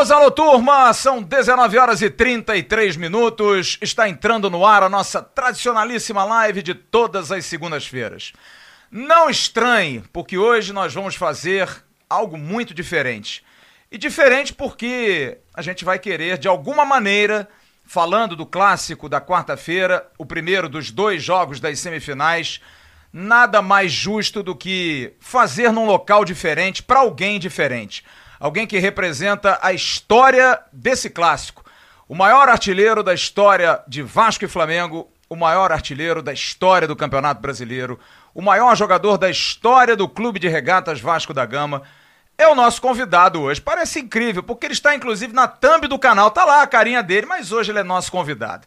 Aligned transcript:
amigos, 0.00 0.10
alô 0.10 0.30
turma, 0.30 0.92
são 0.94 1.22
19 1.22 1.76
horas 1.76 2.00
e 2.00 2.08
33 2.08 2.96
minutos. 2.96 3.76
Está 3.82 4.08
entrando 4.08 4.48
no 4.48 4.64
ar 4.64 4.82
a 4.82 4.88
nossa 4.88 5.20
tradicionalíssima 5.20 6.24
live 6.24 6.62
de 6.62 6.74
todas 6.74 7.30
as 7.30 7.44
segundas-feiras. 7.44 8.32
Não 8.90 9.28
estranhe, 9.28 10.02
porque 10.10 10.38
hoje 10.38 10.72
nós 10.72 10.94
vamos 10.94 11.16
fazer 11.16 11.68
algo 12.08 12.38
muito 12.38 12.72
diferente. 12.72 13.44
E 13.92 13.98
diferente 13.98 14.54
porque 14.54 15.36
a 15.52 15.60
gente 15.60 15.84
vai 15.84 15.98
querer, 15.98 16.38
de 16.38 16.48
alguma 16.48 16.84
maneira, 16.86 17.46
falando 17.84 18.34
do 18.34 18.46
clássico 18.46 19.06
da 19.06 19.20
quarta-feira, 19.20 20.10
o 20.16 20.24
primeiro 20.24 20.66
dos 20.66 20.90
dois 20.90 21.22
jogos 21.22 21.60
das 21.60 21.78
semifinais, 21.78 22.58
nada 23.12 23.60
mais 23.60 23.92
justo 23.92 24.42
do 24.42 24.56
que 24.56 25.12
fazer 25.20 25.70
num 25.70 25.84
local 25.84 26.24
diferente 26.24 26.82
para 26.82 27.00
alguém 27.00 27.38
diferente 27.38 28.02
alguém 28.40 28.66
que 28.66 28.78
representa 28.78 29.58
a 29.60 29.72
história 29.72 30.58
desse 30.72 31.10
clássico. 31.10 31.62
O 32.08 32.14
maior 32.14 32.48
artilheiro 32.48 33.02
da 33.02 33.12
história 33.12 33.80
de 33.86 34.02
Vasco 34.02 34.44
e 34.44 34.48
Flamengo, 34.48 35.08
o 35.28 35.36
maior 35.36 35.70
artilheiro 35.70 36.22
da 36.22 36.32
história 36.32 36.88
do 36.88 36.96
Campeonato 36.96 37.40
Brasileiro, 37.40 38.00
o 38.34 38.40
maior 38.40 38.74
jogador 38.74 39.18
da 39.18 39.30
história 39.30 39.94
do 39.94 40.08
Clube 40.08 40.40
de 40.40 40.48
Regatas 40.48 41.00
Vasco 41.00 41.34
da 41.34 41.44
Gama, 41.44 41.82
é 42.38 42.48
o 42.48 42.54
nosso 42.54 42.80
convidado 42.80 43.42
hoje. 43.42 43.60
Parece 43.60 44.00
incrível, 44.00 44.42
porque 44.42 44.66
ele 44.66 44.72
está 44.72 44.94
inclusive 44.94 45.32
na 45.34 45.46
thumb 45.46 45.86
do 45.86 45.98
canal, 45.98 46.30
tá 46.30 46.44
lá 46.44 46.62
a 46.62 46.66
carinha 46.66 47.02
dele, 47.02 47.26
mas 47.26 47.52
hoje 47.52 47.70
ele 47.70 47.80
é 47.80 47.84
nosso 47.84 48.10
convidado. 48.10 48.66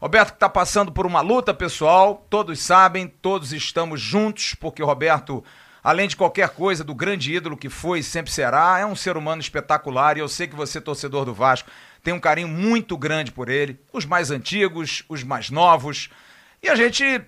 Roberto 0.00 0.34
está 0.34 0.48
passando 0.48 0.90
por 0.90 1.06
uma 1.06 1.20
luta 1.20 1.54
pessoal, 1.54 2.26
todos 2.28 2.58
sabem, 2.60 3.06
todos 3.06 3.52
estamos 3.52 4.00
juntos, 4.00 4.56
porque 4.58 4.82
o 4.82 4.86
Roberto 4.86 5.44
além 5.82 6.06
de 6.06 6.16
qualquer 6.16 6.50
coisa, 6.50 6.84
do 6.84 6.94
grande 6.94 7.34
ídolo 7.34 7.56
que 7.56 7.68
foi 7.68 7.98
e 7.98 8.02
sempre 8.04 8.30
será, 8.30 8.78
é 8.78 8.86
um 8.86 8.94
ser 8.94 9.16
humano 9.16 9.40
espetacular 9.40 10.16
e 10.16 10.20
eu 10.20 10.28
sei 10.28 10.46
que 10.46 10.54
você, 10.54 10.80
torcedor 10.80 11.24
do 11.24 11.34
Vasco, 11.34 11.70
tem 12.02 12.14
um 12.14 12.20
carinho 12.20 12.48
muito 12.48 12.96
grande 12.96 13.32
por 13.32 13.48
ele, 13.48 13.80
os 13.92 14.04
mais 14.04 14.30
antigos, 14.30 15.04
os 15.08 15.22
mais 15.22 15.50
novos, 15.50 16.10
e 16.62 16.68
a 16.68 16.74
gente 16.74 17.20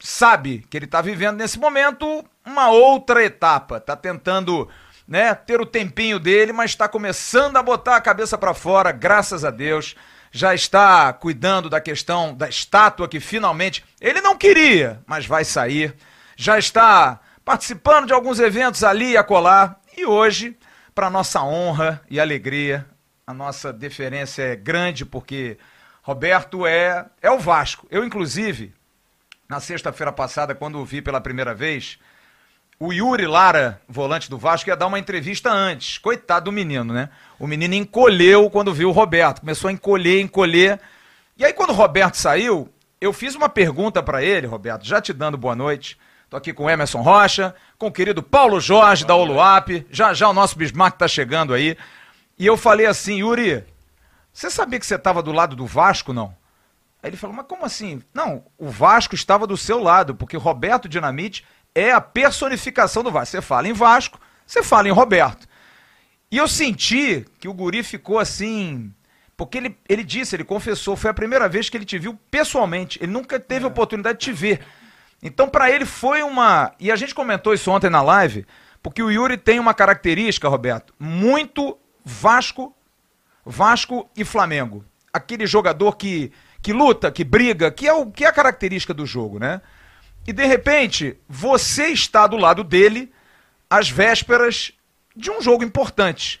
sabe 0.00 0.64
que 0.70 0.76
ele 0.76 0.84
está 0.84 1.02
vivendo 1.02 1.38
nesse 1.38 1.58
momento 1.58 2.24
uma 2.44 2.70
outra 2.70 3.22
etapa, 3.24 3.78
está 3.78 3.96
tentando 3.96 4.68
né, 5.06 5.34
ter 5.34 5.60
o 5.60 5.66
tempinho 5.66 6.18
dele, 6.18 6.52
mas 6.52 6.70
está 6.70 6.86
começando 6.86 7.56
a 7.56 7.62
botar 7.62 7.96
a 7.96 8.00
cabeça 8.00 8.36
para 8.36 8.54
fora, 8.54 8.92
graças 8.92 9.44
a 9.44 9.50
Deus. 9.50 9.96
Já 10.30 10.54
está 10.54 11.10
cuidando 11.14 11.70
da 11.70 11.80
questão 11.80 12.34
da 12.34 12.48
estátua 12.48 13.08
que 13.08 13.18
finalmente 13.18 13.82
ele 13.98 14.20
não 14.20 14.36
queria, 14.36 15.00
mas 15.06 15.24
vai 15.24 15.42
sair. 15.42 15.94
Já 16.36 16.58
está 16.58 17.18
participando 17.48 18.08
de 18.08 18.12
alguns 18.12 18.38
eventos 18.38 18.84
ali 18.84 19.12
e 19.12 19.16
acolá. 19.16 19.76
E 19.96 20.04
hoje, 20.04 20.54
para 20.94 21.08
nossa 21.08 21.42
honra 21.42 22.02
e 22.10 22.20
alegria, 22.20 22.84
a 23.26 23.32
nossa 23.32 23.72
deferência 23.72 24.42
é 24.42 24.54
grande 24.54 25.06
porque 25.06 25.56
Roberto 26.02 26.66
é, 26.66 27.06
é 27.22 27.30
o 27.30 27.38
Vasco. 27.38 27.86
Eu, 27.90 28.04
inclusive, 28.04 28.74
na 29.48 29.60
sexta-feira 29.60 30.12
passada, 30.12 30.54
quando 30.54 30.78
o 30.78 30.84
vi 30.84 31.00
pela 31.00 31.22
primeira 31.22 31.54
vez, 31.54 31.98
o 32.78 32.92
Yuri 32.92 33.26
Lara, 33.26 33.80
volante 33.88 34.28
do 34.28 34.36
Vasco, 34.36 34.68
ia 34.68 34.76
dar 34.76 34.86
uma 34.86 34.98
entrevista 34.98 35.50
antes. 35.50 35.96
Coitado 35.96 36.44
do 36.44 36.52
menino, 36.52 36.92
né? 36.92 37.08
O 37.38 37.46
menino 37.46 37.72
encolheu 37.72 38.50
quando 38.50 38.74
viu 38.74 38.90
o 38.90 38.92
Roberto. 38.92 39.40
Começou 39.40 39.68
a 39.68 39.72
encolher, 39.72 40.20
encolher. 40.20 40.78
E 41.34 41.46
aí, 41.46 41.54
quando 41.54 41.70
o 41.70 41.74
Roberto 41.74 42.16
saiu, 42.16 42.68
eu 43.00 43.10
fiz 43.10 43.34
uma 43.34 43.48
pergunta 43.48 44.02
para 44.02 44.22
ele, 44.22 44.46
Roberto, 44.46 44.84
já 44.84 45.00
te 45.00 45.14
dando 45.14 45.38
boa 45.38 45.56
noite. 45.56 45.96
Tô 46.28 46.36
aqui 46.36 46.52
com 46.52 46.64
o 46.64 46.70
Emerson 46.70 47.00
Rocha, 47.00 47.54
com 47.78 47.86
o 47.86 47.92
querido 47.92 48.22
Paulo 48.22 48.60
Jorge 48.60 49.06
da 49.06 49.14
Oluap. 49.14 49.86
Já 49.90 50.12
já 50.12 50.28
o 50.28 50.34
nosso 50.34 50.58
Bismarck 50.58 50.98
tá 50.98 51.08
chegando 51.08 51.54
aí. 51.54 51.76
E 52.38 52.44
eu 52.44 52.56
falei 52.56 52.84
assim, 52.84 53.20
Yuri, 53.20 53.64
você 54.30 54.50
sabia 54.50 54.78
que 54.78 54.84
você 54.84 54.96
estava 54.96 55.22
do 55.22 55.32
lado 55.32 55.56
do 55.56 55.66
Vasco, 55.66 56.12
não? 56.12 56.36
Aí 57.02 57.08
ele 57.10 57.16
falou, 57.16 57.34
mas 57.34 57.46
como 57.46 57.64
assim? 57.64 58.02
Não, 58.12 58.44
o 58.58 58.68
Vasco 58.68 59.14
estava 59.14 59.46
do 59.46 59.56
seu 59.56 59.82
lado, 59.82 60.14
porque 60.14 60.36
Roberto 60.36 60.88
Dinamite 60.88 61.46
é 61.74 61.92
a 61.92 62.00
personificação 62.00 63.02
do 63.02 63.10
Vasco. 63.10 63.30
Você 63.30 63.40
fala 63.40 63.66
em 63.66 63.72
Vasco, 63.72 64.20
você 64.46 64.62
fala 64.62 64.86
em 64.86 64.92
Roberto. 64.92 65.48
E 66.30 66.36
eu 66.36 66.46
senti 66.46 67.24
que 67.40 67.48
o 67.48 67.54
guri 67.54 67.82
ficou 67.82 68.18
assim. 68.18 68.92
Porque 69.34 69.56
ele, 69.56 69.78
ele 69.88 70.04
disse, 70.04 70.36
ele 70.36 70.44
confessou, 70.44 70.94
foi 70.94 71.10
a 71.10 71.14
primeira 71.14 71.48
vez 71.48 71.70
que 71.70 71.76
ele 71.76 71.86
te 71.86 71.98
viu 71.98 72.18
pessoalmente. 72.30 72.98
Ele 73.02 73.12
nunca 73.12 73.40
teve 73.40 73.64
é. 73.64 73.68
oportunidade 73.68 74.18
de 74.18 74.24
te 74.26 74.32
ver. 74.32 74.60
Então, 75.22 75.48
para 75.48 75.70
ele 75.70 75.84
foi 75.84 76.22
uma. 76.22 76.72
E 76.78 76.90
a 76.90 76.96
gente 76.96 77.14
comentou 77.14 77.52
isso 77.52 77.70
ontem 77.70 77.90
na 77.90 78.02
live, 78.02 78.46
porque 78.82 79.02
o 79.02 79.10
Yuri 79.10 79.36
tem 79.36 79.58
uma 79.58 79.74
característica, 79.74 80.48
Roberto, 80.48 80.94
muito 80.98 81.76
Vasco, 82.04 82.74
Vasco 83.44 84.08
e 84.16 84.24
Flamengo. 84.24 84.84
Aquele 85.12 85.46
jogador 85.46 85.96
que, 85.96 86.32
que 86.62 86.72
luta, 86.72 87.10
que 87.10 87.24
briga, 87.24 87.70
que 87.70 87.88
é, 87.88 87.92
o, 87.92 88.06
que 88.10 88.24
é 88.24 88.28
a 88.28 88.32
característica 88.32 88.94
do 88.94 89.04
jogo, 89.04 89.38
né? 89.38 89.60
E 90.26 90.32
de 90.32 90.44
repente, 90.44 91.18
você 91.28 91.88
está 91.88 92.26
do 92.26 92.36
lado 92.36 92.62
dele 92.62 93.10
às 93.68 93.90
vésperas 93.90 94.72
de 95.16 95.30
um 95.30 95.42
jogo 95.42 95.64
importante. 95.64 96.40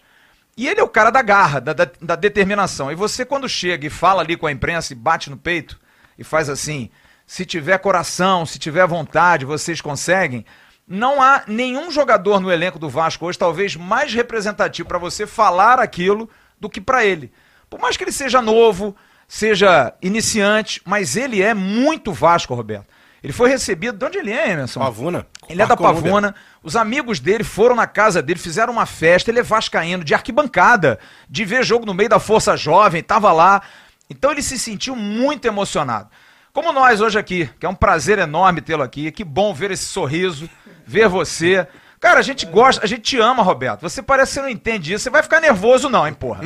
E 0.56 0.68
ele 0.68 0.80
é 0.80 0.82
o 0.82 0.88
cara 0.88 1.10
da 1.10 1.22
garra, 1.22 1.60
da, 1.60 1.72
da, 1.72 1.90
da 2.00 2.16
determinação. 2.16 2.92
E 2.92 2.94
você, 2.94 3.24
quando 3.24 3.48
chega 3.48 3.86
e 3.86 3.90
fala 3.90 4.22
ali 4.22 4.36
com 4.36 4.46
a 4.46 4.52
imprensa 4.52 4.92
e 4.92 4.96
bate 4.96 5.30
no 5.30 5.36
peito 5.36 5.78
e 6.18 6.24
faz 6.24 6.48
assim 6.48 6.90
se 7.28 7.44
tiver 7.44 7.76
coração, 7.78 8.46
se 8.46 8.58
tiver 8.58 8.86
vontade, 8.86 9.44
vocês 9.44 9.82
conseguem. 9.82 10.46
Não 10.88 11.20
há 11.20 11.42
nenhum 11.46 11.90
jogador 11.90 12.40
no 12.40 12.50
elenco 12.50 12.78
do 12.78 12.88
Vasco 12.88 13.26
hoje, 13.26 13.38
talvez 13.38 13.76
mais 13.76 14.14
representativo 14.14 14.88
para 14.88 14.96
você 14.96 15.26
falar 15.26 15.78
aquilo 15.78 16.30
do 16.58 16.70
que 16.70 16.80
para 16.80 17.04
ele. 17.04 17.30
Por 17.68 17.78
mais 17.78 17.98
que 17.98 18.04
ele 18.04 18.12
seja 18.12 18.40
novo, 18.40 18.96
seja 19.28 19.92
iniciante, 20.00 20.80
mas 20.86 21.16
ele 21.16 21.42
é 21.42 21.52
muito 21.52 22.14
Vasco, 22.14 22.54
Roberto. 22.54 22.86
Ele 23.22 23.34
foi 23.34 23.50
recebido. 23.50 23.98
De 23.98 24.06
onde 24.06 24.16
ele 24.16 24.32
é, 24.32 24.52
Emerson? 24.52 24.80
Pavuna. 24.80 25.26
Ele 25.50 25.60
é 25.60 25.66
da 25.66 25.76
Pavuna. 25.76 26.34
Os 26.62 26.76
amigos 26.76 27.20
dele 27.20 27.44
foram 27.44 27.76
na 27.76 27.86
casa 27.86 28.22
dele, 28.22 28.38
fizeram 28.38 28.72
uma 28.72 28.86
festa. 28.86 29.30
Ele 29.30 29.40
é 29.40 29.42
vascaíno, 29.42 30.02
de 30.02 30.14
arquibancada, 30.14 30.98
de 31.28 31.44
ver 31.44 31.62
jogo 31.62 31.84
no 31.84 31.92
meio 31.92 32.08
da 32.08 32.18
Força 32.18 32.56
Jovem, 32.56 33.00
estava 33.00 33.30
lá. 33.32 33.60
Então 34.08 34.30
ele 34.30 34.40
se 34.40 34.58
sentiu 34.58 34.96
muito 34.96 35.44
emocionado. 35.44 36.08
Como 36.58 36.72
nós 36.72 37.00
hoje 37.00 37.16
aqui, 37.16 37.48
que 37.60 37.64
é 37.64 37.68
um 37.68 37.74
prazer 37.74 38.18
enorme 38.18 38.60
tê-lo 38.60 38.82
aqui. 38.82 39.12
Que 39.12 39.22
bom 39.22 39.54
ver 39.54 39.70
esse 39.70 39.84
sorriso, 39.84 40.50
ver 40.84 41.08
você. 41.08 41.64
Cara, 42.00 42.18
a 42.18 42.22
gente 42.22 42.44
gosta, 42.46 42.82
a 42.82 42.86
gente 42.88 43.02
te 43.02 43.16
ama, 43.16 43.44
Roberto. 43.44 43.82
Você 43.82 44.02
parece 44.02 44.30
que 44.30 44.34
você 44.34 44.42
não 44.42 44.48
entende 44.48 44.92
isso. 44.92 45.04
Você 45.04 45.10
vai 45.10 45.22
ficar 45.22 45.40
nervoso, 45.40 45.88
não, 45.88 46.04
hein, 46.04 46.12
porra. 46.12 46.42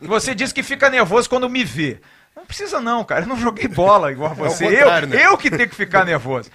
Você 0.00 0.34
disse 0.34 0.54
que 0.54 0.62
fica 0.62 0.88
nervoso 0.88 1.28
quando 1.28 1.46
me 1.46 1.62
vê. 1.62 2.00
Não 2.34 2.46
precisa, 2.46 2.80
não, 2.80 3.04
cara. 3.04 3.24
Eu 3.24 3.28
não 3.28 3.36
joguei 3.36 3.68
bola 3.68 4.10
igual 4.10 4.30
a 4.30 4.32
é 4.32 4.36
você. 4.36 4.64
É 4.64 4.82
eu, 4.82 5.06
né? 5.06 5.26
eu 5.26 5.36
que 5.36 5.50
tenho 5.50 5.68
que 5.68 5.76
ficar 5.76 6.06
nervoso. 6.06 6.48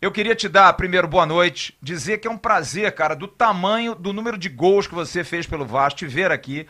Eu 0.00 0.12
queria 0.12 0.36
te 0.36 0.48
dar, 0.48 0.72
primeiro, 0.74 1.08
boa 1.08 1.26
noite. 1.26 1.76
Dizer 1.82 2.18
que 2.18 2.28
é 2.28 2.30
um 2.30 2.38
prazer, 2.38 2.92
cara, 2.92 3.16
do 3.16 3.26
tamanho, 3.26 3.96
do 3.96 4.12
número 4.12 4.38
de 4.38 4.48
gols 4.48 4.86
que 4.86 4.94
você 4.94 5.24
fez 5.24 5.44
pelo 5.44 5.66
Vasco, 5.66 5.98
te 5.98 6.06
ver 6.06 6.30
aqui. 6.30 6.68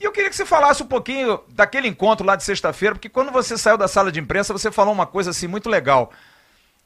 E 0.00 0.04
eu 0.04 0.12
queria 0.12 0.30
que 0.30 0.36
você 0.36 0.46
falasse 0.46 0.82
um 0.82 0.86
pouquinho 0.86 1.40
daquele 1.48 1.88
encontro 1.88 2.24
lá 2.24 2.36
de 2.36 2.44
sexta-feira, 2.44 2.94
porque 2.94 3.08
quando 3.08 3.32
você 3.32 3.58
saiu 3.58 3.76
da 3.76 3.88
sala 3.88 4.12
de 4.12 4.20
imprensa, 4.20 4.52
você 4.52 4.70
falou 4.70 4.94
uma 4.94 5.06
coisa 5.06 5.30
assim 5.30 5.48
muito 5.48 5.68
legal. 5.68 6.12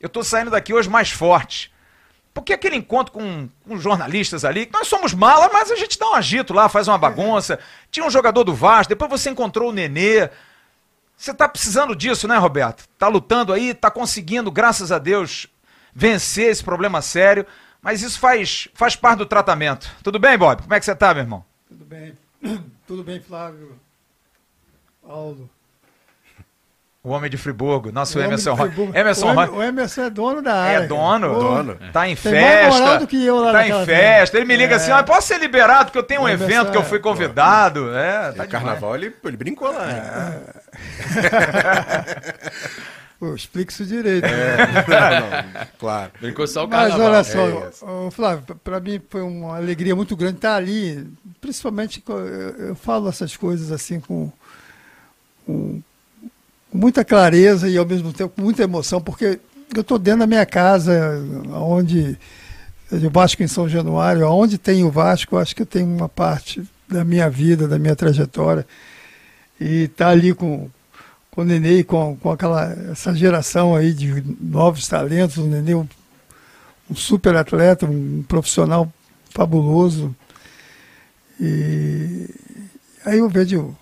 Eu 0.01 0.07
estou 0.07 0.25
saindo 0.25 0.51
daqui 0.51 0.73
hoje 0.73 0.89
mais 0.89 1.11
forte. 1.11 1.73
Porque 2.35 2.55
aquele 2.55 2.77
encontro 2.77 3.13
com, 3.13 3.49
com 3.69 3.79
jornalistas 3.79 4.45
ali, 4.45 4.69
nós 4.73 4.89
somos 4.89 5.13
mala, 5.13 5.51
mas 5.53 5.71
a 5.71 5.77
gente 5.77 5.99
dá 5.99 6.11
um 6.11 6.15
agito 6.15 6.55
lá, 6.55 6.69
faz 6.69 6.89
uma 6.89 6.97
bagunça. 6.97 7.59
Tinha 7.91 8.07
um 8.07 8.11
jogador 8.11 8.43
do 8.43 8.55
Vasco, 8.55 8.89
depois 8.89 9.11
você 9.11 9.29
encontrou 9.29 9.69
o 9.69 9.73
Nenê. 9.73 10.31
Você 11.15 11.31
está 11.31 11.47
precisando 11.47 11.95
disso, 11.95 12.27
né, 12.27 12.39
Roberto? 12.39 12.85
Está 12.95 13.07
lutando 13.07 13.53
aí, 13.53 13.69
está 13.69 13.91
conseguindo, 13.91 14.51
graças 14.51 14.91
a 14.91 14.99
Deus, 14.99 15.47
vencer 15.95 16.51
esse 16.51 16.65
problema 16.65 17.03
sério. 17.03 17.47
Mas 17.83 18.01
isso 18.01 18.19
faz, 18.19 18.69
faz 18.75 18.97
parte 18.97 19.19
do 19.19 19.27
tratamento. 19.27 19.91
Tudo 20.03 20.19
bem, 20.19 20.39
Bob? 20.39 20.63
Como 20.63 20.73
é 20.73 20.79
que 20.79 20.87
você 20.87 20.93
está, 20.93 21.13
meu 21.13 21.25
irmão? 21.25 21.45
Tudo 21.69 21.85
bem. 21.85 22.17
Tudo 22.87 23.03
bem, 23.05 23.21
Flávio? 23.21 23.79
Paulo? 25.07 25.49
O 27.05 27.11
homem 27.11 27.29
de 27.29 27.37
Friburgo, 27.37 27.91
nosso 27.91 28.17
o 28.17 28.23
Emerson 28.23 28.57
Friburgo. 28.57 28.97
Emerson 28.97 29.35
o, 29.35 29.57
o 29.57 29.63
Emerson 29.63 30.03
é 30.03 30.11
dono 30.11 30.41
da 30.41 30.55
área. 30.55 30.85
É 30.85 30.87
dono, 30.87 31.35
Pô, 31.35 31.41
dono. 31.41 31.79
Tá 31.93 32.09
em 32.09 32.15
Tem 32.15 32.33
festa. 32.33 32.99
do 32.99 33.09
que 33.09 33.27
eu 33.27 33.41
lá 33.41 33.51
tá 33.51 33.67
em 33.67 33.85
festa. 33.85 34.37
Ele 34.37 34.47
me 34.47 34.57
liga 34.57 34.75
é. 34.75 34.77
assim: 34.77 34.93
ah, 34.93 35.03
posso 35.03 35.27
ser 35.27 35.41
liberado 35.41 35.87
porque 35.87 35.99
eu 35.99 36.05
tenho 36.05 36.23
um 36.23 36.29
evento 36.29 36.71
que 36.71 36.77
eu 36.77 36.85
fui 36.85 36.99
é, 36.99 37.01
convidado. 37.01 37.93
É, 37.93 38.31
tá 38.31 38.47
carnaval 38.47 38.95
ele, 38.95 39.13
ele 39.25 39.37
brincou 39.37 39.73
lá. 39.73 39.91
É. 39.91 40.39
Pô, 43.23 43.37
explique 43.37 43.73
isso 43.73 43.87
direito. 43.87 44.25
É, 44.25 44.57
não, 44.91 45.61
não, 45.61 45.67
claro. 45.79 46.11
Brincou 46.21 46.45
só 46.45 46.65
o 46.65 46.69
carnaval. 46.69 46.99
Mas 47.13 47.37
olha 47.37 47.71
só, 47.73 48.09
é 48.09 48.11
Flávio, 48.11 48.57
para 48.65 48.81
mim 48.81 49.01
foi 49.09 49.23
uma 49.23 49.55
alegria 49.59 49.95
muito 49.95 50.17
grande 50.17 50.39
estar 50.39 50.57
ali, 50.57 51.07
principalmente 51.41 52.03
eu, 52.09 52.19
eu 52.19 52.75
falo 52.75 53.09
essas 53.09 53.37
coisas 53.37 53.71
assim 53.71 54.01
com, 54.01 54.29
com, 55.47 55.81
com, 56.69 56.77
muita 56.77 57.05
clareza 57.05 57.69
e 57.69 57.79
ao 57.79 57.87
mesmo 57.87 58.13
tempo 58.13 58.35
com 58.35 58.43
muita 58.43 58.65
emoção, 58.65 59.01
porque 59.01 59.39
eu 59.73 59.83
estou 59.83 60.01
dentro 60.01 60.19
da 60.19 60.27
minha 60.27 60.45
casa, 60.45 61.25
onde 61.53 62.19
o 62.91 63.09
Vasco 63.09 63.41
em 63.41 63.47
São 63.47 63.69
Januário, 63.69 64.29
onde 64.29 64.59
tem 64.59 64.83
o 64.83 64.91
Vasco, 64.91 65.37
eu 65.37 65.39
acho 65.39 65.55
que 65.55 65.63
eu 65.63 65.67
tenho 65.67 65.87
uma 65.87 66.09
parte 66.09 66.61
da 66.89 67.05
minha 67.05 67.31
vida, 67.31 67.69
da 67.69 67.79
minha 67.79 67.95
trajetória. 67.95 68.67
E 69.61 69.85
estar 69.85 70.07
tá 70.07 70.11
ali 70.11 70.35
com, 70.35 70.69
com 71.33 71.41
o 71.41 71.45
Nenê, 71.45 71.83
com, 71.83 72.15
com 72.17 72.31
aquela, 72.31 72.73
essa 72.91 73.15
geração 73.15 73.75
aí 73.75 73.95
de 73.95 74.23
novos 74.39 74.87
talentos, 74.87 75.39
o 75.39 75.47
Nenê 75.47 75.75
um, 75.75 75.89
um 76.91 76.95
super 76.95 77.35
atleta, 77.35 77.87
um 77.87 78.23
profissional 78.29 78.93
fabuloso. 79.31 80.15
E 81.41 82.29
aí 83.05 83.19
eu 83.19 83.31
vejo 83.31 83.75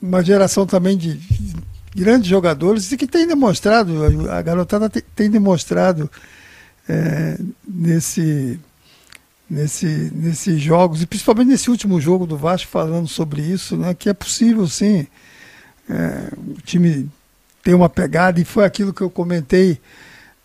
uma 0.00 0.22
geração 0.22 0.66
também 0.66 0.96
de 0.96 1.18
grandes 1.96 2.28
jogadores 2.28 2.92
e 2.92 2.96
que 2.98 3.06
tem 3.06 3.26
demonstrado, 3.26 4.30
a 4.30 4.42
garotada 4.42 4.90
tem, 4.90 5.02
tem 5.16 5.30
demonstrado 5.30 6.10
é, 6.86 7.38
nesse, 7.66 8.60
nesse, 9.48 10.12
nesses 10.14 10.60
jogos, 10.60 11.00
e 11.00 11.06
principalmente 11.06 11.48
nesse 11.48 11.70
último 11.70 11.98
jogo 11.98 12.26
do 12.26 12.36
Vasco 12.36 12.70
falando 12.70 13.08
sobre 13.08 13.40
isso, 13.40 13.74
né, 13.74 13.94
que 13.94 14.10
é 14.10 14.12
possível 14.12 14.68
sim 14.68 15.06
é, 15.88 16.32
o 16.36 16.60
time 16.62 17.08
ter 17.62 17.74
uma 17.74 17.88
pegada, 17.88 18.40
e 18.40 18.44
foi 18.44 18.64
aquilo 18.64 18.92
que 18.92 19.02
eu 19.02 19.10
comentei 19.10 19.80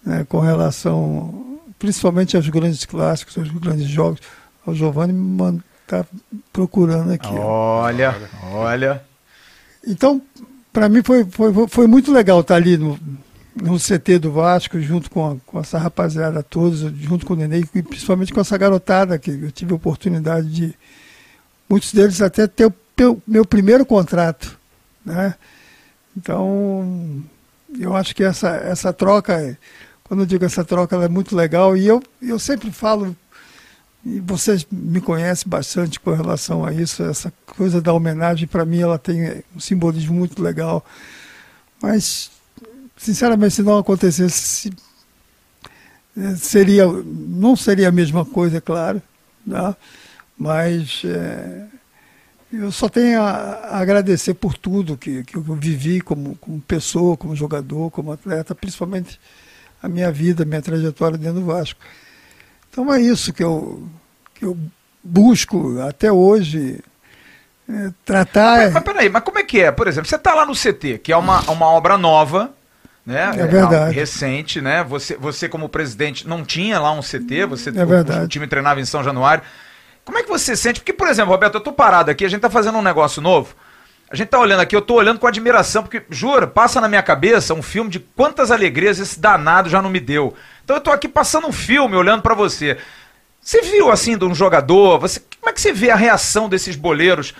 né, 0.05 0.25
com 0.27 0.39
relação 0.39 1.59
principalmente 1.77 2.37
aos 2.37 2.47
grandes 2.47 2.85
clássicos, 2.85 3.37
aos 3.37 3.49
grandes 3.49 3.87
jogos. 3.87 4.21
O 4.65 4.73
Giovanni 4.73 5.13
está 5.83 6.05
procurando 6.51 7.11
aqui. 7.11 7.27
Olha, 7.27 8.15
olha. 8.53 9.03
Então, 9.85 10.21
para 10.71 10.87
mim 10.87 11.03
foi, 11.03 11.25
foi, 11.25 11.51
foi 11.67 11.87
muito 11.87 12.11
legal 12.11 12.39
estar 12.39 12.55
ali 12.55 12.77
no, 12.77 12.97
no 13.55 13.77
CT 13.77 14.19
do 14.19 14.31
Vasco, 14.31 14.79
junto 14.79 15.11
com, 15.11 15.31
a, 15.31 15.35
com 15.45 15.59
essa 15.59 15.77
rapaziada 15.77 16.41
toda, 16.41 16.75
junto 16.95 17.25
com 17.25 17.33
o 17.33 17.35
Nenê, 17.35 17.65
e 17.75 17.83
principalmente 17.83 18.33
com 18.33 18.39
essa 18.39 18.57
garotada, 18.57 19.19
que 19.19 19.31
eu 19.31 19.51
tive 19.51 19.73
a 19.73 19.75
oportunidade 19.75 20.49
de, 20.49 20.73
muitos 21.69 21.91
deles 21.91 22.21
até 22.21 22.47
ter 22.47 22.65
o 22.65 23.21
meu 23.27 23.45
primeiro 23.45 23.85
contrato. 23.85 24.57
Né? 25.05 25.35
Então, 26.15 27.23
eu 27.79 27.95
acho 27.95 28.15
que 28.15 28.23
essa, 28.23 28.49
essa 28.49 28.93
troca, 28.93 29.57
quando 30.03 30.21
eu 30.21 30.25
digo 30.25 30.45
essa 30.45 30.63
troca, 30.63 30.95
ela 30.95 31.05
é 31.05 31.09
muito 31.09 31.35
legal, 31.35 31.75
e 31.75 31.87
eu, 31.87 32.01
eu 32.21 32.37
sempre 32.37 32.71
falo 32.71 33.15
e 34.05 34.19
vocês 34.19 34.67
me 34.69 34.99
conhecem 34.99 35.47
bastante 35.47 35.99
com 35.99 36.13
relação 36.13 36.65
a 36.65 36.73
isso. 36.73 37.01
Essa 37.03 37.31
coisa 37.45 37.81
da 37.81 37.93
homenagem, 37.93 38.47
para 38.47 38.65
mim, 38.65 38.79
ela 38.79 38.99
tem 38.99 39.43
um 39.55 39.59
simbolismo 39.59 40.13
muito 40.13 40.41
legal. 40.41 40.85
Mas, 41.81 42.29
sinceramente, 42.97 43.55
se 43.55 43.63
não 43.63 43.77
acontecesse, 43.77 44.73
é, 46.17 46.35
seria, 46.35 46.85
não 46.85 47.55
seria 47.55 47.87
a 47.87 47.93
mesma 47.93 48.25
coisa, 48.25 48.57
é 48.57 48.61
claro. 48.61 49.01
Tá? 49.49 49.75
Mas 50.37 51.01
é, 51.05 51.65
eu 52.53 52.71
só 52.71 52.87
tenho 52.87 53.21
a, 53.21 53.79
agradecer 53.79 54.35
por 54.35 54.57
tudo 54.57 54.97
que, 54.97 55.23
que 55.23 55.35
eu 55.35 55.41
vivi 55.41 55.99
como, 56.01 56.35
como 56.35 56.61
pessoa, 56.61 57.17
como 57.17 57.35
jogador, 57.35 57.89
como 57.89 58.11
atleta, 58.11 58.53
principalmente 58.53 59.19
a 59.81 59.89
minha 59.89 60.11
vida, 60.11 60.43
a 60.43 60.45
minha 60.45 60.61
trajetória 60.61 61.17
dentro 61.17 61.41
do 61.41 61.45
Vasco. 61.45 61.79
Então 62.69 62.93
é 62.93 63.01
isso 63.01 63.33
que 63.33 63.43
eu, 63.43 63.87
que 64.35 64.45
eu 64.45 64.57
busco 65.03 65.81
até 65.81 66.11
hoje 66.11 66.79
é, 67.67 67.89
tratar. 68.05 68.57
Mas, 68.57 68.73
mas 68.73 68.83
peraí, 68.83 69.09
mas 69.09 69.23
como 69.23 69.39
é 69.39 69.43
que 69.43 69.61
é? 69.61 69.71
Por 69.71 69.87
exemplo, 69.87 70.07
você 70.07 70.15
está 70.15 70.33
lá 70.33 70.45
no 70.45 70.53
CT, 70.53 70.99
que 70.99 71.11
é 71.11 71.17
uma, 71.17 71.41
uma 71.51 71.67
obra 71.67 71.97
nova. 71.97 72.51
Né? 73.05 73.31
É 73.35 73.47
verdade. 73.47 73.91
É 73.91 73.99
recente, 73.99 74.61
né? 74.61 74.83
Você, 74.85 75.17
você, 75.17 75.49
como 75.49 75.67
presidente, 75.67 76.25
não 76.25 76.45
tinha 76.45 76.79
lá 76.79 76.91
um 76.93 77.01
CT, 77.01 77.45
você 77.47 77.69
é 77.69 77.85
verdade. 77.85 78.25
o 78.25 78.27
time 78.29 78.47
treinava 78.47 78.79
em 78.79 78.85
São 78.85 79.03
Januário. 79.03 79.43
Como 80.05 80.17
é 80.17 80.23
que 80.23 80.29
você 80.29 80.55
sente? 80.55 80.79
Porque, 80.79 80.93
por 80.93 81.07
exemplo, 81.07 81.31
Roberto, 81.31 81.55
eu 81.55 81.61
tô 81.61 81.71
parado 81.71 82.11
aqui, 82.11 82.25
a 82.25 82.29
gente 82.29 82.41
tá 82.41 82.49
fazendo 82.49 82.77
um 82.77 82.81
negócio 82.81 83.21
novo. 83.21 83.55
A 84.09 84.15
gente 84.15 84.27
tá 84.27 84.39
olhando 84.39 84.59
aqui, 84.59 84.75
eu 84.75 84.81
tô 84.81 84.95
olhando 84.95 85.19
com 85.19 85.25
admiração, 85.25 85.81
porque, 85.81 86.03
juro, 86.09 86.47
passa 86.47 86.79
na 86.79 86.87
minha 86.87 87.01
cabeça 87.01 87.53
um 87.53 87.63
filme 87.63 87.89
de 87.89 87.99
quantas 87.99 88.51
alegrias 88.51 88.99
esse 88.99 89.19
danado 89.19 89.69
já 89.69 89.81
não 89.81 89.89
me 89.89 89.99
deu. 89.99 90.35
Então 90.63 90.75
eu 90.75 90.81
tô 90.81 90.91
aqui 90.91 91.07
passando 91.07 91.47
um 91.47 91.51
filme, 91.51 91.95
olhando 91.95 92.21
para 92.21 92.35
você. 92.35 92.77
Você 93.41 93.61
viu 93.61 93.91
assim 93.91 94.17
de 94.17 94.23
um 94.23 94.35
jogador? 94.35 94.99
Você, 94.99 95.19
como 95.39 95.49
é 95.49 95.53
que 95.53 95.59
você 95.59 95.73
vê 95.73 95.89
a 95.89 95.95
reação 95.95 96.47
desses 96.47 96.75
boleiros? 96.75 97.33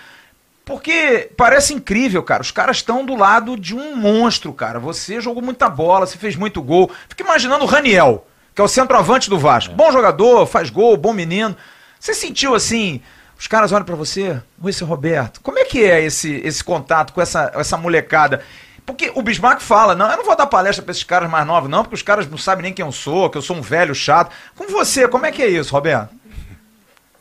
Porque 0.66 1.30
parece 1.38 1.74
incrível, 1.74 2.24
cara. 2.24 2.42
Os 2.42 2.52
caras 2.52 2.78
estão 2.78 3.06
do 3.06 3.16
lado 3.16 3.58
de 3.58 3.76
um 3.76 3.96
monstro, 3.96 4.52
cara. 4.54 4.80
Você 4.80 5.22
jogou 5.22 5.44
muita 5.44 5.70
bola, 5.70 6.06
você 6.06 6.18
fez 6.18 6.36
muito 6.36 6.62
gol. 6.62 6.90
Fica 7.08 7.24
imaginando 7.24 7.66
o 7.66 7.68
Raniel, 7.68 8.26
que 8.56 8.62
é 8.62 8.64
o 8.64 8.68
centroavante 8.68 9.30
do 9.30 9.38
Vasco. 9.38 9.74
É. 9.74 9.76
Bom 9.76 9.92
jogador, 9.92 10.46
faz 10.46 10.70
gol, 10.70 10.98
bom 10.98 11.14
menino. 11.14 11.56
Você 12.04 12.14
sentiu 12.14 12.54
assim, 12.54 13.00
os 13.40 13.48
caras 13.48 13.72
olham 13.72 13.86
para 13.86 13.96
você, 13.96 14.42
seu 14.74 14.86
Roberto. 14.86 15.40
Como 15.40 15.58
é 15.58 15.64
que 15.64 15.86
é 15.86 16.04
esse, 16.04 16.34
esse 16.44 16.62
contato 16.62 17.14
com 17.14 17.22
essa, 17.22 17.50
essa 17.56 17.78
molecada? 17.78 18.42
Porque 18.86 19.10
o 19.16 19.22
Bismarck 19.22 19.62
fala, 19.62 19.96
não, 19.96 20.12
eu 20.12 20.18
não 20.18 20.26
vou 20.26 20.36
dar 20.36 20.48
palestra 20.48 20.84
para 20.84 20.92
esses 20.92 21.06
caras 21.06 21.32
mais 21.32 21.48
novos, 21.48 21.70
não, 21.70 21.82
porque 21.82 21.96
os 21.96 22.02
caras 22.02 22.30
não 22.30 22.38
sabem 22.38 22.64
nem 22.64 22.74
quem 22.74 22.86
eu 22.86 22.92
sou, 22.92 23.30
que 23.30 23.38
eu 23.38 23.42
sou 23.42 23.56
um 23.56 23.62
velho 23.62 23.96
chato. 23.96 24.36
Com 24.54 24.68
você, 24.68 25.08
como 25.08 25.26
é 25.26 25.32
que 25.32 25.42
é 25.42 25.48
isso, 25.48 25.72
Roberto? 25.72 26.14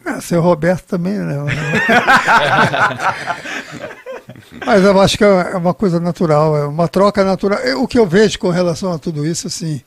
Ah, 0.04 0.20
seu 0.20 0.42
Roberto 0.42 0.84
também, 0.84 1.16
né? 1.16 1.36
Mas 4.66 4.82
eu 4.82 5.00
acho 5.00 5.16
que 5.16 5.22
é 5.22 5.56
uma 5.56 5.74
coisa 5.74 6.00
natural, 6.00 6.56
é 6.56 6.66
uma 6.66 6.88
troca 6.88 7.22
natural. 7.22 7.60
O 7.80 7.86
que 7.86 8.00
eu 8.00 8.06
vejo 8.08 8.36
com 8.36 8.50
relação 8.50 8.92
a 8.92 8.98
tudo 8.98 9.24
isso, 9.24 9.46
assim, 9.46 9.80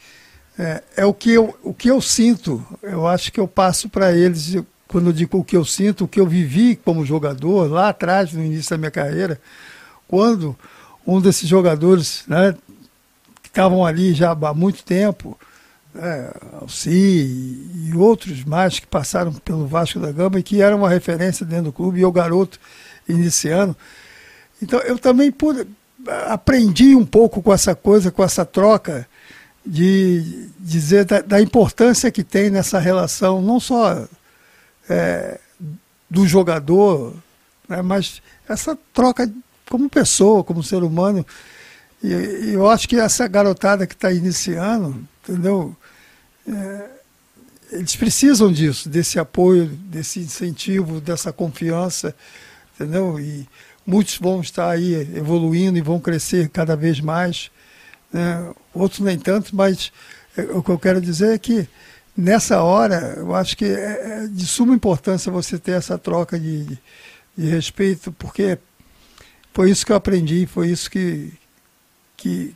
é, 0.58 0.82
é 0.96 1.06
o, 1.06 1.14
que 1.14 1.34
eu, 1.34 1.54
o 1.62 1.74
que 1.74 1.90
eu 1.90 2.00
sinto. 2.00 2.66
Eu 2.82 3.06
acho 3.06 3.30
que 3.30 3.42
eu 3.42 3.48
passo 3.48 3.90
para 3.90 4.14
eles, 4.14 4.56
quando 4.88 5.08
eu 5.08 5.14
digo 5.14 5.38
o 5.38 5.44
que 5.44 5.58
eu 5.58 5.66
sinto, 5.66 6.06
o 6.06 6.08
que 6.08 6.20
eu 6.20 6.28
vivi 6.28 6.76
como 6.76 7.06
jogador 7.06 7.70
lá 7.70 7.90
atrás, 7.90 8.34
no 8.34 8.44
início 8.44 8.72
da 8.72 8.78
minha 8.78 8.92
carreira, 8.92 9.40
quando 10.08 10.56
um 11.06 11.20
desses 11.20 11.48
jogadores 11.48 12.24
né, 12.28 12.56
que 13.42 13.50
estavam 13.50 13.86
ali 13.86 14.14
já 14.14 14.32
há 14.32 14.54
muito 14.54 14.84
tempo, 14.84 15.38
né, 15.94 16.32
Alci 16.60 16.90
e, 16.92 17.92
outros 17.96 18.44
mais 18.44 18.80
que 18.80 18.88
passaram 18.88 19.34
pelo 19.34 19.66
Vasco 19.66 20.00
da 20.00 20.12
Gama 20.12 20.40
e 20.40 20.44
que 20.44 20.62
eram 20.62 20.80
uma 20.80 20.90
referência 20.90 21.46
dentro 21.46 21.66
do 21.66 21.74
clube, 21.74 22.00
e 22.00 22.06
o 22.06 22.12
garoto 22.12 22.60
iniciando. 23.08 23.76
Então 24.62 24.80
eu 24.80 24.98
também 24.98 25.32
pude, 25.32 25.68
aprendi 26.28 26.96
um 26.96 27.06
pouco 27.06 27.42
com 27.42 27.54
essa 27.54 27.74
coisa, 27.76 28.12
com 28.12 28.24
essa 28.24 28.46
troca, 28.46 29.08
de 29.66 30.50
dizer 30.60 31.06
da, 31.06 31.22
da 31.22 31.42
importância 31.42 32.12
que 32.12 32.24
tem 32.24 32.50
nessa 32.50 32.78
relação, 32.78 33.42
não 33.42 33.60
só 33.60 34.08
é, 34.90 35.40
do 36.10 36.28
jogador, 36.28 37.14
né, 37.68 37.82
mas 37.82 38.22
essa 38.48 38.78
troca 38.94 39.32
como 39.70 39.90
pessoa, 39.90 40.44
como 40.44 40.64
ser 40.64 40.84
humano. 40.84 41.26
E, 42.04 42.08
e 42.08 42.54
eu 42.54 42.70
acho 42.70 42.88
que 42.88 42.98
essa 42.98 43.28
garotada 43.28 43.88
que 43.88 43.96
está 43.96 44.12
iniciando, 44.12 45.06
entendeu? 45.24 45.76
É, 46.48 46.90
eles 47.72 47.96
precisam 47.96 48.52
disso, 48.52 48.88
desse 48.88 49.20
apoio, 49.20 49.66
desse 49.66 50.20
incentivo, 50.20 51.02
dessa 51.02 51.34
confiança, 51.34 52.16
entendeu? 52.76 53.20
E 53.20 53.48
muitos 53.86 54.18
vão 54.18 54.42
estar 54.42 54.70
aí 54.70 54.94
evoluindo 55.16 55.78
e 55.78 55.82
vão 55.82 56.00
crescer 56.00 56.50
cada 56.50 56.76
vez 56.76 57.00
mais, 57.00 57.50
né? 58.14 58.54
outros 58.74 59.00
nem 59.00 59.18
tanto, 59.18 59.56
mas 59.56 59.92
é, 60.38 60.42
o 60.44 60.62
que 60.62 60.70
eu 60.70 60.80
quero 60.80 61.02
dizer 61.02 61.34
é 61.34 61.38
que 61.38 61.68
nessa 62.18 62.62
hora 62.62 63.16
eu 63.18 63.36
acho 63.36 63.58
que 63.58 63.66
é, 63.66 64.24
é 64.24 64.28
de 64.28 64.46
suma 64.46 64.74
importância 64.74 65.32
você 65.32 65.58
ter 65.58 65.72
essa 65.72 65.98
troca 65.98 66.40
de, 66.40 66.66
de, 66.66 66.80
de 67.38 67.48
respeito, 67.48 68.12
porque 68.12 68.58
foi 69.54 69.72
isso 69.72 69.86
que 69.86 69.92
eu 69.92 69.96
aprendi, 69.96 70.46
foi 70.46 70.68
isso 70.68 70.90
que, 70.90 71.34
que, 72.18 72.54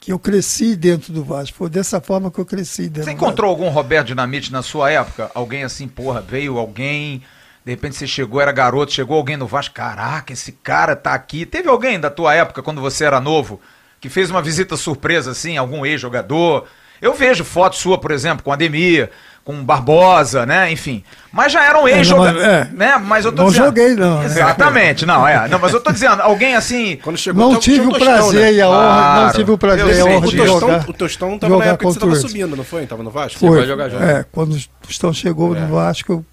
que 0.00 0.12
eu 0.12 0.18
cresci 0.18 0.74
dentro 0.74 1.12
do 1.12 1.24
Vasco. 1.24 1.56
Foi 1.56 1.70
dessa 1.70 2.00
forma 2.00 2.30
que 2.30 2.38
eu 2.38 2.44
cresci 2.44 2.88
dentro 2.88 3.04
Você 3.04 3.12
encontrou 3.12 3.48
algum 3.48 3.68
Roberto 3.68 4.08
Dinamite 4.08 4.52
na 4.52 4.62
sua 4.62 4.90
época? 4.90 5.30
Alguém 5.34 5.62
assim, 5.62 5.86
porra, 5.86 6.20
veio 6.20 6.58
alguém, 6.58 7.22
de 7.64 7.70
repente 7.70 7.96
você 7.96 8.06
chegou, 8.06 8.40
era 8.40 8.50
garoto, 8.50 8.92
chegou 8.92 9.16
alguém 9.16 9.36
no 9.36 9.46
Vasco, 9.46 9.74
caraca, 9.74 10.32
esse 10.32 10.50
cara 10.50 10.96
tá 10.96 11.14
aqui. 11.14 11.46
Teve 11.46 11.68
alguém 11.68 11.98
da 12.00 12.10
tua 12.10 12.34
época, 12.34 12.62
quando 12.62 12.80
você 12.80 13.04
era 13.04 13.20
novo, 13.20 13.60
que 14.00 14.08
fez 14.08 14.30
uma 14.30 14.42
visita 14.42 14.76
surpresa 14.76 15.30
assim, 15.30 15.56
algum 15.56 15.86
ex-jogador? 15.86 16.66
Eu 17.00 17.14
vejo 17.14 17.44
foto 17.44 17.76
sua, 17.76 17.98
por 17.98 18.10
exemplo, 18.10 18.42
com 18.42 18.50
a 18.50 18.54
Ademir, 18.54 19.10
com 19.44 19.64
Barbosa, 19.64 20.44
né? 20.44 20.72
Enfim. 20.72 21.04
Mas 21.32 21.52
já 21.52 21.64
eram 21.64 21.86
ex 21.86 22.06
jogadores 22.06 22.42
é, 22.42 22.68
né? 22.72 22.96
Mas 22.98 23.24
eu 23.24 23.30
tô 23.30 23.42
não 23.42 23.48
dizendo. 23.48 23.66
joguei, 23.66 23.94
não. 23.94 24.18
Né? 24.18 24.24
Exatamente, 24.26 25.06
não, 25.06 25.26
é. 25.26 25.46
Não, 25.48 25.58
mas 25.58 25.72
eu 25.72 25.80
tô 25.80 25.92
dizendo, 25.92 26.20
alguém 26.20 26.56
assim. 26.56 26.98
Quando 27.02 27.16
chegou 27.16 27.52
Não 27.52 27.60
tive 27.60 27.86
o 27.86 27.92
prazer 27.92 28.40
né? 28.40 28.52
e 28.54 28.60
a 28.60 28.68
honra. 28.68 28.78
Claro. 28.80 29.26
Não 29.26 29.32
tive 29.32 29.50
o 29.52 29.58
prazer 29.58 29.94
e 29.94 30.00
a 30.00 30.04
honra 30.04 30.26
de 30.26 30.36
tostão, 30.36 30.60
jogar. 30.60 30.90
O 30.90 30.92
Tostão 30.92 31.38
tava 31.38 31.58
na 31.58 31.64
época 31.66 31.86
que 31.86 31.92
você 31.92 32.00
tava 32.00 32.16
subindo, 32.16 32.56
não 32.56 32.64
foi? 32.64 32.86
Tava 32.86 33.02
no 33.04 33.10
Vasco? 33.10 33.38
Foi. 33.38 33.66
Jogar, 33.66 33.88
jogar. 33.88 34.08
É, 34.08 34.24
quando 34.32 34.56
o 34.56 34.60
Tostão 34.82 35.12
chegou 35.12 35.54
é. 35.56 35.60
no 35.60 35.68
Vasco, 35.68 36.12
eu 36.12 36.24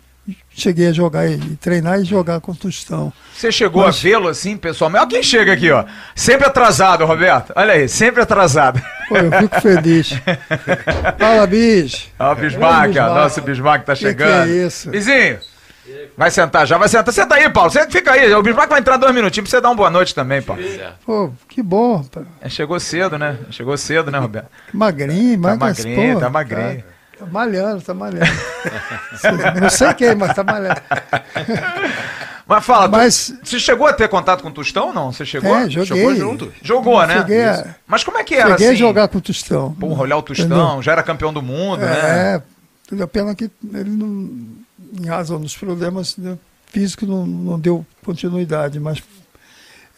cheguei 0.50 0.88
a 0.88 0.92
jogar 0.94 1.28
e 1.28 1.38
treinar 1.58 2.00
e 2.00 2.04
jogar 2.04 2.40
com 2.40 2.52
o 2.52 2.56
Tostão. 2.56 3.12
Você 3.34 3.52
chegou 3.52 3.84
Mas... 3.84 3.98
a 3.98 4.02
vê-lo 4.02 4.28
assim, 4.28 4.56
pessoalmente? 4.56 5.02
Olha 5.02 5.10
quem 5.10 5.24
chega 5.24 5.54
aqui, 5.54 5.72
ó. 5.72 5.86
Sempre 6.16 6.48
atrasado, 6.48 7.06
Roberto. 7.06 7.52
Olha 7.56 7.74
aí, 7.74 7.90
sempre 7.90 8.22
atrasado. 8.22 8.82
Pô, 9.10 9.18
eu 9.18 9.32
fico 9.32 9.62
feliz. 9.62 10.12
Fala, 11.20 11.48
bicho. 11.48 12.08
Olha 12.18 12.32
o 12.32 12.36
Bismarck, 12.36 12.96
ó. 12.98 13.14
Nosso 13.16 13.42
Bismarck 13.42 13.86
tá 13.86 13.96
chegando. 13.96 14.48
Que, 14.48 14.54
que 14.54 14.60
é 14.60 14.66
isso? 14.66 14.92
Vizinho, 14.92 15.40
Vai 16.16 16.32
sentar 16.32 16.66
já, 16.66 16.78
vai 16.78 16.88
sentar. 16.88 17.14
Senta 17.14 17.36
aí, 17.36 17.50
Paulo. 17.50 17.70
Senta, 17.70 17.92
fica 17.92 18.14
aí. 18.14 18.34
O 18.34 18.42
Bismarck 18.42 18.70
vai 18.70 18.80
entrar 18.80 18.98
dois 18.98 19.14
minutinhos 19.14 19.50
pra 19.50 19.58
você 19.58 19.62
dar 19.62 19.70
uma 19.70 19.76
boa 19.76 19.90
noite 19.90 20.16
também, 20.16 20.42
Paulo. 20.42 20.62
Pô, 21.06 21.32
que 21.50 21.62
bom, 21.62 21.98
rapaz. 21.98 22.26
É, 22.40 22.48
chegou 22.48 22.80
cedo, 22.80 23.18
né? 23.18 23.38
Chegou 23.50 23.76
cedo, 23.78 24.10
né, 24.10 24.18
Roberto? 24.18 24.48
Magrinho, 24.74 25.42
tá 25.42 25.56
magrinho, 25.56 26.20
tá 26.20 26.30
magrinho. 26.30 26.84
Tá, 26.84 26.93
tá 27.24 27.32
malhando, 27.32 27.82
tá 27.82 27.94
malhando. 27.94 28.26
Não 29.62 29.70
sei 29.70 29.94
quem, 29.94 30.16
mas 30.16 30.34
tá 30.34 30.44
malhando. 30.44 30.82
Mas 32.46 32.66
fala, 32.66 32.90
mas, 32.90 33.34
tu, 33.42 33.50
você 33.50 33.58
chegou 33.58 33.88
a 33.88 33.94
ter 33.94 34.10
contato 34.10 34.42
com 34.42 34.50
o 34.50 34.52
Tostão 34.52 34.88
ou 34.88 34.94
não? 34.94 35.14
Você 35.14 35.26
chegou? 35.26 35.56
É, 35.56 35.70
joguei. 35.70 35.86
Jogou 35.86 36.16
junto? 36.16 36.54
Jogou, 36.62 37.08
né? 37.08 37.20
Cheguei 37.20 37.46
a, 37.46 37.76
mas 37.88 38.04
como 38.04 38.18
é 38.18 38.24
que 38.26 38.36
era 38.36 38.52
cheguei 38.52 38.68
assim? 38.68 38.76
a 38.76 38.80
jogar 38.80 39.08
com 39.08 39.18
o 39.18 39.22
Tostão. 39.22 39.74
Porra, 39.74 40.02
olhar 40.02 40.18
o 40.18 40.22
Tostão, 40.22 40.46
Entendeu? 40.48 40.82
já 40.82 40.92
era 40.92 41.02
campeão 41.02 41.32
do 41.32 41.42
mundo, 41.42 41.82
é, 41.84 41.86
né? 41.86 42.44
É, 43.00 43.02
a 43.02 43.08
pena 43.08 43.34
que 43.34 43.50
ele 43.74 43.92
não, 43.92 44.30
em 45.02 45.08
razão 45.08 45.40
dos 45.40 45.56
problemas 45.56 46.18
né, 46.18 46.38
físicos, 46.68 47.08
não, 47.08 47.26
não 47.26 47.58
deu 47.58 47.86
continuidade, 48.04 48.78
mas 48.78 49.02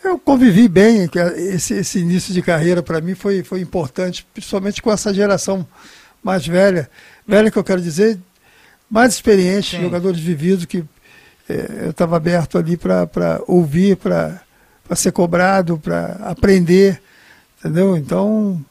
eu 0.03 0.19
convivi 0.19 0.67
bem, 0.67 1.09
esse, 1.35 1.73
esse 1.73 1.99
início 1.99 2.31
de 2.31 2.41
carreira 2.41 2.83
para 2.83 3.01
mim 3.01 3.15
foi, 3.15 3.43
foi 3.43 3.59
importante, 3.59 4.25
principalmente 4.33 4.81
com 4.81 4.91
essa 4.91 5.11
geração 5.11 5.65
mais 6.23 6.45
velha, 6.45 6.89
velha 7.27 7.49
que 7.49 7.57
eu 7.57 7.63
quero 7.63 7.81
dizer, 7.81 8.19
mais 8.89 9.13
experiente, 9.13 9.75
Sim. 9.75 9.81
jogadores 9.81 10.19
vividos 10.19 10.65
que 10.65 10.83
é, 11.49 11.83
eu 11.85 11.89
estava 11.91 12.17
aberto 12.17 12.57
ali 12.57 12.77
para 12.77 13.41
ouvir, 13.47 13.97
para 13.97 14.41
ser 14.95 15.11
cobrado, 15.11 15.77
para 15.77 16.13
aprender, 16.21 17.01
entendeu? 17.59 17.95
Então, 17.97 18.63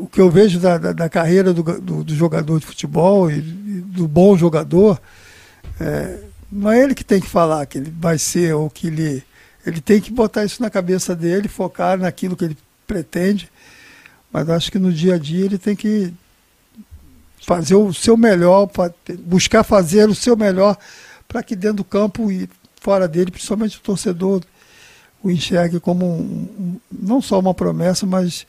o 0.00 0.08
que 0.10 0.20
eu 0.20 0.30
vejo 0.30 0.58
da, 0.58 0.78
da, 0.78 0.92
da 0.92 1.08
carreira 1.08 1.52
do, 1.52 1.62
do, 1.62 2.04
do, 2.04 2.14
jogador 2.14 2.58
de 2.58 2.66
futebol 2.66 3.30
e, 3.30 3.38
e 3.38 3.84
do 3.86 4.08
bom 4.08 4.36
jogador, 4.36 5.00
é, 5.80 6.18
não 6.50 6.70
é 6.70 6.82
ele 6.82 6.94
que 6.94 7.04
tem 7.04 7.20
que 7.20 7.28
falar 7.28 7.66
que 7.66 7.78
ele 7.78 7.92
vai 7.98 8.18
ser 8.18 8.54
ou 8.54 8.68
que 8.68 8.88
ele. 8.88 9.22
Ele 9.66 9.80
tem 9.80 10.00
que 10.00 10.10
botar 10.10 10.44
isso 10.44 10.62
na 10.62 10.70
cabeça 10.70 11.14
dele, 11.14 11.46
focar 11.46 11.98
naquilo 11.98 12.34
que 12.34 12.46
ele 12.46 12.56
pretende, 12.86 13.50
mas 14.32 14.48
acho 14.48 14.72
que 14.72 14.78
no 14.78 14.90
dia 14.90 15.16
a 15.16 15.18
dia 15.18 15.44
ele 15.44 15.58
tem 15.58 15.76
que 15.76 16.14
fazer 17.40 17.74
o 17.74 17.92
seu 17.92 18.16
melhor, 18.16 18.68
buscar 19.20 19.64
fazer 19.64 20.08
o 20.08 20.14
seu 20.14 20.36
melhor 20.36 20.76
para 21.26 21.42
que 21.42 21.56
dentro 21.56 21.78
do 21.78 21.84
campo 21.84 22.30
e 22.30 22.48
fora 22.80 23.06
dele, 23.06 23.30
principalmente 23.30 23.78
o 23.78 23.80
torcedor, 23.80 24.42
o 25.22 25.30
enxergue 25.30 25.78
como 25.78 26.06
um, 26.06 26.80
não 26.90 27.20
só 27.20 27.38
uma 27.38 27.54
promessa, 27.54 28.06
mas 28.06 28.46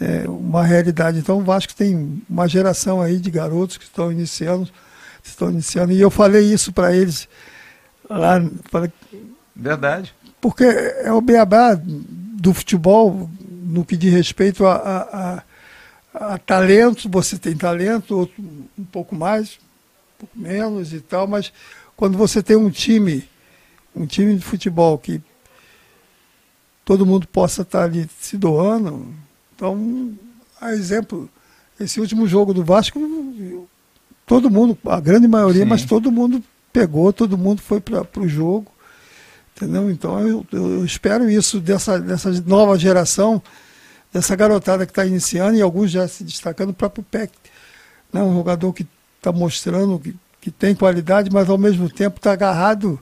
é, 0.00 0.28
uma 0.28 0.64
realidade. 0.64 1.18
Então 1.18 1.38
o 1.38 1.44
Vasco 1.44 1.74
tem 1.74 2.22
uma 2.28 2.48
geração 2.48 3.00
aí 3.00 3.18
de 3.18 3.30
garotos 3.30 3.76
que 3.76 3.84
estão 3.84 4.10
iniciando, 4.10 4.68
estão 5.22 5.50
iniciando, 5.50 5.92
e 5.92 6.00
eu 6.00 6.10
falei 6.10 6.52
isso 6.52 6.72
para 6.72 6.94
eles 6.94 7.28
lá. 8.08 8.42
Falei, 8.70 8.90
Verdade. 9.54 10.14
Porque 10.40 10.64
é 10.64 11.12
o 11.12 11.20
beabá 11.20 11.78
do 11.82 12.54
futebol 12.54 13.28
no 13.48 13.84
que 13.84 13.96
diz 13.96 14.12
respeito 14.12 14.64
a, 14.64 14.74
a, 14.74 15.00
a, 15.36 15.42
talento, 16.44 17.08
você 17.08 17.38
tem 17.38 17.56
talento, 17.56 18.16
outro 18.16 18.42
um 18.78 18.84
pouco 18.84 19.14
mais, 19.14 19.58
um 20.16 20.26
pouco 20.26 20.38
menos 20.38 20.92
e 20.92 21.00
tal, 21.00 21.26
mas 21.26 21.52
quando 21.96 22.18
você 22.18 22.42
tem 22.42 22.56
um 22.56 22.70
time, 22.70 23.28
um 23.94 24.06
time 24.06 24.36
de 24.36 24.44
futebol 24.44 24.98
que 24.98 25.20
todo 26.84 27.06
mundo 27.06 27.26
possa 27.26 27.62
estar 27.62 27.84
ali 27.84 28.08
se 28.18 28.36
doando. 28.36 29.14
Então, 29.54 30.12
a 30.60 30.72
exemplo, 30.72 31.28
esse 31.78 32.00
último 32.00 32.26
jogo 32.26 32.52
do 32.52 32.64
Vasco, 32.64 33.00
todo 34.26 34.50
mundo, 34.50 34.76
a 34.86 35.00
grande 35.00 35.26
maioria, 35.26 35.62
Sim. 35.62 35.68
mas 35.68 35.84
todo 35.84 36.12
mundo 36.12 36.42
pegou, 36.72 37.12
todo 37.12 37.38
mundo 37.38 37.62
foi 37.62 37.80
para 37.80 38.06
o 38.18 38.28
jogo. 38.28 38.70
Entendeu? 39.56 39.90
Então 39.90 40.26
eu, 40.26 40.46
eu, 40.52 40.84
espero 40.84 41.28
isso 41.30 41.60
dessa, 41.60 41.98
dessa 41.98 42.30
nova 42.46 42.78
geração, 42.78 43.42
dessa 44.12 44.34
garotada 44.36 44.86
que 44.86 44.92
está 44.92 45.04
iniciando 45.06 45.56
e 45.56 45.62
alguns 45.62 45.90
já 45.90 46.06
se 46.08 46.24
destacando, 46.24 46.70
o 46.70 46.74
próprio 46.74 47.04
Peck. 47.04 47.32
Né? 48.12 48.22
Um 48.22 48.34
jogador 48.34 48.72
que 48.72 48.86
está 49.18 49.32
mostrando 49.32 49.98
que 49.98 50.16
que 50.40 50.50
tem 50.50 50.74
qualidade, 50.74 51.30
mas 51.30 51.48
ao 51.50 51.58
mesmo 51.58 51.88
tempo 51.88 52.16
está 52.16 52.32
agarrado, 52.32 52.98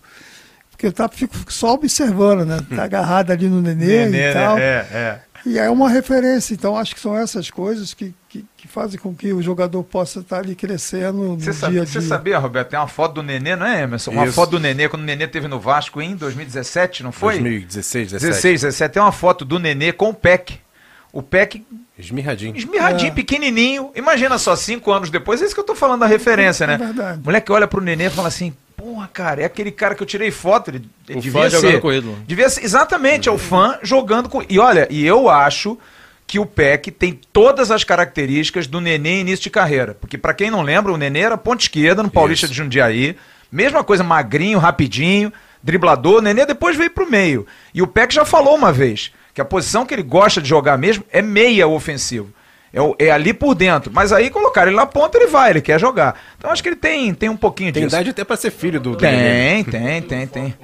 porque 0.70 0.86
eu 0.86 0.92
tá, 0.92 1.08
fico 1.08 1.34
só 1.48 1.74
observando, 1.74 2.44
né? 2.44 2.58
Está 2.70 2.84
agarrado 2.84 3.30
ali 3.30 3.48
no 3.48 3.62
nenê, 3.62 4.06
nenê 4.06 4.30
e 4.30 4.32
tal. 4.32 4.56
Né? 4.56 4.62
É, 4.62 4.86
é. 4.92 5.20
E 5.46 5.56
é 5.56 5.70
uma 5.70 5.88
referência, 5.88 6.52
então 6.52 6.76
acho 6.76 6.94
que 6.96 7.00
são 7.00 7.16
essas 7.16 7.48
coisas 7.48 7.94
que, 7.94 8.12
que, 8.28 8.44
que 8.56 8.66
fazem 8.66 8.98
com 8.98 9.14
que 9.14 9.32
o 9.32 9.40
jogador 9.40 9.84
possa 9.84 10.18
estar 10.18 10.36
tá 10.36 10.42
ali 10.42 10.56
crescendo 10.56 11.12
no 11.12 11.38
você 11.38 11.52
dia 11.52 11.82
a 11.82 11.84
dia. 11.84 11.86
Você 11.86 12.00
sabia, 12.00 12.38
Roberto, 12.38 12.70
tem 12.70 12.78
uma 12.78 12.88
foto 12.88 13.14
do 13.14 13.22
Nenê, 13.22 13.54
não 13.54 13.64
é, 13.64 13.82
Emerson? 13.82 14.10
Uma 14.10 14.24
Isso. 14.24 14.34
foto 14.34 14.50
do 14.50 14.60
Nenê, 14.60 14.88
quando 14.88 15.02
o 15.02 15.06
Nenê 15.06 15.28
teve 15.28 15.46
no 15.46 15.60
Vasco 15.60 16.02
em 16.02 16.16
2017, 16.16 17.04
não 17.04 17.12
foi? 17.12 17.34
2016, 17.34 18.10
17. 18.10 18.32
16, 18.32 18.60
17. 18.62 18.92
Tem 18.92 19.02
uma 19.02 19.12
foto 19.12 19.44
do 19.44 19.60
Nenê 19.60 19.92
com 19.92 20.10
o 20.10 20.14
Peck. 20.14 20.58
O 21.12 21.22
Peck 21.22 21.64
Esmirradinho. 21.98 22.56
Esmirradinho, 22.56 23.10
é. 23.10 23.14
pequenininho. 23.14 23.90
Imagina 23.94 24.38
só, 24.38 24.54
cinco 24.54 24.92
anos 24.92 25.10
depois, 25.10 25.42
é 25.42 25.44
isso 25.44 25.54
que 25.54 25.60
eu 25.60 25.64
tô 25.64 25.74
falando 25.74 26.00
da 26.00 26.06
referência, 26.06 26.66
né? 26.66 26.74
É 26.74 26.78
verdade. 26.78 27.20
Moleque 27.24 27.50
olha 27.50 27.66
pro 27.66 27.80
nenê 27.80 28.06
e 28.06 28.10
fala 28.10 28.28
assim, 28.28 28.54
porra, 28.76 29.08
cara, 29.12 29.42
é 29.42 29.44
aquele 29.44 29.72
cara 29.72 29.96
que 29.96 30.02
eu 30.02 30.06
tirei 30.06 30.30
foto, 30.30 30.70
ele, 30.70 30.88
ele 31.08 31.18
o 31.18 31.22
devia 31.22 31.42
fã 31.42 31.50
ser. 31.50 31.56
jogando 31.56 31.80
com 31.80 31.92
ele. 31.92 32.16
Devia 32.24 32.48
ser, 32.48 32.64
exatamente, 32.64 33.28
é 33.28 33.32
o 33.32 33.38
fã 33.38 33.78
jogando 33.82 34.28
com... 34.28 34.44
E 34.48 34.60
olha, 34.60 34.86
e 34.90 35.04
eu 35.04 35.28
acho 35.28 35.76
que 36.24 36.38
o 36.38 36.46
Peck 36.46 36.90
tem 36.92 37.18
todas 37.32 37.70
as 37.72 37.82
características 37.82 38.68
do 38.68 38.80
Nenê 38.80 39.20
início 39.20 39.42
de 39.42 39.50
carreira. 39.50 39.96
Porque 40.00 40.16
para 40.16 40.34
quem 40.34 40.50
não 40.50 40.62
lembra, 40.62 40.92
o 40.92 40.96
Nenê 40.96 41.20
era 41.20 41.36
ponta 41.36 41.62
esquerda 41.62 42.02
no 42.02 42.10
Paulista 42.10 42.46
isso. 42.46 42.52
de 42.52 42.58
Jundiaí. 42.58 43.16
Mesma 43.50 43.82
coisa, 43.82 44.04
magrinho, 44.04 44.58
rapidinho, 44.58 45.32
driblador. 45.62 46.18
O 46.18 46.20
Nenê 46.20 46.44
depois 46.44 46.76
veio 46.76 46.90
pro 46.90 47.10
meio. 47.10 47.46
E 47.74 47.80
o 47.80 47.86
Peck 47.86 48.14
já 48.14 48.26
falou 48.26 48.54
uma 48.54 48.70
vez 48.70 49.10
que 49.38 49.42
a 49.42 49.44
posição 49.44 49.86
que 49.86 49.94
ele 49.94 50.02
gosta 50.02 50.42
de 50.42 50.48
jogar 50.48 50.76
mesmo 50.76 51.04
é 51.12 51.22
meia 51.22 51.68
ofensivo. 51.68 52.32
É, 52.72 53.06
é, 53.06 53.10
ali 53.12 53.32
por 53.32 53.54
dentro. 53.54 53.88
Mas 53.94 54.12
aí 54.12 54.30
colocar 54.30 54.66
ele 54.66 54.74
na 54.74 54.84
ponta, 54.84 55.16
ele 55.16 55.28
vai, 55.28 55.50
ele 55.50 55.60
quer 55.60 55.78
jogar. 55.78 56.20
Então 56.36 56.50
acho 56.50 56.60
que 56.60 56.68
ele 56.68 56.76
tem, 56.76 57.14
tem 57.14 57.28
um 57.28 57.36
pouquinho 57.36 57.72
tem 57.72 57.84
disso. 57.84 57.94
Tem 57.94 58.00
idade 58.00 58.10
até 58.10 58.24
para 58.24 58.36
ser 58.36 58.50
filho 58.50 58.80
do. 58.80 58.96
Tem, 58.96 59.62
tem, 59.64 60.02
tem, 60.02 60.26
tem. 60.26 60.54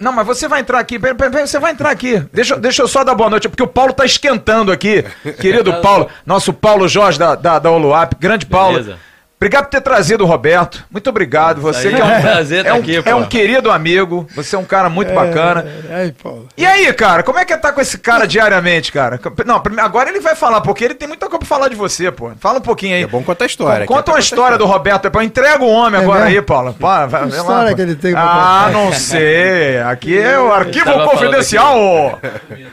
Não, 0.00 0.10
mas 0.12 0.26
você 0.26 0.48
vai 0.48 0.60
entrar 0.60 0.80
aqui, 0.80 0.98
você 0.98 1.60
vai 1.60 1.70
entrar 1.70 1.90
aqui. 1.90 2.18
Deixa, 2.32 2.56
deixa 2.56 2.82
eu 2.82 2.88
só 2.88 3.04
dar 3.04 3.14
boa 3.14 3.30
noite, 3.30 3.48
porque 3.48 3.62
o 3.62 3.68
Paulo 3.68 3.92
tá 3.92 4.04
esquentando 4.04 4.72
aqui. 4.72 5.04
Querido 5.38 5.74
Paulo, 5.80 6.08
nosso 6.26 6.52
Paulo 6.52 6.88
Jorge 6.88 7.18
da, 7.18 7.36
da, 7.36 7.58
da 7.60 7.70
Oluap, 7.70 8.14
grande 8.18 8.46
Paulo. 8.46 8.78
Beleza. 8.78 8.98
Obrigado 9.40 9.64
por 9.64 9.70
ter 9.70 9.80
trazido 9.80 10.22
o 10.22 10.26
Roberto. 10.26 10.84
Muito 10.90 11.08
obrigado. 11.08 11.62
Você 11.62 11.88
que 11.88 11.98
é 11.98 12.04
um, 12.04 12.08
prazer 12.20 12.66
é, 12.66 12.74
um, 12.74 12.76
aqui, 12.76 13.02
é 13.02 13.14
um 13.14 13.24
querido 13.24 13.70
amigo. 13.70 14.26
Você 14.36 14.54
é 14.54 14.58
um 14.58 14.66
cara 14.66 14.90
muito 14.90 15.12
é, 15.12 15.14
bacana. 15.14 15.64
É, 15.88 16.08
é, 16.08 16.12
Paulo. 16.22 16.46
E 16.58 16.66
aí, 16.66 16.92
cara, 16.92 17.22
como 17.22 17.38
é 17.38 17.44
que 17.46 17.54
é 17.54 17.56
tá 17.56 17.72
com 17.72 17.80
esse 17.80 17.96
cara 17.96 18.26
diariamente, 18.26 18.92
cara? 18.92 19.18
Não, 19.46 19.62
agora 19.78 20.10
ele 20.10 20.20
vai 20.20 20.36
falar, 20.36 20.60
porque 20.60 20.84
ele 20.84 20.92
tem 20.92 21.08
muita 21.08 21.24
coisa 21.24 21.38
pra 21.38 21.48
falar 21.48 21.68
de 21.70 21.74
você, 21.74 22.12
pô. 22.12 22.30
Fala 22.38 22.58
um 22.58 22.60
pouquinho 22.60 22.94
aí. 22.94 23.04
É 23.04 23.06
bom 23.06 23.22
contar 23.22 23.46
a 23.46 23.46
história. 23.46 23.86
Conta 23.86 24.12
uma 24.12 24.20
história 24.20 24.58
do 24.58 24.66
Roberto. 24.66 25.04
Depois 25.04 25.24
entrega 25.26 25.64
o 25.64 25.70
homem 25.70 25.98
é 25.98 26.04
agora 26.04 26.24
aí, 26.24 26.42
Paulo. 26.42 26.74
Pô, 26.74 26.86
vai, 26.86 27.22
que 27.22 27.28
história 27.34 27.74
que 27.74 27.80
ele 27.80 27.94
tem 27.94 28.12
Ah, 28.14 28.68
não 28.70 28.92
sei. 28.92 29.78
Aqui 29.80 30.18
é 30.18 30.38
o 30.38 30.52
arquivo 30.52 30.92
confidencial. 31.08 32.20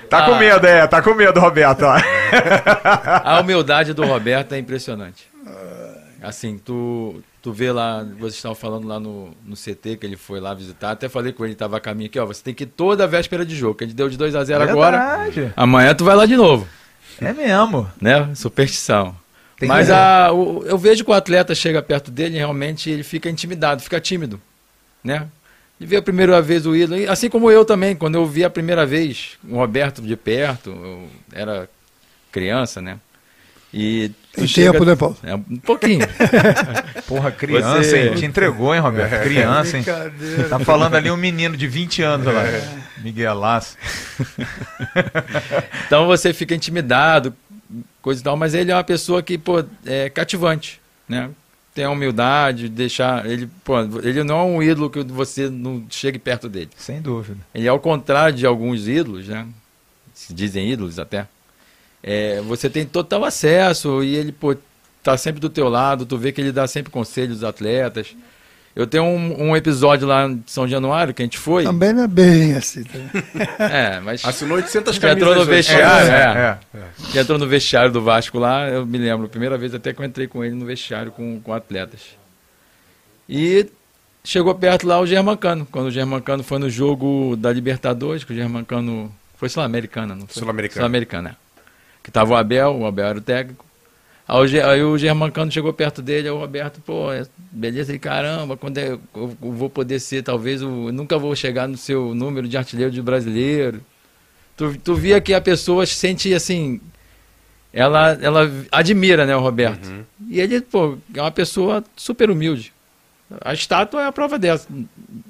Tá 0.09 0.23
com 0.23 0.33
ah. 0.33 0.37
medo, 0.37 0.67
é. 0.67 0.85
Tá 0.85 1.01
com 1.01 1.13
medo, 1.13 1.39
Roberto. 1.39 1.85
a 1.85 3.39
humildade 3.39 3.93
do 3.93 4.05
Roberto 4.05 4.51
é 4.51 4.57
impressionante. 4.57 5.27
Assim, 6.27 6.57
tu, 6.57 7.23
tu 7.41 7.53
vê 7.53 7.71
lá, 7.71 8.03
vocês 8.19 8.35
estavam 8.35 8.53
falando 8.53 8.85
lá 8.85 8.99
no, 8.99 9.29
no 9.45 9.55
CT 9.55 9.95
que 9.95 10.05
ele 10.05 10.17
foi 10.17 10.41
lá 10.41 10.53
visitar, 10.53 10.91
até 10.91 11.07
falei 11.07 11.31
com 11.31 11.45
ele, 11.45 11.53
estava 11.53 11.77
a 11.77 11.79
caminho 11.79 12.09
aqui, 12.09 12.19
ó, 12.19 12.25
você 12.25 12.43
tem 12.43 12.53
que 12.53 12.65
ir 12.65 12.67
toda 12.67 13.05
a 13.05 13.07
véspera 13.07 13.45
de 13.45 13.55
jogo, 13.55 13.75
que 13.75 13.85
a 13.85 13.87
gente 13.87 13.95
deu 13.95 14.09
de 14.09 14.17
2 14.17 14.35
a 14.35 14.43
0 14.43 14.61
agora. 14.61 14.97
Amanhã 15.55 15.95
tu 15.95 16.03
vai 16.03 16.17
lá 16.17 16.25
de 16.25 16.35
novo. 16.35 16.67
É 17.21 17.31
mesmo. 17.31 17.89
Né? 18.01 18.29
Superstição. 18.35 19.15
Tem 19.57 19.69
Mas 19.69 19.89
a, 19.89 20.33
o, 20.33 20.65
eu 20.65 20.77
vejo 20.77 21.05
que 21.05 21.09
o 21.09 21.13
atleta 21.13 21.55
chega 21.55 21.81
perto 21.81 22.11
dele 22.11 22.35
realmente 22.35 22.89
ele 22.89 23.03
fica 23.03 23.29
intimidado, 23.29 23.81
fica 23.81 24.01
tímido, 24.01 24.37
né? 25.01 25.29
De 25.79 25.85
ver 25.85 25.95
a 25.95 26.01
primeira 26.01 26.41
vez 26.41 26.65
o 26.65 26.75
ídolo, 26.75 27.09
assim 27.09 27.29
como 27.29 27.49
eu 27.49 27.63
também, 27.63 27.95
quando 27.95 28.15
eu 28.15 28.25
vi 28.25 28.43
a 28.43 28.49
primeira 28.49 28.85
vez 28.85 29.37
o 29.47 29.55
Roberto 29.55 30.01
de 30.01 30.17
perto, 30.17 30.71
eu 30.71 31.07
era 31.31 31.69
criança, 32.33 32.81
né? 32.81 32.99
E 33.73 34.11
tem 34.33 34.47
chega... 34.47 34.71
tempo, 34.71 34.85
né, 34.85 34.95
Paulo? 34.95 35.17
É, 35.23 35.35
um 35.35 35.57
pouquinho. 35.57 36.07
Porra, 37.05 37.31
criança, 37.31 37.83
Você... 37.83 38.09
hein? 38.09 38.15
Te 38.15 38.25
entregou, 38.25 38.73
hein, 38.73 38.79
Roberto? 38.79 39.13
É, 39.13 39.23
criança, 39.23 39.77
hein? 39.77 39.83
Tá 40.49 40.59
falando 40.59 40.95
ali 40.95 41.11
um 41.11 41.17
menino 41.17 41.57
de 41.57 41.67
20 41.67 42.01
anos 42.01 42.27
lá. 42.27 42.43
É. 42.43 42.63
Miguel 42.99 43.35
Laço. 43.35 43.77
então 45.85 46.07
você 46.07 46.33
fica 46.33 46.55
intimidado, 46.55 47.35
coisa 48.01 48.21
e 48.21 48.23
tal, 48.23 48.37
mas 48.37 48.53
ele 48.53 48.71
é 48.71 48.75
uma 48.75 48.83
pessoa 48.83 49.21
que, 49.21 49.37
pô, 49.37 49.63
é 49.85 50.09
cativante, 50.09 50.79
né? 51.07 51.29
Tem 51.75 51.85
a 51.85 51.91
humildade, 51.91 52.69
deixar. 52.69 53.25
Ele, 53.25 53.47
pô, 53.63 53.79
ele 54.01 54.23
não 54.23 54.39
é 54.39 54.43
um 54.43 54.63
ídolo 54.63 54.89
que 54.89 55.03
você 55.03 55.49
não 55.49 55.85
chegue 55.89 56.17
perto 56.17 56.49
dele. 56.49 56.69
Sem 56.75 57.01
dúvida. 57.01 57.37
Ele 57.53 57.67
é 57.67 57.69
ao 57.69 57.79
contrário 57.79 58.35
de 58.35 58.47
alguns 58.47 58.87
ídolos, 58.87 59.27
né? 59.27 59.45
Se 60.13 60.33
dizem 60.33 60.71
ídolos 60.71 60.97
até 60.97 61.27
é, 62.09 62.39
você 62.39 62.69
tem 62.69 62.85
total 62.85 63.25
acesso 63.25 64.01
e 64.01 64.15
ele 64.15 64.31
pô, 64.31 64.55
tá 65.03 65.17
sempre 65.17 65.41
do 65.41 65.49
teu 65.49 65.67
lado, 65.67 66.05
tu 66.05 66.17
vê 66.17 66.31
que 66.31 66.39
ele 66.39 66.53
dá 66.53 66.65
sempre 66.65 66.89
conselhos 66.89 67.43
aos 67.43 67.53
atletas. 67.53 68.15
Eu 68.73 68.87
tenho 68.87 69.03
um, 69.03 69.49
um 69.49 69.57
episódio 69.57 70.07
lá 70.07 70.25
em 70.25 70.41
São 70.47 70.65
Januário 70.65 71.13
que 71.13 71.21
a 71.21 71.25
gente 71.25 71.37
foi. 71.37 71.63
Também 71.63 71.91
não 71.91 72.03
é 72.03 72.07
bem 72.07 72.53
assim. 72.53 72.83
Tá? 72.83 72.99
É, 73.67 73.99
mas. 73.99 74.23
Assinou 74.23 74.55
800 74.55 74.97
Que 74.97 75.07
entrou 75.07 75.35
no 75.35 75.45
camisas. 75.45 75.67
vestiário, 75.67 76.11
É, 76.11 76.59
é. 76.75 77.11
Que 77.11 77.19
entrou 77.19 77.37
no 77.37 77.47
vestiário 77.47 77.91
do 77.91 78.01
Vasco 78.01 78.39
lá, 78.39 78.69
eu 78.69 78.85
me 78.85 78.97
lembro, 78.97 79.27
primeira 79.27 79.57
vez 79.57 79.73
até 79.73 79.91
que 79.91 79.99
eu 79.99 80.05
entrei 80.05 80.27
com 80.27 80.45
ele 80.45 80.55
no 80.55 80.65
vestiário 80.65 81.11
com, 81.11 81.41
com 81.41 81.53
atletas. 81.53 82.01
E 83.27 83.67
chegou 84.23 84.55
perto 84.55 84.87
lá 84.87 84.99
o 85.01 85.05
Germancano, 85.07 85.67
quando 85.69 85.87
o 85.87 85.91
Germancano 85.91 86.41
foi 86.43 86.59
no 86.59 86.69
jogo 86.69 87.35
da 87.35 87.51
Libertadores, 87.51 88.23
que 88.23 88.31
o 88.31 88.35
Germancano 88.35 89.13
foi 89.37 89.49
Sul-Americana, 89.49 90.15
não 90.15 90.27
foi? 90.27 90.39
Sul-Americana. 90.39 90.81
Sul-Americana, 90.81 91.29
é. 91.43 91.46
Que 92.07 92.11
tava 92.11 92.31
o 92.31 92.37
Abel, 92.37 92.73
o 92.73 92.85
Abel 92.85 93.05
era 93.05 93.17
o 93.17 93.21
técnico. 93.21 93.65
Aí 94.25 94.81
o, 94.81 94.97
Germancano 94.97 95.51
chegou 95.51 95.73
perto 95.73 96.01
dele, 96.01 96.29
aí 96.29 96.33
o 96.33 96.37
Roberto, 96.37 96.79
pô, 96.79 97.11
é- 97.11 97.25
beleza, 97.51 97.91
ele, 97.91 97.99
caramba, 97.99 98.55
quando 98.55 98.77
é- 98.77 98.97
eu, 99.13 99.37
vou 99.41 99.69
poder 99.69 99.99
ser, 99.99 100.23
talvez, 100.23 100.63
o, 100.63 100.87
eu 100.87 100.93
nunca 100.93 101.17
vou 101.17 101.35
chegar 101.35 101.67
no 101.67 101.75
seu 101.75 102.15
número 102.15 102.47
de 102.47 102.57
artilheiro 102.57 102.89
de 102.93 103.01
brasileiro. 103.01 103.81
Tu, 104.55 104.77
tu 104.81 104.95
via 104.95 105.19
que 105.19 105.33
a 105.33 105.41
pessoa 105.41 105.85
se 105.85 105.95
sente 105.95 106.33
assim. 106.33 106.79
Ela, 107.73 108.17
ela 108.21 108.49
admira, 108.71 109.25
né, 109.25 109.35
o 109.35 109.41
Roberto. 109.41 109.85
Uhum. 109.85 110.03
E 110.29 110.39
ele, 110.39 110.61
pô, 110.61 110.97
é 111.13 111.21
uma 111.21 111.29
pessoa 111.31 111.83
super 111.93 112.29
humilde. 112.29 112.71
A 113.41 113.53
estátua 113.53 114.03
é 114.03 114.05
a 114.05 114.13
prova 114.13 114.39
dessa, 114.39 114.65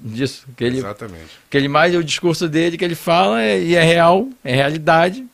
disso. 0.03 0.45
Que 0.55 0.63
ele, 0.63 0.77
Exatamente. 0.77 1.25
que 1.49 1.57
ele 1.57 1.67
mais, 1.67 1.95
o 1.95 2.03
discurso 2.03 2.47
dele 2.47 2.77
que 2.77 2.85
ele 2.85 2.93
fala, 2.93 3.41
é, 3.41 3.59
e 3.59 3.73
é 3.73 3.81
real, 3.81 4.29
é 4.43 4.55
realidade. 4.55 5.25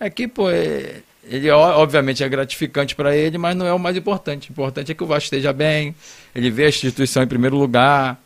É 0.00 0.08
que, 0.08 0.26
pô, 0.26 0.50
é- 0.50 1.02
ele 1.22 1.50
obviamente 1.50 2.24
é 2.24 2.28
gratificante 2.28 2.96
para 2.96 3.14
ele, 3.14 3.36
mas 3.38 3.54
não 3.54 3.66
é 3.66 3.72
o 3.72 3.78
mais 3.78 3.96
importante. 3.96 4.50
O 4.50 4.52
importante 4.52 4.90
é 4.90 4.94
que 4.94 5.04
o 5.04 5.06
Vasco 5.06 5.24
esteja 5.24 5.52
bem, 5.52 5.94
ele 6.34 6.50
vê 6.50 6.64
a 6.64 6.68
instituição 6.70 7.22
em 7.22 7.26
primeiro 7.26 7.56
lugar. 7.56 8.18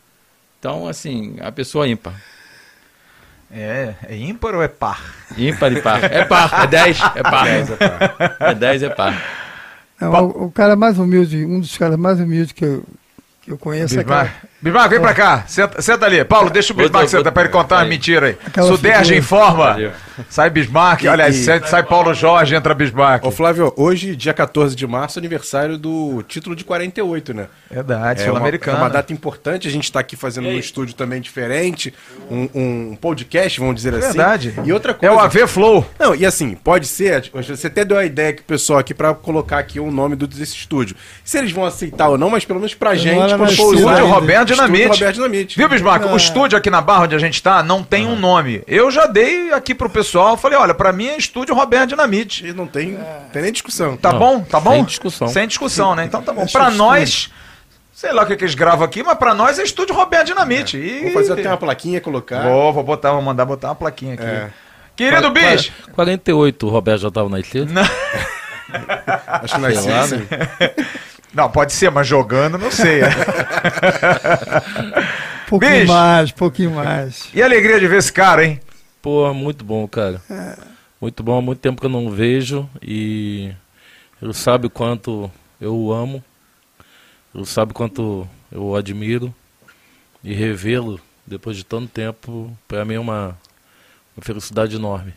Então, 0.59 0.87
assim, 0.87 1.35
a 1.41 1.51
pessoa 1.51 1.87
ímpar. 1.87 2.15
É, 3.51 3.93
é 4.09 4.17
ímpar 4.17 4.55
ou 4.55 4.63
é 4.63 4.67
par? 4.67 5.13
Ímpar 5.37 5.71
e 5.71 5.81
par. 5.81 6.03
É 6.05 6.25
par, 6.25 6.63
é 6.63 6.67
10, 6.67 6.99
é 7.15 7.23
par. 7.23 7.47
É 8.39 8.55
10, 8.55 8.83
é 8.83 8.89
par. 8.89 9.23
Não, 10.01 10.11
o, 10.25 10.45
o 10.45 10.51
cara 10.51 10.75
mais 10.75 10.97
humilde, 10.97 11.45
um 11.45 11.59
dos 11.59 11.77
caras 11.77 11.97
mais 11.97 12.19
humildes 12.19 12.51
que 12.51 12.65
eu, 12.65 12.83
que 13.41 13.51
eu 13.51 13.57
conheço 13.57 13.97
é 13.97 14.01
aquela, 14.01 14.31
Bismarck, 14.65 14.89
vem 14.89 14.99
pra 14.99 15.13
cá. 15.13 15.43
Senta, 15.47 15.79
senta 15.79 16.05
ali. 16.07 16.25
Paulo, 16.25 16.49
deixa 16.49 16.73
o 16.73 16.75
Bismarck 16.75 17.07
sentar 17.07 17.31
pra 17.31 17.43
ele 17.43 17.51
contar 17.51 17.77
uma 17.77 17.85
mentira 17.85 18.27
aí. 18.29 18.37
Aquela 18.47 18.67
Suderge 18.67 18.99
figura. 19.13 19.19
informa. 19.19 19.91
Sai 20.27 20.49
Bismarck. 20.49 21.03
E- 21.03 21.07
Olha, 21.07 21.29
e- 21.29 21.33
sai, 21.33 21.61
sai 21.67 21.83
Paulo 21.83 22.13
Jorge, 22.15 22.55
entra 22.55 22.73
Bismarck. 22.73 23.23
Ô 23.25 23.29
Flávio, 23.29 23.71
hoje, 23.77 24.15
dia 24.15 24.33
14 24.33 24.75
de 24.75 24.87
março, 24.87 25.19
aniversário 25.19 25.77
do 25.77 26.23
título 26.27 26.55
de 26.55 26.63
48, 26.63 27.31
né? 27.33 27.47
Verdade, 27.69 28.23
É 28.23 28.31
uma, 28.31 28.47
é 28.49 28.71
uma 28.71 28.89
data 28.89 29.13
importante, 29.13 29.67
a 29.67 29.71
gente 29.71 29.83
está 29.83 29.99
aqui 29.99 30.15
fazendo 30.15 30.47
um 30.47 30.57
estúdio 30.57 30.95
também 30.95 31.21
diferente, 31.21 31.93
um, 32.31 32.49
um 32.55 32.95
podcast, 32.99 33.59
vamos 33.59 33.75
dizer 33.75 33.93
assim. 33.93 34.07
Verdade. 34.17 34.53
E 34.63 34.73
outra 34.73 34.93
É 34.93 34.95
coisa. 34.95 35.13
o 35.15 35.19
AV 35.19 35.47
Flow. 35.47 35.85
Não, 35.99 36.15
e 36.15 36.25
assim, 36.25 36.55
pode 36.55 36.87
ser, 36.87 37.29
você 37.31 37.67
até 37.67 37.85
deu 37.85 37.99
a 37.99 38.05
ideia 38.05 38.33
que 38.33 38.41
o 38.41 38.45
pessoal 38.45 38.79
aqui 38.79 38.93
para 38.95 39.13
colocar 39.13 39.59
aqui 39.59 39.79
o 39.79 39.91
nome 39.91 40.15
do, 40.15 40.25
desse 40.25 40.55
estúdio. 40.55 40.95
Se 41.23 41.37
eles 41.37 41.51
vão 41.51 41.65
aceitar 41.65 42.07
ou 42.09 42.17
não, 42.17 42.31
mas 42.31 42.45
pelo 42.45 42.59
menos 42.59 42.73
pra 42.73 42.95
gente, 42.95 43.19
era 43.19 43.29
quando 43.37 43.41
mais 43.41 43.55
for 43.55 43.75
ainda. 43.77 44.01
Roberto 44.01 44.54
Dinamite. 44.55 44.87
Roberto 44.87 45.13
Dinamite. 45.15 45.57
Viu, 45.57 45.69
Bismarck? 45.69 46.05
O 46.05 46.13
Ah. 46.13 46.17
estúdio 46.17 46.57
aqui 46.57 46.69
na 46.69 46.81
Barra 46.81 47.03
onde 47.03 47.15
a 47.15 47.19
gente 47.19 47.41
tá 47.41 47.61
não 47.63 47.83
tem 47.83 48.07
um 48.07 48.15
nome. 48.15 48.63
Eu 48.67 48.89
já 48.91 49.05
dei 49.05 49.51
aqui 49.53 49.73
pro 49.75 49.89
pessoal, 49.89 50.35
falei, 50.37 50.57
olha, 50.57 50.73
pra 50.73 50.91
mim 50.91 51.07
é 51.07 51.17
estúdio 51.17 51.53
Roberto 51.55 51.89
Dinamite. 51.89 52.45
E 52.47 52.53
não 52.53 52.67
tem, 52.67 52.97
tem 53.31 53.41
nem 53.41 53.51
discussão. 53.51 53.95
Tá 53.97 54.11
Não, 54.11 54.19
bom? 54.19 54.41
Tá 54.41 54.59
bom? 54.59 54.71
sem 54.71 54.83
discussão. 54.85 55.27
Sem 55.27 55.47
discussão, 55.47 55.95
né? 55.95 56.05
Então 56.05 56.21
tá 56.21 56.33
bom. 56.33 56.43
Acho 56.43 56.51
Pra 56.53 56.69
nós, 56.69 57.29
sei 57.93 58.11
lá 58.11 58.23
o 58.23 58.25
que, 58.25 58.35
que 58.35 58.43
eles 58.43 58.55
gravam 58.55 58.85
aqui, 58.85 59.03
mas 59.03 59.17
pra 59.17 59.33
nós 59.33 59.59
é 59.59 59.63
estúdio 59.63 59.95
Roberto 59.95 60.27
Dinamite. 60.27 60.77
E... 60.77 61.03
Vou 61.03 61.11
fazer 61.13 61.33
até 61.33 61.47
uma 61.49 61.57
plaquinha, 61.57 62.01
colocar. 62.01 62.43
Vou, 62.43 62.73
vou 62.73 62.83
botar, 62.83 63.11
vou 63.11 63.21
mandar 63.21 63.45
botar 63.45 63.69
uma 63.69 63.75
plaquinha 63.75 64.13
aqui. 64.15 64.23
É. 64.23 64.49
Querido 64.95 65.29
bicho! 65.29 65.73
48, 65.93 66.67
o 66.67 66.69
Roberto 66.69 67.01
já 67.01 67.07
estava 67.09 67.27
nascido. 67.27 67.69
Acho 69.27 69.59
que 69.59 69.65
assim. 69.93 70.27
Não, 71.35 71.51
pode 71.51 71.73
ser, 71.73 71.91
mas 71.91 72.07
jogando, 72.07 72.57
não 72.57 72.71
sei. 72.71 73.01
um 73.03 73.09
pouquinho 75.49 75.81
Bicho. 75.81 75.91
mais, 75.91 76.31
um 76.31 76.33
pouquinho 76.33 76.71
mais. 76.71 77.27
e 77.33 77.41
a 77.41 77.45
alegria 77.45 77.77
de 77.77 77.89
ver 77.89 77.97
esse 77.97 78.13
cara, 78.13 78.45
hein? 78.45 78.61
Pô, 79.01 79.33
muito 79.33 79.65
bom, 79.65 79.85
cara. 79.85 80.21
Muito 80.99 81.21
bom, 81.21 81.37
há 81.37 81.41
muito 81.41 81.59
tempo 81.59 81.81
que 81.81 81.87
eu 81.87 81.91
não 81.91 82.09
vejo 82.09 82.69
e 82.81 83.51
ele 84.21 84.33
sabe 84.33 84.67
o 84.67 84.69
quanto 84.69 85.29
eu 85.59 85.75
o 85.75 85.91
amo, 85.91 86.23
ele 87.33 87.45
sabe 87.45 87.71
o 87.71 87.75
quanto 87.75 88.25
eu 88.49 88.63
o 88.63 88.75
admiro 88.77 89.35
e 90.23 90.33
revê-lo 90.33 91.01
depois 91.27 91.57
de 91.57 91.65
tanto 91.65 91.89
tempo, 91.89 92.57
para 92.65 92.85
mim 92.85 92.93
é 92.93 92.99
uma, 92.99 93.37
uma 94.15 94.23
felicidade 94.23 94.77
enorme. 94.77 95.13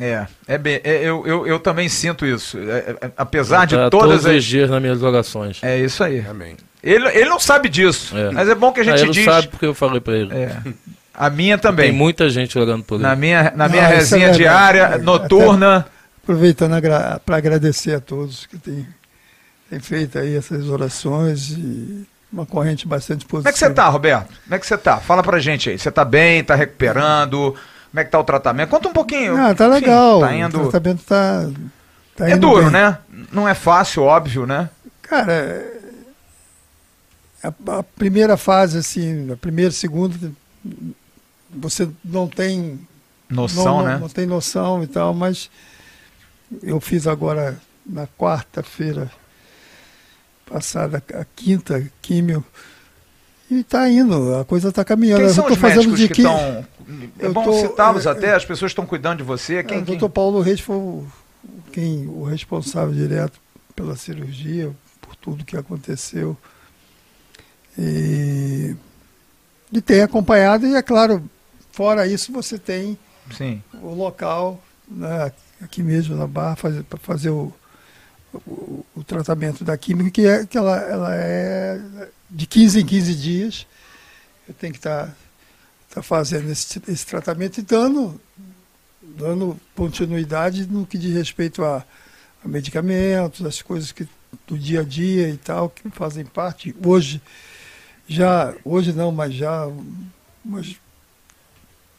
É, 0.00 0.26
é 0.48 0.56
bem, 0.58 0.80
é, 0.82 1.02
eu, 1.02 1.26
eu, 1.26 1.46
eu 1.46 1.58
também 1.60 1.88
sinto 1.88 2.24
isso. 2.24 2.56
É, 2.58 2.96
é, 3.06 3.10
apesar 3.16 3.66
de 3.66 3.76
Tá 3.76 3.90
todas 3.90 4.08
todos 4.08 4.24
os 4.24 4.30
as. 4.36 4.44
dias 4.44 4.70
nas 4.70 4.80
minhas 4.80 5.02
orações. 5.02 5.58
É 5.62 5.78
isso 5.78 6.02
aí. 6.02 6.24
Amém. 6.28 6.56
Ele, 6.82 7.06
ele 7.08 7.28
não 7.28 7.38
sabe 7.38 7.68
disso, 7.68 8.16
É. 8.16 8.30
mas 8.30 8.48
é 8.48 8.54
bom 8.54 8.72
que 8.72 8.80
a 8.80 8.82
Ah, 8.82 8.86
gente 8.96 9.02
ele 9.02 9.10
diz. 9.12 9.24
sabe 9.26 9.48
porque 9.48 9.66
eu 9.66 9.74
falei 9.74 10.00
para 10.00 10.16
ele. 10.16 10.34
É. 10.34 10.56
A 11.12 11.28
minha 11.28 11.58
Tem 11.58 11.70
também. 11.70 11.92
muita 11.92 12.30
gente 12.30 12.58
orando 12.58 12.82
por 12.82 12.94
ele. 12.94 13.02
Na 13.02 13.14
minha, 13.14 13.52
na 13.54 13.68
minha 13.68 13.82
Não, 13.82 13.88
isso 13.90 14.14
é 14.14 14.18
resenha 14.18 14.32
verdade. 14.32 14.38
diária, 14.38 14.82
É, 14.94 14.98
noturna. 14.98 15.86
Aproveitando 16.22 16.72
para 17.26 17.36
agradecer 17.36 17.94
a 17.94 18.00
todos 18.00 18.46
que 18.46 18.56
têm, 18.56 18.86
têm 19.68 19.80
feito 19.80 20.18
aí 20.18 20.34
essas 20.36 20.68
orações 20.68 21.50
e 21.50 22.06
uma 22.32 22.46
corrente 22.46 22.86
bastante 22.86 23.24
positiva. 23.26 23.42
Como 23.42 23.48
é 23.48 23.52
que 23.52 23.58
você 23.58 23.70
tá, 23.70 23.88
Roberto? 23.88 24.28
Como 24.44 24.54
é 24.54 24.58
que 24.58 24.66
você 24.66 24.78
tá? 24.78 24.98
Fala 24.98 25.22
pra 25.22 25.38
gente 25.40 25.68
aí. 25.68 25.78
Você 25.78 25.90
tá 25.90 26.04
bem? 26.04 26.42
Tá 26.44 26.54
recuperando? 26.54 27.54
Como 27.90 28.00
é 28.00 28.04
que 28.04 28.10
tá 28.10 28.18
o 28.20 28.24
tratamento? 28.24 28.70
Conta 28.70 28.88
um 28.88 28.92
pouquinho. 28.92 29.36
Ah, 29.36 29.54
tá 29.54 29.66
Enfim, 29.66 29.74
legal. 29.74 30.20
Tá 30.20 30.28
O 30.28 30.32
indo. 30.34 30.68
tratamento 30.70 31.04
tá, 31.04 31.50
tá 32.16 32.28
É 32.28 32.36
duro, 32.36 32.64
bem. 32.64 32.72
né? 32.72 32.98
Não 33.32 33.48
é 33.48 33.54
fácil, 33.54 34.04
óbvio, 34.04 34.46
né? 34.46 34.70
Cara, 35.02 35.64
a, 37.42 37.78
a 37.78 37.82
primeira 37.82 38.36
fase, 38.36 38.78
assim, 38.78 39.32
a 39.32 39.36
primeira, 39.36 39.72
segunda, 39.72 40.14
você 41.50 41.88
não 42.04 42.28
tem 42.28 42.78
Noção, 43.28 43.64
não, 43.64 43.76
não- 43.78 43.84
né? 43.86 43.98
Não 43.98 44.08
tem 44.08 44.26
noção 44.26 44.82
e 44.82 44.86
tal, 44.86 45.12
mas 45.14 45.50
eu 46.62 46.80
fiz 46.80 47.06
agora 47.06 47.56
na 47.86 48.06
quarta-feira 48.06 49.10
passada, 50.46 51.02
a 51.14 51.24
quinta 51.36 51.84
químio, 52.02 52.44
e 53.50 53.64
tá 53.64 53.88
indo, 53.88 54.36
a 54.36 54.44
coisa 54.44 54.70
tá 54.70 54.84
caminhando. 54.84 55.18
Quem 55.18 55.26
eu 55.28 55.34
são 55.34 55.46
os 55.46 55.56
fazendo 55.58 55.90
médicos 55.90 56.16
que 56.16 56.22
estão. 56.22 56.64
É 57.18 57.28
bom 57.28 57.44
tô- 57.44 57.52
citá-los 57.52 58.06
é, 58.06 58.10
até, 58.10 58.34
as 58.34 58.44
pessoas 58.44 58.70
estão 58.70 58.86
cuidando 58.86 59.18
de 59.18 59.24
você. 59.24 59.56
É, 59.56 59.62
Quem, 59.64 59.78
o 59.78 59.84
quem... 59.84 59.96
doutor 59.96 60.08
Paulo 60.08 60.40
Reis 60.40 60.60
foi 60.60 60.76
o, 60.76 61.06
quem, 61.72 62.06
o 62.06 62.22
responsável 62.22 62.94
direto 62.94 63.40
pela 63.74 63.96
cirurgia, 63.96 64.70
por 65.00 65.16
tudo 65.16 65.44
que 65.44 65.56
aconteceu. 65.56 66.36
E, 67.76 68.76
e 69.72 69.80
tem 69.80 70.02
acompanhado, 70.02 70.66
e 70.66 70.74
é 70.74 70.82
claro, 70.82 71.22
fora 71.72 72.06
isso, 72.06 72.32
você 72.32 72.58
tem 72.58 72.96
Sim. 73.36 73.62
o 73.82 73.94
local, 73.94 74.62
né, 74.88 75.32
aqui 75.62 75.82
mesmo 75.82 76.16
na 76.16 76.26
Barra, 76.26 76.56
para 76.56 76.98
fazer 77.00 77.30
o, 77.30 77.52
o, 78.46 78.84
o 78.94 79.04
tratamento 79.04 79.64
da 79.64 79.76
química, 79.76 80.10
que, 80.10 80.26
é, 80.26 80.46
que 80.46 80.58
ela, 80.58 80.76
ela 80.78 81.14
é 81.14 81.80
de 82.30 82.46
15 82.46 82.80
em 82.80 82.86
15 82.86 83.14
dias. 83.14 83.66
Eu 84.48 84.54
tenho 84.54 84.72
que 84.72 84.78
estar 84.78 85.14
tá, 85.92 86.02
fazendo 86.02 86.50
esse, 86.50 86.80
esse 86.88 87.06
tratamento 87.06 87.58
e 87.58 87.62
dando, 87.62 88.20
dando 89.02 89.58
continuidade 89.74 90.66
no 90.66 90.86
que 90.86 90.98
diz 90.98 91.14
respeito 91.14 91.64
a, 91.64 91.84
a 92.44 92.48
medicamentos, 92.48 93.44
as 93.44 93.62
coisas 93.62 93.92
que, 93.92 94.08
do 94.46 94.58
dia 94.58 94.80
a 94.80 94.84
dia 94.84 95.28
e 95.28 95.36
tal, 95.36 95.68
que 95.70 95.88
fazem 95.90 96.24
parte. 96.24 96.74
Hoje, 96.84 97.20
já, 98.08 98.54
hoje 98.64 98.92
não, 98.92 99.12
mas 99.12 99.34
já 99.34 99.68
umas 100.44 100.76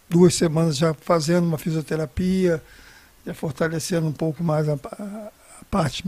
duas 0.09 0.35
semanas 0.35 0.77
já 0.77 0.93
fazendo 0.93 1.45
uma 1.45 1.57
fisioterapia, 1.57 2.61
já 3.25 3.33
fortalecendo 3.33 4.07
um 4.07 4.11
pouco 4.11 4.43
mais 4.43 4.67
a, 4.67 4.73
a- 4.73 5.31
a 5.61 5.65
parte, 5.69 6.03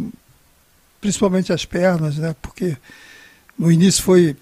principalmente 0.99 1.53
as 1.53 1.63
pernas, 1.63 2.17
né? 2.17 2.36
Porque 2.41 2.75
no 3.58 3.72
início 3.72 4.04
foi, 4.04 4.36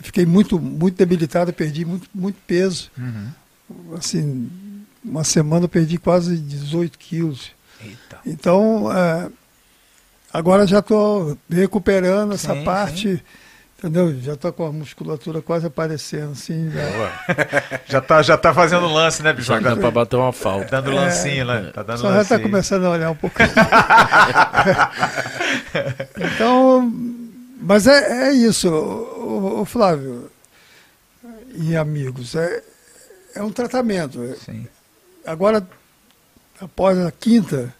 fiquei 0.00 0.24
muito, 0.26 0.58
muito 0.58 0.96
debilitado, 0.96 1.52
perdi 1.52 1.84
muito, 1.84 2.08
muito 2.14 2.36
peso. 2.46 2.90
Uhum. 2.98 3.28
Assim, 3.96 4.48
uma 5.04 5.24
semana 5.24 5.64
eu 5.64 5.68
perdi 5.68 5.98
quase 5.98 6.36
18 6.36 6.98
quilos. 6.98 7.50
Eita. 7.84 8.18
Então, 8.24 8.90
é, 8.92 9.28
agora 10.32 10.66
já 10.66 10.78
estou 10.80 11.36
recuperando 11.50 12.32
essa 12.34 12.54
Sim, 12.54 12.64
parte, 12.64 13.22
entendeu? 13.78 14.18
Já 14.22 14.32
estou 14.34 14.52
com 14.52 14.66
a 14.66 14.72
musculatura 14.72 15.42
quase 15.42 15.66
aparecendo, 15.66 16.32
assim. 16.32 16.70
já- 16.70 17.26
Já 17.88 18.00
tá, 18.00 18.22
já 18.22 18.36
tá 18.38 18.52
fazendo 18.54 18.86
lance, 18.86 19.22
né, 19.22 19.32
bicho? 19.32 19.48
Já 19.48 19.58
dá 19.60 19.76
para 19.76 19.90
bater 19.90 20.16
uma 20.16 20.32
falta. 20.32 20.66
Dando 20.70 20.90
lancinho, 20.92 21.44
né? 21.44 21.70
Tá 21.74 21.82
dando 21.82 21.98
Só 21.98 22.12
já 22.12 22.22
está 22.22 22.34
lancinho. 22.36 22.50
começando 22.50 22.84
a 22.86 22.90
olhar 22.90 23.10
um 23.10 23.16
pouco. 23.16 23.36
então, 26.16 26.92
mas 27.56 27.86
é, 27.86 28.28
é 28.28 28.32
isso. 28.32 28.68
O, 28.68 29.60
ô, 29.60 29.64
Flávio 29.64 30.30
e 31.54 31.74
amigos, 31.76 32.34
é, 32.34 32.62
é 33.34 33.42
um 33.42 33.50
tratamento. 33.50 34.20
Sim. 34.44 34.66
Agora, 35.24 35.66
após 36.60 36.98
a 36.98 37.10
quinta, 37.10 37.74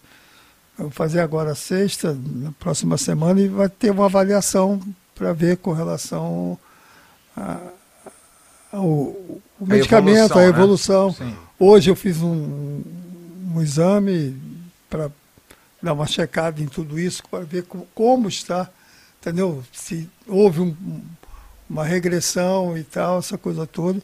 vou 0.77 0.89
fazer 0.89 1.19
agora 1.21 1.51
a 1.51 1.55
sexta, 1.55 2.13
na 2.35 2.51
próxima 2.53 2.97
semana, 2.97 3.39
e 3.39 3.47
vai 3.47 3.69
ter 3.69 3.91
uma 3.91 4.05
avaliação 4.05 4.81
para 5.15 5.33
ver 5.33 5.57
com 5.57 5.71
relação 5.71 6.57
a- 7.35 7.59
ao 8.71 8.85
o 8.85 9.41
medicamento, 9.65 10.17
evolução, 10.17 10.37
a 10.37 10.41
né? 10.41 10.47
evolução. 10.49 11.13
Sim. 11.13 11.35
Hoje 11.59 11.89
eu 11.89 11.95
fiz 11.95 12.17
um, 12.21 12.83
um 13.55 13.61
exame 13.61 14.35
para 14.89 15.09
dar 15.81 15.93
uma 15.93 16.05
checada 16.05 16.61
em 16.61 16.67
tudo 16.67 16.99
isso, 16.99 17.23
para 17.31 17.43
ver 17.43 17.63
co- 17.63 17.87
como 17.95 18.27
está, 18.27 18.69
entendeu? 19.29 19.63
Se 19.73 20.09
houve 20.25 20.61
um- 20.61 21.01
uma 21.69 21.83
regressão 21.83 22.77
e 22.77 22.83
tal, 22.83 23.19
essa 23.19 23.37
coisa 23.37 23.67
toda. 23.67 24.01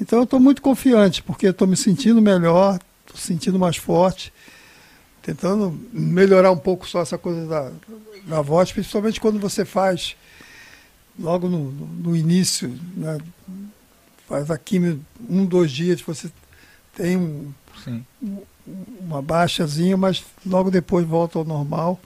Então 0.00 0.18
eu 0.20 0.24
estou 0.24 0.40
muito 0.40 0.60
confiante, 0.62 1.22
porque 1.22 1.46
estou 1.46 1.66
me 1.66 1.76
sentindo 1.76 2.20
melhor, 2.20 2.78
estou 3.06 3.16
sentindo 3.20 3.58
mais 3.58 3.76
forte, 3.76 4.32
tentando 5.22 5.78
melhorar 5.92 6.50
um 6.50 6.56
pouco 6.56 6.88
só 6.88 7.00
essa 7.02 7.16
coisa 7.18 7.46
da, 7.46 7.72
da 8.26 8.40
voz, 8.42 8.72
principalmente 8.72 9.20
quando 9.20 9.38
você 9.38 9.64
faz 9.64 10.16
logo 11.18 11.48
no, 11.48 11.70
no 11.70 12.16
início, 12.16 12.68
né, 12.96 13.18
faz 14.28 14.50
a 14.50 14.58
quimio 14.58 15.00
um, 15.28 15.44
dois 15.44 15.70
dias, 15.70 16.00
você 16.00 16.30
tem 16.94 17.16
um, 17.16 17.52
Sim. 17.84 18.04
uma 19.00 19.20
baixazinha, 19.22 19.96
mas 19.96 20.24
logo 20.44 20.70
depois 20.70 21.06
volta 21.06 21.38
ao 21.38 21.44
normal. 21.44 21.98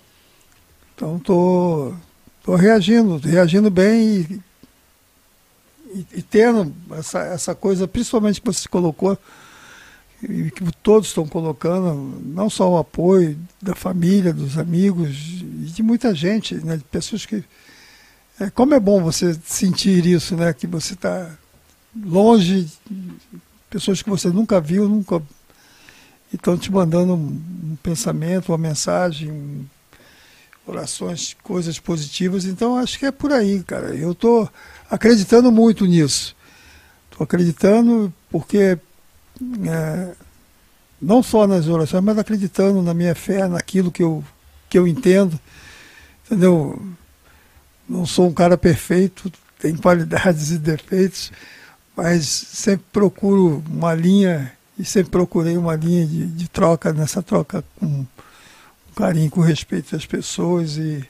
Então 0.94 1.18
tô, 1.18 1.94
tô 2.42 2.54
reagindo, 2.56 3.16
reagindo 3.18 3.70
bem 3.70 4.02
e, 4.02 4.40
e, 5.94 6.06
e 6.16 6.22
tendo 6.22 6.72
essa, 6.92 7.20
essa 7.20 7.54
coisa, 7.54 7.86
principalmente 7.86 8.40
que 8.40 8.46
você 8.46 8.68
colocou, 8.68 9.18
e 10.22 10.50
que 10.50 10.64
todos 10.82 11.08
estão 11.08 11.26
colocando, 11.26 12.20
não 12.24 12.48
só 12.48 12.70
o 12.70 12.78
apoio 12.78 13.36
da 13.60 13.74
família, 13.74 14.32
dos 14.32 14.56
amigos 14.56 15.10
e 15.10 15.66
de 15.66 15.82
muita 15.82 16.14
gente, 16.14 16.54
né, 16.56 16.76
de 16.76 16.84
pessoas 16.84 17.26
que. 17.26 17.42
É, 18.38 18.48
como 18.50 18.72
é 18.72 18.80
bom 18.80 19.02
você 19.02 19.36
sentir 19.44 20.06
isso, 20.06 20.36
né? 20.36 20.52
Que 20.52 20.66
você 20.66 20.94
está 20.94 21.30
longe, 22.04 22.70
pessoas 23.68 24.00
que 24.00 24.08
você 24.08 24.28
nunca 24.28 24.60
viu, 24.60 24.88
nunca 24.88 25.20
estão 26.32 26.56
te 26.56 26.72
mandando 26.72 27.14
um, 27.14 27.42
um 27.72 27.76
pensamento, 27.82 28.50
uma 28.52 28.58
mensagem, 28.58 29.68
orações, 30.66 31.36
coisas 31.42 31.78
positivas. 31.78 32.44
Então 32.44 32.76
acho 32.76 32.98
que 32.98 33.06
é 33.06 33.10
por 33.10 33.32
aí, 33.32 33.62
cara. 33.62 33.94
Eu 33.94 34.12
estou 34.12 34.50
acreditando 34.90 35.50
muito 35.50 35.84
nisso. 35.86 36.36
Estou 37.10 37.24
acreditando 37.24 38.12
porque 38.30 38.78
é, 39.68 40.14
não 41.00 41.22
só 41.22 41.46
nas 41.46 41.66
orações, 41.66 42.02
mas 42.02 42.18
acreditando 42.18 42.80
na 42.82 42.94
minha 42.94 43.14
fé, 43.14 43.46
naquilo 43.48 43.90
que 43.90 44.02
eu, 44.02 44.24
que 44.68 44.78
eu 44.78 44.86
entendo. 44.86 45.38
Entendeu? 46.26 46.80
Não 47.88 48.06
sou 48.06 48.28
um 48.28 48.32
cara 48.32 48.56
perfeito, 48.56 49.30
tenho 49.58 49.78
qualidades 49.78 50.50
e 50.50 50.58
defeitos, 50.58 51.32
mas 51.96 52.26
sempre 52.26 52.86
procuro 52.92 53.62
uma 53.68 53.94
linha 53.94 54.52
e 54.78 54.84
sempre 54.84 55.10
procurei 55.10 55.56
uma 55.56 55.76
linha 55.76 56.06
de, 56.06 56.26
de 56.26 56.48
troca, 56.48 56.92
nessa 56.92 57.22
troca 57.22 57.62
com 57.78 58.06
carinho, 58.92 59.30
com 59.30 59.40
respeito 59.40 59.94
às 59.96 60.06
pessoas 60.06 60.76
e 60.76 61.06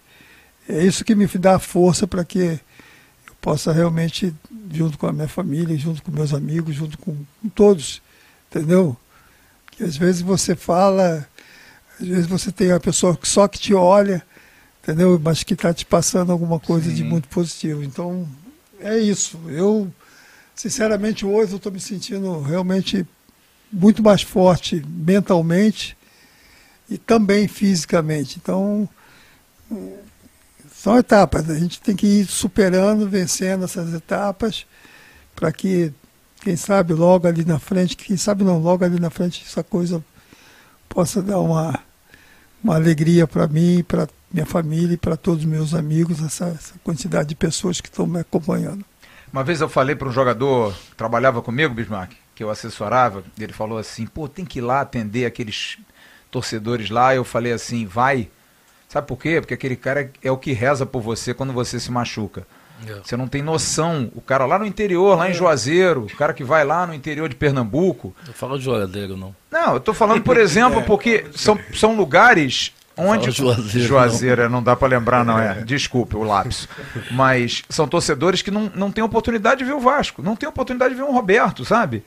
é 0.68 0.85
isso 0.85 1.05
que 1.05 1.14
me 1.14 1.27
dá 1.27 1.59
força 1.59 2.07
para 2.07 2.25
que 2.25 2.38
eu 2.38 3.35
possa 3.40 3.73
realmente, 3.73 4.35
junto 4.73 4.97
com 4.97 5.07
a 5.07 5.12
minha 5.12 5.29
família, 5.29 5.77
junto 5.77 6.03
com 6.03 6.11
meus 6.11 6.33
amigos, 6.33 6.75
junto 6.75 6.97
com, 6.99 7.16
com 7.40 7.49
todos, 7.49 8.01
entendeu? 8.51 8.97
Que 9.73 9.85
às 9.85 9.97
vezes 9.97 10.23
você 10.23 10.55
fala, 10.55 11.27
às 12.01 12.07
vezes 12.07 12.27
você 12.27 12.53
tem 12.53 12.68
uma 12.68 12.81
pessoa 12.81 13.16
que 13.16 13.29
só 13.29 13.49
que 13.49 13.59
te 13.59 13.75
olha, 13.75 14.23
entendeu? 14.83 15.21
Mas 15.23 15.42
que 15.42 15.55
está 15.55 15.75
te 15.75 15.85
passando 15.85 16.31
alguma 16.31 16.61
coisa 16.61 16.90
de 16.90 16.99
Sim. 16.99 17.09
muito 17.09 17.29
positivo. 17.29 17.83
Então, 17.83 18.29
é 18.81 18.99
isso. 18.99 19.40
Eu, 19.49 19.92
sinceramente, 20.55 21.27
hoje 21.27 21.53
eu 21.53 21.57
estou 21.57 21.73
me 21.73 21.81
sentindo 21.81 22.40
realmente 22.40 23.07
muito 23.73 24.03
mais 24.03 24.23
forte 24.23 24.85
mentalmente 24.87 25.97
e 26.92 26.98
também 26.98 27.48
fisicamente. 27.48 28.38
Então, 28.40 28.87
eh, 29.72 29.98
são 30.74 30.98
etapas. 30.98 31.48
A 31.48 31.59
gente 31.59 31.81
tem 31.81 31.96
que 31.96 32.07
ir 32.07 32.26
superando, 32.26 33.09
vencendo 33.09 33.64
essas 33.64 33.94
etapas, 33.94 34.66
para 35.35 35.50
que, 35.50 35.90
quem 36.42 36.55
sabe, 36.55 36.92
logo 36.92 37.26
ali 37.26 37.46
na 37.46 37.59
frente, 37.59 37.96
quem 37.96 38.16
sabe 38.16 38.44
não, 38.44 38.59
logo 38.59 38.85
ali 38.85 39.00
na 39.00 39.09
frente, 39.09 39.42
essa 39.46 39.64
coisa 39.64 40.05
possa 40.87 41.22
dar 41.22 41.40
uma, 41.40 41.81
uma 42.62 42.74
alegria 42.74 43.26
para 43.26 43.46
mim, 43.48 43.83
para 43.83 44.07
minha 44.31 44.44
família 44.44 44.94
e 44.94 44.98
para 44.98 45.16
todos 45.16 45.44
os 45.44 45.50
meus 45.50 45.72
amigos, 45.72 46.22
essa, 46.22 46.48
essa 46.48 46.74
quantidade 46.85 47.31
de 47.31 47.35
pessoas 47.35 47.81
que 47.81 47.88
estão 47.88 48.07
me 48.07 48.20
acompanhando. 48.20 48.85
Uma 49.33 49.42
vez 49.42 49.62
eu 49.62 49.68
falei 49.68 49.96
para 49.96 50.09
um 50.09 50.12
jogador 50.12 50.74
que 50.90 50.96
trabalhava 50.96 51.40
comigo, 51.40 51.72
Bismarck, 51.72 52.12
que 52.35 52.44
eu 52.44 52.50
assessorava, 52.50 53.24
ele 53.38 53.55
falou 53.55 53.78
assim: 53.78 54.07
pô, 54.07 54.28
tem 54.28 54.44
que 54.44 54.59
ir 54.59 54.62
lá 54.62 54.83
atender 54.83 55.24
aqueles 55.24 55.78
torcedores 56.33 56.90
lá. 56.90 57.14
Eu 57.14 57.23
falei 57.23 57.53
assim: 57.53 57.87
vai. 57.87 58.29
Sabe 58.88 59.07
por 59.07 59.16
quê? 59.16 59.40
Porque 59.40 59.55
aquele 59.55 59.77
cara 59.77 60.03
é, 60.03 60.11
é 60.25 60.33
o 60.33 60.37
que 60.37 60.53
reza 60.53 60.85
por 60.85 61.01
você 61.01 61.33
quando 61.33 61.53
você 61.53 61.79
se 61.79 61.92
machuca. 61.92 62.45
Você 63.05 63.16
não 63.16 63.29
tem 63.29 63.42
noção. 63.42 64.11
O 64.14 64.21
cara 64.21 64.45
lá 64.45 64.59
no 64.59 64.66
interior, 64.66 65.16
lá 65.16 65.31
em 65.31 65.35
Juazeiro, 65.35 66.03
o 66.03 66.16
cara 66.16 66.35
que 66.35 66.42
vai 66.42 66.64
lá 66.64 66.85
no 66.85 66.92
interior 66.92 67.29
de 67.29 67.37
Pernambuco. 67.37 68.14
Não 68.27 68.35
fala 68.35 68.59
de 68.59 68.64
jogadeiro, 68.64 69.16
não. 69.16 69.35
Não, 69.51 69.75
eu 69.75 69.81
tô 69.81 69.95
falando, 69.95 70.23
por 70.23 70.37
exemplo, 70.37 70.83
porque 70.85 71.27
são, 71.33 71.57
são 71.73 71.97
lugares 71.97 72.73
onde. 72.97 73.31
Juazeiro, 73.31 73.87
Juazeiro, 73.87 74.51
não, 74.51 74.62
dá 74.62 74.75
pra 74.75 74.88
lembrar, 74.88 75.25
não 75.25 75.38
é. 75.38 75.62
Desculpe 75.64 76.16
o 76.16 76.25
lápis. 76.25 76.68
Mas 77.12 77.62
são 77.68 77.87
torcedores 77.87 78.42
que 78.42 78.51
não, 78.51 78.71
não 78.75 78.90
têm 78.90 79.05
oportunidade 79.05 79.59
de 79.59 79.64
ver 79.64 79.75
o 79.75 79.81
Vasco, 79.81 80.21
não 80.21 80.35
têm 80.35 80.49
oportunidade 80.49 80.95
de 80.95 81.01
ver 81.01 81.07
um 81.07 81.12
Roberto, 81.12 81.64
sabe? 81.64 82.03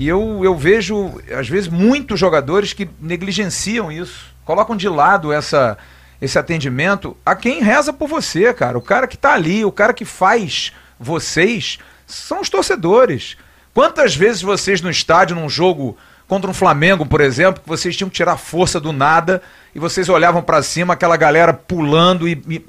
E 0.00 0.08
eu, 0.08 0.40
eu 0.42 0.56
vejo, 0.56 1.20
às 1.38 1.46
vezes, 1.46 1.68
muitos 1.68 2.18
jogadores 2.18 2.72
que 2.72 2.88
negligenciam 2.98 3.92
isso, 3.92 4.34
colocam 4.46 4.74
de 4.74 4.88
lado 4.88 5.30
essa, 5.30 5.76
esse 6.22 6.38
atendimento 6.38 7.14
a 7.24 7.36
quem 7.36 7.62
reza 7.62 7.92
por 7.92 8.08
você, 8.08 8.54
cara. 8.54 8.78
O 8.78 8.80
cara 8.80 9.06
que 9.06 9.18
tá 9.18 9.34
ali, 9.34 9.62
o 9.62 9.70
cara 9.70 9.92
que 9.92 10.06
faz 10.06 10.72
vocês, 10.98 11.78
são 12.06 12.40
os 12.40 12.48
torcedores. 12.48 13.36
Quantas 13.74 14.16
vezes 14.16 14.40
vocês 14.40 14.80
no 14.80 14.88
estádio, 14.88 15.36
num 15.36 15.50
jogo 15.50 15.98
contra 16.26 16.50
um 16.50 16.54
Flamengo, 16.54 17.04
por 17.04 17.20
exemplo, 17.20 17.62
que 17.62 17.68
vocês 17.68 17.94
tinham 17.94 18.08
que 18.08 18.16
tirar 18.16 18.38
força 18.38 18.80
do 18.80 18.94
nada 18.94 19.42
e 19.74 19.78
vocês 19.78 20.08
olhavam 20.08 20.40
pra 20.40 20.62
cima, 20.62 20.94
aquela 20.94 21.18
galera 21.18 21.52
pulando 21.52 22.26
e, 22.26 22.42
e 22.48 22.64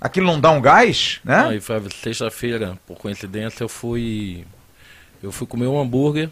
aquilo 0.00 0.28
não 0.28 0.40
dá 0.40 0.50
um 0.50 0.62
gás, 0.62 1.20
né? 1.22 1.42
Não, 1.42 1.52
e 1.52 1.60
foi 1.60 1.78
sexta-feira, 2.02 2.78
por 2.86 2.96
coincidência, 2.96 3.64
eu 3.64 3.68
fui. 3.68 4.46
Eu 5.22 5.30
fui 5.30 5.46
comer 5.46 5.66
um 5.66 5.78
hambúrguer 5.78 6.30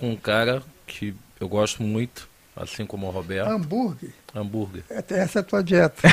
com 0.00 0.10
um 0.10 0.16
cara 0.16 0.62
que 0.86 1.14
eu 1.38 1.46
gosto 1.46 1.82
muito, 1.82 2.26
assim 2.56 2.86
como 2.86 3.06
o 3.06 3.10
Roberto. 3.10 3.48
Hambúrguer, 3.50 4.10
Hambúrguer. 4.34 4.82
até 4.96 5.20
essa 5.20 5.38
é 5.38 5.40
a 5.40 5.44
tua 5.44 5.62
dieta. 5.62 6.00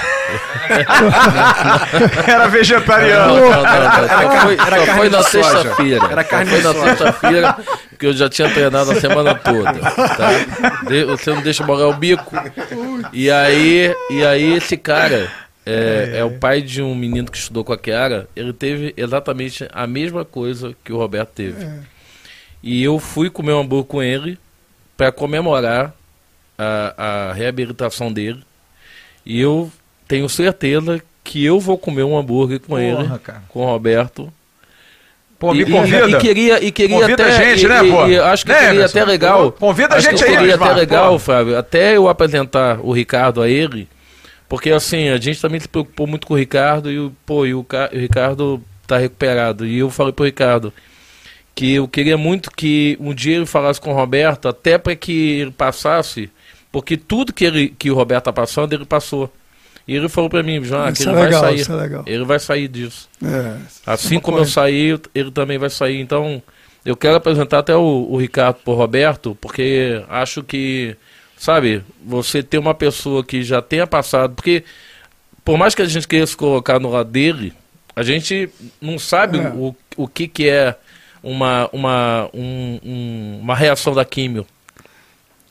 Era 2.27 2.47
vegetariano. 2.47 3.35
Não, 3.35 3.49
não, 3.49 3.63
não, 3.63 4.07
só 4.09 4.41
foi, 4.41 4.53
era 4.55 4.77
só 4.79 4.85
carne 4.85 4.97
foi 4.97 5.09
na 5.09 5.23
sexta-feira. 5.23 6.05
Era 6.05 6.23
Só 6.23 6.29
carne 6.29 6.51
foi 6.51 6.61
na 6.61 6.73
sexta-feira, 6.73 7.53
porque 7.89 8.05
eu 8.07 8.13
já 8.13 8.29
tinha 8.29 8.49
treinado 8.53 8.91
a 8.91 8.95
semana 8.99 9.35
toda. 9.35 9.73
Tá? 9.73 10.29
De- 10.87 11.05
você 11.05 11.29
não 11.31 11.41
deixa 11.41 11.65
molhar 11.65 11.87
o 11.87 11.93
bico. 11.93 12.35
E 13.13 13.31
aí, 13.31 13.95
e 14.09 14.25
aí 14.25 14.57
esse 14.57 14.75
cara 14.75 15.31
é, 15.65 16.15
é 16.17 16.23
o 16.23 16.31
pai 16.31 16.61
de 16.61 16.81
um 16.81 16.93
menino 16.93 17.31
que 17.31 17.37
estudou 17.37 17.63
com 17.63 17.73
a 17.73 17.77
Kiara. 17.77 18.27
Ele 18.35 18.51
teve 18.53 18.93
exatamente 18.97 19.67
a 19.71 19.87
mesma 19.87 20.25
coisa 20.25 20.75
que 20.83 20.91
o 20.91 20.97
Roberto 20.97 21.29
teve. 21.29 21.65
E 22.63 22.83
eu 22.83 22.99
fui 22.99 23.29
comer 23.29 23.53
um 23.53 23.59
hambúrguer 23.61 23.87
com 23.87 24.01
ele 24.03 24.37
para 24.95 25.11
comemorar 25.11 25.93
a, 26.57 27.29
a 27.29 27.33
reabilitação 27.33 28.11
dele. 28.11 28.41
E 29.25 29.39
eu 29.39 29.71
tenho 30.07 30.27
certeza 30.27 31.01
que 31.23 31.43
eu 31.45 31.59
vou 31.59 31.77
comer 31.77 32.03
um 32.03 32.17
hambúrguer 32.17 32.59
com 32.59 32.67
Porra, 32.67 32.81
ele, 32.81 33.19
cara. 33.19 33.43
com 33.49 33.61
o 33.61 33.65
Roberto. 33.65 34.31
Pô, 35.37 35.53
me 35.53 35.59
E- 35.59 35.61
e- 35.63 35.71
convida. 35.71 36.09
E, 36.09 36.17
queria, 36.19 36.63
e 36.63 36.71
queria 36.71 36.99
Convida 36.99 37.23
até. 37.25 37.35
a 37.35 37.43
gente, 37.43 37.65
e, 37.65 37.67
né, 37.67 37.85
e- 37.85 37.91
pô? 37.91 38.07
e 38.07 38.17
acho 38.19 38.43
que 38.45 38.51
Né, 38.51 38.57
seria 38.59 38.73
Emerson? 38.75 38.97
até 38.99 39.05
legal. 39.05 39.51
Convida 39.51 39.95
a 39.95 39.99
gente 39.99 40.23
aí, 40.23 40.35
Seria 40.35 40.55
até 40.55 40.73
legal, 40.73 41.11
pô. 41.13 41.19
Fábio. 41.19 41.57
Até 41.57 41.95
eu 41.95 42.07
apresentar 42.09 42.79
o 42.81 42.91
Ricardo 42.91 43.41
a 43.41 43.47
ele. 43.49 43.87
Porque 44.49 44.71
assim, 44.71 45.09
a 45.09 45.17
gente 45.17 45.39
também 45.41 45.59
se 45.59 45.67
preocupou 45.67 46.07
muito 46.07 46.25
com 46.25 46.33
o 46.33 46.37
Ricardo 46.37 46.89
e 46.89 46.97
o, 46.97 47.13
pô, 47.25 47.45
e 47.45 47.53
o, 47.53 47.59
o 47.59 47.97
Ricardo 47.97 48.63
tá 48.87 48.97
recuperado. 48.97 49.65
E 49.67 49.77
eu 49.77 49.89
falei 49.91 50.13
pro 50.13 50.25
Ricardo 50.25 50.73
que 51.57 51.73
eu 51.73 51.87
queria 51.87 52.15
muito 52.19 52.51
que 52.51 52.95
um 52.99 53.15
dia 53.15 53.35
ele 53.35 53.47
falasse 53.47 53.81
com 53.81 53.91
o 53.91 53.95
Roberto, 53.95 54.47
até 54.47 54.77
para 54.77 54.95
que 54.95 55.39
ele 55.39 55.49
passasse, 55.49 56.29
porque 56.71 56.95
tudo 56.95 57.33
que, 57.33 57.43
ele, 57.43 57.69
que 57.79 57.89
o 57.89 57.95
Roberto 57.95 58.25
tá 58.25 58.31
passando, 58.33 58.73
ele 58.73 58.85
passou. 58.85 59.33
E 59.87 59.95
ele 59.95 60.07
falou 60.07 60.29
pra 60.29 60.43
mim, 60.43 60.63
João, 60.63 60.91
que 60.93 61.01
ele 61.01 61.09
é 61.09 61.13
vai 61.15 61.23
legal, 61.25 61.41
sair. 61.41 61.59
isso 61.59 61.73
é. 61.73 62.01
Ele 62.05 62.25
vai 62.25 62.39
sair 62.39 62.67
disso. 62.67 63.09
É, 63.25 63.55
Assim 63.87 64.15
uma 64.17 64.21
como 64.21 64.37
eu 64.37 64.41
coisa. 64.41 64.51
saí, 64.51 64.99
ele 65.15 65.31
também 65.31 65.57
vai 65.57 65.69
sair. 65.71 65.99
Então, 65.99 66.43
eu 66.85 66.95
quero 66.95 67.15
apresentar 67.15 67.59
até 67.59 67.75
o, 67.75 68.05
o 68.07 68.17
Ricardo 68.17 68.57
por 68.63 68.75
Roberto, 68.75 69.35
porque 69.41 70.03
acho 70.09 70.43
que, 70.43 70.95
sabe, 71.37 71.81
você 72.05 72.43
ter 72.43 72.59
uma 72.59 72.75
pessoa 72.75 73.23
que 73.23 73.41
já 73.41 73.63
tenha 73.63 73.87
passado, 73.87 74.35
porque 74.35 74.63
por 75.43 75.57
mais 75.57 75.73
que 75.73 75.81
a 75.81 75.85
gente 75.85 76.07
queira 76.07 76.27
se 76.27 76.37
colocar 76.37 76.79
no 76.79 76.91
lado 76.91 77.09
dele, 77.09 77.51
a 77.95 78.03
gente 78.03 78.47
não 78.79 78.99
sabe 78.99 79.39
É. 79.39 79.49
o, 79.55 79.75
o 79.95 80.07
que, 80.07 80.27
que 80.27 80.47
é 80.49 80.75
uma, 81.23 81.69
uma, 81.73 82.29
um- 82.33 82.79
um- 82.83 83.39
uma 83.41 83.55
reação 83.55 83.93
da 83.93 84.03
químio. 84.05 84.45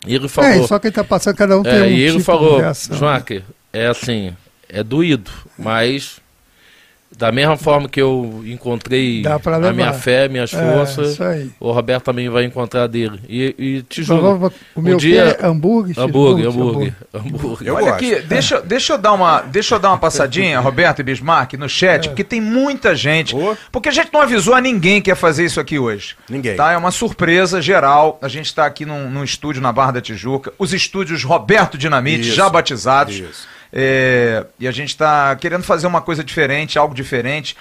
E 0.07 0.15
ele 0.15 0.29
falou. 0.29 0.51
É, 0.51 0.67
só 0.67 0.79
quem 0.79 0.89
está 0.91 1.03
passando, 1.03 1.37
cada 1.37 1.59
um 1.59 1.63
tem 1.63 1.73
É, 1.73 1.83
um 1.83 1.87
e 1.87 2.01
ele 2.01 2.13
tipo 2.13 2.25
falou, 2.25 2.59
reação. 2.59 2.97
Joaquim, 2.97 3.43
é 3.73 3.87
assim, 3.87 4.37
é 4.69 4.83
doído, 4.83 5.31
mas 5.59 6.21
da 7.19 7.33
mesma 7.33 7.57
forma 7.57 7.89
que 7.89 8.01
eu 8.01 8.43
encontrei 8.47 9.23
a 9.27 9.73
minha 9.73 9.93
fé, 9.95 10.29
minhas 10.29 10.53
É, 10.53 10.59
forças, 10.59 11.19
aí. 11.21 11.51
o 11.59 11.73
Roberto 11.73 12.05
também 12.05 12.29
vai 12.29 12.45
encontrar 12.45 12.83
a 12.85 12.87
dele. 12.87 13.21
E, 13.29 13.55
e 13.59 13.83
te 13.83 14.03
juro, 14.03 14.53
o 14.75 14.81
um 14.81 14.83
meu 14.83 14.97
dia- 14.99 15.35
que 15.35 15.43
é 15.45 15.47
hambúrguer, 15.49 15.99
hambúrguer, 15.99 16.47
hambúrguer, 16.49 16.95
hambúrguer. 17.15 17.69
Eu 17.69 17.75
Olha 17.75 17.91
gosto. 17.93 17.95
aqui, 17.97 18.21
deixa, 18.23 18.61
deixa, 18.61 18.93
eu 18.93 18.99
dar 18.99 19.15
uma, 19.15 19.41
deixa 19.41 19.75
eu 19.75 19.79
dar 19.79 19.89
uma 19.89 19.99
passadinha, 19.99 20.61
Roberto 20.61 21.01
e 21.01 21.03
Bismarck, 21.03 21.55
no 21.55 21.69
chat, 21.69 22.09
porque 22.09 22.23
tem 22.25 22.41
muita 22.41 22.95
gente. 22.95 23.35
Porque 23.73 23.89
a 23.89 23.93
gente 23.93 24.11
não 24.13 24.21
avisou 24.21 24.55
a 24.55 24.61
ninguém 24.61 25.01
que 25.01 25.11
ia 25.11 25.17
fazer 25.17 25.45
isso 25.45 25.59
aqui 25.59 25.79
hoje. 25.79 26.15
Ninguém. 26.29 26.57
Tá? 26.57 26.73
É 26.73 26.77
uma 26.77 26.91
surpresa 26.91 27.63
geral. 27.63 28.19
A 28.21 28.29
gente 28.29 28.47
está 28.47 28.67
aqui 28.67 28.85
num, 28.85 29.11
num 29.11 29.25
estúdio 29.25 29.63
na 29.63 29.73
Barra 29.73 29.93
da 29.93 30.01
Tijuca. 30.01 30.53
Os 30.59 30.75
estúdios 30.75 31.25
Roberto 31.25 31.79
Dinamite, 31.79 32.29
Isso. 32.29 32.35
já 32.37 32.49
batizados. 32.49 33.15
Isso. 33.17 33.56
É, 33.79 34.47
e 34.59 34.67
a 34.67 34.73
gente 34.73 34.89
está 34.89 35.37
querendo 35.37 35.63
fazer 35.63 35.87
uma 35.87 36.01
coisa 36.01 36.25
diferente, 36.25 36.79
algo 36.79 36.95
diferente. 36.95 37.55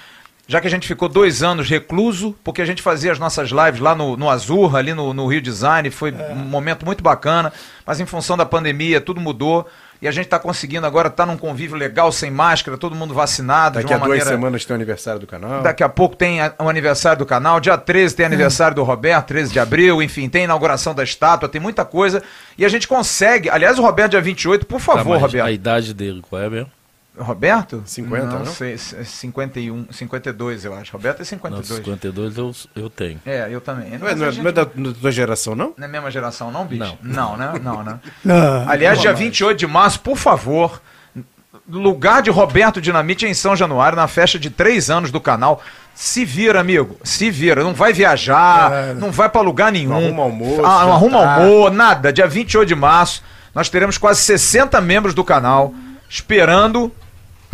Já 0.48 0.62
que 0.62 0.66
a 0.66 0.70
gente 0.70 0.88
ficou 0.88 1.10
dois 1.10 1.42
anos 1.42 1.68
recluso, 1.68 2.34
porque 2.42 2.62
a 2.62 2.64
gente 2.64 2.80
fazia 2.80 3.12
as 3.12 3.18
nossas 3.18 3.50
lives 3.50 3.80
lá 3.80 3.94
no, 3.94 4.16
no 4.16 4.30
Azur, 4.30 4.76
ali 4.76 4.94
no, 4.94 5.12
no 5.12 5.26
Rio 5.26 5.42
Design, 5.42 5.90
foi 5.90 6.12
um 6.12 6.36
momento 6.36 6.86
muito 6.86 7.02
bacana, 7.02 7.52
mas 7.84 8.00
em 8.00 8.06
função 8.06 8.34
da 8.34 8.46
pandemia 8.46 8.98
tudo 8.98 9.20
mudou 9.20 9.66
e 10.00 10.06
a 10.08 10.10
gente 10.10 10.24
está 10.26 10.38
conseguindo 10.38 10.86
agora 10.86 11.08
estar 11.08 11.24
num 11.26 11.36
convívio 11.36 11.76
legal, 11.76 12.10
sem 12.12 12.30
máscara, 12.30 12.76
todo 12.76 12.94
mundo 12.94 13.14
vacinado, 13.14 13.74
Daqui 13.76 13.86
de 13.88 13.94
a 13.94 13.96
uma 13.96 14.06
duas 14.06 14.18
maneira... 14.18 14.36
semanas 14.38 14.64
tem 14.64 14.74
o 14.74 14.76
aniversário 14.76 15.20
do 15.20 15.26
canal. 15.26 15.62
Daqui 15.62 15.82
a 15.82 15.88
pouco 15.88 16.14
tem 16.16 16.40
a- 16.40 16.52
o 16.58 16.68
aniversário 16.68 17.18
do 17.18 17.26
canal. 17.26 17.60
Dia 17.60 17.76
13 17.78 18.14
tem 18.14 18.26
aniversário 18.26 18.74
do 18.74 18.82
Roberto, 18.82 19.26
13 19.28 19.52
de 19.52 19.58
abril. 19.60 20.02
Enfim, 20.02 20.28
tem 20.28 20.44
inauguração 20.44 20.94
da 20.94 21.02
estátua, 21.04 21.48
tem 21.48 21.60
muita 21.60 21.84
coisa. 21.84 22.22
E 22.58 22.64
a 22.64 22.68
gente 22.68 22.86
consegue. 22.86 23.48
Aliás, 23.50 23.78
o 23.78 23.82
Roberto, 23.82 24.12
dia 24.12 24.20
28, 24.20 24.66
por 24.66 24.78
Tá, 24.80 24.84
favor, 24.84 25.12
mas 25.14 25.22
Roberto. 25.22 25.44
A 25.46 25.50
idade 25.50 25.94
dele, 25.94 26.22
qual 26.28 26.42
é 26.42 26.50
mesmo? 26.50 26.70
Roberto? 27.18 27.82
50, 27.86 28.26
não? 28.26 28.46
sei, 28.46 28.74
é 28.74 29.04
51, 29.04 29.86
52, 29.90 30.64
eu 30.64 30.74
acho. 30.74 30.92
Roberto 30.92 31.16
é 31.16 31.20
Não, 31.20 31.24
52. 31.26 31.66
52 31.78 32.36
eu, 32.38 32.54
eu 32.74 32.90
tenho. 32.90 33.20
É, 33.24 33.48
eu 33.50 33.60
também. 33.60 33.98
Não 33.98 34.06
é, 34.08 34.14
não 34.14 34.26
é- 34.26 34.30
gente- 34.32 34.42
não 34.42 34.50
é 34.50 34.52
da, 34.52 34.64
da 34.64 34.92
tua 35.00 35.10
geração, 35.10 35.54
não? 35.54 35.72
não 35.76 35.84
é 35.84 35.88
a 35.88 35.90
mesma 35.90 36.10
geração, 36.10 36.50
não, 36.50 36.64
bicho? 36.66 36.96
Não. 37.02 37.36
Não, 37.36 37.36
né? 37.36 37.52
Não, 37.62 37.82
né? 37.82 37.98
Não, 38.24 38.68
Aliás, 38.68 38.98
não 38.98 39.02
dia 39.02 39.10
mais. 39.12 39.20
28 39.20 39.58
de 39.58 39.66
março, 39.66 40.00
por 40.00 40.16
favor, 40.16 40.80
lugar 41.68 42.22
de 42.22 42.30
Roberto 42.30 42.80
Dinamite 42.80 43.26
em 43.26 43.34
São 43.34 43.56
Januário, 43.56 43.96
na 43.96 44.06
festa 44.08 44.38
de 44.38 44.50
três 44.50 44.90
anos 44.90 45.10
do 45.10 45.20
canal. 45.20 45.62
Se 45.94 46.24
vira, 46.24 46.60
amigo. 46.60 46.96
Se 47.02 47.30
vira. 47.30 47.64
Não 47.64 47.72
vai 47.72 47.92
viajar, 47.92 48.70
É. 48.70 48.94
não 48.94 49.10
vai 49.10 49.28
pra 49.30 49.40
lugar 49.40 49.72
nenhum. 49.72 49.88
Não 49.90 49.96
arruma 49.98 50.22
almoço, 50.24 50.64
Ah, 50.66 50.84
não 50.84 50.92
arruma 50.92 51.26
almoço, 51.34 51.70
nada. 51.72 52.12
Dia 52.12 52.26
28 52.26 52.68
de 52.68 52.74
março, 52.74 53.22
nós 53.54 53.70
teremos 53.70 53.96
quase 53.96 54.20
60 54.20 54.78
membros 54.82 55.14
do 55.14 55.24
canal 55.24 55.72
esperando 56.08 56.92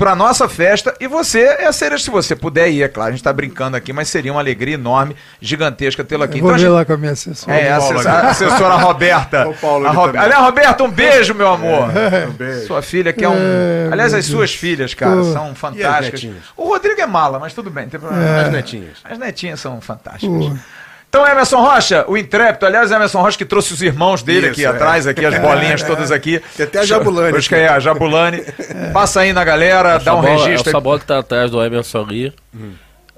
pra 0.03 0.17
nossa 0.17 0.49
festa. 0.49 0.93
E 0.99 1.07
você 1.07 1.41
é 1.43 1.67
a 1.67 1.73
cereja, 1.73 2.03
se 2.03 2.11
você 2.11 2.35
puder 2.35 2.69
ir, 2.71 2.83
é 2.83 2.89
claro. 2.89 3.11
A 3.11 3.13
gente 3.13 3.23
tá 3.23 3.33
brincando 3.33 3.77
aqui, 3.77 3.93
mas 3.93 4.09
seria 4.09 4.33
uma 4.33 4.41
alegria 4.41 4.75
enorme, 4.75 5.15
gigantesca 5.41 6.03
tê-lo 6.03 6.25
aqui. 6.25 6.39
Eu 6.39 6.43
vou 6.43 6.51
a 6.51 6.55
ver 6.55 6.59
gente- 6.61 6.69
lá 6.71 6.85
com 6.85 6.93
a 6.93 6.97
minha 6.97 7.13
assessora. 7.13 7.57
é, 7.57 7.71
a 7.71 7.77
assessora, 7.77 8.11
ali. 8.19 8.27
a 8.27 8.31
assessora 8.31 8.75
Roberta. 8.77 9.49
O 9.53 9.55
Paulo 9.55 9.87
A. 9.87 9.91
Aliás, 10.23 10.43
Roberta, 10.45 10.83
um 10.85 10.91
beijo, 10.91 11.35
meu 11.35 11.49
amor. 11.49 11.89
Um 12.29 12.33
beijo. 12.33 12.67
Sua 12.67 12.83
filha 12.83 13.13
que 13.13 13.25
é 13.25 13.29
um. 13.29 13.35
É, 13.37 13.89
Aliás, 13.93 14.13
as 14.15 14.25
suas 14.27 14.53
filhas, 14.55 14.95
cara, 14.95 15.17
Pô. 15.17 15.33
são 15.33 15.55
fantásticas. 15.55 16.23
netinhas? 16.23 16.45
O 16.57 16.67
Rodrigo 16.69 17.01
é 17.01 17.07
mala, 17.07 17.39
mas 17.39 17.53
tudo 17.55 17.71
bem, 17.71 17.85
não 17.85 17.91
tem 17.91 18.01
problema. 18.01 18.25
É. 18.25 18.41
As 18.47 18.51
netinhas. 18.53 18.99
As 19.05 19.19
netinhas 19.19 19.61
são 19.61 19.81
fantásticas. 19.81 20.47
Pô. 20.49 20.57
Então, 21.15 21.29
Emerson 21.29 21.61
Rocha, 21.61 22.07
o 22.09 22.17
intrépido, 22.17 22.65
aliás, 22.65 22.91
Emerson 22.91 23.21
Rocha 23.21 23.37
que 23.37 23.45
trouxe 23.45 23.75
os 23.75 23.83
irmãos 23.83 24.23
dele 24.23 24.47
Isso, 24.47 24.53
aqui 24.53 24.65
é. 24.65 24.69
atrás, 24.69 25.07
aqui, 25.07 25.23
as 25.27 25.39
bolinhas 25.39 25.83
todas 25.83 26.11
aqui. 26.11 26.41
Tem 26.57 26.65
até 26.65 26.79
a 26.79 26.85
Jabulani 26.87 27.37
Os 27.37 27.47
que 27.47 27.55
é 27.55 27.69
a 27.69 27.79
Jabulani. 27.79 28.43
Passa 28.95 29.21
aí 29.21 29.31
na 29.35 29.45
galera, 29.45 29.99
dá 29.99 30.15
um 30.17 30.23
bola- 30.23 30.47
registro. 30.47 30.71
Essa 30.71 30.81
bola 30.81 30.99
que 30.99 31.05
tá 31.05 31.19
atrás 31.19 31.51
do 31.51 31.63
Emerson 31.63 31.99
ali. 32.01 32.33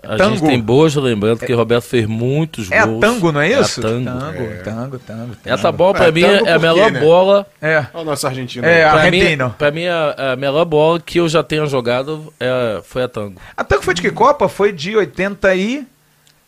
A 0.03 0.17
Tango. 0.17 0.37
gente 0.37 0.47
tem 0.49 0.61
boas 0.61 0.95
lembranças 0.97 1.47
que 1.47 1.53
o 1.55 1.57
Roberto 1.57 1.85
fez 1.85 2.05
muitos 2.05 2.71
É 2.71 2.81
a 2.81 2.85
gols. 2.85 3.01
tango, 3.01 3.31
não 3.33 3.41
é 3.41 3.55
a 3.55 3.61
isso? 3.61 3.81
tango. 3.81 4.05
tango, 4.05 4.59
tango, 4.65 4.99
tango. 4.99 5.37
Essa 5.47 5.71
bola, 5.73 5.95
pra 5.95 6.07
É, 6.09 6.11
mim, 6.13 6.21
tango 6.23 6.35
é 6.35 6.39
a 6.39 6.41
por 6.41 6.61
quê, 6.61 6.67
melhor 6.75 6.91
né? 6.93 7.01
bola. 7.01 7.47
É. 7.63 7.77
Olha 7.95 8.03
o 8.03 8.05
nosso 8.05 8.27
argentino. 8.27 8.67
É. 8.67 8.83
Pra 8.91 8.99
mim, 9.11 9.19
Argentino. 9.21 9.55
pra 9.57 9.71
mim 9.71 9.87
a, 9.87 10.33
a 10.33 10.37
melhor 10.37 10.65
bola 10.65 10.99
que 11.01 11.21
eu 11.21 11.29
já 11.29 11.43
tenha 11.45 11.65
jogado 11.65 12.31
é, 12.41 12.81
foi 12.85 13.05
a 13.05 13.09
tango. 13.09 13.41
A 13.57 13.63
tango 13.65 13.83
foi 13.83 13.95
de 13.95 14.03
que 14.03 14.11
Copa? 14.11 14.49
Foi 14.49 14.73
de 14.73 14.95
80 14.97 15.55
e... 15.55 15.87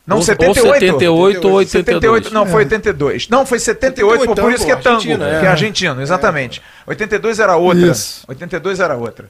Não, 0.07 0.19
ou, 0.19 0.23
78? 0.23 0.67
Ou 0.67 0.73
78 0.75 1.49
ou 1.49 1.55
82. 1.55 1.71
78, 1.71 2.35
não, 2.35 2.47
foi 2.47 2.63
82. 2.65 3.29
Não, 3.29 3.45
foi 3.45 3.59
78, 3.59 4.25
por, 4.25 4.37
por 4.37 4.53
78, 4.53 4.57
isso 4.57 4.67
que 4.67 4.73
é 4.73 4.77
tango, 4.77 4.97
Argentina, 4.97 5.29
é. 5.29 5.41
que 5.41 5.47
é 5.47 5.49
argentino, 5.49 6.01
exatamente. 6.01 6.63
82 6.87 7.41
era 7.41 7.57
outra. 7.57 7.87
Isso. 7.87 8.25
82 8.29 8.79
era 8.79 8.97
outra. 8.97 9.29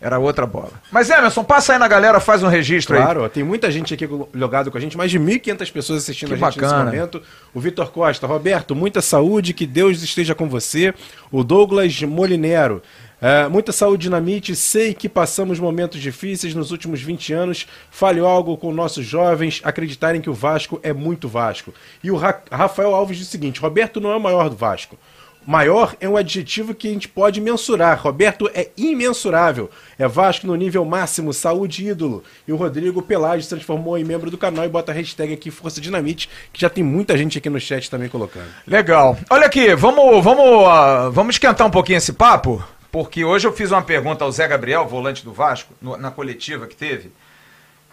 Era 0.00 0.18
outra 0.18 0.46
bola. 0.46 0.72
Mas 0.92 1.10
Emerson, 1.10 1.42
passa 1.42 1.72
aí 1.72 1.78
na 1.78 1.88
galera, 1.88 2.20
faz 2.20 2.42
um 2.42 2.48
registro 2.48 2.96
aí. 2.96 3.02
Claro, 3.02 3.28
tem 3.28 3.42
muita 3.42 3.68
gente 3.70 3.92
aqui 3.94 4.08
logado 4.32 4.70
com 4.70 4.78
a 4.78 4.80
gente, 4.80 4.96
mais 4.96 5.10
de 5.10 5.18
1.500 5.18 5.72
pessoas 5.72 6.02
assistindo 6.02 6.28
Que 6.28 6.34
a 6.34 6.36
gente 6.36 6.60
bacana. 6.60 6.84
nesse 6.84 6.96
momento. 6.96 7.22
O 7.52 7.60
Vitor 7.60 7.90
Costa, 7.90 8.24
Roberto, 8.26 8.76
muita 8.76 9.02
saúde, 9.02 9.52
que 9.52 9.66
Deus 9.66 10.00
esteja 10.00 10.36
com 10.36 10.48
você. 10.48 10.94
O 11.32 11.42
Douglas 11.42 12.00
Molinero, 12.02 12.80
é, 13.20 13.48
muita 13.48 13.72
saúde, 13.72 14.02
dinamite. 14.02 14.54
Sei 14.54 14.94
que 14.94 15.08
passamos 15.08 15.58
momentos 15.58 16.00
difíceis 16.00 16.54
nos 16.54 16.70
últimos 16.70 17.00
20 17.00 17.32
anos. 17.32 17.66
Fale 17.90 18.20
algo 18.20 18.56
com 18.56 18.72
nossos 18.72 19.04
jovens 19.04 19.60
acreditarem 19.64 20.20
que 20.20 20.30
o 20.30 20.34
Vasco 20.34 20.78
é 20.82 20.92
muito 20.92 21.28
Vasco. 21.28 21.72
E 22.02 22.10
o 22.10 22.16
Ra- 22.16 22.40
Rafael 22.50 22.94
Alves 22.94 23.18
diz 23.18 23.26
o 23.28 23.30
seguinte: 23.30 23.60
Roberto 23.60 24.00
não 24.00 24.10
é 24.12 24.16
o 24.16 24.20
maior 24.20 24.48
do 24.48 24.56
Vasco. 24.56 24.98
Maior 25.46 25.96
é 25.98 26.06
um 26.06 26.14
adjetivo 26.14 26.74
que 26.74 26.88
a 26.88 26.92
gente 26.92 27.08
pode 27.08 27.40
mensurar. 27.40 27.98
Roberto 28.02 28.50
é 28.52 28.68
imensurável. 28.76 29.70
É 29.98 30.06
Vasco 30.06 30.46
no 30.46 30.54
nível 30.54 30.84
máximo, 30.84 31.32
saúde 31.32 31.88
ídolo. 31.88 32.22
E 32.46 32.52
o 32.52 32.56
Rodrigo 32.56 33.00
Pelage 33.00 33.44
se 33.44 33.48
transformou 33.48 33.96
em 33.96 34.04
membro 34.04 34.30
do 34.30 34.36
canal 34.36 34.66
e 34.66 34.68
bota 34.68 34.92
a 34.92 34.94
hashtag 34.94 35.32
aqui 35.32 35.50
Força 35.50 35.80
Dinamite, 35.80 36.28
que 36.52 36.60
já 36.60 36.68
tem 36.68 36.84
muita 36.84 37.16
gente 37.16 37.38
aqui 37.38 37.48
no 37.48 37.58
chat 37.58 37.90
também 37.90 38.10
colocando. 38.10 38.44
Legal. 38.66 39.16
Olha 39.30 39.46
aqui, 39.46 39.74
vamos, 39.74 40.22
vamos, 40.22 40.68
ah, 40.68 41.08
vamos 41.10 41.36
esquentar 41.36 41.66
um 41.66 41.70
pouquinho 41.70 41.96
esse 41.96 42.12
papo, 42.12 42.62
porque 42.90 43.24
hoje 43.24 43.46
eu 43.46 43.52
fiz 43.52 43.70
uma 43.70 43.82
pergunta 43.82 44.24
ao 44.24 44.32
Zé 44.32 44.46
Gabriel, 44.48 44.86
volante 44.86 45.24
do 45.24 45.32
Vasco, 45.32 45.74
no- 45.80 45.96
na 45.96 46.10
coletiva 46.10 46.66
que 46.66 46.74
teve. 46.76 47.12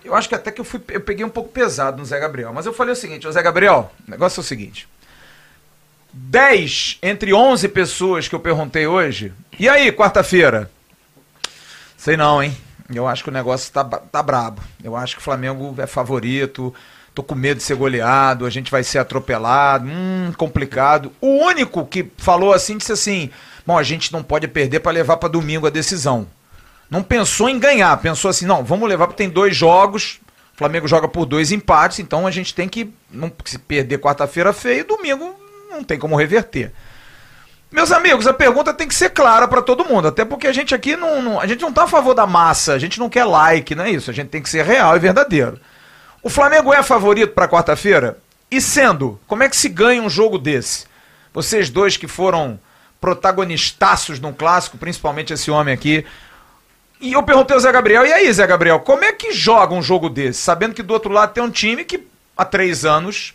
Eu 0.04 0.14
acho 0.16 0.30
que 0.30 0.36
até 0.36 0.52
que 0.52 0.62
eu, 0.62 0.66
fui, 0.66 0.80
eu 0.90 1.02
peguei 1.02 1.26
um 1.26 1.30
pouco 1.30 1.50
pesado 1.50 1.98
no 1.98 2.06
Zé 2.06 2.20
Gabriel, 2.20 2.54
mas 2.54 2.66
eu 2.66 2.74
falei 2.74 2.94
o 2.94 2.96
seguinte, 2.96 3.30
Zé 3.32 3.42
Gabriel, 3.42 3.92
o 4.08 4.12
negócio 4.12 4.40
é 4.40 4.42
o 4.42 4.46
seguinte. 4.46 4.88
10 6.14 7.00
entre 7.02 7.34
11 7.34 7.68
pessoas 7.70 8.28
que 8.28 8.36
eu 8.36 8.40
perguntei 8.40 8.88
hoje. 8.88 9.34
E 9.60 9.68
aí, 9.68 9.92
quarta-feira? 9.92 10.72
Sei 11.98 12.16
não, 12.16 12.42
hein? 12.42 12.56
Eu 12.94 13.08
acho 13.08 13.24
que 13.24 13.30
o 13.30 13.34
negócio 13.34 13.72
tá, 13.74 13.84
tá 13.84 14.24
brabo. 14.24 14.62
Eu 14.84 14.96
acho 14.96 15.16
que 15.16 15.22
o 15.22 15.24
Flamengo 15.24 15.74
é 15.78 15.88
favorito. 15.88 16.74
Tô 17.14 17.24
com 17.24 17.34
medo 17.34 17.58
de 17.58 17.64
ser 17.64 17.76
goleado, 17.76 18.46
a 18.46 18.50
gente 18.50 18.70
vai 18.70 18.84
ser 18.84 19.00
atropelado. 19.00 19.88
Hum, 19.88 20.32
complicado. 20.38 21.12
O 21.20 21.28
único 21.46 21.86
que 21.86 22.10
falou 22.18 22.54
assim 22.54 22.78
disse 22.78 22.92
assim: 22.92 23.30
"Bom, 23.66 23.78
a 23.78 23.84
gente 23.84 24.12
não 24.14 24.22
pode 24.24 24.48
perder 24.48 24.80
para 24.80 24.92
levar 24.92 25.18
para 25.18 25.30
domingo 25.30 25.68
a 25.68 25.70
decisão". 25.70 26.28
Não 26.90 27.02
pensou 27.02 27.50
em 27.50 27.60
ganhar, 27.60 27.96
pensou 27.98 28.30
assim: 28.30 28.46
"Não, 28.46 28.64
vamos 28.64 28.88
levar 28.88 29.08
porque 29.08 29.24
tem 29.24 29.30
dois 29.30 29.56
jogos. 29.56 30.20
O 30.54 30.58
Flamengo 30.58 30.88
joga 30.88 31.08
por 31.08 31.26
dois 31.26 31.52
empates, 31.52 32.00
então 32.00 32.26
a 32.26 32.32
gente 32.32 32.54
tem 32.54 32.70
que 32.70 32.94
não 33.12 33.32
se 33.44 33.58
perder 33.60 34.00
quarta-feira 34.00 34.54
feio, 34.54 34.86
domingo 34.86 35.36
não 35.70 35.84
tem 35.84 35.98
como 36.00 36.16
reverter". 36.16 36.72
Meus 37.72 37.92
amigos, 37.92 38.26
a 38.26 38.34
pergunta 38.34 38.74
tem 38.74 38.88
que 38.88 38.96
ser 38.96 39.10
clara 39.10 39.48
para 39.50 39.62
todo 39.62 39.84
mundo, 39.84 40.08
até 40.08 40.24
porque 40.24 40.48
a 40.48 40.54
gente 40.54 40.74
aqui 40.74 40.96
não, 40.96 41.22
não- 41.22 41.40
a 41.42 41.48
gente 41.48 41.62
não 41.62 41.74
tá 41.74 41.84
a 41.84 41.88
favor 41.88 42.14
da 42.14 42.26
massa, 42.26 42.74
a 42.74 42.80
gente 42.80 43.00
não 43.00 43.10
quer 43.10 43.26
like, 43.26 43.76
não 43.76 43.84
é 43.84 43.90
isso, 43.92 44.10
a 44.10 44.14
gente 44.14 44.30
tem 44.30 44.42
que 44.42 44.50
ser 44.50 44.64
real 44.64 44.96
e 44.96 45.00
verdadeiro. 45.00 45.60
O 46.24 46.30
Flamengo 46.30 46.74
é 46.74 46.82
favorito 46.82 47.34
para 47.34 47.50
quarta-feira? 47.50 48.18
E 48.50 48.62
sendo, 48.62 49.20
como 49.28 49.44
é 49.44 49.50
que 49.50 49.58
se 49.58 49.68
ganha 49.68 50.02
um 50.02 50.10
jogo 50.10 50.38
desse? 50.38 50.86
Vocês 51.34 51.70
dois 51.70 51.98
que 51.98 52.08
foram 52.08 52.58
protagonistaços 53.00 54.20
num 54.20 54.34
clássico, 54.34 54.78
principalmente 54.78 55.34
esse 55.34 55.52
homem 55.52 55.74
aqui. 55.74 56.06
E 57.00 57.14
eu 57.14 57.24
perguntei 57.24 57.54
ao 57.54 57.60
Zé 57.60 57.72
Gabriel, 57.72 58.06
e 58.06 58.14
aí, 58.14 58.32
Zé 58.32 58.48
Gabriel, 58.48 58.80
como 58.80 59.04
é 59.04 59.12
que 59.12 59.32
joga 59.32 59.74
um 59.74 59.82
jogo 59.82 60.10
desse? 60.10 60.42
Sabendo 60.42 60.74
que 60.74 60.82
do 60.82 60.94
outro 60.94 61.12
lado 61.12 61.34
tem 61.34 61.44
um 61.44 61.52
time 61.52 61.84
que 61.84 62.08
há 62.38 62.46
três 62.46 62.86
anos 62.86 63.34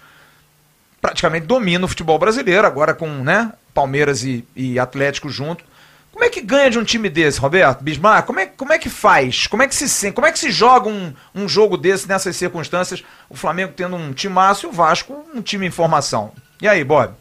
praticamente 1.01 1.47
domina 1.47 1.85
o 1.85 1.89
futebol 1.89 2.19
brasileiro, 2.19 2.67
agora 2.67 2.95
com 2.95 3.09
né, 3.09 3.53
Palmeiras 3.73 4.23
e, 4.23 4.45
e 4.55 4.79
Atlético 4.79 5.29
junto, 5.29 5.65
Como 6.13 6.25
é 6.25 6.29
que 6.29 6.41
ganha 6.41 6.71
de 6.71 6.79
um 6.79 6.85
time 6.85 7.09
desse, 7.09 7.41
Roberto? 7.41 7.83
Bismarck, 7.83 8.27
como 8.27 8.41
é, 8.41 8.47
como 8.47 8.73
é 8.73 8.79
que 8.79 8.91
faz? 8.91 9.47
Como 9.47 9.63
é 9.63 9.69
que 9.69 9.75
se 9.75 10.13
como 10.13 10.27
é 10.27 10.33
que 10.33 10.39
se 10.39 10.51
joga 10.51 10.89
um, 10.89 11.15
um 11.35 11.49
jogo 11.49 11.77
desse 11.77 12.07
nessas 12.07 12.37
circunstâncias? 12.37 13.03
O 13.29 13.37
Flamengo 13.37 13.73
tendo 13.75 13.97
um 13.97 14.13
time 14.13 14.35
e 14.63 14.67
o 14.67 14.73
Vasco 14.73 15.25
um 15.35 15.41
time 15.41 15.67
em 15.67 15.71
formação. 15.71 16.33
E 16.61 16.69
aí, 16.69 16.85
Bob? 16.85 17.15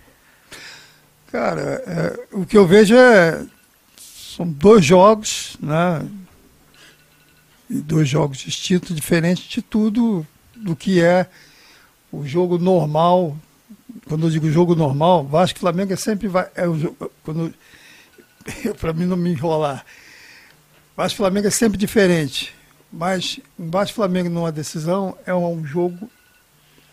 Cara, 1.32 1.84
é, 1.86 2.20
o 2.32 2.44
que 2.44 2.58
eu 2.58 2.66
vejo 2.66 2.96
é 2.96 3.46
são 4.40 4.48
dois 4.48 4.84
jogos, 4.84 5.58
né? 5.60 6.04
E 7.70 7.76
dois 7.76 8.10
jogos 8.10 8.40
distintos, 8.40 8.96
diferentes 8.96 9.44
de 9.44 9.62
tudo 9.62 10.26
do 10.56 10.76
que 10.76 11.02
é 11.02 11.28
o 12.12 12.26
jogo 12.26 12.58
normal. 12.58 13.38
Quando 14.08 14.26
eu 14.26 14.32
digo 14.32 14.50
jogo 14.50 14.74
normal, 14.74 15.24
Vasco 15.24 15.58
e 15.58 15.62
Flamengo 15.62 15.94
é 15.94 15.96
sempre 15.96 16.28
vai. 16.28 16.50
É 16.56 16.68
o 16.68 16.96
quando 17.22 17.54
para 18.80 18.92
mim 18.92 19.06
não 19.06 19.18
me 19.18 19.30
enrolar. 19.30 19.86
Vasco 20.98 21.18
Flamengo 21.18 21.48
é 21.48 21.52
sempre 21.52 21.78
diferente, 21.78 22.56
mas 22.92 23.40
um 23.58 23.70
Vasco 23.70 23.96
Flamengo 23.96 24.30
numa 24.30 24.52
decisão 24.52 25.16
é 25.28 25.34
um 25.34 25.64
jogo 25.64 26.10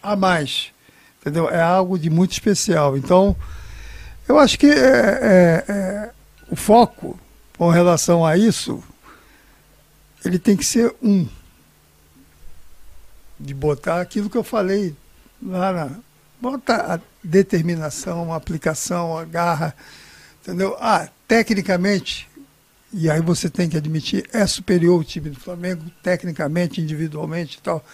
a 0.03 0.15
mais, 0.15 0.73
entendeu? 1.21 1.49
É 1.49 1.63
algo 1.63 1.99
de 1.99 2.11
muito 2.11 2.33
especial. 2.33 2.99
Então, 2.99 3.35
eu 4.29 4.39
acho 4.39 4.59
que 4.59 4.67
é, 4.67 4.73
é, 4.73 5.65
é, 5.69 6.11
o 6.51 6.57
foco 6.57 7.19
com 7.57 7.71
relação 7.71 8.25
a 8.25 8.37
isso, 8.37 8.83
ele 10.25 10.39
tem 10.39 10.57
que 10.57 10.65
ser 10.65 10.95
um. 11.03 11.29
De 13.39 13.53
botar 13.53 14.01
aquilo 14.01 14.31
que 14.31 14.37
eu 14.37 14.45
falei 14.45 14.95
lá 15.43 15.73
na. 15.73 15.91
Bota 16.41 16.95
a 16.95 17.01
determinação, 17.23 18.33
a 18.33 18.37
aplicação, 18.37 19.17
a 19.17 19.25
garra, 19.25 19.75
entendeu? 20.43 20.77
Ah, 20.81 21.09
tecnicamente, 21.27 22.29
e 22.93 23.11
aí 23.11 23.21
você 23.21 23.49
tem 23.49 23.69
que 23.69 23.77
admitir, 23.77 24.29
é 24.33 24.47
superior 24.47 25.01
o 25.01 25.05
time 25.05 25.31
do 25.31 25.41
Flamengo, 25.41 25.83
tecnicamente, 26.03 26.81
individualmente 26.81 27.59
e 27.59 27.61
tal. 27.61 27.85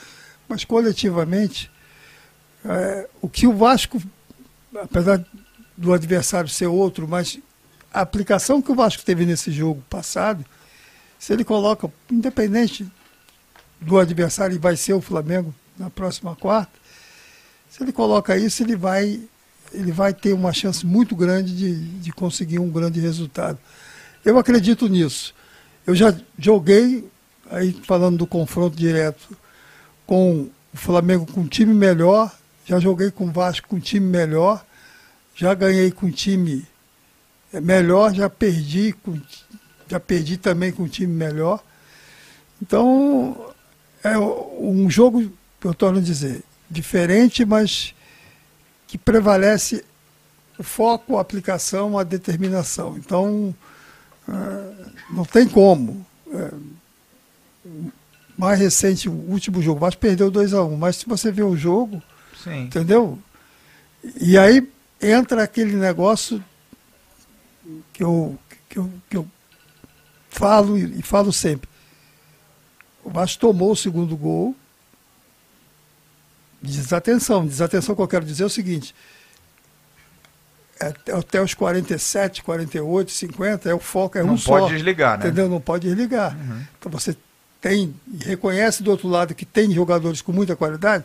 Mas 0.49 0.65
coletivamente, 0.65 1.71
é, 2.65 3.09
o 3.21 3.29
que 3.29 3.47
o 3.47 3.57
Vasco, 3.57 4.03
apesar 4.81 5.25
do 5.77 5.93
adversário 5.93 6.49
ser 6.49 6.67
outro, 6.67 7.09
mas 7.09 7.39
a 7.93 8.01
aplicação 8.01 8.63
que 8.63 8.73
o 8.73 8.75
Vasco 8.75 9.05
teve 9.05 9.27
nesse 9.27 9.51
jogo 9.51 9.83
passado, 9.89 10.45
se 11.19 11.33
ele 11.33 11.45
coloca, 11.45 11.91
independente 12.11 12.87
do 13.81 13.99
adversário, 13.99 14.55
e 14.55 14.59
vai 14.59 14.77
ser 14.77 14.95
o 14.95 15.01
Flamengo 15.01 15.55
na 15.79 15.91
próxima 15.91 16.35
quarta, 16.37 16.73
se 17.71 17.83
ele 17.83 17.93
coloca 17.93 18.37
isso, 18.37 18.63
ele 18.63 18.77
vai 18.77 19.21
ele 19.73 19.91
vai 19.91 20.13
ter 20.13 20.33
uma 20.33 20.53
chance 20.53 20.85
muito 20.85 21.17
grande 21.17 21.57
de, 21.57 21.75
de 21.75 22.13
conseguir 22.13 22.59
um 22.59 22.69
grande 22.69 23.01
resultado. 23.01 23.59
Eu 24.25 24.39
acredito 24.39 24.87
nisso. 24.87 25.35
Eu 25.87 25.95
já 25.95 26.15
joguei, 26.39 27.09
aí 27.51 27.73
falando 27.85 28.19
do 28.19 28.27
confronto 28.27 28.77
direto, 28.77 29.37
com 30.07 30.49
o 30.73 30.77
Flamengo 30.77 31.27
com 31.27 31.41
um 31.41 31.47
time 31.47 31.73
melhor, 31.75 32.31
já 32.67 32.79
joguei 32.79 33.11
com 33.11 33.25
o 33.25 33.33
Vasco 33.33 33.69
com 33.69 33.77
um 33.77 33.81
time 33.81 34.07
melhor, 34.07 34.65
já 35.35 35.55
ganhei 35.55 35.91
com 35.91 36.07
um 36.07 36.11
time 36.11 36.67
melhor, 37.53 38.15
já 38.15 38.29
perdi, 38.29 38.93
com, 38.93 39.21
já 39.89 40.01
perdi 40.01 40.37
também 40.37 40.73
com 40.73 40.85
um 40.85 40.89
time 40.89 41.13
melhor. 41.13 41.63
Então, 42.61 43.53
é 44.03 44.17
um 44.19 44.89
jogo, 44.89 45.31
eu 45.65 45.75
torno 45.75 45.99
a 45.99 46.03
dizer, 46.03 46.43
diferente, 46.71 47.45
mas 47.45 47.95
que 48.87 48.97
prevalece 48.97 49.85
o 50.59 50.63
foco, 50.63 51.17
a 51.17 51.21
aplicação, 51.21 51.99
a 51.99 52.05
determinação. 52.05 52.97
Então, 52.97 53.55
é, 54.29 54.87
não 55.11 55.25
tem 55.25 55.49
como. 55.49 56.07
É, 56.33 56.51
mais 58.37 58.59
recente, 58.59 59.09
o 59.09 59.13
último 59.13 59.63
jogo, 59.63 59.81
mas 59.81 59.95
perdeu 59.95 60.31
2 60.31 60.55
a 60.55 60.65
1 60.65 60.73
um, 60.73 60.77
Mas 60.77 60.97
se 60.97 61.07
você 61.07 61.31
vê 61.31 61.43
o 61.43 61.57
jogo, 61.57 62.03
Sim. 62.43 62.65
entendeu? 62.65 63.19
E 64.21 64.37
aí 64.37 64.69
entra 65.03 65.43
aquele 65.43 65.77
negócio 65.77 66.43
que 67.93 68.03
eu, 68.03 68.39
que 68.69 68.79
eu, 68.79 68.91
que 69.11 69.17
eu 69.17 69.29
falo 70.31 70.79
e 70.79 71.03
falo 71.03 71.33
sempre. 71.33 71.69
O 73.05 73.11
Vasco 73.11 73.41
tomou 73.41 73.73
o 73.73 73.77
segundo 73.77 74.17
gol, 74.17 74.55
Desatenção. 76.63 77.45
Desatenção 77.45 77.95
que 77.97 78.01
eu 78.01 78.09
quero 78.09 78.25
dizer 78.25 78.45
é 78.45 78.47
o 78.47 78.51
seguinte. 78.51 78.95
É, 80.81 81.13
até 81.13 81.43
os 81.43 81.55
47, 81.55 82.43
48, 82.43 83.11
50, 83.11 83.69
é 83.69 83.75
o 83.75 83.81
foco, 83.81 84.17
é 84.17 84.23
Não 84.23 84.35
um 84.35 84.39
só. 84.39 84.53
Não 84.53 84.61
pode 84.61 84.75
desligar, 84.75 85.19
né? 85.19 85.27
Entendeu? 85.27 85.49
Não 85.49 85.61
pode 85.61 85.89
desligar. 85.89 86.37
Uhum. 86.37 86.63
Então 86.79 86.93
você 86.93 87.17
tem, 87.61 87.95
reconhece 88.21 88.83
do 88.83 88.91
outro 88.91 89.09
lado 89.09 89.35
que 89.35 89.45
tem 89.45 89.73
jogadores 89.73 90.23
com 90.23 90.33
muita 90.33 90.55
qualidade, 90.55 91.05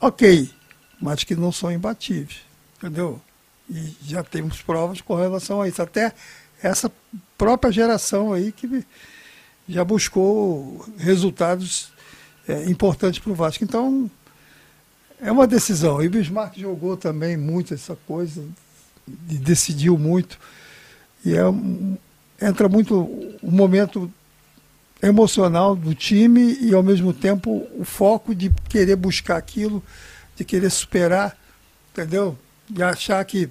ok, 0.00 0.48
mas 1.00 1.24
que 1.24 1.34
não 1.34 1.50
são 1.50 1.70
imbatíveis. 1.70 2.47
Entendeu? 2.78 3.20
E 3.68 3.94
já 4.02 4.22
temos 4.22 4.62
provas 4.62 5.00
com 5.00 5.14
relação 5.14 5.60
a 5.60 5.68
isso. 5.68 5.82
Até 5.82 6.12
essa 6.62 6.90
própria 7.36 7.70
geração 7.70 8.32
aí 8.32 8.50
que 8.50 8.84
já 9.68 9.84
buscou 9.84 10.86
resultados 10.96 11.92
é, 12.48 12.64
importantes 12.64 13.18
para 13.18 13.30
o 13.30 13.34
Vasco. 13.34 13.62
Então, 13.62 14.10
é 15.20 15.30
uma 15.30 15.46
decisão. 15.46 16.02
E 16.02 16.06
o 16.06 16.10
Bismarck 16.10 16.58
jogou 16.58 16.96
também 16.96 17.36
muito 17.36 17.74
essa 17.74 17.96
coisa, 18.06 18.44
e 19.28 19.34
decidiu 19.34 19.98
muito. 19.98 20.38
E 21.24 21.34
é, 21.34 21.42
entra 22.40 22.68
muito 22.68 23.00
o 23.42 23.50
momento 23.50 24.10
emocional 25.02 25.76
do 25.76 25.94
time 25.94 26.56
e, 26.60 26.74
ao 26.74 26.82
mesmo 26.82 27.12
tempo, 27.12 27.66
o 27.78 27.84
foco 27.84 28.34
de 28.34 28.50
querer 28.68 28.96
buscar 28.96 29.36
aquilo, 29.36 29.82
de 30.36 30.44
querer 30.44 30.70
superar, 30.70 31.36
entendeu? 31.92 32.36
De 32.68 32.82
achar 32.82 33.24
que, 33.24 33.48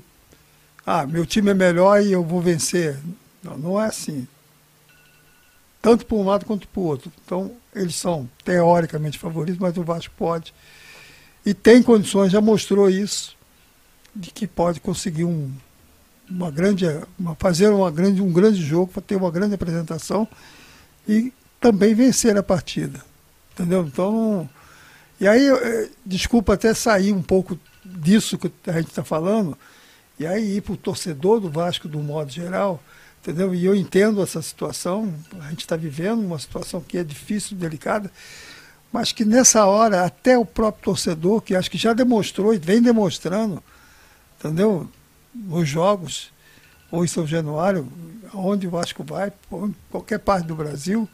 ah, 0.85 1.05
meu 1.07 1.25
time 1.25 1.51
é 1.51 1.53
melhor 1.53 2.01
e 2.01 2.11
eu 2.11 2.23
vou 2.23 2.41
vencer. 2.41 2.97
Não, 3.43 3.57
não 3.57 3.81
é 3.81 3.87
assim. 3.87 4.27
Tanto 5.81 6.05
para 6.05 6.17
um 6.17 6.25
lado 6.25 6.45
quanto 6.45 6.67
para 6.67 6.79
o 6.79 6.85
outro. 6.85 7.11
Então, 7.25 7.51
eles 7.73 7.95
são 7.95 8.29
teoricamente 8.43 9.17
favoritos, 9.17 9.59
mas 9.59 9.77
o 9.77 9.83
Vasco 9.83 10.13
pode 10.17 10.53
e 11.47 11.53
tem 11.53 11.81
condições, 11.81 12.29
já 12.29 12.41
mostrou 12.41 12.89
isso, 12.89 13.33
de 14.13 14.31
que 14.31 14.45
pode 14.45 14.81
conseguir 14.81 15.23
um, 15.23 15.49
uma 16.29 16.51
grande, 16.51 16.83
uma, 17.17 17.35
fazer 17.35 17.69
uma 17.69 17.89
grande, 17.89 18.21
um 18.21 18.33
grande 18.33 18.61
jogo, 18.61 19.01
ter 19.01 19.15
uma 19.15 19.31
grande 19.31 19.55
apresentação 19.55 20.27
e 21.07 21.31
também 21.61 21.95
vencer 21.95 22.35
a 22.35 22.43
partida. 22.43 23.01
Entendeu? 23.53 23.85
Então, 23.87 24.49
e 25.21 25.25
aí, 25.25 25.47
eh, 25.47 25.89
desculpa 26.05 26.53
até 26.53 26.73
sair 26.73 27.13
um 27.13 27.21
pouco 27.21 27.57
disso 27.97 28.37
que 28.37 28.51
a 28.67 28.73
gente 28.73 28.89
está 28.89 29.03
falando, 29.03 29.57
e 30.19 30.25
aí 30.25 30.61
para 30.61 30.73
o 30.73 30.77
torcedor 30.77 31.39
do 31.39 31.49
Vasco, 31.49 31.87
do 31.87 31.99
modo 31.99 32.31
geral, 32.31 32.81
entendeu? 33.21 33.53
E 33.53 33.65
eu 33.65 33.75
entendo 33.75 34.21
essa 34.21 34.41
situação, 34.41 35.13
a 35.41 35.49
gente 35.49 35.61
está 35.61 35.75
vivendo 35.75 36.21
uma 36.21 36.39
situação 36.39 36.81
que 36.81 36.97
é 36.97 37.03
difícil, 37.03 37.57
delicada, 37.57 38.11
mas 38.91 39.11
que 39.11 39.25
nessa 39.25 39.65
hora 39.65 40.05
até 40.05 40.37
o 40.37 40.45
próprio 40.45 40.85
torcedor, 40.85 41.41
que 41.41 41.55
acho 41.55 41.69
que 41.69 41.77
já 41.77 41.93
demonstrou 41.93 42.53
e 42.53 42.57
vem 42.57 42.81
demonstrando, 42.81 43.61
entendeu? 44.39 44.89
Nos 45.33 45.67
jogos, 45.67 46.31
ou 46.89 47.03
em 47.03 47.07
São 47.07 47.27
Januário, 47.27 47.87
onde 48.33 48.67
o 48.67 48.71
Vasco 48.71 49.03
vai, 49.03 49.31
qualquer 49.91 50.19
parte 50.19 50.47
do 50.47 50.55
Brasil, 50.55 51.07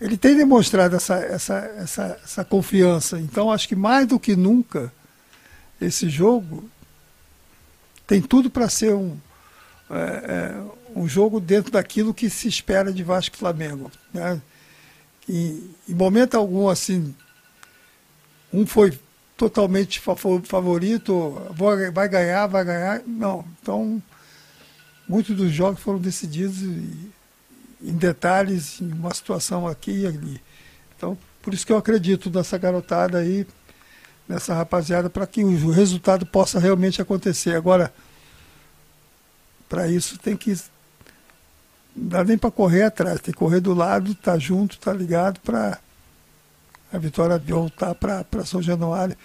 ele 0.00 0.16
tem 0.16 0.36
demonstrado 0.36 0.96
essa, 0.96 1.16
essa, 1.16 1.56
essa, 1.78 2.20
essa 2.22 2.44
confiança. 2.44 3.18
Então 3.18 3.50
acho 3.50 3.68
que 3.68 3.76
mais 3.76 4.06
do 4.06 4.20
que 4.20 4.36
nunca, 4.36 4.92
esse 5.80 6.08
jogo 6.08 6.68
tem 8.06 8.22
tudo 8.22 8.48
para 8.48 8.68
ser 8.68 8.94
um, 8.94 9.16
é, 9.90 9.94
é, 9.94 10.64
um 10.94 11.08
jogo 11.08 11.40
dentro 11.40 11.72
daquilo 11.72 12.14
que 12.14 12.30
se 12.30 12.48
espera 12.48 12.92
de 12.92 13.02
Vasco 13.02 13.34
e 13.34 13.38
Flamengo. 13.38 13.90
Né? 14.12 14.40
em, 15.28 15.70
momento 15.88 16.36
algum, 16.36 16.68
assim, 16.68 17.14
um 18.52 18.66
foi 18.66 18.98
totalmente 19.36 20.00
favorito, 20.00 21.32
vai 21.92 22.08
ganhar, 22.08 22.46
vai 22.46 22.64
ganhar. 22.64 23.02
Não. 23.06 23.44
Então, 23.60 24.02
muitos 25.08 25.36
dos 25.36 25.52
jogos 25.52 25.80
foram 25.80 25.98
decididos 25.98 26.62
em 26.62 27.96
detalhes, 27.96 28.80
em 28.80 28.92
uma 28.92 29.12
situação 29.12 29.66
aqui 29.66 30.02
e 30.02 30.06
ali. 30.06 30.40
Então, 30.96 31.18
por 31.42 31.52
isso 31.52 31.66
que 31.66 31.72
eu 31.72 31.76
acredito 31.76 32.30
nessa 32.30 32.56
garotada 32.56 33.18
aí, 33.18 33.46
nessa 34.28 34.54
rapaziada, 34.54 35.08
para 35.08 35.26
que 35.26 35.44
o 35.44 35.70
resultado 35.70 36.26
possa 36.26 36.58
realmente 36.58 37.00
acontecer. 37.00 37.54
Agora, 37.54 37.92
para 39.68 39.88
isso 39.88 40.18
tem 40.18 40.36
que 40.36 40.54
não 41.96 42.08
dá 42.08 42.22
nem 42.22 42.36
para 42.36 42.50
correr 42.50 42.82
atrás, 42.82 43.20
tem 43.20 43.32
que 43.32 43.38
correr 43.38 43.60
do 43.60 43.72
lado, 43.72 44.14
tá 44.14 44.38
junto, 44.38 44.78
tá 44.78 44.92
ligado 44.92 45.40
para 45.40 45.78
a 46.92 46.98
vitória 46.98 47.38
voltar 47.38 47.94
para 47.94 48.44
São 48.44 48.60
Januário. 48.60 49.16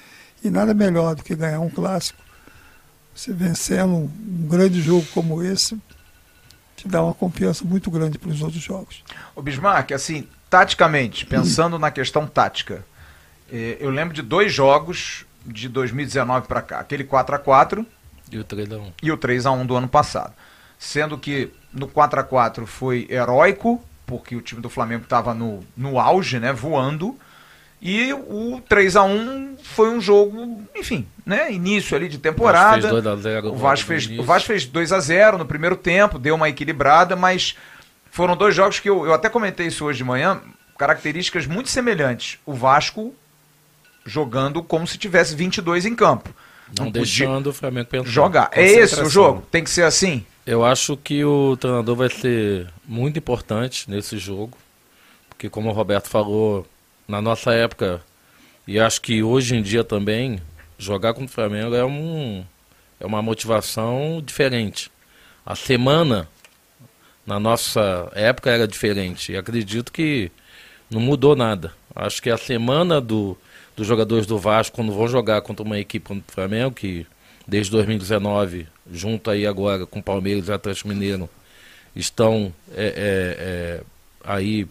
E 0.44 0.50
nada 0.50 0.74
melhor 0.74 1.16
do 1.16 1.24
que 1.24 1.36
ganhar 1.36 1.60
um 1.60 1.70
clássico. 1.70 2.20
Você 3.14 3.34
vencendo 3.34 3.94
um, 3.94 4.04
um 4.04 4.48
grande 4.48 4.82
jogo 4.82 5.06
como 5.14 5.44
esse, 5.44 5.78
te 6.78 6.88
dá 6.88 7.04
uma 7.04 7.14
confiança 7.14 7.66
muito 7.66 7.92
grande 7.92 8.18
para 8.18 8.30
os 8.30 8.42
outros 8.42 8.64
jogos. 8.64 9.04
O 9.36 9.42
Bismarck, 9.42 9.92
assim, 9.92 10.28
taticamente, 10.50 11.26
pensando 11.26 11.78
na 11.78 11.92
questão 11.92 12.26
tática, 12.26 12.86
eu 13.80 13.90
lembro 13.90 14.14
de 14.14 14.22
dois 14.22 14.54
jogos 14.54 15.26
de 15.46 15.68
2019 15.68 16.48
para 16.48 16.62
cá, 16.62 16.80
aquele 16.80 17.04
4 17.04 17.36
a 17.36 17.40
4 17.40 17.86
E 18.32 18.38
o 18.38 18.46
3x1. 18.46 18.94
e 19.02 19.12
o 19.12 19.18
3 19.18 19.46
a 19.46 19.52
1 19.52 19.66
do 19.66 19.76
ano 19.76 19.88
passado. 19.88 20.34
Sendo 20.78 21.18
que 21.18 21.52
no 21.74 21.88
4 21.88 22.20
a 22.20 22.24
4 22.24 22.66
foi 22.66 23.08
heróico, 23.10 23.84
porque 24.06 24.36
o 24.36 24.42
time 24.42 24.62
do 24.62 24.70
Flamengo 24.70 25.04
estava 25.04 25.34
no, 25.34 25.64
no 25.76 26.00
auge, 26.00 26.40
né, 26.40 26.52
voando. 26.52 27.18
E 27.82 28.14
o 28.14 28.62
3 28.70 28.96
a 28.96 29.04
1 29.04 29.58
foi 29.64 29.90
um 29.90 30.00
jogo, 30.00 30.64
enfim, 30.76 31.08
né, 31.26 31.52
início 31.52 31.96
ali 31.96 32.08
de 32.08 32.20
temporada. 32.20 32.82
fez 32.82 33.04
2 33.04 33.08
a 33.08 33.16
0 33.16 33.48
o 33.54 33.58
Vasco 33.58 33.88
fez, 33.88 34.08
o 34.20 34.24
Vasco 34.24 34.48
fez 34.48 34.66
2 34.66 34.92
a 34.92 35.00
0 35.00 35.38
no 35.38 35.46
primeiro 35.46 35.76
tempo, 35.76 36.20
deu 36.20 36.36
uma 36.36 36.48
equilibrada, 36.48 37.16
mas 37.16 37.56
foram 38.12 38.38
dois 38.38 38.54
jogos 38.54 38.80
que 38.80 38.90
eu, 38.90 39.06
eu 39.06 39.14
até 39.14 39.30
comentei 39.30 39.68
isso 39.68 39.86
hoje 39.86 39.98
de 39.98 40.04
manhã, 40.04 40.40
características 40.78 41.48
muito 41.48 41.70
semelhantes. 41.70 42.38
O 42.46 42.54
Vasco 42.54 43.16
jogando 44.06 44.64
como 44.64 44.88
se 44.88 44.98
tivesse 44.98 45.36
22 45.36 45.86
em 45.86 45.96
campo. 45.96 46.34
Não, 46.78 46.86
podia 46.86 47.02
deixando 47.02 47.48
o 47.48 47.54
Flamengo 47.54 47.90
pensar. 47.90 48.10
jogar. 48.10 48.50
É 48.54 48.66
esse 48.66 49.02
o 49.02 49.10
jogo? 49.10 49.46
Tem 49.52 49.64
que 49.64 49.70
ser 49.70 49.84
assim? 49.84 50.26
Eu 50.46 50.66
acho 50.66 50.98
que 50.98 51.24
o 51.24 51.56
treinador 51.58 51.96
vai 51.96 52.10
ser 52.10 52.68
muito 52.86 53.20
importante 53.20 53.90
nesse 53.90 54.18
jogo, 54.18 54.58
porque 55.30 55.50
como 55.50 55.70
o 55.70 55.74
Roberto 55.74 56.08
falou, 56.08 56.66
na 57.08 57.22
nossa 57.22 57.54
época, 57.54 58.02
e 58.66 58.80
acho 58.80 59.02
que 59.02 59.22
hoje 59.22 59.56
em 59.56 59.62
dia 59.62 59.84
também, 59.84 60.42
jogar 60.78 61.14
contra 61.14 61.30
o 61.30 61.34
Flamengo 61.34 61.76
é, 61.76 61.86
um, 61.86 62.44
é 63.00 63.06
uma 63.06 63.22
motivação 63.22 64.22
diferente. 64.26 64.90
A 65.46 65.56
semana, 65.56 66.28
na 67.26 67.40
nossa 67.40 68.12
época, 68.14 68.50
era 68.50 68.68
diferente, 68.68 69.34
e 69.34 69.38
acredito 69.38 69.92
que 69.92 70.32
não 70.90 71.02
mudou 71.02 71.36
nada. 71.36 71.74
Acho 71.96 72.22
que 72.22 72.30
a 72.30 72.38
semana 72.38 73.00
do, 73.00 73.38
dos 73.82 73.88
jogadores 73.88 74.28
do 74.28 74.38
Vasco, 74.38 74.76
quando 74.76 74.94
vão 74.94 75.08
jogar 75.08 75.42
contra 75.42 75.66
uma 75.66 75.80
equipe 75.80 76.06
como 76.06 76.20
o 76.28 76.32
Flamengo, 76.32 76.70
que 76.72 77.04
desde 77.48 77.72
2019, 77.72 78.68
junto 78.94 79.32
aí 79.32 79.48
agora 79.48 79.88
com 79.88 80.00
Palmeiras 80.00 80.48
e 80.48 80.52
Atlético 80.52 80.88
Mineiro, 80.90 81.28
estão 81.96 82.54
é, 82.76 82.86
é, 82.86 82.94
é, 83.40 83.82
aí 84.24 84.68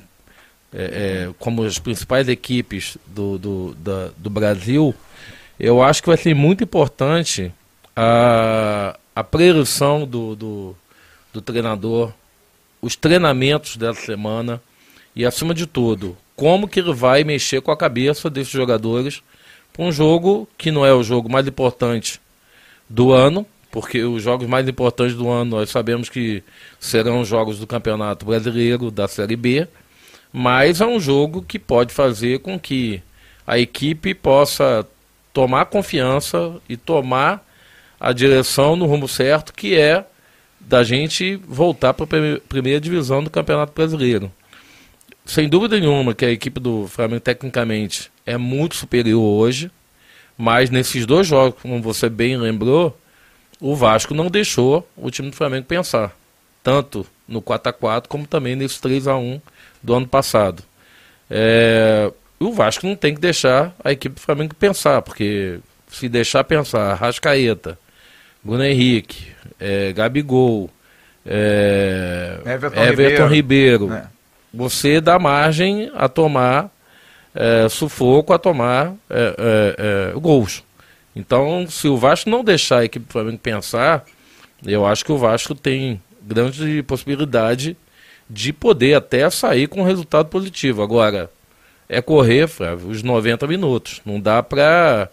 é, 0.72 0.82
é, 1.28 1.34
como 1.40 1.64
as 1.64 1.76
principais 1.80 2.28
equipes 2.28 2.96
do, 3.04 3.36
do, 3.36 3.74
da- 3.74 4.10
do 4.16 4.30
Brasil, 4.30 4.94
eu 5.58 5.82
acho 5.82 6.02
que 6.02 6.08
vai 6.08 6.16
ser 6.16 6.32
muito 6.32 6.62
importante 6.62 7.52
a, 7.96 8.96
a 9.12 9.24
preleção 9.24 10.06
do, 10.06 10.36
do, 10.36 10.76
do 11.32 11.42
treinador, 11.42 12.12
os 12.80 12.94
treinamentos 12.94 13.76
dessa 13.76 14.00
semana 14.06 14.62
e, 15.16 15.26
acima 15.26 15.52
de 15.52 15.66
tudo, 15.66 16.16
como 16.40 16.66
que 16.66 16.80
ele 16.80 16.94
vai 16.94 17.22
mexer 17.22 17.60
com 17.60 17.70
a 17.70 17.76
cabeça 17.76 18.30
desses 18.30 18.50
jogadores 18.50 19.22
para 19.74 19.84
um 19.84 19.92
jogo 19.92 20.48
que 20.56 20.70
não 20.70 20.86
é 20.86 20.94
o 20.94 21.02
jogo 21.02 21.30
mais 21.30 21.46
importante 21.46 22.18
do 22.88 23.12
ano, 23.12 23.44
porque 23.70 24.02
os 24.02 24.22
jogos 24.22 24.48
mais 24.48 24.66
importantes 24.66 25.14
do 25.14 25.28
ano 25.28 25.58
nós 25.58 25.68
sabemos 25.68 26.08
que 26.08 26.42
serão 26.78 27.20
os 27.20 27.28
jogos 27.28 27.58
do 27.58 27.66
Campeonato 27.66 28.24
Brasileiro, 28.24 28.90
da 28.90 29.06
Série 29.06 29.36
B, 29.36 29.68
mas 30.32 30.80
é 30.80 30.86
um 30.86 30.98
jogo 30.98 31.42
que 31.42 31.58
pode 31.58 31.92
fazer 31.92 32.38
com 32.38 32.58
que 32.58 33.02
a 33.46 33.58
equipe 33.58 34.14
possa 34.14 34.88
tomar 35.34 35.66
confiança 35.66 36.54
e 36.66 36.74
tomar 36.74 37.46
a 38.00 38.14
direção 38.14 38.76
no 38.76 38.86
rumo 38.86 39.06
certo, 39.06 39.52
que 39.52 39.76
é 39.76 40.06
da 40.58 40.82
gente 40.84 41.36
voltar 41.46 41.92
para 41.92 42.06
a 42.06 42.40
primeira 42.48 42.80
divisão 42.80 43.22
do 43.22 43.28
Campeonato 43.28 43.74
Brasileiro. 43.74 44.32
Sem 45.24 45.48
dúvida 45.48 45.78
nenhuma 45.78 46.14
que 46.14 46.24
a 46.24 46.30
equipe 46.30 46.58
do 46.58 46.86
Flamengo 46.88 47.20
tecnicamente 47.20 48.10
é 48.26 48.36
muito 48.36 48.74
superior 48.74 49.22
hoje, 49.22 49.70
mas 50.36 50.70
nesses 50.70 51.06
dois 51.06 51.26
jogos, 51.26 51.60
como 51.60 51.80
você 51.82 52.08
bem 52.08 52.36
lembrou, 52.36 52.98
o 53.60 53.76
Vasco 53.76 54.14
não 54.14 54.28
deixou 54.28 54.88
o 54.96 55.10
time 55.10 55.30
do 55.30 55.36
Flamengo 55.36 55.66
pensar, 55.66 56.16
tanto 56.62 57.06
no 57.28 57.42
4 57.42 57.70
a 57.70 57.72
4 57.72 58.08
como 58.08 58.26
também 58.26 58.56
nesse 58.56 58.80
3 58.80 59.06
a 59.06 59.16
1 59.16 59.40
do 59.82 59.94
ano 59.94 60.06
passado. 60.06 60.62
É, 61.30 62.10
o 62.38 62.52
Vasco 62.52 62.86
não 62.86 62.96
tem 62.96 63.14
que 63.14 63.20
deixar 63.20 63.74
a 63.84 63.92
equipe 63.92 64.14
do 64.14 64.20
Flamengo 64.20 64.54
pensar, 64.54 65.02
porque 65.02 65.60
se 65.88 66.08
deixar 66.08 66.42
pensar 66.42 66.94
Rascaeta, 66.94 67.78
Bruno 68.42 68.64
Henrique, 68.64 69.26
é, 69.58 69.92
Gabigol, 69.92 70.70
é, 71.24 72.38
Everton 72.46 72.80
Everton, 72.80 73.26
Ribeiro, 73.26 73.26
Ribeiro, 73.26 73.86
né? 73.88 74.06
Você 74.52 75.00
dá 75.00 75.18
margem 75.18 75.90
a 75.94 76.08
tomar 76.08 76.70
é, 77.34 77.68
sufoco, 77.68 78.32
a 78.32 78.38
tomar 78.38 78.94
é, 79.08 79.34
é, 79.38 80.12
é, 80.16 80.20
gols. 80.20 80.64
Então, 81.14 81.66
se 81.68 81.88
o 81.88 81.96
Vasco 81.96 82.30
não 82.30 82.44
deixar 82.44 82.78
a 82.78 82.84
equipe 82.84 83.06
do 83.06 83.12
Flamengo 83.12 83.38
pensar, 83.38 84.04
eu 84.64 84.86
acho 84.86 85.04
que 85.04 85.12
o 85.12 85.18
Vasco 85.18 85.54
tem 85.54 86.00
grande 86.22 86.82
possibilidade 86.82 87.76
de 88.28 88.52
poder 88.52 88.94
até 88.94 89.28
sair 89.30 89.66
com 89.66 89.80
um 89.80 89.84
resultado 89.84 90.28
positivo. 90.28 90.82
Agora, 90.82 91.30
é 91.88 92.00
correr, 92.00 92.46
Flávio, 92.46 92.88
os 92.88 93.02
90 93.02 93.46
minutos. 93.46 94.00
Não 94.04 94.20
dá 94.20 94.42
para 94.42 95.08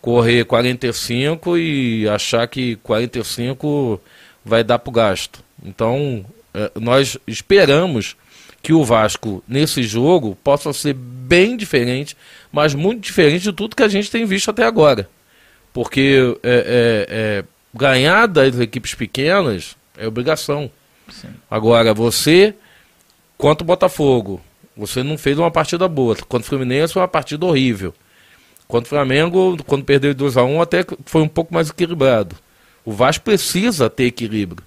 correr 0.00 0.44
45 0.44 1.58
e 1.58 2.08
achar 2.08 2.46
que 2.46 2.76
45 2.76 4.00
vai 4.44 4.62
dar 4.62 4.78
para 4.78 4.90
o 4.90 4.92
gasto. 4.92 5.42
Então, 5.62 6.24
eh, 6.54 6.70
nós 6.80 7.18
esperamos 7.26 8.16
que 8.62 8.72
o 8.72 8.84
Vasco, 8.84 9.42
nesse 9.48 9.82
jogo, 9.82 10.36
possa 10.44 10.72
ser 10.72 10.94
bem 10.94 11.56
diferente, 11.56 12.16
mas 12.52 12.74
muito 12.74 13.00
diferente 13.00 13.44
de 13.44 13.52
tudo 13.52 13.76
que 13.76 13.82
a 13.82 13.88
gente 13.88 14.10
tem 14.10 14.24
visto 14.24 14.50
até 14.50 14.64
agora. 14.64 15.08
Porque 15.72 16.36
é, 16.42 16.50
é, 16.50 17.06
é, 17.08 17.44
ganhar 17.72 18.26
das 18.26 18.58
equipes 18.58 18.94
pequenas 18.94 19.76
é 19.96 20.06
obrigação. 20.06 20.70
Agora, 21.50 21.94
você, 21.94 22.54
contra 23.38 23.64
o 23.64 23.66
Botafogo, 23.66 24.40
você 24.76 25.02
não 25.02 25.16
fez 25.16 25.38
uma 25.38 25.50
partida 25.50 25.88
boa. 25.88 26.16
Contra 26.16 26.46
o 26.46 26.48
Fluminense 26.48 26.92
foi 26.92 27.02
uma 27.02 27.08
partida 27.08 27.44
horrível. 27.46 27.94
Contra 28.68 28.86
o 28.86 28.90
Flamengo, 28.90 29.56
quando 29.64 29.84
perdeu 29.84 30.14
2x1, 30.14 30.62
até 30.62 30.84
foi 31.04 31.22
um 31.22 31.28
pouco 31.28 31.52
mais 31.52 31.70
equilibrado. 31.70 32.36
O 32.84 32.92
Vasco 32.92 33.24
precisa 33.24 33.90
ter 33.90 34.04
equilíbrio. 34.04 34.64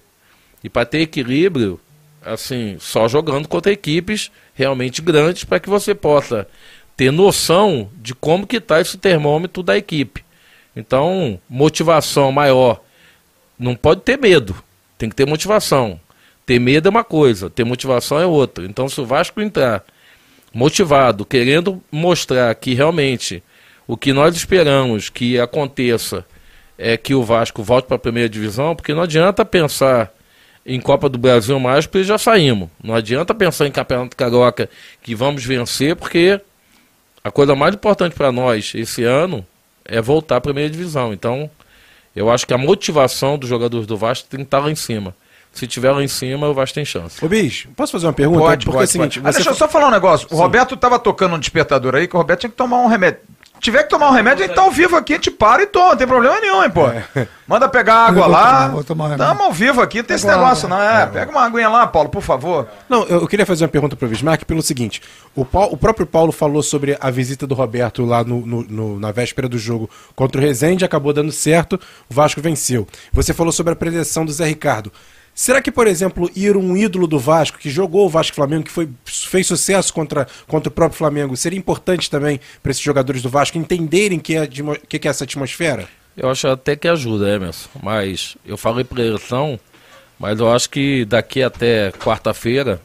E 0.62 0.68
para 0.68 0.86
ter 0.86 1.00
equilíbrio, 1.00 1.80
assim, 2.24 2.76
só 2.80 3.06
jogando 3.06 3.48
contra 3.48 3.72
equipes 3.72 4.30
realmente 4.54 5.02
grandes 5.02 5.44
para 5.44 5.60
que 5.60 5.68
você 5.68 5.94
possa 5.94 6.48
ter 6.96 7.10
noção 7.10 7.90
de 7.96 8.14
como 8.14 8.46
que 8.46 8.56
está 8.56 8.80
esse 8.80 8.96
termômetro 8.96 9.62
da 9.62 9.76
equipe. 9.76 10.24
Então, 10.74 11.40
motivação 11.48 12.32
maior. 12.32 12.80
Não 13.58 13.74
pode 13.76 14.02
ter 14.02 14.18
medo. 14.18 14.56
Tem 14.98 15.08
que 15.08 15.14
ter 15.14 15.26
motivação. 15.26 16.00
Ter 16.46 16.58
medo 16.58 16.88
é 16.88 16.90
uma 16.90 17.04
coisa, 17.04 17.48
ter 17.48 17.64
motivação 17.64 18.18
é 18.18 18.26
outra. 18.26 18.64
Então, 18.64 18.88
se 18.88 19.00
o 19.00 19.06
Vasco 19.06 19.40
entrar 19.40 19.84
motivado, 20.52 21.24
querendo 21.24 21.82
mostrar 21.90 22.54
que 22.54 22.74
realmente 22.74 23.42
o 23.86 23.96
que 23.96 24.12
nós 24.12 24.36
esperamos 24.36 25.08
que 25.08 25.38
aconteça 25.38 26.24
é 26.78 26.96
que 26.96 27.14
o 27.14 27.22
Vasco 27.22 27.62
volte 27.62 27.86
para 27.86 27.96
a 27.96 28.00
primeira 28.00 28.28
divisão, 28.28 28.74
porque 28.76 28.94
não 28.94 29.02
adianta 29.02 29.44
pensar 29.44 30.12
em 30.66 30.80
Copa 30.80 31.08
do 31.08 31.18
Brasil 31.18 31.58
mais, 31.60 31.86
porque 31.86 32.04
já 32.04 32.16
saímos. 32.16 32.68
Não 32.82 32.94
adianta 32.94 33.34
pensar 33.34 33.66
em 33.66 33.70
Campeonato 33.70 34.16
Carioca 34.16 34.68
que 35.02 35.14
vamos 35.14 35.44
vencer, 35.44 35.94
porque 35.96 36.40
a 37.22 37.30
coisa 37.30 37.54
mais 37.54 37.74
importante 37.74 38.14
para 38.14 38.32
nós 38.32 38.72
esse 38.74 39.04
ano 39.04 39.44
é 39.84 40.00
voltar 40.00 40.36
à 40.36 40.40
primeira 40.40 40.70
divisão. 40.70 41.12
Então, 41.12 41.50
eu 42.16 42.30
acho 42.30 42.46
que 42.46 42.54
a 42.54 42.58
motivação 42.58 43.36
dos 43.36 43.48
jogadores 43.48 43.86
do 43.86 43.96
Vasco 43.96 44.28
tem 44.28 44.40
que 44.40 44.44
estar 44.44 44.60
lá 44.60 44.70
em 44.70 44.74
cima. 44.74 45.14
Se 45.52 45.68
tiver 45.68 45.92
lá 45.92 46.02
em 46.02 46.08
cima, 46.08 46.48
o 46.48 46.54
Vasco 46.54 46.74
tem 46.74 46.84
chance. 46.84 47.24
Ô, 47.24 47.28
bicho, 47.28 47.68
posso 47.76 47.92
fazer 47.92 48.06
uma 48.06 48.12
pergunta? 48.12 48.40
Pode, 48.40 48.64
Porque 48.64 48.76
pode, 48.76 48.82
é 48.82 48.88
o 48.88 48.90
seguinte, 48.90 49.20
pode. 49.20 49.28
Ah, 49.28 49.32
deixa 49.32 49.50
eu 49.50 49.54
só 49.54 49.68
falar 49.68 49.86
um 49.86 49.90
negócio. 49.90 50.26
O 50.30 50.36
Roberto 50.36 50.76
tava 50.76 50.98
tocando 50.98 51.36
um 51.36 51.38
despertador 51.38 51.94
aí, 51.94 52.08
que 52.08 52.16
o 52.16 52.18
Roberto 52.18 52.40
tinha 52.40 52.50
que 52.50 52.56
tomar 52.56 52.78
um 52.78 52.88
remédio. 52.88 53.20
Tiver 53.64 53.82
que 53.82 53.88
tomar 53.88 54.08
um 54.10 54.12
remédio, 54.12 54.44
a 54.44 54.46
gente 54.46 54.54
tá 54.56 54.62
ao 54.62 54.70
vivo 54.70 54.94
aqui, 54.96 55.14
a 55.14 55.16
gente 55.16 55.30
para 55.30 55.62
e 55.62 55.66
toma, 55.66 55.90
não 55.90 55.96
tem 55.96 56.06
problema 56.06 56.38
nenhum, 56.40 56.62
hein, 56.62 56.70
pô. 56.70 56.82
Manda 57.46 57.68
pegar 57.68 57.94
água 58.06 58.26
lá. 58.26 58.44
tomar, 58.46 58.68
vou 58.68 58.84
tomar 58.84 59.04
um 59.04 59.08
remédio. 59.08 59.26
Tamo 59.26 59.42
ao 59.44 59.52
vivo 59.52 59.80
aqui, 59.80 59.98
não 59.98 60.04
tem 60.04 60.14
esse 60.16 60.26
negócio, 60.26 60.68
não. 60.68 60.80
É, 60.80 61.06
pega 61.06 61.30
uma 61.30 61.42
aguinha 61.42 61.68
lá, 61.68 61.86
Paulo, 61.86 62.08
por 62.08 62.22
favor. 62.22 62.68
Não, 62.88 63.04
eu 63.04 63.26
queria 63.26 63.44
fazer 63.46 63.64
uma 63.64 63.68
pergunta 63.70 63.96
para 63.96 64.06
o 64.06 64.08
Bismarck 64.08 64.44
pelo 64.44 64.62
seguinte: 64.62 65.02
o, 65.34 65.44
Pau- 65.44 65.72
o 65.72 65.76
próprio 65.76 66.06
Paulo 66.06 66.30
falou 66.32 66.62
sobre 66.62 66.96
a 67.00 67.10
visita 67.10 67.46
do 67.46 67.54
Roberto 67.54 68.04
lá 68.04 68.22
no- 68.22 68.44
no- 68.46 68.62
no- 68.62 69.00
na 69.00 69.10
véspera 69.12 69.48
do 69.48 69.58
jogo 69.58 69.88
contra 70.14 70.40
o 70.40 70.44
Rezende, 70.44 70.84
acabou 70.84 71.12
dando 71.12 71.32
certo, 71.32 71.74
o 72.10 72.14
Vasco 72.14 72.40
venceu. 72.40 72.86
Você 73.12 73.32
falou 73.34 73.52
sobre 73.52 73.72
a 73.72 73.76
predileção 73.76 74.24
do 74.24 74.32
Zé 74.32 74.44
Ricardo. 74.46 74.92
Será 75.34 75.60
que, 75.60 75.72
por 75.72 75.88
exemplo, 75.88 76.30
ir 76.36 76.56
um 76.56 76.76
ídolo 76.76 77.08
do 77.08 77.18
Vasco, 77.18 77.58
que 77.58 77.68
jogou 77.68 78.06
o 78.06 78.08
Vasco 78.08 78.36
Flamengo, 78.36 78.64
que 78.64 78.70
foi, 78.70 78.88
fez 79.04 79.46
sucesso 79.48 79.92
contra, 79.92 80.28
contra 80.46 80.68
o 80.68 80.72
próprio 80.72 80.96
Flamengo, 80.96 81.36
seria 81.36 81.58
importante 81.58 82.08
também 82.08 82.40
para 82.62 82.70
esses 82.70 82.82
jogadores 82.82 83.20
do 83.20 83.28
Vasco 83.28 83.58
entenderem 83.58 84.20
que 84.20 84.36
é, 84.36 84.46
que 84.46 84.98
que 84.98 85.08
é 85.08 85.10
essa 85.10 85.24
atmosfera? 85.24 85.88
Eu 86.16 86.30
acho 86.30 86.46
até 86.46 86.76
que 86.76 86.86
ajuda, 86.86 87.28
Emerson. 87.28 87.68
Mas 87.82 88.36
eu 88.46 88.56
falei 88.56 88.84
preleção, 88.84 89.58
Mas 90.18 90.38
eu 90.38 90.52
acho 90.52 90.70
que 90.70 91.04
daqui 91.04 91.42
até 91.42 91.90
quarta-feira, 91.90 92.80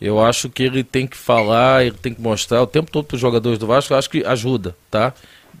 eu 0.00 0.24
acho 0.24 0.48
que 0.48 0.62
ele 0.62 0.82
tem 0.82 1.06
que 1.06 1.16
falar, 1.16 1.84
ele 1.84 1.96
tem 2.00 2.14
que 2.14 2.20
mostrar 2.20 2.62
o 2.62 2.66
tempo 2.66 2.90
todo 2.90 3.04
para 3.04 3.16
os 3.16 3.20
jogadores 3.20 3.58
do 3.58 3.66
Vasco, 3.66 3.92
eu 3.92 3.98
acho 3.98 4.08
que 4.08 4.24
ajuda, 4.24 4.74
tá? 4.90 5.12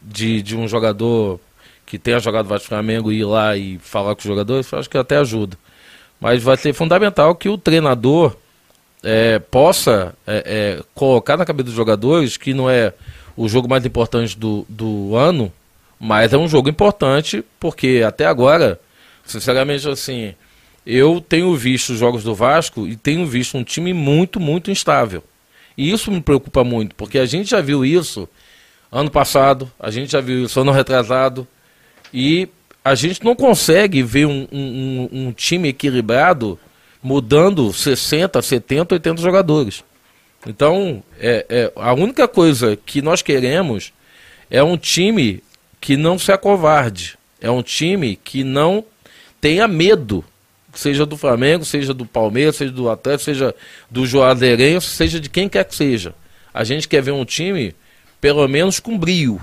De, 0.02 0.40
de 0.40 0.56
um 0.56 0.66
jogador 0.66 1.38
que 1.84 1.98
tenha 1.98 2.18
jogado 2.18 2.48
Vasco 2.48 2.68
Flamengo 2.68 3.12
ir 3.12 3.24
lá 3.24 3.54
e 3.56 3.78
falar 3.78 4.14
com 4.14 4.20
os 4.20 4.26
jogadores, 4.26 4.72
eu 4.72 4.78
acho 4.78 4.88
que 4.88 4.96
até 4.96 5.18
ajuda. 5.18 5.58
Mas 6.20 6.42
vai 6.42 6.56
ser 6.56 6.72
fundamental 6.72 7.34
que 7.34 7.48
o 7.48 7.58
treinador 7.58 8.36
é, 9.02 9.38
possa 9.38 10.14
é, 10.26 10.78
é, 10.78 10.82
colocar 10.94 11.36
na 11.36 11.44
cabeça 11.44 11.66
dos 11.66 11.74
jogadores 11.74 12.36
que 12.36 12.54
não 12.54 12.68
é 12.70 12.92
o 13.36 13.48
jogo 13.48 13.68
mais 13.68 13.84
importante 13.84 14.38
do, 14.38 14.64
do 14.68 15.14
ano, 15.14 15.52
mas 16.00 16.32
é 16.32 16.38
um 16.38 16.48
jogo 16.48 16.68
importante 16.68 17.44
porque 17.60 18.02
até 18.06 18.24
agora, 18.24 18.80
sinceramente, 19.24 19.88
assim, 19.88 20.34
eu 20.86 21.20
tenho 21.20 21.54
visto 21.54 21.90
os 21.90 21.98
jogos 21.98 22.24
do 22.24 22.34
Vasco 22.34 22.86
e 22.86 22.96
tenho 22.96 23.26
visto 23.26 23.58
um 23.58 23.64
time 23.64 23.92
muito, 23.92 24.40
muito 24.40 24.70
instável. 24.70 25.22
E 25.76 25.90
isso 25.90 26.10
me 26.10 26.20
preocupa 26.20 26.62
muito, 26.62 26.94
porque 26.94 27.18
a 27.18 27.26
gente 27.26 27.50
já 27.50 27.60
viu 27.60 27.84
isso 27.84 28.28
ano 28.90 29.10
passado, 29.10 29.70
a 29.78 29.90
gente 29.90 30.12
já 30.12 30.20
viu 30.20 30.44
isso 30.44 30.60
ano 30.60 30.70
retrasado, 30.70 31.46
e 32.12 32.48
a 32.84 32.94
gente 32.94 33.24
não 33.24 33.34
consegue 33.34 34.02
ver 34.02 34.26
um, 34.26 34.46
um, 34.52 35.08
um 35.10 35.32
time 35.32 35.68
equilibrado 35.68 36.58
mudando 37.02 37.72
60, 37.72 38.40
70, 38.42 38.94
80 38.94 39.22
jogadores. 39.22 39.82
Então, 40.46 41.02
é, 41.18 41.46
é, 41.48 41.72
a 41.76 41.94
única 41.94 42.28
coisa 42.28 42.76
que 42.76 43.00
nós 43.00 43.22
queremos 43.22 43.92
é 44.50 44.62
um 44.62 44.76
time 44.76 45.42
que 45.80 45.96
não 45.96 46.18
se 46.18 46.30
acovarde. 46.30 47.18
É 47.40 47.50
um 47.50 47.62
time 47.62 48.16
que 48.22 48.44
não 48.44 48.84
tenha 49.40 49.66
medo 49.66 50.24
seja 50.74 51.06
do 51.06 51.16
Flamengo, 51.16 51.64
seja 51.64 51.94
do 51.94 52.04
Palmeiras, 52.04 52.56
seja 52.56 52.72
do 52.72 52.90
Atlético, 52.90 53.24
seja 53.24 53.54
do 53.90 54.06
Juazeirense, 54.06 54.88
seja 54.88 55.20
de 55.20 55.30
quem 55.30 55.48
quer 55.48 55.64
que 55.64 55.74
seja. 55.74 56.14
A 56.52 56.64
gente 56.64 56.88
quer 56.88 57.02
ver 57.02 57.12
um 57.12 57.24
time, 57.24 57.74
pelo 58.20 58.46
menos, 58.48 58.80
com 58.80 58.98
brio. 58.98 59.40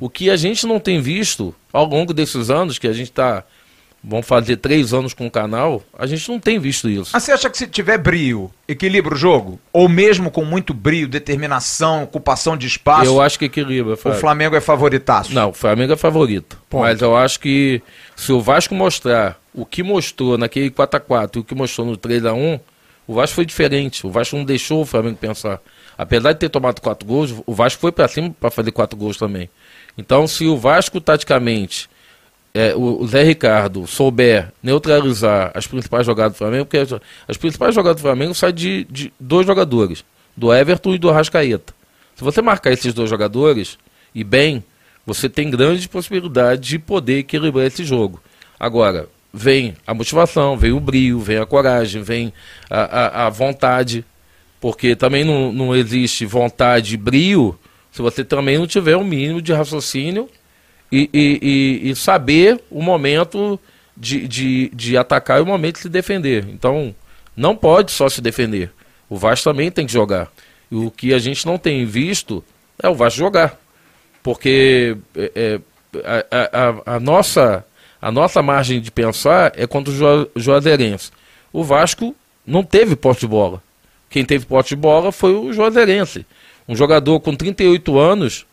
O 0.00 0.08
que 0.08 0.30
a 0.30 0.36
gente 0.36 0.66
não 0.66 0.78
tem 0.78 1.00
visto 1.00 1.54
ao 1.72 1.84
longo 1.84 2.12
desses 2.12 2.50
anos, 2.50 2.78
que 2.78 2.86
a 2.86 2.92
gente 2.92 3.10
está 3.10 3.44
vão 4.02 4.22
fazer 4.22 4.56
três 4.56 4.94
anos 4.94 5.12
com 5.12 5.26
o 5.26 5.30
canal, 5.30 5.82
a 5.96 6.06
gente 6.06 6.28
não 6.28 6.38
tem 6.38 6.58
visto 6.58 6.88
isso. 6.88 7.10
Mas 7.12 7.24
você 7.24 7.32
acha 7.32 7.50
que 7.50 7.58
se 7.58 7.66
tiver 7.66 7.98
brio, 7.98 8.50
equilibra 8.66 9.14
o 9.14 9.18
jogo? 9.18 9.58
Ou 9.72 9.88
mesmo 9.88 10.30
com 10.30 10.44
muito 10.44 10.72
brio, 10.72 11.08
determinação, 11.08 12.04
ocupação 12.04 12.56
de 12.56 12.66
espaço? 12.66 13.04
Eu 13.04 13.20
acho 13.20 13.38
que 13.38 13.46
equilibra. 13.46 13.94
O 13.94 14.14
Flamengo 14.14 14.54
é 14.54 14.60
favoritaço? 14.60 15.34
Não, 15.34 15.50
o 15.50 15.52
Flamengo 15.52 15.92
é 15.92 15.96
favorito. 15.96 16.60
Ponto. 16.70 16.82
Mas 16.82 17.02
eu 17.02 17.16
acho 17.16 17.40
que 17.40 17.82
se 18.16 18.32
o 18.32 18.40
Vasco 18.40 18.74
mostrar 18.74 19.38
o 19.52 19.66
que 19.66 19.82
mostrou 19.82 20.38
naquele 20.38 20.70
4x4 20.70 21.36
e 21.36 21.38
o 21.40 21.44
que 21.44 21.54
mostrou 21.54 21.86
no 21.86 21.96
3x1, 21.96 22.60
o 23.06 23.14
Vasco 23.14 23.36
foi 23.36 23.46
diferente. 23.46 24.06
O 24.06 24.10
Vasco 24.10 24.36
não 24.36 24.44
deixou 24.44 24.82
o 24.82 24.86
Flamengo 24.86 25.16
pensar. 25.16 25.60
Apesar 25.96 26.32
de 26.32 26.38
ter 26.38 26.48
tomado 26.48 26.80
quatro 26.80 27.06
gols, 27.06 27.34
o 27.44 27.52
Vasco 27.52 27.80
foi 27.80 27.90
para 27.90 28.06
cima 28.06 28.30
para 28.38 28.50
fazer 28.50 28.70
quatro 28.70 28.96
gols 28.96 29.16
também. 29.16 29.50
Então, 29.98 30.28
se 30.28 30.46
o 30.46 30.56
Vasco, 30.56 31.00
taticamente, 31.00 31.90
é, 32.54 32.72
o, 32.74 33.04
Zé 33.06 33.24
Ricardo 33.24 33.84
souber 33.84 34.52
neutralizar 34.62 35.50
as 35.54 35.66
principais 35.66 36.06
jogadas 36.06 36.34
do 36.34 36.38
Flamengo, 36.38 36.66
porque 36.66 36.78
as, 36.78 36.92
as 37.26 37.36
principais 37.36 37.74
jogadas 37.74 38.00
do 38.00 38.04
Flamengo 38.04 38.32
saem 38.32 38.54
de, 38.54 38.84
de, 38.84 39.12
dois 39.18 39.44
jogadores, 39.44 40.04
do 40.36 40.54
Everton 40.54 40.94
e 40.94 40.98
do 40.98 41.10
Arrascaeta. 41.10 41.74
Se 42.14 42.22
você 42.22 42.40
marcar 42.40 42.72
esses 42.72 42.94
dois 42.94 43.10
jogadores, 43.10 43.76
e 44.14 44.22
bem, 44.22 44.62
você 45.04 45.28
tem 45.28 45.50
grandes 45.50 45.86
possibilidades 45.86 46.68
de 46.68 46.78
poder 46.78 47.18
equilibrar 47.18 47.66
esse 47.66 47.84
jogo. 47.84 48.22
Agora, 48.58 49.08
vem 49.34 49.74
a 49.84 49.92
motivação, 49.92 50.56
vem 50.56 50.72
o 50.72 50.80
brio, 50.80 51.18
vem 51.18 51.38
a 51.38 51.46
coragem, 51.46 52.02
vem 52.02 52.32
a, 52.70 52.80
a, 52.80 53.26
a 53.26 53.30
vontade, 53.30 54.04
porque 54.60 54.94
também 54.94 55.24
não, 55.24 55.52
não 55.52 55.74
existe 55.74 56.24
vontade 56.24 56.94
e 56.94 56.96
brio 56.96 57.58
se 57.98 58.02
você 58.02 58.24
também 58.24 58.56
não 58.56 58.66
tiver 58.68 58.96
um 58.96 59.02
mínimo 59.02 59.42
de 59.42 59.52
raciocínio 59.52 60.28
e, 60.90 61.10
e, 61.12 61.82
e, 61.82 61.90
e 61.90 61.96
saber 61.96 62.60
o 62.70 62.80
momento 62.80 63.58
de, 63.96 64.28
de, 64.28 64.68
de 64.72 64.96
atacar 64.96 65.40
e 65.40 65.42
o 65.42 65.46
momento 65.46 65.74
de 65.74 65.82
se 65.82 65.88
defender. 65.88 66.46
Então, 66.48 66.94
não 67.36 67.56
pode 67.56 67.90
só 67.90 68.08
se 68.08 68.20
defender. 68.20 68.70
O 69.10 69.16
Vasco 69.16 69.50
também 69.50 69.68
tem 69.68 69.84
que 69.84 69.92
jogar. 69.92 70.30
E 70.70 70.76
o 70.76 70.92
que 70.92 71.12
a 71.12 71.18
gente 71.18 71.44
não 71.44 71.58
tem 71.58 71.84
visto 71.84 72.44
é 72.80 72.88
o 72.88 72.94
Vasco 72.94 73.18
jogar. 73.18 73.58
Porque 74.22 74.96
é, 75.16 75.32
é 75.34 75.60
a, 76.30 76.92
a, 76.92 76.94
a, 76.94 77.00
nossa, 77.00 77.66
a 78.00 78.12
nossa 78.12 78.40
margem 78.40 78.80
de 78.80 78.92
pensar 78.92 79.52
é 79.56 79.66
contra 79.66 79.92
o 79.92 80.30
Juazeirense. 80.36 81.10
O 81.52 81.64
Vasco 81.64 82.14
não 82.46 82.62
teve 82.62 82.94
posse 82.94 83.18
de 83.18 83.26
bola. 83.26 83.60
Quem 84.08 84.24
teve 84.24 84.46
posse 84.46 84.68
de 84.68 84.76
bola 84.76 85.10
foi 85.10 85.34
o 85.34 85.52
Juazeirense. 85.52 86.24
Um 86.68 86.76
jogador 86.76 87.18
com 87.20 87.34
38 87.34 87.98
anos 87.98 88.46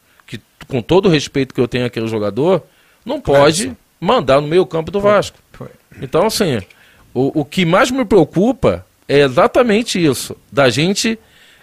com 0.67 0.81
todo 0.81 1.07
o 1.07 1.09
respeito 1.09 1.53
que 1.53 1.61
eu 1.61 1.67
tenho 1.67 1.85
àquele 1.85 2.07
jogador, 2.07 2.63
não 3.05 3.19
pode 3.21 3.75
mandar 3.99 4.41
no 4.41 4.47
meio 4.47 4.65
campo 4.65 4.91
do 4.91 4.99
Vasco. 4.99 5.37
Então, 6.01 6.25
assim, 6.25 6.59
o, 7.13 7.41
o 7.41 7.45
que 7.45 7.65
mais 7.65 7.91
me 7.91 8.03
preocupa 8.03 8.85
é 9.07 9.19
exatamente 9.19 10.03
isso, 10.03 10.35
da 10.51 10.69
gente 10.69 11.17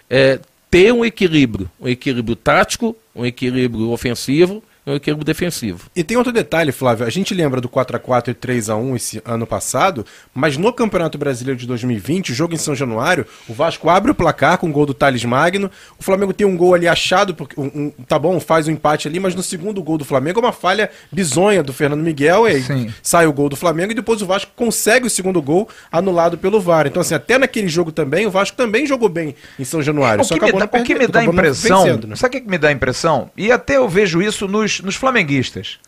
é, 0.09 0.39
ter 0.71 0.91
um 0.93 1.03
equilíbrio, 1.03 1.69
um 1.79 1.87
equilíbrio 1.87 2.35
tático, 2.35 2.95
um 3.15 3.25
equilíbrio 3.25 3.91
ofensivo 3.91 4.63
no 4.85 4.95
equilíbrio 4.95 5.25
defensivo. 5.25 5.89
E 5.95 6.03
tem 6.03 6.17
outro 6.17 6.31
detalhe, 6.31 6.71
Flávio. 6.71 7.05
A 7.05 7.09
gente 7.09 7.33
lembra 7.33 7.61
do 7.61 7.69
4 7.69 7.95
a 7.95 7.99
4 7.99 8.31
e 8.31 8.33
3 8.33 8.69
a 8.69 8.75
1 8.75 8.95
esse 8.95 9.21
ano 9.25 9.47
passado, 9.47 10.05
mas 10.33 10.57
no 10.57 10.73
Campeonato 10.73 11.17
Brasileiro 11.17 11.59
de 11.59 11.65
2020, 11.65 12.31
o 12.31 12.35
jogo 12.35 12.53
em 12.53 12.57
São 12.57 12.75
Januário, 12.75 13.25
o 13.47 13.53
Vasco 13.53 13.89
abre 13.89 14.11
o 14.11 14.15
placar 14.15 14.57
com 14.57 14.69
o 14.69 14.71
gol 14.71 14.85
do 14.85 14.93
Thales 14.93 15.23
Magno. 15.23 15.71
O 15.97 16.03
Flamengo 16.03 16.33
tem 16.33 16.45
um 16.45 16.57
gol 16.57 16.73
ali 16.73 16.87
achado, 16.87 17.33
porque 17.33 17.59
um, 17.59 17.65
um, 17.65 17.91
tá 18.07 18.19
bom, 18.19 18.39
faz 18.39 18.67
o 18.67 18.69
um 18.69 18.73
empate 18.73 19.07
ali, 19.07 19.19
mas 19.19 19.35
no 19.35 19.43
segundo 19.43 19.81
gol 19.81 19.97
do 19.97 20.05
Flamengo 20.05 20.39
é 20.39 20.43
uma 20.43 20.51
falha 20.51 20.89
bizonha 21.11 21.63
do 21.63 21.71
Fernando 21.71 22.01
Miguel, 22.01 22.47
e 22.47 22.55
aí 22.55 22.93
sai 23.01 23.25
o 23.25 23.33
gol 23.33 23.49
do 23.49 23.55
Flamengo 23.55 23.91
e 23.91 23.95
depois 23.95 24.21
o 24.21 24.25
Vasco 24.25 24.51
consegue 24.55 25.07
o 25.07 25.09
segundo 25.09 25.41
gol 25.41 25.69
anulado 25.91 26.37
pelo 26.37 26.59
VAR. 26.59 26.87
Então, 26.87 27.01
assim, 27.01 27.15
até 27.15 27.37
naquele 27.37 27.67
jogo 27.67 27.91
também, 27.91 28.25
o 28.25 28.31
Vasco 28.31 28.57
também 28.57 28.85
jogou 28.85 29.07
bem 29.07 29.35
em 29.57 29.63
São 29.63 29.81
Januário. 29.81 30.21
É, 30.21 30.25
o, 30.25 30.27
que 30.27 30.39
me 30.39 30.51
dá, 30.51 30.65
o 30.65 30.83
que 30.83 30.95
me 30.95 31.07
dá 31.07 31.19
a 31.21 31.25
impressão, 31.25 31.83
vencendo, 31.83 32.07
né? 32.07 32.15
sabe 32.15 32.37
o 32.37 32.41
que 32.41 32.49
me 32.49 32.57
dá 32.57 32.67
a 32.67 32.71
impressão? 32.71 33.29
E 33.37 33.51
até 33.51 33.77
eu 33.77 33.87
vejo 33.87 34.21
isso 34.21 34.47
nos 34.47 34.72
nos, 34.79 34.95
flamenguistas 34.95 35.79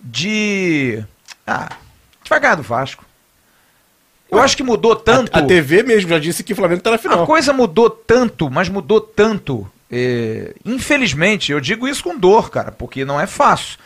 de. 0.00 1.02
Ah, 1.46 1.76
ganhar 2.28 2.54
do 2.54 2.62
Vasco. 2.62 3.04
Eu 4.30 4.40
acho 4.40 4.56
que 4.56 4.62
mudou 4.62 4.96
tanto. 4.96 5.36
A, 5.36 5.40
a, 5.40 5.46
TV 5.46 5.82
mesmo 5.82 6.08
já 6.08 6.18
disse 6.18 6.42
que 6.42 6.54
o 6.54 6.56
Flamengo 6.56 6.78
está 6.78 6.90
na 6.90 6.98
final. 6.98 7.22
A 7.22 7.26
coisa 7.26 7.52
mudou 7.52 7.90
tanto, 7.90 8.50
mas 8.50 8.68
mudou 8.68 9.00
tanto. 9.00 9.70
É, 9.90 10.54
infelizmente, 10.64 11.52
eu 11.52 11.60
digo 11.60 11.86
isso 11.86 12.02
com 12.02 12.18
dor, 12.18 12.50
cara, 12.50 12.72
porque 12.72 13.04
não 13.04 13.20
é 13.20 13.26
fácil. 13.26 13.78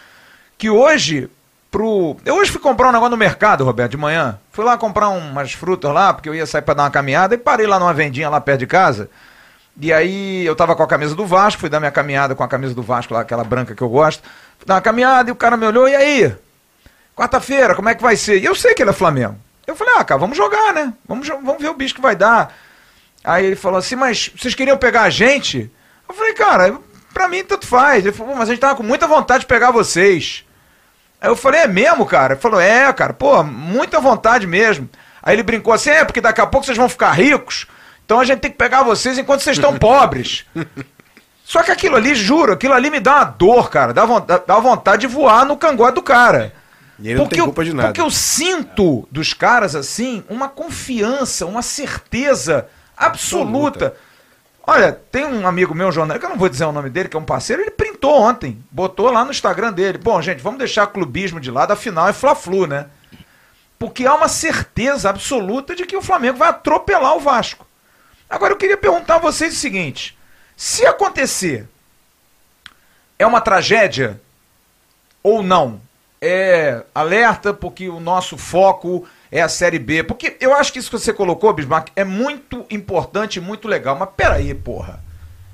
Que 0.57 0.71
hoje, 0.71 1.29
pro. 1.69 2.17
Eu 2.25 2.37
hoje 2.37 2.53
fui 2.53 2.61
comprar 2.61 2.91
um 2.91 2.93
negócio 2.93 3.11
no 3.11 3.17
mercado, 3.17 3.65
Roberto, 3.65 3.91
de 3.91 3.97
manhã. 3.97 4.39
Fui 4.53 4.65
lá 4.65 4.79
comprar 4.79 5.09
umas 5.09 5.53
frutas 5.53 5.93
lá, 5.93 6.15
porque 6.15 6.29
eu 6.29 6.35
ia 6.35 6.47
sair 6.47 6.63
para 6.63 6.75
dar 6.75 6.85
uma 6.85 6.91
caminhada 6.91 7.35
e 7.35 7.39
parei 7.39 7.67
lá 7.67 7.81
numa 7.81 7.93
vendinha 7.93 8.31
lá 8.31 8.41
perto 8.41 8.61
de 8.61 8.67
casa. 8.69 9.11
E 9.79 9.93
aí 9.93 10.45
eu 10.47 10.57
tava 10.57 10.75
com 10.75 10.83
a 10.83 10.87
camisa 10.87 11.15
do 11.15 11.27
Vasco, 11.27 11.61
fui 11.61 11.69
dar 11.69 11.81
minha 11.81 11.93
caminhada 11.93 12.35
com 12.35 12.43
a 12.43 12.49
camisa 12.49 12.75
do 12.75 12.83
Vasco 12.83 13.13
lá, 13.13 13.21
aquela 13.21 13.45
branca 13.45 13.75
que 13.75 13.83
eu 13.83 13.89
gosto. 13.89 14.23
Fui 14.59 14.67
dar 14.67 14.75
uma 14.75 14.81
caminhada 14.81 15.29
e 15.29 15.33
o 15.33 15.37
cara 15.37 15.57
me 15.57 15.67
olhou, 15.67 15.87
e 15.87 15.95
aí? 15.95 16.35
Quarta-feira, 17.15 17.75
como 17.75 17.89
é 17.89 17.95
que 17.95 18.03
vai 18.03 18.17
ser? 18.17 18.39
E 18.39 18.45
eu 18.45 18.55
sei 18.55 18.75
que 18.75 18.83
ele 18.83 18.91
é 18.91 18.95
Flamengo. 18.95 19.37
Eu 19.67 19.77
falei, 19.77 19.95
ah, 19.99 20.05
cara, 20.05 20.19
vamos 20.19 20.37
jogar, 20.37 20.73
né? 20.73 20.93
Vamos, 21.07 21.29
vamos 21.29 21.61
ver 21.61 21.69
o 21.69 21.75
bicho 21.75 21.95
que 21.95 22.01
vai 22.01 22.17
dar. 22.17 22.55
Aí 23.23 23.45
ele 23.45 23.57
falou 23.57 23.79
assim, 23.79 23.97
mas 23.97 24.31
vocês 24.37 24.55
queriam 24.55 24.79
pegar 24.79 25.03
a 25.03 25.11
gente? 25.11 25.71
Eu 26.09 26.15
falei, 26.15 26.33
cara, 26.35 26.79
pra 27.13 27.29
mim 27.29 27.43
tanto 27.43 27.67
faz. 27.67 28.05
Ele 28.05 28.15
falou, 28.15 28.37
mas 28.37 28.49
a 28.49 28.53
gente 28.53 28.61
tava 28.61 28.77
com 28.77 28.83
muita 28.83 29.07
vontade 29.07 29.41
de 29.41 29.47
pegar 29.47 29.71
vocês. 29.71 30.45
Aí 31.21 31.29
eu 31.29 31.37
falei, 31.37 31.63
é 31.63 31.67
mesmo, 31.67 32.07
cara? 32.07 32.35
Ele 32.35 32.41
falou, 32.41 32.61
é, 32.61 32.91
cara, 32.93 33.13
pô, 33.13 33.43
muita 33.43 34.01
vontade 34.01 34.47
mesmo. 34.47 34.89
Aí 35.23 35.35
ele 35.35 35.43
brincou 35.43 35.73
assim, 35.73 35.91
é, 35.91 36.05
porque 36.05 36.21
daqui 36.21 36.41
a 36.41 36.47
pouco 36.47 36.65
vocês 36.65 36.79
vão 36.79 36.89
ficar 36.89 37.11
ricos. 37.13 37.67
Então 38.07 38.21
a 38.21 38.25
gente 38.25 38.39
tem 38.39 38.51
que 38.51 38.57
pegar 38.57 38.85
vocês 38.85 39.19
enquanto 39.19 39.41
vocês 39.41 39.57
estão 39.57 39.77
pobres. 39.77 40.47
Só 41.45 41.63
que 41.63 41.73
aquilo 41.73 41.97
ali, 41.97 42.15
juro, 42.15 42.53
aquilo 42.53 42.73
ali 42.73 42.89
me 42.89 43.01
dá 43.01 43.17
uma 43.17 43.25
dor, 43.25 43.69
cara. 43.69 43.93
Dá 43.93 44.07
vontade, 44.07 44.43
dá 44.47 44.59
vontade 44.59 45.01
de 45.03 45.07
voar 45.09 45.45
no 45.45 45.57
cangote 45.57 45.97
do 45.97 46.03
cara. 46.03 46.55
E 46.99 47.09
ele 47.09 47.19
porque 47.19 47.37
não 47.37 47.45
tem 47.45 47.53
culpa 47.53 47.63
eu, 47.63 47.65
de 47.65 47.73
nada. 47.75 47.89
Porque 47.89 48.01
eu 48.01 48.11
sinto 48.11 49.07
dos 49.11 49.33
caras 49.33 49.75
assim 49.75 50.25
uma 50.29 50.49
confiança, 50.49 51.47
uma 51.47 51.63
certeza 51.63 52.69
absoluta. 52.97 53.87
absoluta. 53.87 53.97
Olha, 54.69 54.93
tem 54.93 55.25
um 55.25 55.47
amigo 55.47 55.75
meu, 55.75 55.93
jornalista, 55.93 56.21
que 56.21 56.27
eu 56.27 56.31
não 56.31 56.39
vou 56.39 56.49
dizer 56.49 56.65
o 56.65 56.73
nome 56.73 56.91
dele, 56.91 57.09
que 57.09 57.17
é 57.17 57.21
um 57.21 57.25
parceiro, 57.25 57.63
ele 57.63 57.71
printou 57.71 58.21
ontem, 58.21 58.61
botou 58.71 59.11
lá 59.13 59.25
no 59.25 59.31
Instagram 59.31 59.73
dele. 59.73 59.99
Bom, 59.99 60.21
gente, 60.23 60.43
vamos 60.43 60.59
deixar 60.59 60.87
clubismo 60.89 61.39
de 61.39 61.51
lado, 61.51 61.73
afinal 61.73 62.09
é 62.09 62.13
Fla-Flu, 62.13 62.67
né? 62.67 62.87
Porque 63.79 64.07
há 64.07 64.15
uma 64.15 64.29
certeza 64.29 65.11
absoluta 65.11 65.75
de 65.75 65.85
que 65.87 65.97
o 65.97 66.03
Flamengo 66.03 66.39
vai 66.39 66.49
atropelar 66.49 67.17
o 67.17 67.21
Vasco. 67.21 67.66
Agora 68.29 68.53
eu 68.53 68.57
queria 68.57 68.77
perguntar 68.77 69.17
a 69.17 69.21
vocês 69.21 69.55
o 69.55 69.59
seguinte: 69.59 70.17
se 70.57 70.87
acontecer, 70.87 71.69
é 73.19 73.27
uma 73.27 73.41
tragédia 73.41 74.21
ou 75.23 75.43
não? 75.43 75.81
É 76.21 76.83
alerta 76.95 77.53
porque 77.53 77.89
o 77.89 78.01
nosso 78.01 78.39
foco 78.39 79.07
é 79.31 79.43
a 79.43 79.49
Série 79.49 79.79
B. 79.79 80.03
Porque 80.03 80.37
eu 80.41 80.55
acho 80.55 80.73
que 80.73 80.79
isso 80.79 80.91
que 80.91 80.99
você 80.99 81.13
colocou, 81.13 81.53
Bismarck, 81.53 81.91
é 81.95 82.05
muito 82.05 82.65
importante 82.71 83.37
e 83.37 83.41
muito 83.41 83.69
legal. 83.69 83.97
Mas 83.97 84.09
peraí, 84.17 84.55
porra. 84.55 85.05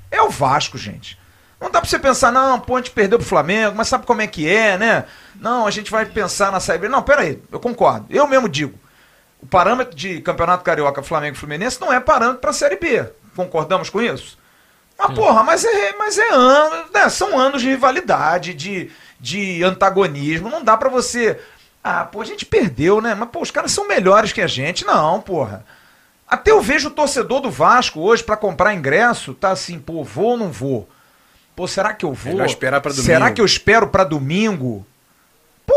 É 0.09 0.21
o 0.21 0.29
Vasco, 0.29 0.77
gente. 0.77 1.19
Não 1.59 1.71
dá 1.71 1.79
pra 1.79 1.89
você 1.89 1.97
pensar, 1.97 2.31
não, 2.31 2.59
pô, 2.59 2.75
a 2.75 2.79
gente 2.79 2.91
perdeu 2.91 3.17
pro 3.17 3.27
Flamengo, 3.27 3.75
mas 3.75 3.87
sabe 3.87 4.05
como 4.05 4.21
é 4.21 4.27
que 4.27 4.47
é, 4.47 4.77
né? 4.77 5.05
Não, 5.35 5.65
a 5.65 5.71
gente 5.71 5.89
vai 5.89 6.05
pensar 6.05 6.51
na 6.51 6.59
Série 6.59 6.79
B. 6.79 6.89
Não, 6.89 7.01
peraí, 7.01 7.41
eu 7.51 7.59
concordo. 7.59 8.05
Eu 8.09 8.27
mesmo 8.27 8.49
digo. 8.49 8.77
O 9.43 9.45
parâmetro 9.45 9.93
de 9.93 10.21
Campeonato 10.21 10.63
Carioca 10.63 11.03
Flamengo 11.03 11.35
Fluminense 11.35 11.81
não 11.81 11.91
é 11.91 11.99
parâmetro 11.99 12.39
pra 12.39 12.53
Série 12.53 12.77
B. 12.77 13.05
Concordamos 13.35 13.89
com 13.89 14.01
isso? 14.01 14.37
Mas, 14.97 15.07
Sim. 15.07 15.15
porra, 15.15 15.43
mas 15.43 15.65
é, 15.65 15.93
mas 15.99 16.17
é 16.17 16.29
ano, 16.31 16.85
né? 16.93 17.09
São 17.09 17.37
anos 17.37 17.61
de 17.61 17.67
rivalidade, 17.67 18.53
de, 18.53 18.89
de 19.19 19.61
antagonismo. 19.61 20.49
Não 20.49 20.63
dá 20.63 20.77
pra 20.77 20.87
você. 20.87 21.37
Ah, 21.83 22.05
pô, 22.05 22.21
a 22.21 22.25
gente 22.25 22.45
perdeu, 22.45 23.01
né? 23.01 23.13
Mas, 23.15 23.27
pô, 23.31 23.41
os 23.41 23.51
caras 23.51 23.73
são 23.73 23.85
melhores 23.85 24.31
que 24.31 24.39
a 24.39 24.47
gente. 24.47 24.85
Não, 24.85 25.19
porra. 25.19 25.65
Até 26.25 26.51
eu 26.51 26.61
vejo 26.61 26.87
o 26.87 26.91
torcedor 26.91 27.41
do 27.41 27.51
Vasco 27.51 27.99
hoje 27.99 28.23
para 28.23 28.37
comprar 28.37 28.73
ingresso, 28.73 29.33
tá 29.33 29.49
assim, 29.49 29.77
pô, 29.77 30.05
vou 30.05 30.31
ou 30.31 30.37
não 30.37 30.49
vou? 30.53 30.87
Pô, 31.53 31.67
será 31.67 31.93
que 31.93 32.05
eu 32.05 32.13
vou? 32.13 32.31
Melhor 32.31 32.45
esperar 32.45 32.79
pra 32.79 32.91
domingo. 32.91 33.05
Será 33.05 33.29
que 33.29 33.41
eu 33.41 33.45
espero 33.45 33.87
para 33.89 34.05
domingo? 34.05 34.87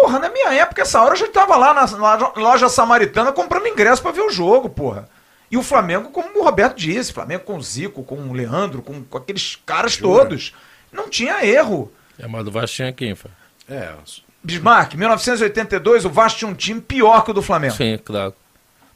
Porra, 0.00 0.18
na 0.18 0.28
minha 0.28 0.52
época, 0.52 0.82
essa 0.82 1.00
hora 1.00 1.14
eu 1.14 1.18
já 1.18 1.28
tava 1.28 1.56
lá 1.56 1.72
na, 1.72 2.32
loja 2.36 2.68
samaritana 2.68 3.32
comprando 3.32 3.66
ingresso 3.66 4.02
para 4.02 4.12
ver 4.12 4.20
o 4.20 4.30
jogo, 4.30 4.68
porra. 4.68 5.08
E 5.50 5.56
o 5.56 5.62
Flamengo, 5.62 6.10
como 6.10 6.38
o 6.38 6.44
Roberto 6.44 6.76
disse, 6.76 7.12
Flamengo 7.12 7.44
com 7.44 7.56
o 7.56 7.62
Zico, 7.62 8.02
com 8.02 8.16
o 8.16 8.32
Leandro, 8.32 8.82
com, 8.82 9.02
com 9.04 9.18
aqueles 9.18 9.56
caras 9.64 9.92
Jura? 9.92 10.24
todos. 10.24 10.52
Não 10.92 11.08
tinha 11.08 11.44
erro. 11.44 11.90
É, 12.18 12.26
mas 12.26 12.44
do 12.44 12.50
Vasco 12.50 12.76
tinha 12.76 12.92
quem, 12.92 13.14
foi? 13.14 13.30
É. 13.68 13.94
Bismarck, 14.42 14.94
1982, 14.94 16.04
o 16.04 16.10
Vasco 16.10 16.40
tinha 16.40 16.50
um 16.50 16.54
time 16.54 16.80
pior 16.80 17.24
que 17.24 17.30
o 17.30 17.34
do 17.34 17.42
Flamengo. 17.42 17.74
Sim, 17.74 17.98
claro. 18.04 18.34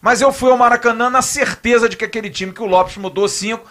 Mas 0.00 0.20
eu 0.20 0.32
fui 0.32 0.50
ao 0.50 0.56
Maracanã 0.56 1.08
na 1.08 1.22
certeza 1.22 1.88
de 1.88 1.96
que 1.96 2.04
aquele 2.04 2.30
time 2.30 2.52
que 2.52 2.62
o 2.62 2.66
Lopes 2.66 2.96
mudou 2.96 3.28
cinco 3.28 3.68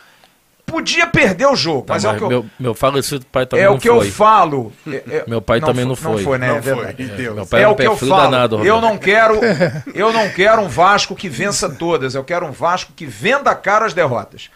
podia 0.70 1.07
perder 1.07 1.47
o 1.47 1.55
jogo. 1.55 1.84
Tá, 1.84 1.93
mas, 1.93 2.03
mas, 2.03 2.13
é 2.13 2.15
o 2.15 2.17
que 2.17 2.24
eu, 2.24 2.30
meu, 2.30 2.45
meu 2.59 2.74
falecido 2.74 3.26
pai 3.26 3.45
também 3.45 3.65
é 3.65 3.70
não 3.70 3.80
foi. 3.80 3.89
É 3.89 3.93
o 3.93 3.99
que 3.99 4.07
eu 4.07 4.11
falo. 4.11 4.72
É, 4.88 4.95
é, 4.95 5.24
meu 5.28 5.41
pai 5.41 5.59
também 5.59 5.86
não 5.86 5.95
foi. 5.95 6.11
Não 6.11 6.20
foi, 6.20 6.38
né? 6.38 6.47
Não 6.47 6.57
é. 6.57 6.61
Foi. 6.61 7.34
Meu 7.34 7.45
pai 7.45 7.63
é 7.63 7.67
o 7.67 7.76
que 7.76 7.84
eu 7.84 7.97
falo. 7.97 8.22
Danado, 8.22 8.65
eu 8.65 8.80
não 8.82 8.97
quero, 8.97 9.39
eu 9.93 10.13
não 10.13 10.30
quero 10.30 10.61
um 10.61 10.67
Vasco 10.67 11.15
que 11.15 11.30
vença 11.30 11.70
todas. 11.70 12.15
Eu 12.15 12.24
quero 12.24 12.45
um 12.45 12.51
Vasco 12.51 12.93
que 12.95 13.05
venda 13.05 13.51
a 13.51 13.55
cara 13.55 13.86
as 13.86 13.93
derrotas. 13.93 14.49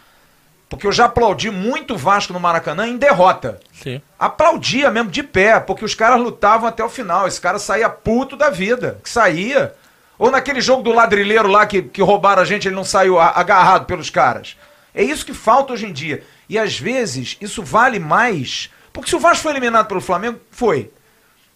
Porque 0.68 0.86
eu 0.86 0.92
já 0.92 1.04
aplaudi 1.04 1.50
muito 1.50 1.94
o 1.94 1.98
Vasco 1.98 2.32
no 2.32 2.40
Maracanã 2.40 2.86
em 2.86 2.96
derrota. 2.96 3.60
Sim. 3.72 4.00
Applaudia 4.18 4.90
mesmo 4.90 5.10
de 5.10 5.22
pé, 5.22 5.60
porque 5.60 5.84
os 5.84 5.94
caras 5.94 6.20
lutavam 6.20 6.68
até 6.68 6.82
o 6.82 6.88
final. 6.88 7.28
Esse 7.28 7.40
cara 7.40 7.58
saía 7.58 7.88
puto 7.88 8.36
da 8.36 8.50
vida. 8.50 8.98
Que 9.02 9.08
saía. 9.08 9.72
Ou 10.18 10.30
naquele 10.30 10.60
jogo 10.60 10.82
do 10.82 10.92
ladrilheiro 10.92 11.48
lá 11.48 11.66
que, 11.66 11.82
que 11.82 12.02
roubaram 12.02 12.42
a 12.42 12.44
gente, 12.44 12.66
ele 12.66 12.74
não 12.74 12.84
saiu 12.84 13.20
agarrado 13.20 13.84
pelos 13.84 14.10
caras. 14.10 14.56
É 14.94 15.02
isso 15.02 15.26
que 15.26 15.34
falta 15.34 15.72
hoje 15.72 15.86
em 15.86 15.92
dia. 15.92 16.22
E 16.48 16.58
às 16.58 16.78
vezes 16.78 17.36
isso 17.40 17.62
vale 17.62 17.98
mais. 17.98 18.70
Porque 18.92 19.10
se 19.10 19.16
o 19.16 19.18
Vasco 19.20 19.42
foi 19.42 19.52
eliminado 19.52 19.88
pelo 19.88 20.00
Flamengo, 20.00 20.38
foi. 20.50 20.90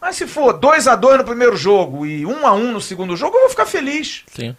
Mas 0.00 0.16
se 0.16 0.26
for 0.26 0.52
2 0.52 0.88
a 0.88 0.96
2 0.96 1.18
no 1.18 1.24
primeiro 1.24 1.56
jogo 1.56 2.06
e 2.06 2.24
1 2.24 2.30
um 2.30 2.46
a 2.46 2.52
1 2.52 2.56
um 2.56 2.72
no 2.72 2.80
segundo 2.80 3.16
jogo, 3.16 3.36
eu 3.36 3.40
vou 3.42 3.50
ficar 3.50 3.66
feliz. 3.66 4.24
Sim. 4.32 4.56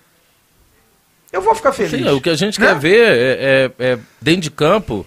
Eu 1.32 1.42
vou 1.42 1.54
ficar 1.54 1.72
feliz. 1.72 1.92
Sim, 1.92 2.10
o 2.10 2.22
que 2.22 2.30
a 2.30 2.36
gente 2.36 2.60
né? 2.60 2.68
quer 2.68 2.80
ver 2.80 3.08
é, 3.08 3.72
é, 3.80 3.92
é, 3.92 4.00
dentro 4.22 4.42
de 4.42 4.52
campo. 4.52 5.06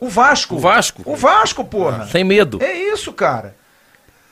O 0.00 0.08
Vasco. 0.08 0.56
O 0.56 0.58
Vasco. 0.58 1.02
O 1.04 1.16
Vasco, 1.16 1.64
porra. 1.64 2.06
Sem 2.06 2.24
medo. 2.24 2.62
É 2.62 2.72
isso, 2.72 3.12
cara. 3.12 3.54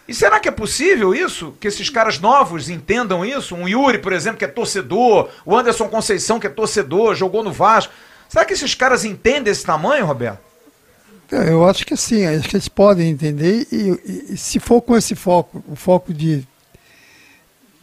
E 0.08 0.14
será 0.14 0.40
que 0.40 0.48
é 0.48 0.52
possível 0.52 1.14
isso? 1.14 1.54
Que 1.60 1.68
esses 1.68 1.88
caras 1.88 2.18
novos 2.18 2.68
entendam 2.68 3.24
isso? 3.24 3.54
Um 3.54 3.68
Yuri, 3.68 3.98
por 3.98 4.12
exemplo, 4.12 4.38
que 4.38 4.44
é 4.44 4.48
torcedor, 4.48 5.30
o 5.44 5.56
Anderson 5.56 5.88
Conceição, 5.88 6.40
que 6.40 6.46
é 6.46 6.50
torcedor, 6.50 7.14
jogou 7.14 7.42
no 7.42 7.52
Vasco. 7.52 7.92
Será 8.32 8.46
que 8.46 8.54
esses 8.54 8.74
caras 8.74 9.04
entendem 9.04 9.52
esse 9.52 9.62
tamanho, 9.62 10.06
Roberto? 10.06 10.40
É, 11.30 11.50
eu 11.50 11.68
acho 11.68 11.84
que 11.84 11.94
sim, 11.94 12.24
acho 12.24 12.48
que 12.48 12.56
eles 12.56 12.66
podem 12.66 13.10
entender 13.10 13.68
e, 13.70 14.32
e, 14.32 14.36
se 14.38 14.58
for 14.58 14.80
com 14.80 14.96
esse 14.96 15.14
foco, 15.14 15.62
o 15.68 15.76
foco 15.76 16.14
de, 16.14 16.42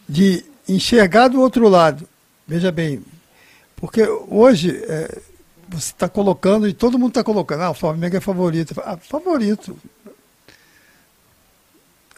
de 0.08 0.44
enxergar 0.68 1.28
do 1.28 1.40
outro 1.40 1.70
lado, 1.70 2.10
veja 2.48 2.72
bem, 2.72 3.06
porque 3.76 4.02
hoje 4.28 4.76
é, 4.88 5.20
você 5.68 5.92
está 5.92 6.10
colocando, 6.10 6.68
e 6.68 6.74
todo 6.74 6.98
mundo 6.98 7.10
está 7.10 7.24
colocando, 7.24 7.62
ah, 7.62 7.70
o 7.70 7.76
Flamengo 7.76 8.18
é 8.18 8.20
favorito. 8.20 8.74
Ah, 8.84 8.98
favorito 8.98 9.78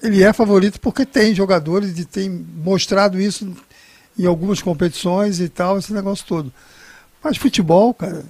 ele 0.02 0.24
é 0.24 0.32
favorito 0.32 0.80
porque 0.80 1.06
tem 1.06 1.36
jogadores 1.36 2.00
e 2.00 2.06
tem 2.06 2.30
mostrado 2.30 3.20
isso 3.20 3.54
em 4.18 4.26
algumas 4.26 4.62
competições 4.62 5.42
e 5.42 5.50
tal, 5.50 5.78
esse 5.78 5.94
negócio 5.94 6.26
todo. 6.26 6.52
Mas 7.24 7.38
futebol, 7.38 7.94
cara, 7.94 8.26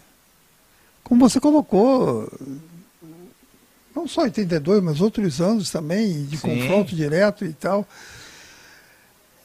como 1.03 1.27
você 1.27 1.39
colocou, 1.39 2.31
não 3.95 4.07
só 4.07 4.23
82, 4.23 4.83
mas 4.83 5.01
outros 5.01 5.39
anos 5.41 5.69
também, 5.69 6.25
de 6.25 6.37
Sim. 6.37 6.59
confronto 6.59 6.95
direto 6.95 7.45
e 7.45 7.53
tal. 7.53 7.87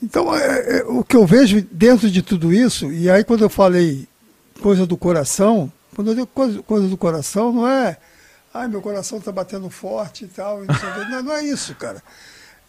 Então, 0.03 0.35
é, 0.35 0.79
é, 0.79 0.85
o 0.85 1.03
que 1.03 1.17
eu 1.17 1.27
vejo 1.27 1.63
dentro 1.71 2.11
de 2.11 2.23
tudo 2.23 2.53
isso, 2.53 2.93
e 2.93 3.09
aí 3.09 3.25
quando 3.25 3.43
eu 3.43 3.51
falei 3.51 4.07
coisa 4.61 4.87
do 4.87 4.97
coração, 4.97 5.73
quando 5.95 6.11
eu 6.11 6.15
digo 6.15 6.27
coisa, 6.27 6.63
coisa 6.63 6.89
do 6.89 6.97
coração, 6.97 7.53
não 7.53 7.69
é 7.69 7.97
ai, 8.57 8.69
meu 8.69 8.81
coração 8.81 9.19
está 9.19 9.31
batendo 9.31 9.69
forte 9.69 10.25
e 10.25 10.29
tal. 10.29 10.63
Não, 11.11 11.23
não, 11.23 11.33
é 11.33 11.45
isso, 11.45 11.75
cara. 11.75 12.03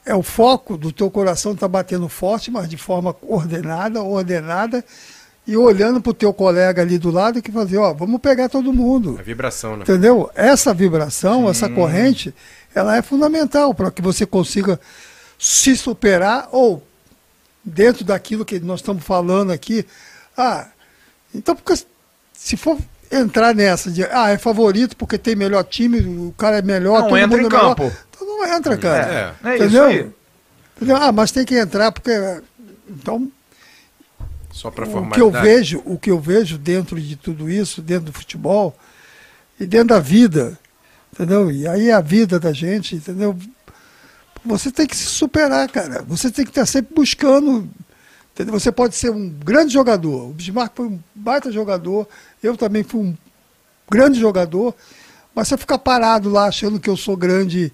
É 0.05 0.13
o 0.13 0.23
foco 0.23 0.77
do 0.77 0.91
teu 0.91 1.09
coração 1.09 1.53
está 1.53 1.67
batendo 1.67 2.07
forte, 2.09 2.51
mas 2.51 2.69
de 2.69 2.77
forma 2.77 3.13
coordenada, 3.13 4.01
ordenada, 4.01 4.83
e 5.47 5.55
olhando 5.55 6.01
para 6.01 6.09
o 6.09 6.13
teu 6.13 6.33
colega 6.33 6.81
ali 6.81 6.97
do 6.97 7.09
lado 7.09 7.41
que 7.41 7.51
fazer, 7.53 7.77
ó, 7.77 7.93
vamos 7.93 8.19
pegar 8.19 8.49
todo 8.49 8.73
mundo. 8.73 9.15
A 9.17 9.23
vibração, 9.23 9.77
né? 9.77 9.83
Entendeu? 9.83 10.29
Essa 10.35 10.73
vibração, 10.73 11.43
Sim. 11.43 11.49
essa 11.49 11.69
corrente, 11.69 12.35
ela 12.75 12.97
é 12.97 13.01
fundamental 13.01 13.73
para 13.73 13.89
que 13.89 14.01
você 14.01 14.25
consiga 14.25 14.77
se 15.39 15.77
superar 15.77 16.49
ou 16.51 16.85
dentro 17.63 18.03
daquilo 18.03 18.43
que 18.43 18.59
nós 18.59 18.81
estamos 18.81 19.03
falando 19.05 19.51
aqui. 19.51 19.85
Ah, 20.37 20.67
então 21.33 21.55
porque 21.55 21.81
se 22.33 22.57
for 22.57 22.77
entrar 23.09 23.55
nessa 23.55 23.89
de 23.89 24.03
ah, 24.03 24.29
é 24.29 24.37
favorito 24.37 24.97
porque 24.97 25.17
tem 25.17 25.33
melhor 25.33 25.63
time, 25.63 25.99
o 25.99 26.33
cara 26.37 26.57
é 26.57 26.61
melhor, 26.61 27.03
não 27.03 27.17
entra 27.17 27.41
em 27.41 27.45
é 27.45 27.49
campo. 27.49 27.89
Então 28.09 28.27
não 28.27 28.53
entra, 28.53 28.77
cara. 28.77 29.35
É, 29.43 29.49
é 29.49 29.55
entendeu? 29.55 29.89
isso 29.89 30.13
aí. 30.81 30.91
Ah, 30.91 31.11
mas 31.13 31.31
tem 31.31 31.45
que 31.45 31.57
entrar 31.57 31.91
porque 31.91 32.11
então 32.89 33.31
só 34.57 34.71
para 34.71 34.87
o 34.87 35.09
que 35.09 35.21
eu 35.21 35.31
vejo, 35.31 35.81
o 35.85 35.97
que 35.97 36.11
eu 36.11 36.19
vejo 36.19 36.57
dentro 36.57 36.99
de 36.99 37.15
tudo 37.15 37.49
isso, 37.49 37.81
dentro 37.81 38.05
do 38.05 38.13
futebol 38.13 38.75
e 39.59 39.65
dentro 39.65 39.89
da 39.89 39.99
vida, 39.99 40.57
entendeu? 41.13 41.51
E 41.51 41.67
aí 41.67 41.91
a 41.91 42.01
vida 42.01 42.39
da 42.39 42.51
gente, 42.51 42.95
entendeu? 42.95 43.37
Você 44.43 44.71
tem 44.71 44.87
que 44.87 44.95
se 44.95 45.05
superar, 45.05 45.69
cara. 45.69 46.03
Você 46.07 46.31
tem 46.31 46.45
que 46.45 46.51
estar 46.51 46.65
sempre 46.65 46.95
buscando 46.95 47.69
Entendeu? 48.37 48.59
Você 48.59 48.71
pode 48.71 48.95
ser 48.95 49.09
um 49.09 49.29
grande 49.29 49.73
jogador. 49.73 50.29
O 50.29 50.33
Bismarck 50.33 50.75
foi 50.75 50.85
um 50.85 50.99
baita 51.15 51.51
jogador, 51.51 52.07
eu 52.43 52.55
também 52.55 52.83
fui 52.83 53.01
um 53.01 53.17
grande 53.89 54.19
jogador, 54.19 54.75
mas 55.33 55.47
você 55.47 55.57
ficar 55.57 55.79
parado 55.79 56.29
lá 56.29 56.45
achando 56.45 56.79
que 56.79 56.87
eu 56.87 56.95
sou 56.95 57.17
grande 57.17 57.73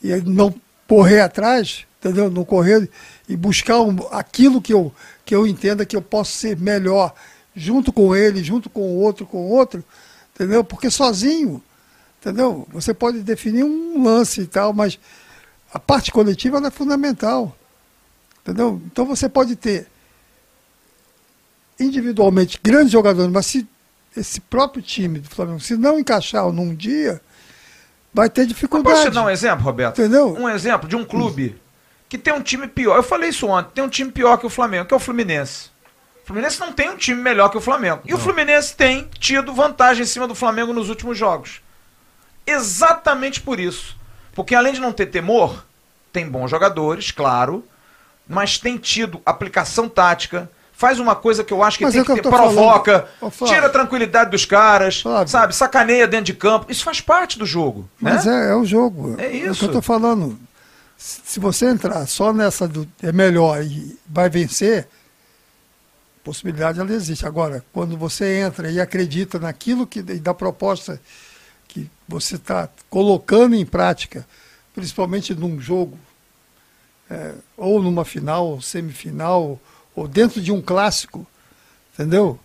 e 0.00 0.14
não 0.24 0.54
correr 0.86 1.20
atrás, 1.20 1.84
entendeu? 1.98 2.30
Não 2.30 2.44
correr 2.44 2.88
e 3.28 3.36
buscar 3.36 3.80
um, 3.80 3.96
aquilo 4.10 4.60
que 4.60 4.72
eu, 4.72 4.92
que 5.24 5.34
eu 5.34 5.46
entenda 5.46 5.86
que 5.86 5.96
eu 5.96 6.02
posso 6.02 6.32
ser 6.32 6.58
melhor 6.58 7.14
junto 7.54 7.92
com 7.92 8.14
ele, 8.14 8.42
junto 8.42 8.68
com 8.68 8.80
o 8.80 9.00
outro, 9.00 9.26
com 9.26 9.38
o 9.38 9.50
outro, 9.50 9.84
entendeu? 10.34 10.64
Porque 10.64 10.90
sozinho, 10.90 11.62
entendeu? 12.20 12.66
Você 12.72 12.92
pode 12.92 13.20
definir 13.20 13.64
um 13.64 14.02
lance 14.02 14.42
e 14.42 14.46
tal, 14.46 14.72
mas 14.72 14.98
a 15.72 15.78
parte 15.78 16.12
coletiva 16.12 16.58
é 16.66 16.70
fundamental. 16.70 17.56
Entendeu? 18.42 18.80
Então 18.86 19.06
você 19.06 19.28
pode 19.28 19.56
ter 19.56 19.86
individualmente 21.80 22.60
grandes 22.62 22.92
jogadores, 22.92 23.32
mas 23.32 23.46
se 23.46 23.66
esse 24.16 24.40
próprio 24.40 24.82
time 24.82 25.18
do 25.18 25.28
Flamengo, 25.28 25.60
se 25.60 25.76
não 25.76 25.98
encaixar 25.98 26.50
num 26.52 26.74
dia, 26.74 27.20
vai 28.12 28.28
ter 28.28 28.46
dificuldade. 28.46 28.96
posso 28.96 29.10
te 29.10 29.14
dar 29.14 29.24
um 29.24 29.30
exemplo, 29.30 29.64
Roberto? 29.64 30.00
Entendeu? 30.00 30.34
Um 30.34 30.48
exemplo 30.48 30.88
de 30.88 30.94
um 30.94 31.04
clube 31.04 31.56
que 32.14 32.18
tem 32.18 32.32
um 32.32 32.40
time 32.40 32.68
pior. 32.68 32.96
Eu 32.96 33.02
falei 33.02 33.30
isso 33.30 33.48
ontem, 33.48 33.70
tem 33.74 33.82
um 33.82 33.88
time 33.88 34.12
pior 34.12 34.36
que 34.36 34.46
o 34.46 34.50
Flamengo, 34.50 34.86
que 34.86 34.94
é 34.94 34.96
o 34.96 35.00
Fluminense. 35.00 35.70
O 36.22 36.26
Fluminense 36.28 36.60
não 36.60 36.72
tem 36.72 36.88
um 36.88 36.96
time 36.96 37.20
melhor 37.20 37.48
que 37.48 37.56
o 37.56 37.60
Flamengo. 37.60 38.02
E 38.04 38.12
não. 38.12 38.18
o 38.18 38.20
Fluminense 38.20 38.76
tem 38.76 39.10
tido 39.18 39.52
vantagem 39.52 40.04
em 40.04 40.06
cima 40.06 40.28
do 40.28 40.34
Flamengo 40.34 40.72
nos 40.72 40.88
últimos 40.88 41.18
jogos. 41.18 41.60
Exatamente 42.46 43.40
por 43.40 43.58
isso. 43.58 43.96
Porque 44.32 44.54
além 44.54 44.72
de 44.72 44.80
não 44.80 44.92
ter 44.92 45.06
temor, 45.06 45.64
tem 46.12 46.28
bons 46.28 46.48
jogadores, 46.48 47.10
claro, 47.10 47.64
mas 48.28 48.58
tem 48.58 48.78
tido 48.78 49.20
aplicação 49.26 49.88
tática, 49.88 50.48
faz 50.72 51.00
uma 51.00 51.16
coisa 51.16 51.42
que 51.42 51.52
eu 51.52 51.64
acho 51.64 51.78
que 51.78 51.84
Mas 51.84 51.94
tem 51.94 52.02
é 52.02 52.04
que, 52.04 52.14
que 52.14 52.22
ter, 52.22 52.28
provoca, 52.28 53.08
tira 53.44 53.66
a 53.66 53.70
tranquilidade 53.70 54.30
dos 54.30 54.44
caras, 54.44 55.00
Flávio. 55.00 55.28
sabe, 55.28 55.54
sacaneia 55.54 56.06
dentro 56.06 56.26
de 56.26 56.34
campo. 56.34 56.66
Isso 56.68 56.84
faz 56.84 57.00
parte 57.00 57.40
do 57.40 57.44
jogo. 57.44 57.88
Mas 58.00 58.24
né? 58.24 58.46
é, 58.46 58.50
é 58.52 58.54
o 58.54 58.64
jogo. 58.64 59.16
É 59.18 59.32
isso. 59.32 59.48
É 59.48 59.50
o 59.50 59.54
que 59.56 59.64
eu 59.64 59.72
tô 59.72 59.82
falando. 59.82 60.38
Se 61.04 61.38
você 61.38 61.66
entrar 61.66 62.06
só 62.06 62.32
nessa 62.32 62.66
do 62.66 62.88
é 63.02 63.12
melhor 63.12 63.62
e 63.62 63.98
vai 64.06 64.30
vencer, 64.30 64.88
possibilidade 66.22 66.80
ela 66.80 66.90
existe. 66.90 67.26
Agora, 67.26 67.62
quando 67.74 67.94
você 67.94 68.38
entra 68.38 68.70
e 68.70 68.80
acredita 68.80 69.38
naquilo 69.38 69.86
que 69.86 70.00
da 70.02 70.32
proposta 70.32 70.98
que 71.68 71.90
você 72.08 72.36
está 72.36 72.70
colocando 72.88 73.54
em 73.54 73.66
prática, 73.66 74.26
principalmente 74.74 75.34
num 75.34 75.60
jogo, 75.60 75.98
é, 77.10 77.34
ou 77.54 77.82
numa 77.82 78.06
final, 78.06 78.46
ou 78.46 78.62
semifinal, 78.62 79.60
ou 79.94 80.08
dentro 80.08 80.40
de 80.40 80.50
um 80.50 80.62
clássico, 80.62 81.26
entendeu? 81.92 82.40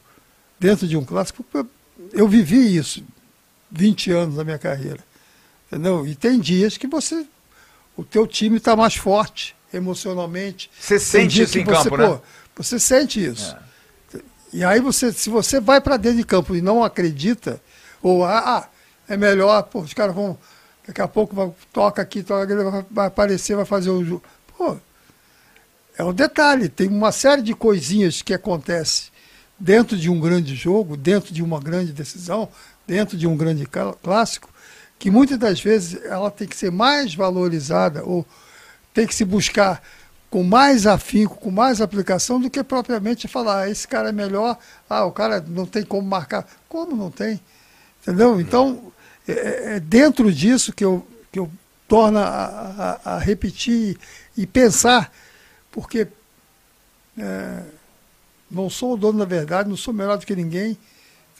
Dentro 0.60 0.86
de 0.86 0.98
um 0.98 1.06
clássico, 1.06 1.46
eu 2.12 2.28
vivi 2.28 2.76
isso 2.76 3.02
20 3.72 4.12
anos 4.12 4.36
da 4.36 4.44
minha 4.44 4.60
carreira, 4.60 5.00
entendeu? 5.68 6.06
E 6.06 6.14
tem 6.14 6.42
dias 6.42 6.76
que 6.76 6.88
você, 6.88 7.26
o 8.00 8.04
teu 8.06 8.26
time 8.26 8.56
está 8.58 8.78
mais 8.78 8.96
forte 8.96 9.54
emocionalmente. 9.74 10.72
Você 10.80 10.98
sente 10.98 11.42
isso 11.42 11.60
em 11.60 11.66
você, 11.66 11.90
campo, 11.90 11.98
né? 11.98 12.22
Você 12.56 12.80
sente 12.80 13.24
isso. 13.24 13.58
É. 14.14 14.20
E 14.54 14.64
aí 14.64 14.80
você, 14.80 15.12
se 15.12 15.30
você 15.30 15.60
vai 15.60 15.82
para 15.82 15.98
dentro 15.98 16.18
de 16.18 16.24
campo 16.24 16.56
e 16.56 16.62
não 16.62 16.82
acredita, 16.82 17.62
ou 18.02 18.24
ah, 18.24 18.40
ah 18.40 18.70
é 19.08 19.18
melhor, 19.18 19.64
pô, 19.64 19.82
os 19.82 19.94
caras 19.94 20.16
vão, 20.16 20.38
daqui 20.88 21.02
a 21.02 21.08
pouco 21.10 21.54
toca 21.74 22.02
aqui, 22.02 22.24
toca 22.24 22.86
vai 22.90 23.08
aparecer, 23.08 23.58
vai 23.58 23.66
fazer 23.66 23.90
o 23.90 24.04
jogo. 24.04 24.24
Pô, 24.58 24.78
é 25.98 26.04
um 26.04 26.14
detalhe, 26.14 26.70
tem 26.70 26.88
uma 26.88 27.12
série 27.12 27.42
de 27.42 27.54
coisinhas 27.54 28.22
que 28.22 28.34
acontece 28.34 29.12
dentro 29.60 29.98
de 29.98 30.10
um 30.10 30.22
grande 30.22 30.56
jogo, 30.56 30.96
dentro 30.96 31.34
de 31.34 31.44
uma 31.44 31.60
grande 31.60 31.92
decisão, 31.92 32.48
dentro 32.88 33.18
de 33.18 33.28
um 33.28 33.36
grande 33.36 33.68
clássico, 34.02 34.50
que 35.00 35.10
muitas 35.10 35.38
das 35.38 35.62
vezes 35.62 36.04
ela 36.04 36.30
tem 36.30 36.46
que 36.46 36.56
ser 36.56 36.72
mais 36.72 37.16
valorizada 37.16 38.04
ou 38.04 38.26
tem 38.94 39.08
que 39.08 39.16
se 39.16 39.24
buscar 39.24 39.82
com 40.30 40.44
mais 40.44 40.86
afinco, 40.86 41.38
com 41.38 41.50
mais 41.50 41.82
aplicação 41.82 42.40
do 42.40 42.50
que 42.50 42.64
propriamente 42.64 43.28
falar, 43.28 43.62
ah, 43.62 43.70
esse 43.70 43.88
cara 43.88 44.10
é 44.10 44.12
melhor, 44.12 44.58
ah, 44.90 45.06
o 45.06 45.12
cara 45.12 45.44
não 45.48 45.66
tem 45.66 45.84
como 45.84 46.08
marcar. 46.08 46.46
Como 46.68 46.96
não 46.96 47.10
tem? 47.10 47.40
Entendeu? 48.02 48.40
Então, 48.40 48.92
é, 49.28 49.32
é, 49.32 49.76
é 49.76 49.80
dentro 49.80 50.32
disso 50.32 50.74
que 50.74 50.86
eu, 50.86 51.08
que 51.32 51.40
eu 51.40 51.50
torno 51.88 52.20
a, 52.20 53.00
a, 53.04 53.16
a 53.16 53.18
repetir 53.18 53.98
e 54.38 54.46
pensar, 54.46 55.12
porque 55.72 56.08
é, 57.18 57.64
não 58.52 58.70
sou 58.70 58.94
o 58.94 58.98
dono 58.98 59.20
da 59.20 59.26
verdade, 59.26 59.70
não 59.70 59.78
sou 59.78 59.94
melhor 59.94 60.18
do 60.18 60.26
que 60.26 60.36
ninguém, 60.36 60.78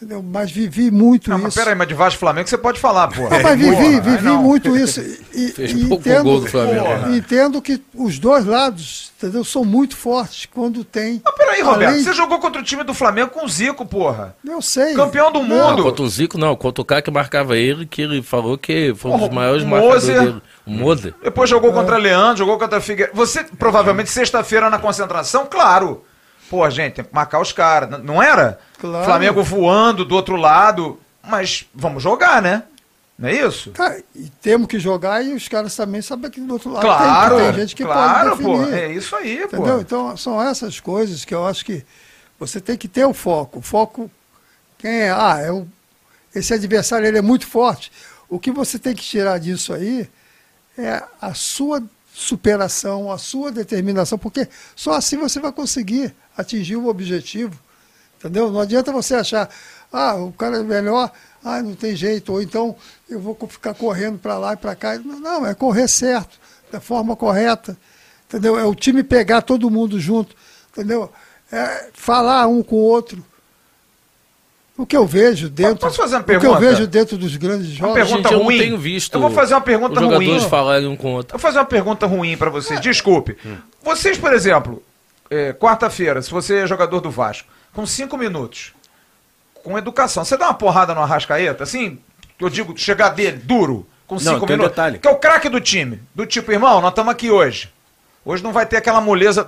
Entendeu? 0.02 0.24
Mas 0.24 0.50
vivi 0.50 0.90
muito 0.90 1.30
não, 1.30 1.36
isso. 1.36 1.44
Mas 1.48 1.56
peraí, 1.56 1.76
mas 1.76 1.86
de 1.86 1.94
Vasco 1.94 2.18
Flamengo 2.22 2.48
você 2.48 2.58
pode 2.58 2.80
falar, 2.80 3.10
pô. 3.10 3.24
Não, 3.24 3.42
mas 3.44 3.60
vivi, 3.60 4.00
vivi 4.00 4.30
muito 4.30 4.78
isso. 4.78 5.02
E, 5.34 5.50
Fez 5.52 5.72
e 5.72 5.86
pouco 5.88 6.08
entendo, 6.08 6.24
gol 6.24 6.40
do 6.40 6.48
Flamengo. 6.48 6.86
porra, 6.86 7.18
entendo 7.18 7.62
que 7.62 7.82
os 7.94 8.18
dois 8.18 8.46
lados 8.46 9.12
entendeu, 9.18 9.44
são 9.44 9.66
muito 9.66 9.98
fortes 9.98 10.46
quando 10.46 10.86
tem. 10.86 11.22
Mas 11.26 11.36
peraí, 11.36 11.62
Roberto, 11.62 11.90
além- 11.92 12.02
você 12.04 12.14
jogou 12.14 12.40
contra 12.40 12.62
o 12.62 12.64
time 12.64 12.82
do 12.86 12.94
Flamengo 12.94 13.32
com 13.32 13.44
o 13.44 13.50
Zico, 13.50 13.86
porra. 13.86 14.34
Eu 14.48 14.62
sei. 14.62 14.94
Campeão 14.94 15.34
do 15.34 15.40
Não, 15.40 15.48
mundo. 15.48 15.78
Não, 15.78 15.84
contra 15.84 16.02
o 16.04 16.08
Zico 16.10 16.38
não, 16.38 16.56
contra 16.56 16.82
o 16.82 16.86
cara 16.86 17.02
que 17.02 17.12
marcava 17.12 17.58
ele, 17.58 17.86
que 17.86 18.02
ele 18.02 18.22
falou 18.22 18.58
que 18.58 18.94
foi 18.96 19.12
um 19.12 19.18
dos 19.18 19.30
maiores 19.30 19.66
marcadores 19.66 20.06
dele. 20.06 20.42
Moser. 20.66 21.14
Depois 21.22 21.50
jogou 21.50 21.74
contra 21.74 21.98
Leandro, 21.98 22.38
jogou 22.38 22.58
contra 22.58 22.80
Figueiredo. 22.80 23.18
Você, 23.18 23.44
provavelmente, 23.58 24.10
sexta-feira 24.10 24.70
na 24.70 24.80
concentração, 24.80 25.46
claro. 25.46 26.06
Pô, 26.50 26.68
gente, 26.70 26.96
tem 26.96 27.06
que 27.06 27.14
marcar 27.14 27.40
os 27.40 27.52
caras. 27.52 28.04
Não 28.04 28.22
era? 28.22 28.60
Claro. 28.80 29.06
Flamengo 29.06 29.44
voando 29.44 30.04
do 30.04 30.16
outro 30.16 30.36
lado. 30.36 31.00
Mas 31.24 31.68
vamos 31.74 32.02
jogar, 32.02 32.42
né? 32.42 32.64
Não 33.18 33.28
é 33.28 33.34
isso? 33.34 33.72
Cara, 33.72 34.02
e 34.16 34.30
temos 34.42 34.68
que 34.68 34.80
jogar 34.80 35.24
e 35.24 35.34
os 35.34 35.48
caras 35.48 35.76
também 35.76 36.02
sabem 36.02 36.32
que 36.32 36.40
do 36.40 36.54
outro 36.54 36.72
lado 36.72 36.86
Claro, 36.86 37.36
tem, 37.36 37.46
tem 37.48 37.54
gente 37.62 37.76
que 37.76 37.84
claro, 37.84 38.30
pode 38.32 38.44
pô. 38.44 38.58
definir. 38.60 38.80
É 38.80 38.92
isso 38.94 39.16
aí, 39.16 39.46
pô. 39.48 39.58
Entendeu? 39.58 39.82
Então, 39.82 40.16
são 40.16 40.42
essas 40.42 40.80
coisas 40.80 41.26
que 41.26 41.36
eu 41.36 41.46
acho 41.46 41.66
que 41.66 41.86
você 42.40 42.62
tem 42.62 42.78
que 42.78 42.88
ter 42.88 43.06
o 43.06 43.14
foco. 43.14 43.60
O 43.60 43.62
foco, 43.62 44.10
quem 44.78 45.02
é? 45.02 45.12
Ah, 45.12 45.38
é 45.44 45.52
o, 45.52 45.68
esse 46.34 46.54
adversário 46.54 47.06
ele 47.06 47.18
é 47.18 47.22
muito 47.22 47.46
forte. 47.46 47.92
O 48.30 48.40
que 48.40 48.52
você 48.52 48.80
tem 48.80 48.96
que 48.96 49.04
tirar 49.04 49.38
disso 49.38 49.74
aí 49.74 50.10
é 50.78 51.04
a 51.22 51.34
sua 51.34 51.84
superação, 52.20 53.10
a 53.10 53.18
sua 53.18 53.50
determinação, 53.50 54.18
porque 54.18 54.50
só 54.76 54.92
assim 54.92 55.16
você 55.16 55.40
vai 55.40 55.54
conseguir 55.54 56.14
atingir 56.38 56.76
o 56.76 56.88
objetivo. 56.88 57.58
Entendeu? 58.18 58.52
Não 58.52 58.60
adianta 58.60 58.92
você 58.92 59.16
achar, 59.16 59.50
ah, 59.90 60.16
o 60.16 60.34
cara 60.34 60.58
é 60.58 60.64
melhor, 60.64 61.10
ah, 61.42 61.64
não 61.64 61.74
tem 61.76 61.96
jeito, 61.96 62.34
ou 62.34 62.42
então 62.42 62.76
eu 63.10 63.22
vou 63.22 63.38
ficar 63.48 63.74
correndo 63.74 64.20
para 64.20 64.38
lá 64.38 64.52
e 64.52 64.58
para 64.58 64.76
cá. 64.76 65.00
Não, 65.00 65.48
é 65.48 65.54
correr 65.54 65.88
certo, 65.88 66.38
da 66.70 66.82
forma 66.82 67.16
correta. 67.16 67.78
Entendeu? 68.28 68.60
É 68.60 68.66
o 68.66 68.76
time 68.76 69.02
pegar 69.02 69.42
todo 69.42 69.72
mundo 69.72 69.98
junto. 69.98 70.36
Entendeu? 70.74 71.10
É 71.50 71.88
falar 71.94 72.48
um 72.48 72.62
com 72.62 72.76
o 72.76 72.84
outro. 72.84 73.26
O 74.82 74.86
que 74.86 74.96
eu 74.96 75.06
vejo 75.06 75.50
dentro. 75.50 75.76
Posso 75.76 75.98
fazer 75.98 76.16
uma 76.16 76.22
O 76.22 76.24
que 76.26 76.32
eu 76.32 76.40
pergunta? 76.40 76.60
vejo 76.62 76.88
dentro 76.88 77.18
dos 77.18 77.36
grandes 77.36 77.68
Uma 77.72 77.76
jogos. 77.80 77.94
pergunta 77.96 78.18
Gente, 78.22 78.32
eu 78.32 78.38
não 78.40 78.46
ruim. 78.46 78.58
tenho 78.60 78.78
visto 78.78 79.14
Eu 79.14 79.20
vou 79.20 79.30
fazer 79.32 79.54
uma 79.54 79.60
pergunta 79.62 79.94
os 79.96 80.00
jogadores 80.00 80.42
ruim. 80.42 80.50
falarem 80.50 80.88
um 80.88 80.96
com 80.96 81.10
o 81.12 81.16
outro. 81.18 81.36
Eu 81.36 81.40
vou 81.40 81.42
fazer 81.50 81.60
uma 81.60 81.66
pergunta 81.66 82.06
ruim 82.06 82.38
pra 82.38 82.50
vocês. 82.50 82.80
Desculpe. 82.80 83.36
Vocês, 83.84 84.18
por 84.18 84.32
exemplo, 84.32 84.82
é, 85.30 85.52
quarta-feira, 85.52 86.22
se 86.22 86.32
você 86.32 86.60
é 86.60 86.68
jogador 86.68 87.02
do 87.02 87.12
Vasco, 87.12 87.46
com 87.74 87.86
cinco 87.86 88.18
minutos, 88.18 88.72
com 89.64 89.78
educação, 89.78 90.24
você 90.24 90.38
dá 90.38 90.46
uma 90.46 90.54
porrada 90.54 90.96
no 90.96 91.02
Arrascaeta, 91.02 91.62
assim, 91.66 92.00
eu 92.40 92.50
digo, 92.50 92.74
chegar 92.78 93.10
dele, 93.10 93.38
duro, 93.44 93.86
com 94.08 94.16
Não, 94.16 94.22
cinco 94.22 94.46
tem 94.48 94.56
um 94.56 94.60
minutos. 94.60 94.70
detalhe. 94.78 95.00
Que 95.00 95.08
é 95.10 95.12
o 95.12 95.18
craque 95.18 95.50
do 95.50 95.60
time. 95.60 96.00
Do 96.16 96.26
tipo, 96.26 96.54
irmão, 96.54 96.80
nós 96.80 96.92
estamos 96.92 97.12
aqui 97.12 97.30
hoje. 97.30 97.70
Hoje 98.24 98.42
não 98.42 98.54
vai 98.54 98.66
ter 98.66 98.78
aquela 98.78 99.02
moleza. 99.02 99.46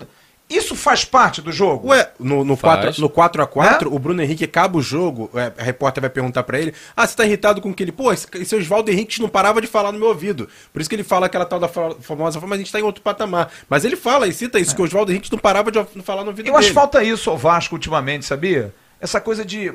Isso 0.55 0.75
faz 0.75 1.05
parte 1.05 1.41
do 1.41 1.51
jogo? 1.51 1.87
Ué, 1.89 2.11
no, 2.19 2.43
no, 2.43 2.55
Faz. 2.55 2.97
4, 2.97 3.01
no 3.01 3.09
4x4, 3.09 3.83
É? 3.83 3.87
o 3.87 3.97
Bruno 3.97 4.21
Henrique 4.21 4.43
acaba 4.43 4.77
o 4.77 4.81
jogo, 4.81 5.29
é, 5.33 5.51
a 5.57 5.63
repórter 5.63 6.01
vai 6.01 6.09
perguntar 6.09 6.43
pra 6.43 6.59
ele, 6.59 6.73
ah, 6.95 7.07
você 7.07 7.15
tá 7.15 7.25
irritado 7.25 7.61
com 7.61 7.69
aquele, 7.69 7.91
pô, 7.91 8.11
esse, 8.11 8.27
esse 8.35 8.55
Oswaldo 8.55 8.91
Henrique 8.91 9.21
não 9.21 9.29
parava 9.29 9.61
de 9.61 9.67
falar 9.67 9.91
no 9.91 9.99
meu 9.99 10.09
ouvido. 10.09 10.49
Por 10.73 10.81
isso 10.81 10.89
que 10.89 10.95
ele 10.95 11.03
fala 11.03 11.25
aquela 11.27 11.45
tal 11.45 11.59
da 11.59 11.67
fa- 11.67 11.95
famosa, 12.01 12.39
mas 12.41 12.51
a 12.51 12.57
gente 12.57 12.71
tá 12.71 12.79
em 12.79 12.83
outro 12.83 13.01
patamar. 13.01 13.49
Mas 13.69 13.85
ele 13.85 13.95
fala 13.95 14.27
e 14.27 14.33
cita 14.33 14.59
isso, 14.59 14.75
que 14.75 14.81
o 14.81 14.85
Oswaldo 14.85 15.11
Henrique 15.11 15.31
não 15.31 15.39
parava 15.39 15.71
de 15.71 15.83
falar 16.03 16.23
no 16.23 16.29
ouvido 16.29 16.47
Eu 16.47 16.53
acho 16.55 16.61
dele. 16.63 16.69
que 16.69 16.75
falta 16.75 17.03
isso 17.03 17.29
ao 17.29 17.37
Vasco 17.37 17.75
ultimamente, 17.75 18.25
sabia? 18.25 18.73
Essa 18.99 19.21
coisa 19.21 19.45
de. 19.45 19.73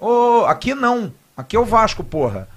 Ô, 0.00 0.44
aqui 0.46 0.74
não. 0.74 1.12
Aqui 1.36 1.56
é 1.56 1.58
o 1.60 1.64
Vasco, 1.64 2.02
porra. 2.02 2.48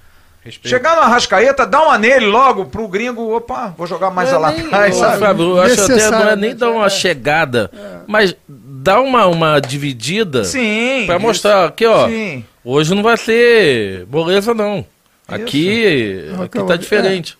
Respeito. 0.48 0.68
Chegar 0.68 0.96
no 0.96 1.02
Arrascaeta, 1.02 1.66
dá 1.66 1.82
uma 1.82 1.98
nele 1.98 2.26
logo 2.26 2.64
pro 2.66 2.88
gringo, 2.88 3.34
opa, 3.36 3.74
vou 3.76 3.86
jogar 3.86 4.10
mais 4.10 4.32
lá 4.32 4.50
nem- 4.50 4.66
atrás, 4.66 4.96
sabe? 4.96 5.18
Fábio, 5.18 5.44
eu 5.56 5.62
acho 5.62 5.82
até 5.82 6.10
não 6.10 6.28
é 6.30 6.36
nem 6.36 6.56
dar 6.56 6.70
uma 6.70 6.86
é. 6.86 6.90
chegada, 6.90 7.70
mas 8.06 8.34
dá 8.48 9.00
uma, 9.00 9.26
uma 9.26 9.60
dividida 9.60 10.44
Sim. 10.44 11.04
pra 11.06 11.16
isso. 11.16 11.26
mostrar 11.26 11.66
aqui, 11.66 11.84
ó. 11.86 12.08
Sim. 12.08 12.44
Hoje 12.64 12.94
não 12.94 13.02
vai 13.02 13.16
ser 13.16 14.06
moleza, 14.10 14.54
não. 14.54 14.84
Aqui, 15.26 16.24
Não, 16.32 16.44
aqui 16.44 16.58
que 16.58 16.64
tá 16.66 16.76
diferente. 16.76 17.36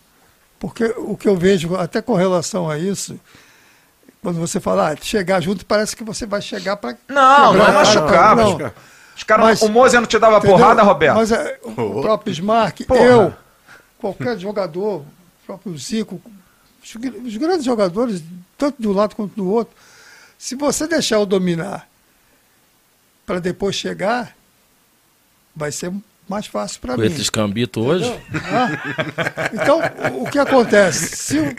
Porque 0.59 0.93
o 0.97 1.17
que 1.17 1.27
eu 1.27 1.35
vejo, 1.35 1.75
até 1.75 2.01
com 2.01 2.13
relação 2.13 2.69
a 2.69 2.77
isso, 2.77 3.19
quando 4.21 4.39
você 4.39 4.59
fala, 4.59 4.91
ah, 4.91 4.95
chegar 5.01 5.41
junto, 5.41 5.65
parece 5.65 5.95
que 5.95 6.03
você 6.03 6.25
vai 6.25 6.41
chegar 6.41 6.75
para. 6.77 6.95
Não, 7.07 7.53
não 7.53 7.65
é 7.67 7.71
machucar. 7.71 8.35
Não. 8.35 8.59
mas- 8.59 8.71
Os 9.19 9.23
caras, 9.23 9.61
o 9.61 9.67
Mozer 9.69 9.99
não 9.99 10.07
te 10.07 10.17
dava 10.17 10.37
Entendeu? 10.37 10.57
porrada, 10.57 10.81
Roberto? 10.81 11.15
Mas 11.17 11.31
é, 11.31 11.59
o 11.63 12.01
próprio 12.01 12.31
Smart, 12.31 12.85
Porra. 12.85 12.99
eu, 13.03 13.33
qualquer 13.99 14.37
jogador, 14.39 15.01
o 15.01 15.05
próprio 15.45 15.77
Zico, 15.77 16.21
os, 16.81 16.95
os 17.25 17.35
grandes 17.37 17.65
jogadores, 17.65 18.23
tanto 18.57 18.81
de 18.81 18.87
um 18.87 18.93
lado 18.93 19.15
quanto 19.15 19.35
do 19.35 19.49
outro, 19.51 19.75
se 20.37 20.55
você 20.55 20.87
deixar 20.87 21.17
eu 21.17 21.25
dominar 21.25 21.85
para 23.25 23.39
depois 23.39 23.75
chegar, 23.75 24.33
vai 25.55 25.71
ser 25.71 25.91
mais 26.27 26.45
fácil 26.47 26.79
para 26.79 26.95
Com 26.95 27.01
mim. 27.01 27.07
esses 27.07 27.29
cambitos 27.29 27.85
hoje. 27.85 28.19
Ah, 28.45 29.49
Então, 29.53 29.79
o- 30.17 30.23
o 30.23 30.29
que 30.31 30.39
acontece? 30.39 31.15
Se 31.17 31.39
o 31.39 31.55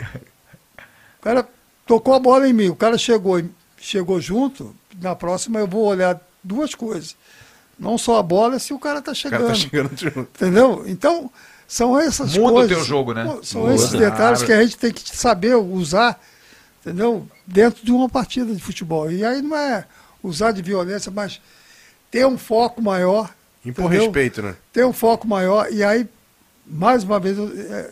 cara 1.21 1.47
tocou 1.85 2.13
a 2.15 2.19
bola 2.19 2.47
em 2.47 2.53
mim, 2.53 2.69
o 2.69 2.75
cara 2.75 2.97
chegou, 2.97 3.41
chegou 3.79 4.19
junto, 4.19 4.75
na 4.99 5.15
próxima 5.15 5.59
eu 5.59 5.67
vou 5.67 5.85
olhar 5.85 6.19
duas 6.43 6.73
coisas. 6.73 7.15
Não 7.81 7.97
só 7.97 8.19
a 8.19 8.23
bola, 8.23 8.59
se 8.59 8.73
o 8.73 8.79
cara 8.79 8.99
está 8.99 9.11
O 9.11 9.15
cara 9.15 9.15
chegando. 9.15 9.47
tá 9.47 9.55
chegando 9.55 9.97
junto. 9.97 10.19
Entendeu? 10.19 10.83
Então, 10.85 11.31
são 11.67 11.99
essas 11.99 12.37
Muda 12.37 12.47
o 12.51 12.53
coisas. 12.53 12.77
teu 12.77 12.85
jogo, 12.85 13.11
né? 13.11 13.39
São 13.41 13.61
Muda. 13.61 13.73
esses 13.73 13.89
detalhes 13.91 14.43
que 14.43 14.53
a 14.53 14.61
gente 14.61 14.77
tem 14.77 14.93
que 14.93 15.17
saber 15.17 15.55
usar, 15.55 16.21
entendeu? 16.79 17.27
Dentro 17.47 17.83
de 17.83 17.91
uma 17.91 18.07
partida 18.07 18.53
de 18.53 18.61
futebol. 18.61 19.11
E 19.11 19.25
aí 19.25 19.41
não 19.41 19.57
é 19.57 19.85
usar 20.21 20.51
de 20.51 20.61
violência, 20.61 21.11
mas 21.11 21.41
ter 22.11 22.23
um 22.27 22.37
foco 22.37 22.83
maior. 22.83 23.33
Impor 23.65 23.85
entendeu? 23.85 24.03
respeito, 24.05 24.43
né? 24.43 24.55
ter 24.71 24.85
um 24.85 24.93
foco 24.93 25.27
maior 25.27 25.71
e 25.71 25.83
aí, 25.83 26.07
mais 26.65 27.03
uma 27.03 27.19
vez, 27.19 27.37
é, 27.39 27.91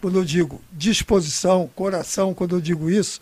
quando 0.00 0.18
eu 0.18 0.24
digo 0.24 0.58
disposição, 0.72 1.68
coração, 1.74 2.32
quando 2.32 2.56
eu 2.56 2.60
digo 2.62 2.88
isso, 2.88 3.20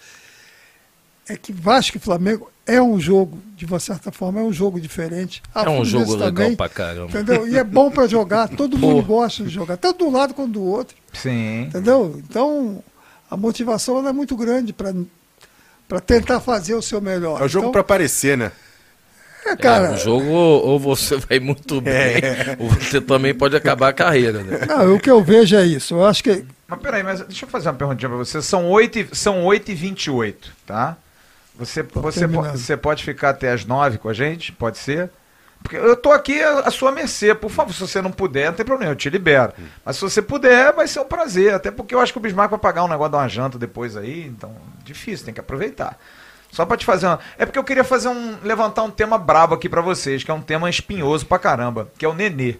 é 1.29 1.37
que 1.37 1.53
Vasco 1.53 1.97
e 1.97 2.01
Flamengo 2.01 2.49
é 2.67 2.81
um 2.81 2.99
jogo, 2.99 3.39
de 3.57 3.67
uma 3.67 3.79
certa 3.79 4.11
forma, 4.11 4.41
é 4.41 4.43
um 4.43 4.53
jogo 4.53 4.81
diferente. 4.81 5.43
A 5.55 5.65
É 5.65 5.69
um 5.69 5.85
jogo 5.85 6.13
legal 6.15 6.33
também, 6.33 6.57
pra 6.57 6.69
caramba. 6.69 7.07
Entendeu? 7.11 7.47
E 7.47 7.57
é 7.59 7.65
bom 7.65 7.91
para 7.91 8.07
jogar, 8.07 8.49
todo 8.49 8.79
mundo 8.79 9.03
gosta 9.03 9.43
de 9.45 9.51
jogar, 9.51 9.77
tanto 9.77 9.99
de 9.99 10.05
um 10.05 10.11
lado 10.13 10.33
quanto 10.35 10.53
do 10.53 10.63
outro, 10.65 10.97
Sim. 11.13 11.63
entendeu? 11.65 12.21
Então, 12.29 12.83
a 13.31 13.37
motivação 13.37 13.99
ela 13.99 14.11
é 14.11 14.13
muito 14.13 14.37
grande 14.37 14.73
para 14.73 16.01
tentar 16.01 16.41
fazer 16.41 16.75
o 16.75 16.83
seu 16.83 17.01
melhor. 17.01 17.41
É 17.41 17.45
o 17.45 17.49
jogo 17.49 17.65
então, 17.67 17.73
pra 17.73 17.81
aparecer, 17.83 18.37
né? 18.37 18.51
É, 19.47 19.55
cara. 19.57 19.89
É, 19.89 19.95
o 19.95 19.99
jogo 19.99 20.25
ou, 20.27 20.79
você 20.81 21.19
vai 21.19 21.39
muito 21.39 21.79
bem, 21.83 21.93
É. 22.17 22.57
ou 22.59 22.67
você 22.71 22.99
também 22.99 23.35
pode 23.35 23.55
acabar 23.55 23.89
a 23.89 23.93
carreira, 23.93 24.43
né? 24.43 24.61
Não, 24.67 24.95
o 24.95 24.99
que 24.99 25.11
eu 25.11 25.23
vejo 25.23 25.55
é 25.55 25.67
isso. 25.67 25.93
Eu 25.95 26.07
acho 26.07 26.25
que. 26.25 26.47
Mas 26.67 26.81
peraí, 26.81 27.03
mas 27.03 27.21
deixa 27.21 27.45
eu 27.45 27.49
fazer 27.51 27.69
uma 27.69 27.75
perguntinha 27.75 28.09
pra 28.09 28.17
você. 28.17 28.41
São 28.41 28.71
8, 28.71 28.99
e- 29.01 29.09
são 29.13 29.45
8 29.45 29.71
e 29.71 29.75
28, 29.75 30.51
tá? 30.67 30.97
Você, 31.57 31.83
você, 31.83 32.27
po- 32.27 32.43
você 32.43 32.77
pode 32.77 33.05
ficar 33.05 33.31
até 33.31 33.53
as 33.53 33.65
9 33.65 33.99
com 33.99 34.09
a 34.09 34.13
gente? 34.13 34.51
Pode 34.53 34.79
ser? 34.79 35.11
Porque 35.63 35.77
eu 35.77 35.97
tô 35.97 36.13
aqui 36.13 36.43
à 36.43 36.71
sua 36.71 36.93
mercê. 36.93 37.35
Por 37.35 37.51
favor, 37.51 37.73
se 37.73 37.81
você 37.81 38.03
não 38.03 38.11
puder, 38.11 38.47
não 38.49 38.53
tem 38.55 38.67
problema, 38.67 38.93
eu 38.93 38.97
te 38.97 39.09
libero. 39.09 39.53
Mas 39.85 39.97
se 39.97 40.03
você 40.03 40.21
puder, 40.21 40.73
vai 40.75 40.87
ser 40.87 41.01
um 41.01 41.05
prazer. 41.07 41.55
Até 41.55 41.71
porque 41.71 41.95
eu 41.95 42.01
acho 42.01 42.13
que 42.13 42.19
o 42.19 42.21
Bismarck 42.21 42.51
vai 42.51 42.59
pagar 42.59 42.85
um 42.85 42.89
negócio 42.89 43.13
de 43.13 43.17
uma 43.17 43.29
janta 43.29 43.59
depois 43.59 43.97
aí. 43.97 44.27
Então, 44.27 44.55
difícil, 44.85 45.25
tem 45.25 45.33
que 45.33 45.41
aproveitar. 45.41 45.99
Só 46.53 46.67
pra 46.67 46.77
te 46.77 46.85
fazer 46.85 47.07
uma... 47.07 47.19
É 47.39 47.47
porque 47.47 47.59
eu 47.59 47.65
queria 47.65 47.83
fazer 47.83 48.09
um... 48.09 48.37
levantar 48.45 48.83
um 48.83 48.91
tema 48.91 49.17
brabo 49.17 49.55
aqui 49.55 49.69
pra 49.69 49.81
vocês, 49.81 50.23
que 50.23 50.31
é 50.31 50.35
um 50.35 50.41
tema 50.43 50.69
espinhoso 50.69 51.25
pra 51.27 51.39
caramba, 51.39 51.89
que 51.99 52.05
é 52.05 52.09
o 52.09 52.15
Nenê. 52.15 52.57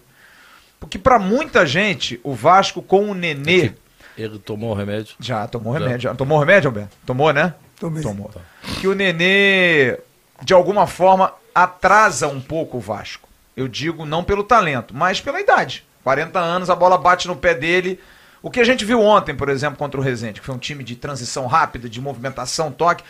Porque 0.79 0.97
pra 0.97 1.19
muita 1.19 1.65
gente, 1.65 2.19
o 2.23 2.33
Vasco 2.33 2.81
com 2.81 3.11
o 3.11 3.13
Nenê... 3.13 3.73
Ele 4.17 4.39
tomou 4.39 4.71
o 4.71 4.73
remédio. 4.73 5.15
Já 5.19 5.45
tomou 5.47 5.71
remédio. 5.73 5.99
Já. 5.99 6.15
Tomou 6.15 6.39
remédio, 6.39 6.69
Alberto? 6.69 6.97
Tomou, 7.05 7.31
né? 7.33 7.53
Tomei. 7.79 8.01
Tomou. 8.01 8.31
Que 8.79 8.87
o 8.87 8.95
Nenê, 8.95 9.97
de 10.41 10.53
alguma 10.53 10.87
forma, 10.87 11.33
atrasa 11.53 12.27
um 12.27 12.41
pouco 12.41 12.77
o 12.77 12.81
Vasco. 12.81 13.27
Eu 13.55 13.67
digo 13.67 14.05
não 14.05 14.23
pelo 14.23 14.43
talento, 14.43 14.93
mas 14.95 15.21
pela 15.21 15.39
idade. 15.39 15.85
40 16.03 16.39
anos, 16.39 16.69
a 16.69 16.75
bola 16.75 16.97
bate 16.97 17.27
no 17.27 17.35
pé 17.35 17.53
dele. 17.53 17.99
O 18.41 18.51
que 18.51 18.59
a 18.59 18.63
gente 18.63 18.85
viu 18.85 19.01
ontem, 19.01 19.33
por 19.35 19.49
exemplo, 19.49 19.77
contra 19.77 19.99
o 19.99 20.03
Rezende, 20.03 20.39
que 20.39 20.45
foi 20.45 20.53
um 20.53 20.59
time 20.59 20.83
de 20.83 20.95
transição 20.95 21.47
rápida, 21.47 21.89
de 21.89 21.99
movimentação, 21.99 22.71
toque. 22.71 23.03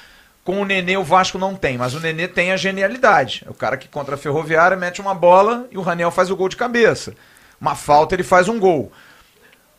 Com 0.43 0.61
o 0.61 0.65
Nenê, 0.65 0.95
o 0.95 1.03
Vasco 1.03 1.39
não 1.39 1.55
tem, 1.55 1.77
mas 1.77 1.95
o 1.95 1.99
Nenê 1.99 2.27
tem 2.27 2.51
a 2.51 2.57
genialidade. 2.57 3.43
É 3.45 3.49
o 3.49 3.53
cara 3.53 3.75
que 3.77 3.87
contra 3.87 4.13
a 4.13 4.17
Ferroviária 4.17 4.77
mete 4.77 5.01
uma 5.01 5.13
bola 5.15 5.67
e 5.71 5.77
o 5.77 5.81
Raniel 5.81 6.11
faz 6.11 6.29
o 6.29 6.35
gol 6.35 6.47
de 6.47 6.55
cabeça. 6.55 7.15
Uma 7.59 7.75
falta, 7.75 8.15
ele 8.15 8.23
faz 8.23 8.47
um 8.47 8.59
gol. 8.59 8.91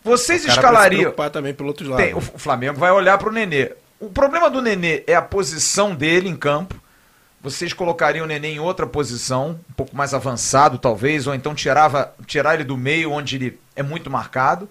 Vocês 0.02 0.42
O 0.42 0.44
se 0.44 0.50
escalariam. 0.50 1.12
também 1.32 1.54
pelo 1.54 1.68
outro 1.68 1.88
lado. 1.88 2.02
Tem, 2.02 2.12
o 2.14 2.18
o 2.18 2.38
Flamengo 2.38 2.78
vai 2.78 2.90
olhar 2.90 3.16
pro 3.16 3.32
Nenê. 3.32 3.72
O 3.98 4.10
problema 4.10 4.50
do 4.50 4.60
Nenê 4.60 5.02
é 5.06 5.14
a 5.14 5.22
posição 5.22 5.94
dele 5.94 6.28
em 6.28 6.36
campo. 6.36 6.74
Vocês 7.40 7.72
colocariam 7.72 8.24
o 8.24 8.28
Nenê 8.28 8.48
em 8.48 8.60
outra 8.60 8.86
posição, 8.86 9.58
um 9.70 9.72
pouco 9.72 9.96
mais 9.96 10.12
avançado, 10.12 10.78
talvez, 10.78 11.26
ou 11.26 11.34
então 11.34 11.54
tirava, 11.54 12.12
tirar 12.26 12.54
ele 12.54 12.64
do 12.64 12.76
meio, 12.76 13.12
onde 13.12 13.36
ele 13.36 13.58
é 13.74 13.82
muito 13.82 14.10
marcado. 14.10 14.68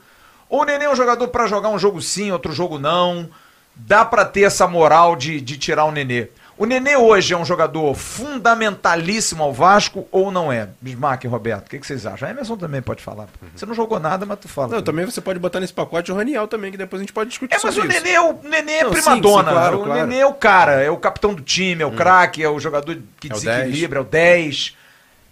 Ou 0.48 0.62
o 0.62 0.64
Nenê 0.64 0.86
é 0.86 0.90
um 0.90 0.96
jogador 0.96 1.28
para 1.30 1.48
jogar 1.48 1.70
um 1.70 1.80
jogo 1.80 2.02
sim, 2.02 2.32
outro 2.32 2.52
jogo 2.52 2.78
não. 2.78 3.28
Dá 3.76 4.06
para 4.06 4.26
ter 4.26 4.44
essa 4.44 4.68
moral 4.68 5.16
de, 5.16 5.42
de 5.42 5.58
tirar 5.58 5.86
o 5.86 5.92
Nenê. 5.92 6.30
O 6.58 6.66
Nenê 6.66 6.96
hoje 6.96 7.34
é 7.34 7.38
um 7.38 7.44
jogador 7.44 7.94
fundamentalíssimo 7.96 9.44
ao 9.44 9.54
Vasco 9.54 10.08
ou 10.10 10.32
não 10.32 10.52
é? 10.54 10.70
Bismarck 10.80 11.26
e 11.26 11.28
Roberto, 11.28 11.68
o 11.68 11.70
que, 11.70 11.80
que 11.80 11.86
vocês 11.86 12.06
acham? 12.06 12.28
A 12.30 12.32
Emerson 12.32 12.56
também 12.56 12.82
pode 12.82 13.04
falar. 13.04 13.28
Você 13.54 13.66
não 13.66 13.74
jogou 13.74 14.00
nada, 14.00 14.26
mas 14.26 14.40
tu 14.40 14.48
fala. 14.48 14.70
Não, 14.76 14.82
também 14.82 15.04
você 15.04 15.20
pode 15.20 15.38
botar 15.38 15.60
nesse 15.60 15.74
pacote 15.74 16.14
o 16.14 16.16
Raniel 16.16 16.48
também, 16.48 16.72
que 16.72 16.78
depois 16.78 17.02
a 17.02 17.04
gente 17.04 17.12
pode 17.12 17.30
discutir 17.30 17.54
É, 17.56 17.60
mas 17.62 17.74
sobre 17.76 17.90
o 17.90 17.92
isso. 17.92 18.02
Nenê, 18.04 18.16
é 18.16 18.22
o 18.22 18.34
Nenê 18.42 18.72
é 18.72 18.84
Não, 18.86 18.94
sim, 18.94 19.02
primadona. 19.02 19.50
sim, 19.50 19.54
claro, 19.56 19.82
o 19.82 19.84
claro. 19.84 20.08
Nenê 20.08 20.22
é 20.22 20.26
o 20.26 20.34
cara, 20.34 20.82
é 20.82 20.90
o 20.90 20.96
capitão 20.96 21.34
do 21.34 21.42
time, 21.42 21.84
é 21.84 21.86
o 21.86 21.92
craque, 21.92 22.42
é 22.42 22.50
o 22.50 22.58
jogador 22.58 22.98
que 23.20 23.30
É 23.30 23.36
o 23.36 23.38
desequilibra, 23.38 24.00
é 24.00 24.02
o 24.02 24.06
10. 24.06 24.78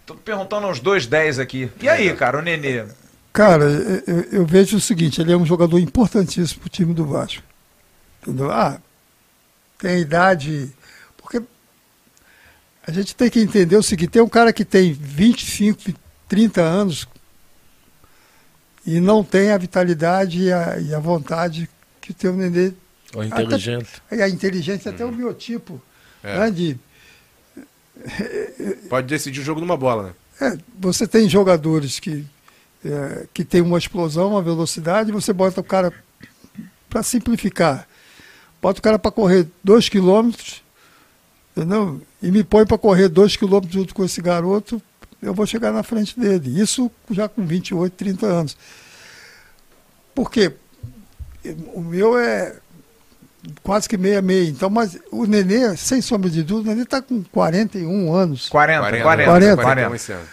Tô 0.04 0.14
perguntando 0.14 0.66
aos 0.66 0.78
dois 0.78 1.06
10 1.06 1.38
aqui. 1.38 1.70
E 1.80 1.88
aí, 1.88 2.12
cara, 2.14 2.38
o 2.38 2.42
Nenê? 2.42 2.84
Cara, 3.32 3.64
eu, 3.64 4.02
eu- 4.06 4.24
eu 4.30 4.46
vejo 4.46 4.76
o 4.76 4.80
seguinte, 4.80 5.22
ele 5.22 5.32
é 5.32 5.36
um 5.36 5.46
jogador 5.46 5.78
importantíssimo 5.78 6.60
pro 6.60 6.68
time 6.68 6.92
do 6.92 7.06
Vasco. 7.06 7.42
Entendeu? 8.22 8.50
Ah, 8.50 8.76
tem 9.78 10.00
idade. 10.00 10.70
A 12.86 12.90
gente 12.92 13.14
tem 13.16 13.30
que 13.30 13.40
entender 13.40 13.76
o 13.76 13.82
seguinte, 13.82 14.10
tem 14.10 14.22
um 14.22 14.28
cara 14.28 14.52
que 14.52 14.64
tem 14.64 14.92
25, 14.92 15.94
30 16.28 16.60
anos 16.60 17.08
e 18.86 19.00
não 19.00 19.24
tem 19.24 19.50
a 19.50 19.58
vitalidade 19.58 20.42
e 20.42 20.52
a, 20.52 20.78
e 20.78 20.94
a 20.94 20.98
vontade 20.98 21.68
que 22.00 22.12
tem 22.12 22.30
o 22.30 22.34
Nenê. 22.34 22.72
Ou 23.14 23.24
inteligente. 23.24 24.02
E 24.10 24.20
a 24.20 24.28
inteligência, 24.28 24.90
até 24.90 25.04
o 25.04 25.10
biotipo. 25.10 25.80
É. 26.22 26.38
Né, 26.38 26.50
de, 26.50 26.78
Pode 28.88 29.06
decidir 29.06 29.40
o 29.40 29.44
jogo 29.44 29.60
numa 29.60 29.76
bola, 29.76 30.02
né? 30.02 30.14
É, 30.40 30.58
você 30.78 31.06
tem 31.06 31.28
jogadores 31.28 32.00
que, 32.00 32.24
é, 32.84 33.26
que 33.32 33.44
tem 33.44 33.60
uma 33.60 33.78
explosão, 33.78 34.30
uma 34.30 34.42
velocidade, 34.42 35.12
você 35.12 35.32
bota 35.32 35.60
o 35.60 35.64
cara, 35.64 35.92
para 36.90 37.02
simplificar, 37.02 37.88
bota 38.60 38.80
o 38.80 38.82
cara 38.82 38.98
para 38.98 39.12
correr 39.12 39.46
2 39.62 39.88
quilômetros, 39.88 40.62
entendeu? 41.56 42.02
E 42.24 42.30
me 42.30 42.42
põe 42.42 42.64
para 42.64 42.78
correr 42.78 43.10
2 43.10 43.36
quilômetros 43.36 43.74
junto 43.74 43.94
com 43.94 44.02
esse 44.02 44.22
garoto, 44.22 44.80
eu 45.20 45.34
vou 45.34 45.44
chegar 45.44 45.70
na 45.72 45.82
frente 45.82 46.18
dele. 46.18 46.58
Isso 46.58 46.90
já 47.10 47.28
com 47.28 47.44
28, 47.44 47.92
30 47.92 48.26
anos. 48.26 48.56
Por 50.14 50.30
quê? 50.30 50.50
O 51.74 51.82
meu 51.82 52.18
é 52.18 52.54
quase 53.62 53.86
que 53.86 53.98
meia-meia. 53.98 54.48
Então, 54.48 54.70
mas 54.70 54.98
o 55.10 55.26
Nenê, 55.26 55.76
sem 55.76 56.00
sombra 56.00 56.30
de 56.30 56.42
dúvida, 56.42 56.70
o 56.70 56.72
Nenê 56.72 56.84
está 56.84 57.02
com 57.02 57.22
41 57.24 58.14
anos. 58.14 58.48
40, 58.48 58.80
40, 58.80 59.02
40. 59.02 59.32
40. 59.32 59.62
40. 59.62 59.96
esse 59.96 60.12
ano. 60.12 60.26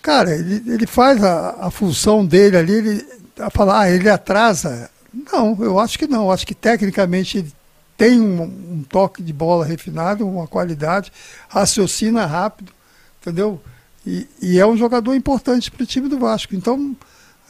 Cara, 0.00 0.30
ele, 0.36 0.62
ele 0.72 0.86
faz 0.86 1.20
a, 1.24 1.66
a 1.66 1.70
função 1.72 2.24
dele 2.24 2.56
ali, 2.56 2.72
ele 2.74 3.06
a 3.40 3.50
falar, 3.50 3.80
ah, 3.80 3.90
ele 3.90 4.08
atrasa. 4.08 4.88
Não, 5.32 5.58
eu 5.60 5.80
acho 5.80 5.98
que 5.98 6.06
não. 6.06 6.26
Eu 6.26 6.30
acho 6.30 6.46
que 6.46 6.54
tecnicamente 6.54 7.38
ele 7.38 7.52
tem 8.00 8.18
um, 8.18 8.42
um 8.44 8.82
toque 8.88 9.22
de 9.22 9.30
bola 9.30 9.62
refinado, 9.62 10.26
uma 10.26 10.46
qualidade, 10.46 11.12
raciocina 11.50 12.24
rápido, 12.24 12.72
entendeu? 13.20 13.60
E, 14.06 14.26
e 14.40 14.58
é 14.58 14.66
um 14.66 14.74
jogador 14.74 15.14
importante 15.14 15.70
para 15.70 15.82
o 15.82 15.86
time 15.86 16.08
do 16.08 16.18
Vasco. 16.18 16.54
Então, 16.54 16.96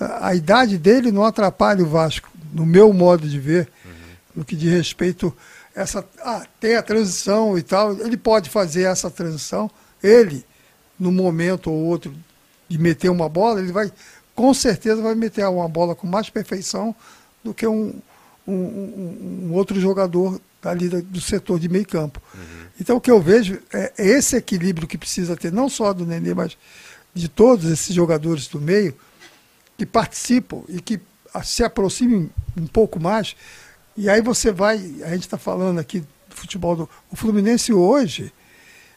a, 0.01 0.27
a 0.27 0.35
idade 0.35 0.77
dele 0.77 1.13
não 1.13 1.25
atrapalha 1.25 1.85
o 1.85 1.87
Vasco, 1.87 2.29
no 2.53 2.67
meu 2.67 2.93
modo 2.93 3.29
de 3.29 3.39
ver, 3.39 3.69
no 4.35 4.45
que 4.45 4.57
diz 4.57 4.73
respeito 4.73 5.33
essa 5.73 6.05
ah, 6.21 6.45
tem 6.59 6.75
a 6.75 6.83
transição 6.83 7.57
e 7.57 7.63
tal, 7.63 7.93
ele 8.01 8.17
pode 8.17 8.51
fazer 8.51 8.83
essa 8.83 9.09
transição, 9.09 9.71
ele 10.03 10.45
no 10.99 11.13
momento 11.13 11.71
ou 11.71 11.79
outro 11.79 12.13
de 12.69 12.77
meter 12.77 13.09
uma 13.09 13.29
bola, 13.29 13.61
ele 13.61 13.71
vai 13.71 13.93
com 14.35 14.53
certeza 14.53 15.01
vai 15.01 15.15
meter 15.15 15.47
uma 15.47 15.69
bola 15.69 15.95
com 15.95 16.09
mais 16.09 16.29
perfeição 16.29 16.93
do 17.45 17.55
que 17.55 17.69
um, 17.69 17.95
um, 18.51 19.47
um- 19.47 19.49
um 19.49 19.53
outro 19.55 19.81
jogador 19.81 20.41
ali 20.63 20.89
do 20.89 21.21
setor 21.21 21.59
de 21.59 21.69
meio 21.69 21.87
campo. 21.87 22.21
Então 22.81 22.97
o 22.97 23.01
que 23.01 23.11
eu 23.11 23.21
vejo 23.21 23.59
é 23.73 23.93
é 23.99 24.07
esse 24.07 24.37
equilíbrio 24.37 24.87
que 24.89 24.99
precisa 24.99 25.37
ter, 25.37 25.53
não 25.53 25.69
só 25.69 25.93
do 25.93 26.05
Nenê, 26.07 26.35
mas 26.35 26.57
de 27.15 27.29
todos 27.29 27.71
esses 27.71 27.95
jogadores 27.95 28.47
do 28.49 28.61
meio, 28.61 28.95
que 29.77 29.85
participam 29.87 30.63
e 30.69 30.81
que 30.81 31.01
ah, 31.33 31.43
se 31.43 31.63
aproximem 31.65 32.31
um 32.57 32.67
pouco 32.67 33.01
mais. 33.01 33.35
E 33.97 34.09
aí 34.09 34.21
você 34.23 34.53
vai, 34.53 34.77
a 35.03 35.11
gente 35.11 35.23
está 35.23 35.37
falando 35.39 35.79
aqui 35.79 36.01
do 36.01 36.35
futebol 36.37 36.77
do. 36.77 36.89
O 37.11 37.17
Fluminense 37.17 37.73
hoje, 37.73 38.33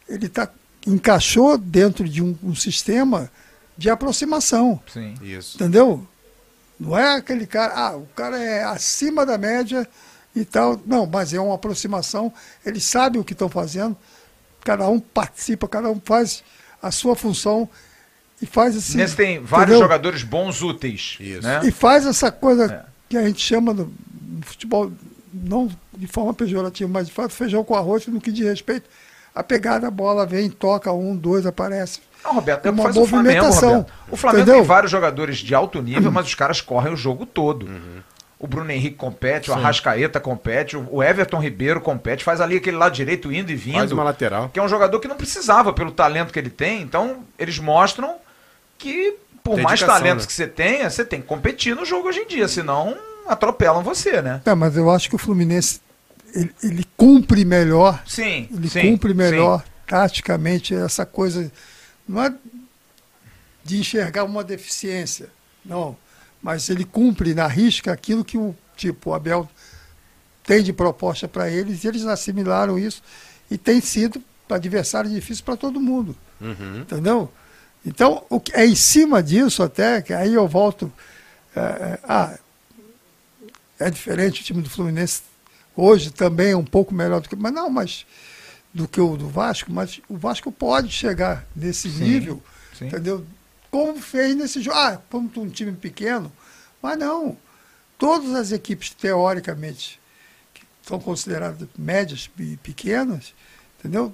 ele 0.08 0.28
tá, 0.30 0.50
encaixou 0.86 1.58
dentro 1.58 2.08
de 2.08 2.22
um, 2.22 2.38
um 2.44 2.56
sistema 2.56 3.32
de 3.78 3.90
aproximação. 3.90 4.80
Sim. 4.92 5.16
Isso. 5.22 5.56
Entendeu? 5.58 6.06
Não 6.80 6.98
é 6.98 7.16
aquele 7.16 7.46
cara, 7.46 7.74
ah, 7.76 7.98
o 7.98 8.08
cara 8.16 8.38
é 8.38 8.64
acima 8.64 9.26
da 9.26 9.38
média 9.38 9.88
e 10.36 10.44
tal. 10.44 10.80
Não, 10.86 11.06
mas 11.06 11.34
é 11.34 11.40
uma 11.40 11.56
aproximação, 11.56 12.34
eles 12.66 12.84
sabem 12.84 13.22
o 13.22 13.24
que 13.24 13.34
estão 13.34 13.48
fazendo, 13.50 13.96
cada 14.64 14.88
um 14.90 15.00
participa, 15.00 15.68
cada 15.68 15.90
um 15.90 16.02
faz 16.04 16.44
a 16.82 16.92
sua 16.92 17.16
função 17.16 17.70
e 18.42 18.46
faz 18.46 18.76
assim. 18.76 18.98
Nesse 18.98 19.16
tem 19.16 19.40
vários 19.40 19.70
entendeu? 19.76 19.82
jogadores 19.84 20.24
bons 20.24 20.62
úteis. 20.62 21.18
Isso. 21.20 21.44
Né? 21.44 21.62
E 21.64 21.72
faz 21.72 22.06
essa 22.06 22.32
coisa 22.32 22.66
É. 22.66 22.86
que 23.08 23.18
a 23.18 23.24
gente 23.26 23.40
chama 23.42 23.74
no, 23.74 23.94
no 24.22 24.42
futebol, 24.46 24.92
não 25.34 25.70
de 25.96 26.08
forma 26.08 26.34
pejorativa, 26.34 26.90
mas 26.92 27.08
de 27.08 27.14
fato 27.14 27.32
feijão 27.32 27.64
com 27.64 27.76
arroz, 27.76 28.06
no 28.08 28.20
que 28.20 28.32
diz 28.32 28.46
respeito 28.46 28.90
a 29.36 29.44
pegada, 29.44 29.88
a 29.88 29.92
bola 29.92 30.26
vem, 30.28 30.50
toca 30.50 30.92
um, 30.94 31.16
dois, 31.16 31.46
aparece. 31.46 32.00
Não, 32.24 32.34
Roberto, 32.34 32.66
é 32.66 32.72
uma 32.72 32.84
faz 32.84 32.96
o 32.96 33.06
Flamengo, 33.06 33.36
movimentação, 33.36 33.70
Roberto. 33.70 33.94
O 34.10 34.18
Flamengo 34.18 34.52
tem 34.52 34.62
vários 34.64 34.92
jogadores 34.92 35.38
de 35.38 35.54
alto 35.54 35.82
nível, 35.82 36.12
mas 36.12 36.26
os 36.26 36.36
caras 36.36 36.62
correm 36.62 36.94
o 36.94 36.98
jogo 36.98 37.26
todo. 37.26 37.68
O 38.40 38.48
Bruno 38.48 38.70
Henrique 38.72 38.98
compete, 38.98 39.50
o 39.50 39.54
Arrascaeta 39.54 40.20
compete, 40.20 40.76
o 40.76 41.02
Everton 41.02 41.40
Ribeiro 41.40 41.80
compete, 41.80 42.26
faz 42.26 42.42
ali 42.42 42.58
aquele 42.58 42.76
lado 42.76 42.94
direito 42.94 43.32
indo 43.32 43.52
e 43.52 43.56
vindo. 43.56 43.76
Faz 43.76 43.92
uma 43.92 44.04
lateral. 44.04 44.50
que 44.50 44.60
é 44.60 44.64
um 44.64 44.68
jogador 44.68 45.00
que 45.00 45.08
não 45.08 45.16
precisava 45.16 45.72
pelo 45.72 45.92
talento 45.92 46.34
que 46.34 46.40
ele 46.40 46.50
tem. 46.50 46.82
Então, 46.82 47.20
eles 47.40 47.58
mostram 47.58 48.16
que, 48.78 49.16
por 49.42 49.58
mais 49.62 49.80
talentos 49.80 50.26
né? 50.26 50.28
que 50.28 50.34
você 50.34 50.46
tenha, 50.46 50.90
você 50.90 51.06
tem 51.06 51.22
que 51.22 51.28
competir 51.28 51.74
no 51.74 51.86
jogo 51.86 52.10
hoje 52.10 52.20
em 52.20 52.28
dia, 52.28 52.48
senão 52.50 52.98
atropelam 53.28 53.82
você, 53.82 54.22
né? 54.22 54.42
É, 54.46 54.54
mas 54.54 54.76
eu 54.76 54.90
acho 54.92 55.10
que 55.10 55.16
o 55.16 55.20
Fluminense 55.20 55.80
ele, 56.36 56.54
ele 56.62 56.86
cumpre 56.98 57.46
melhor, 57.46 58.02
Sim, 58.06 58.50
ele 58.54 58.70
sim, 58.70 58.82
cumpre 58.82 59.14
melhor 59.14 59.60
sim. 59.60 59.66
taticamente 59.88 60.76
essa 60.76 61.06
coisa. 61.06 61.50
Não 62.08 62.22
é 62.22 62.34
de 63.64 63.78
enxergar 63.78 64.24
uma 64.24 64.44
deficiência, 64.44 65.30
não. 65.64 65.98
Mas 66.42 66.70
ele 66.70 66.84
cumpre 66.84 67.34
na 67.34 67.48
risca 67.48 67.92
aquilo 67.92 68.26
que 68.26 68.38
o 68.38 68.56
tipo 68.76 69.12
o 69.12 69.14
Abel 69.14 69.50
tem 70.44 70.62
de 70.62 70.74
proposta 70.74 71.28
para 71.28 71.50
eles, 71.50 71.84
e 71.84 71.88
eles 71.88 72.06
assimilaram 72.06 72.78
isso 72.78 73.02
e 73.50 73.58
tem 73.58 73.80
sido 73.80 74.22
para 74.48 74.58
adversário 74.58 75.10
difícil 75.10 75.46
para 75.46 75.56
todo 75.56 75.80
mundo. 75.80 76.16
Entendeu? 76.82 77.32
Então, 77.86 78.26
o 78.30 78.40
que, 78.40 78.54
é 78.54 78.66
em 78.66 78.76
cima 78.76 79.22
disso 79.22 79.64
até, 79.64 80.02
que 80.02 80.14
aí 80.14 80.34
eu 80.34 80.48
volto. 80.48 80.92
é, 81.56 81.60
é, 81.60 82.00
ah, 82.04 82.38
é 83.80 83.90
diferente 83.90 84.42
o 84.42 84.44
time 84.44 84.62
do 84.62 84.70
Fluminense 84.70 85.22
hoje 85.76 86.12
também 86.12 86.52
é 86.52 86.58
um 86.58 86.64
pouco 86.64 86.94
melhor 86.94 87.20
do 87.20 87.28
que. 87.28 87.36
Mas 87.36 87.54
não, 87.54 87.70
mas 87.70 88.06
do 88.74 88.88
que 88.88 89.00
o 89.00 89.16
do 89.16 89.30
Vasco, 89.30 89.72
mas 89.72 90.02
o 90.10 90.18
Vasco 90.18 90.52
pode 90.52 90.90
chegar 90.92 91.46
nesse 91.56 91.90
Sim, 91.92 92.04
nível, 92.04 92.44
sim. 92.78 92.88
entendeu? 92.88 93.26
Como 93.70 94.00
fez 94.02 94.36
nesse 94.36 94.62
jogo. 94.62 94.78
Ah, 94.78 95.00
como 95.10 95.30
um 95.38 95.50
time 95.50 95.72
pequeno, 95.74 96.32
mas 96.82 96.98
não. 96.98 97.38
Todas 97.98 98.34
as 98.34 98.52
equipes, 98.52 98.90
teoricamente, 98.92 100.00
que 100.54 100.64
são 100.82 101.00
consideradas 101.00 101.68
médias 101.78 102.30
e 102.40 102.58
pequenas, 102.58 103.34
entendeu? 103.80 104.14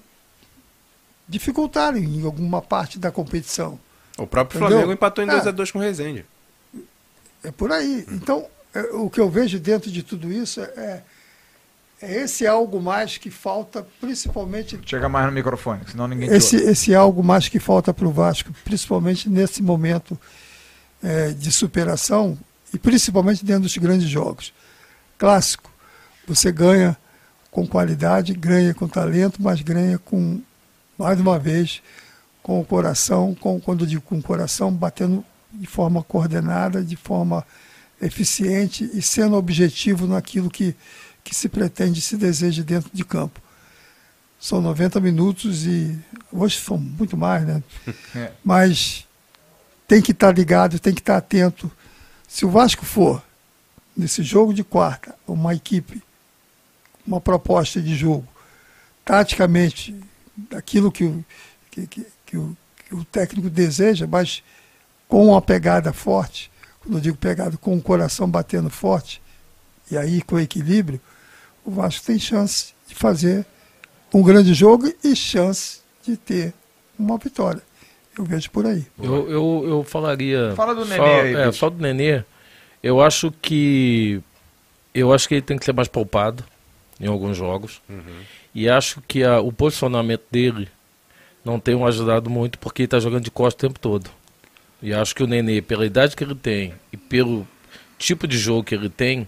Dificultaram 1.27 1.97
em 1.97 2.23
alguma 2.23 2.61
parte 2.61 2.97
da 2.97 3.11
competição. 3.11 3.79
O 4.17 4.25
próprio 4.27 4.57
Entendeu? 4.57 4.77
Flamengo 4.77 4.93
empatou 4.93 5.23
em 5.23 5.29
É. 5.29 5.33
2x2 5.39 5.71
com 5.71 5.79
o 5.79 5.81
Rezende. 5.81 6.25
É 7.43 7.51
por 7.51 7.71
aí. 7.71 8.05
Então, 8.11 8.45
é, 8.73 8.81
o 8.93 9.09
que 9.09 9.19
eu 9.19 9.29
vejo 9.29 9.59
dentro 9.59 9.89
de 9.89 10.03
tudo 10.03 10.31
isso 10.31 10.59
é, 10.61 11.03
é 12.01 12.21
esse 12.21 12.47
algo 12.47 12.81
mais 12.81 13.17
que 13.17 13.29
falta, 13.29 13.85
principalmente 13.99 14.79
Chega 14.85 15.09
mais 15.09 15.25
no 15.25 15.31
microfone, 15.31 15.81
senão 15.89 16.07
ninguém 16.07 16.29
esse, 16.29 16.55
esse 16.55 16.95
algo 16.95 17.23
mais 17.23 17.49
que 17.49 17.59
falta 17.59 17.93
para 17.93 18.07
o 18.07 18.11
Vasco, 18.11 18.53
principalmente 18.63 19.29
nesse 19.29 19.61
momento 19.61 20.17
é, 21.03 21.31
de 21.31 21.51
superação 21.51 22.37
e 22.73 22.77
principalmente 22.77 23.43
dentro 23.43 23.63
dos 23.63 23.77
grandes 23.77 24.07
jogos. 24.07 24.53
Clássico, 25.17 25.69
você 26.27 26.51
ganha 26.51 26.95
com 27.51 27.67
qualidade, 27.67 28.33
ganha 28.33 28.73
com 28.73 28.87
talento, 28.87 29.41
mas 29.41 29.61
ganha 29.61 29.97
com, 29.97 30.39
mais 30.97 31.19
uma 31.19 31.37
vez, 31.37 31.81
com 32.41 32.61
o 32.61 32.65
coração, 32.65 33.35
com, 33.35 33.59
quando 33.59 33.81
eu 33.81 33.87
digo 33.87 34.01
com 34.01 34.17
o 34.17 34.21
coração, 34.21 34.71
batendo 34.71 35.25
de 35.51 35.67
forma 35.67 36.03
coordenada, 36.03 36.83
de 36.83 36.95
forma 36.95 37.45
eficiente 38.01 38.89
e 38.93 39.01
sendo 39.01 39.35
objetivo 39.35 40.07
naquilo 40.07 40.49
que, 40.49 40.75
que 41.29 41.35
se 41.35 41.47
pretende, 41.47 42.01
se 42.01 42.17
deseja 42.17 42.63
dentro 42.63 42.89
de 42.91 43.05
campo. 43.05 43.39
São 44.39 44.61
90 44.61 44.99
minutos 44.99 45.65
e 45.65 45.97
hoje 46.31 46.59
são 46.59 46.77
muito 46.77 47.15
mais, 47.17 47.45
né? 47.45 47.63
É. 48.15 48.31
Mas 48.43 49.05
tem 49.87 50.01
que 50.01 50.11
estar 50.11 50.31
ligado, 50.35 50.79
tem 50.79 50.93
que 50.93 51.01
estar 51.01 51.17
atento. 51.17 51.71
Se 52.27 52.45
o 52.45 52.49
Vasco 52.49 52.85
for, 52.85 53.21
nesse 53.95 54.23
jogo 54.23 54.53
de 54.53 54.63
quarta, 54.63 55.15
uma 55.27 55.53
equipe, 55.53 56.01
uma 57.05 57.19
proposta 57.21 57.81
de 57.81 57.95
jogo, 57.95 58.27
taticamente, 59.05 59.95
daquilo 60.35 60.91
que 60.91 61.03
o, 61.03 61.25
que, 61.71 61.87
que- 61.87 62.07
que 62.25 62.37
o, 62.37 62.55
que 62.87 62.95
o 62.95 63.03
técnico 63.05 63.49
deseja, 63.49 64.05
mas 64.07 64.43
com 65.07 65.27
uma 65.29 65.41
pegada 65.41 65.91
forte, 65.91 66.51
quando 66.79 66.95
eu 66.97 67.01
digo 67.01 67.17
pegada, 67.17 67.57
com 67.57 67.75
o 67.75 67.81
coração 67.81 68.29
batendo 68.29 68.69
forte, 68.69 69.21
e 69.91 69.97
aí 69.97 70.21
com 70.21 70.39
equilíbrio, 70.39 71.01
o 71.69 71.71
Vasco 71.71 72.05
tem 72.05 72.17
chance 72.17 72.73
de 72.87 72.95
fazer 72.95 73.45
um 74.13 74.23
grande 74.23 74.53
jogo 74.53 74.91
e 75.03 75.15
chance 75.15 75.81
de 76.05 76.17
ter 76.17 76.53
uma 76.97 77.17
vitória. 77.17 77.61
Eu 78.17 78.25
vejo 78.25 78.49
por 78.49 78.65
aí. 78.65 78.85
Eu, 79.01 79.29
eu, 79.29 79.63
eu 79.67 79.83
falaria. 79.83 80.53
Fala 80.55 80.73
do 80.73 80.83
só, 80.83 80.89
Nenê 80.97 81.21
aí, 81.21 81.35
É, 81.35 81.51
só 81.51 81.69
do 81.69 81.77
Nenê. 81.81 82.23
Eu 82.81 83.01
acho 83.01 83.31
que. 83.41 84.21
Eu 84.93 85.13
acho 85.13 85.27
que 85.27 85.35
ele 85.35 85.41
tem 85.41 85.57
que 85.57 85.63
ser 85.65 85.73
mais 85.73 85.87
poupado 85.87 86.43
em 86.99 87.07
alguns 87.07 87.37
jogos. 87.37 87.81
E 88.53 88.67
acho 88.67 89.01
que 89.07 89.23
a- 89.23 89.39
o 89.39 89.51
posicionamento 89.53 90.23
dele 90.31 90.67
não 91.45 91.59
tem 91.59 91.81
ajudado 91.85 92.29
muito 92.29 92.57
porque 92.57 92.81
ele 92.81 92.87
está 92.87 92.99
jogando 92.99 93.23
de 93.23 93.31
costa 93.31 93.65
o 93.65 93.69
tempo 93.69 93.79
todo. 93.79 94.09
E 94.81 94.91
acho 94.93 95.13
que 95.15 95.23
o 95.23 95.27
Nenê, 95.27 95.61
pela 95.61 95.85
idade 95.85 96.15
que 96.15 96.23
ele 96.23 96.35
tem 96.35 96.73
e 96.91 96.97
pelo 96.97 97.47
tipo 97.97 98.27
de 98.27 98.37
jogo 98.37 98.63
que 98.63 98.73
ele 98.73 98.89
tem, 98.89 99.27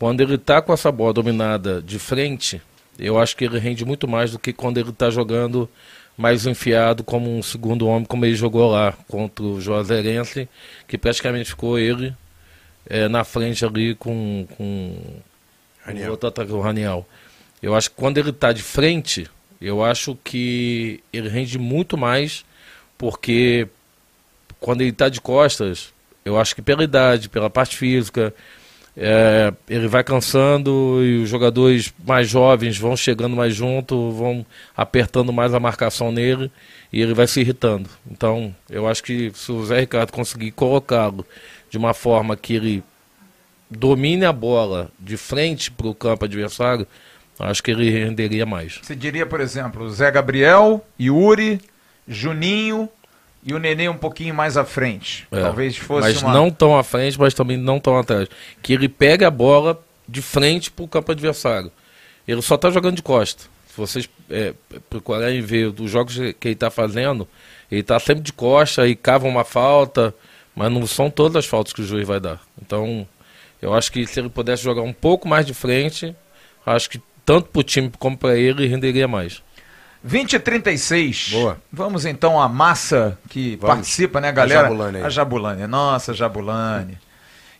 quando 0.00 0.22
ele 0.22 0.36
está 0.36 0.62
com 0.62 0.72
essa 0.72 0.90
bola 0.90 1.12
dominada 1.12 1.82
de 1.82 1.98
frente, 1.98 2.60
eu 2.98 3.18
acho 3.18 3.36
que 3.36 3.44
ele 3.44 3.58
rende 3.58 3.84
muito 3.84 4.08
mais 4.08 4.32
do 4.32 4.38
que 4.38 4.50
quando 4.50 4.78
ele 4.78 4.88
está 4.88 5.10
jogando 5.10 5.68
mais 6.16 6.46
enfiado 6.46 7.04
como 7.04 7.36
um 7.36 7.42
segundo 7.42 7.86
homem, 7.86 8.06
como 8.06 8.24
ele 8.24 8.34
jogou 8.34 8.70
lá 8.70 8.94
contra 9.06 9.44
o 9.44 9.60
Juazeirense, 9.60 10.48
que 10.88 10.96
praticamente 10.96 11.50
ficou 11.50 11.78
ele 11.78 12.14
eh, 12.88 13.08
na 13.08 13.24
frente 13.24 13.62
ali 13.62 13.94
com, 13.94 14.46
com 14.56 14.96
Raniel. 15.84 16.08
o 16.08 16.10
outro 16.12 16.28
atacante, 16.30 16.54
o 16.54 16.62
Raniel. 16.62 17.06
Eu 17.62 17.74
acho 17.74 17.90
que 17.90 17.96
quando 17.96 18.16
ele 18.16 18.30
está 18.30 18.54
de 18.54 18.62
frente, 18.62 19.30
eu 19.60 19.84
acho 19.84 20.16
que 20.24 21.04
ele 21.12 21.28
rende 21.28 21.58
muito 21.58 21.98
mais, 21.98 22.42
porque 22.96 23.68
quando 24.58 24.80
ele 24.80 24.90
está 24.90 25.10
de 25.10 25.20
costas, 25.20 25.92
eu 26.24 26.40
acho 26.40 26.54
que 26.54 26.62
pela 26.62 26.82
idade, 26.82 27.28
pela 27.28 27.50
parte 27.50 27.76
física, 27.76 28.34
é, 28.96 29.52
ele 29.68 29.86
vai 29.86 30.02
cansando 30.02 31.00
e 31.02 31.22
os 31.22 31.28
jogadores 31.28 31.92
mais 32.06 32.28
jovens 32.28 32.76
vão 32.76 32.96
chegando 32.96 33.36
mais 33.36 33.54
junto, 33.54 34.10
vão 34.10 34.44
apertando 34.76 35.32
mais 35.32 35.54
a 35.54 35.60
marcação 35.60 36.10
nele 36.10 36.50
e 36.92 37.00
ele 37.00 37.14
vai 37.14 37.26
se 37.26 37.40
irritando. 37.40 37.88
Então, 38.10 38.54
eu 38.68 38.88
acho 38.88 39.02
que 39.02 39.30
se 39.34 39.52
o 39.52 39.64
Zé 39.64 39.80
Ricardo 39.80 40.12
conseguir 40.12 40.50
colocá-lo 40.50 41.24
de 41.70 41.78
uma 41.78 41.94
forma 41.94 42.36
que 42.36 42.54
ele 42.54 42.82
domine 43.70 44.24
a 44.24 44.32
bola 44.32 44.90
de 44.98 45.16
frente 45.16 45.70
para 45.70 45.86
o 45.86 45.94
campo 45.94 46.24
adversário, 46.24 46.86
acho 47.38 47.62
que 47.62 47.70
ele 47.70 47.88
renderia 47.90 48.44
mais. 48.44 48.80
Você 48.82 48.96
diria, 48.96 49.24
por 49.24 49.40
exemplo, 49.40 49.88
Zé 49.90 50.10
Gabriel, 50.10 50.84
Yuri, 51.00 51.60
Juninho 52.06 52.88
e 53.42 53.54
o 53.54 53.58
Nenê 53.58 53.88
um 53.88 53.96
pouquinho 53.96 54.34
mais 54.34 54.56
à 54.56 54.64
frente. 54.64 55.26
É, 55.30 55.40
Talvez 55.40 55.76
fosse 55.76 56.08
mas 56.08 56.22
uma... 56.22 56.32
não 56.32 56.50
tão 56.50 56.76
à 56.76 56.84
frente, 56.84 57.18
mas 57.18 57.34
também 57.34 57.56
não 57.56 57.80
tão 57.80 57.98
atrás. 57.98 58.28
Que 58.62 58.72
ele 58.72 58.88
pega 58.88 59.28
a 59.28 59.30
bola 59.30 59.82
de 60.06 60.20
frente 60.20 60.70
para 60.70 60.84
o 60.84 60.88
campo 60.88 61.12
adversário. 61.12 61.70
Ele 62.26 62.42
só 62.42 62.56
está 62.56 62.70
jogando 62.70 62.96
de 62.96 63.02
costa. 63.02 63.44
Se 63.68 63.76
vocês 63.76 64.10
é, 64.28 64.52
procurarem 64.90 65.40
ver 65.40 65.72
os 65.78 65.90
jogos 65.90 66.16
que 66.38 66.48
ele 66.48 66.54
está 66.54 66.70
fazendo, 66.70 67.26
ele 67.70 67.80
está 67.80 67.98
sempre 67.98 68.22
de 68.22 68.32
costa 68.32 68.86
e 68.86 68.94
cava 68.94 69.26
uma 69.26 69.44
falta, 69.44 70.14
mas 70.54 70.70
não 70.70 70.86
são 70.86 71.08
todas 71.08 71.36
as 71.36 71.46
faltas 71.46 71.72
que 71.72 71.80
o 71.80 71.86
juiz 71.86 72.06
vai 72.06 72.20
dar. 72.20 72.40
Então, 72.60 73.06
eu 73.62 73.72
acho 73.72 73.90
que 73.90 74.06
se 74.06 74.20
ele 74.20 74.28
pudesse 74.28 74.62
jogar 74.62 74.82
um 74.82 74.92
pouco 74.92 75.28
mais 75.28 75.46
de 75.46 75.54
frente, 75.54 76.14
acho 76.66 76.90
que 76.90 77.00
tanto 77.24 77.48
para 77.48 77.60
o 77.60 77.62
time 77.62 77.90
como 77.98 78.18
para 78.18 78.36
ele, 78.36 78.66
renderia 78.66 79.06
mais. 79.06 79.42
20 80.02 80.32
e 80.34 80.38
36. 80.38 81.28
Boa. 81.32 81.58
Vamos 81.72 82.04
então 82.06 82.40
à 82.40 82.48
massa 82.48 83.18
que 83.28 83.56
Vamos. 83.56 83.74
participa, 83.76 84.20
né, 84.20 84.28
A 84.28 84.32
galera? 84.32 84.62
Jabulani 84.62 84.96
aí. 84.98 85.04
A 85.04 85.08
Jabulani. 85.10 85.66
Nossa, 85.66 86.14
Jabulani. 86.14 86.98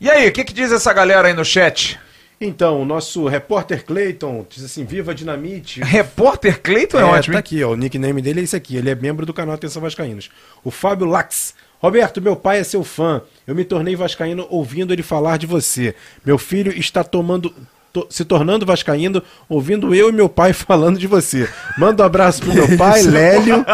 E 0.00 0.08
aí, 0.10 0.28
o 0.28 0.32
que, 0.32 0.44
que 0.44 0.52
diz 0.52 0.72
essa 0.72 0.92
galera 0.92 1.28
aí 1.28 1.34
no 1.34 1.44
chat? 1.44 1.98
Então, 2.40 2.80
o 2.80 2.86
nosso 2.86 3.28
repórter 3.28 3.84
Clayton 3.84 4.46
diz 4.48 4.64
assim: 4.64 4.86
Viva 4.86 5.14
Dinamite. 5.14 5.80
Repórter 5.84 6.62
Cleiton 6.62 6.98
é, 6.98 7.02
É, 7.02 7.04
ótimo. 7.04 7.34
tá 7.34 7.38
aqui, 7.38 7.62
ó. 7.62 7.72
O 7.72 7.76
nickname 7.76 8.22
dele 8.22 8.40
é 8.40 8.44
esse 8.44 8.56
aqui. 8.56 8.76
Ele 8.76 8.88
é 8.88 8.94
membro 8.94 9.26
do 9.26 9.34
canal 9.34 9.54
Atenção 9.54 9.82
Vascaínos. 9.82 10.30
O 10.64 10.70
Fábio 10.70 11.06
Lax. 11.06 11.54
Roberto, 11.78 12.20
meu 12.20 12.36
pai 12.36 12.60
é 12.60 12.64
seu 12.64 12.82
fã. 12.84 13.22
Eu 13.46 13.54
me 13.54 13.64
tornei 13.64 13.94
vascaíno 13.96 14.46
ouvindo 14.50 14.92
ele 14.92 15.02
falar 15.02 15.36
de 15.38 15.46
você. 15.46 15.94
Meu 16.24 16.36
filho 16.38 16.72
está 16.72 17.02
tomando 17.04 17.54
to- 17.92 18.06
se 18.10 18.24
tornando 18.24 18.64
vascaíno 18.66 19.22
ouvindo 19.48 19.94
eu 19.94 20.08
e 20.08 20.12
meu 20.12 20.28
pai 20.28 20.52
falando 20.54 20.98
de 20.98 21.06
você. 21.06 21.48
Manda 21.78 22.02
um 22.02 22.06
abraço 22.06 22.42
pro 22.42 22.52
meu 22.54 22.76
pai, 22.76 23.02
Lélio. 23.02 23.64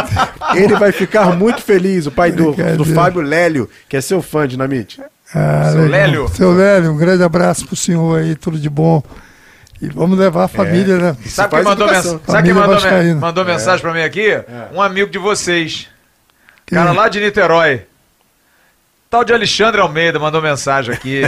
Ele 0.54 0.74
vai 0.76 0.92
ficar 0.92 1.34
muito 1.36 1.62
feliz, 1.62 2.06
o 2.06 2.10
pai 2.10 2.32
do, 2.32 2.52
do. 2.76 2.84
Fábio 2.84 3.20
Lélio, 3.22 3.68
que 3.88 3.96
é 3.96 4.00
seu 4.00 4.20
fã, 4.22 4.46
Dinamite. 4.46 5.00
Ah, 5.34 5.70
Seu 5.72 5.80
legal. 5.82 5.88
Lélio. 5.90 6.28
Seu 6.28 6.52
Lélio, 6.52 6.92
um 6.92 6.96
grande 6.96 7.22
abraço 7.22 7.66
pro 7.66 7.74
senhor 7.74 8.20
aí, 8.20 8.34
tudo 8.36 8.58
de 8.58 8.70
bom. 8.70 9.02
E 9.82 9.88
vamos 9.88 10.18
levar 10.18 10.44
a 10.44 10.48
família, 10.48 10.96
né? 10.98 11.16
Sabe 11.26 11.56
quem 11.56 11.64
mandou, 11.64 11.86
educação. 11.86 12.12
mens... 12.14 12.22
Sabe 12.26 12.42
quem 12.46 12.54
Família 12.54 12.82
mandou, 12.90 13.04
me- 13.04 13.14
mandou 13.16 13.44
mensagem 13.44 13.80
pra 13.82 13.92
mim 13.92 14.02
aqui? 14.02 14.28
Um 14.72 14.80
amigo 14.80 15.10
de 15.10 15.18
vocês. 15.18 15.88
Quem? 16.64 16.78
Cara 16.78 16.92
lá 16.92 17.08
de 17.08 17.20
Niterói. 17.20 17.82
Tal 19.08 19.24
de 19.24 19.32
Alexandre 19.32 19.80
Almeida 19.80 20.18
mandou 20.18 20.42
mensagem 20.42 20.92
aqui. 20.92 21.22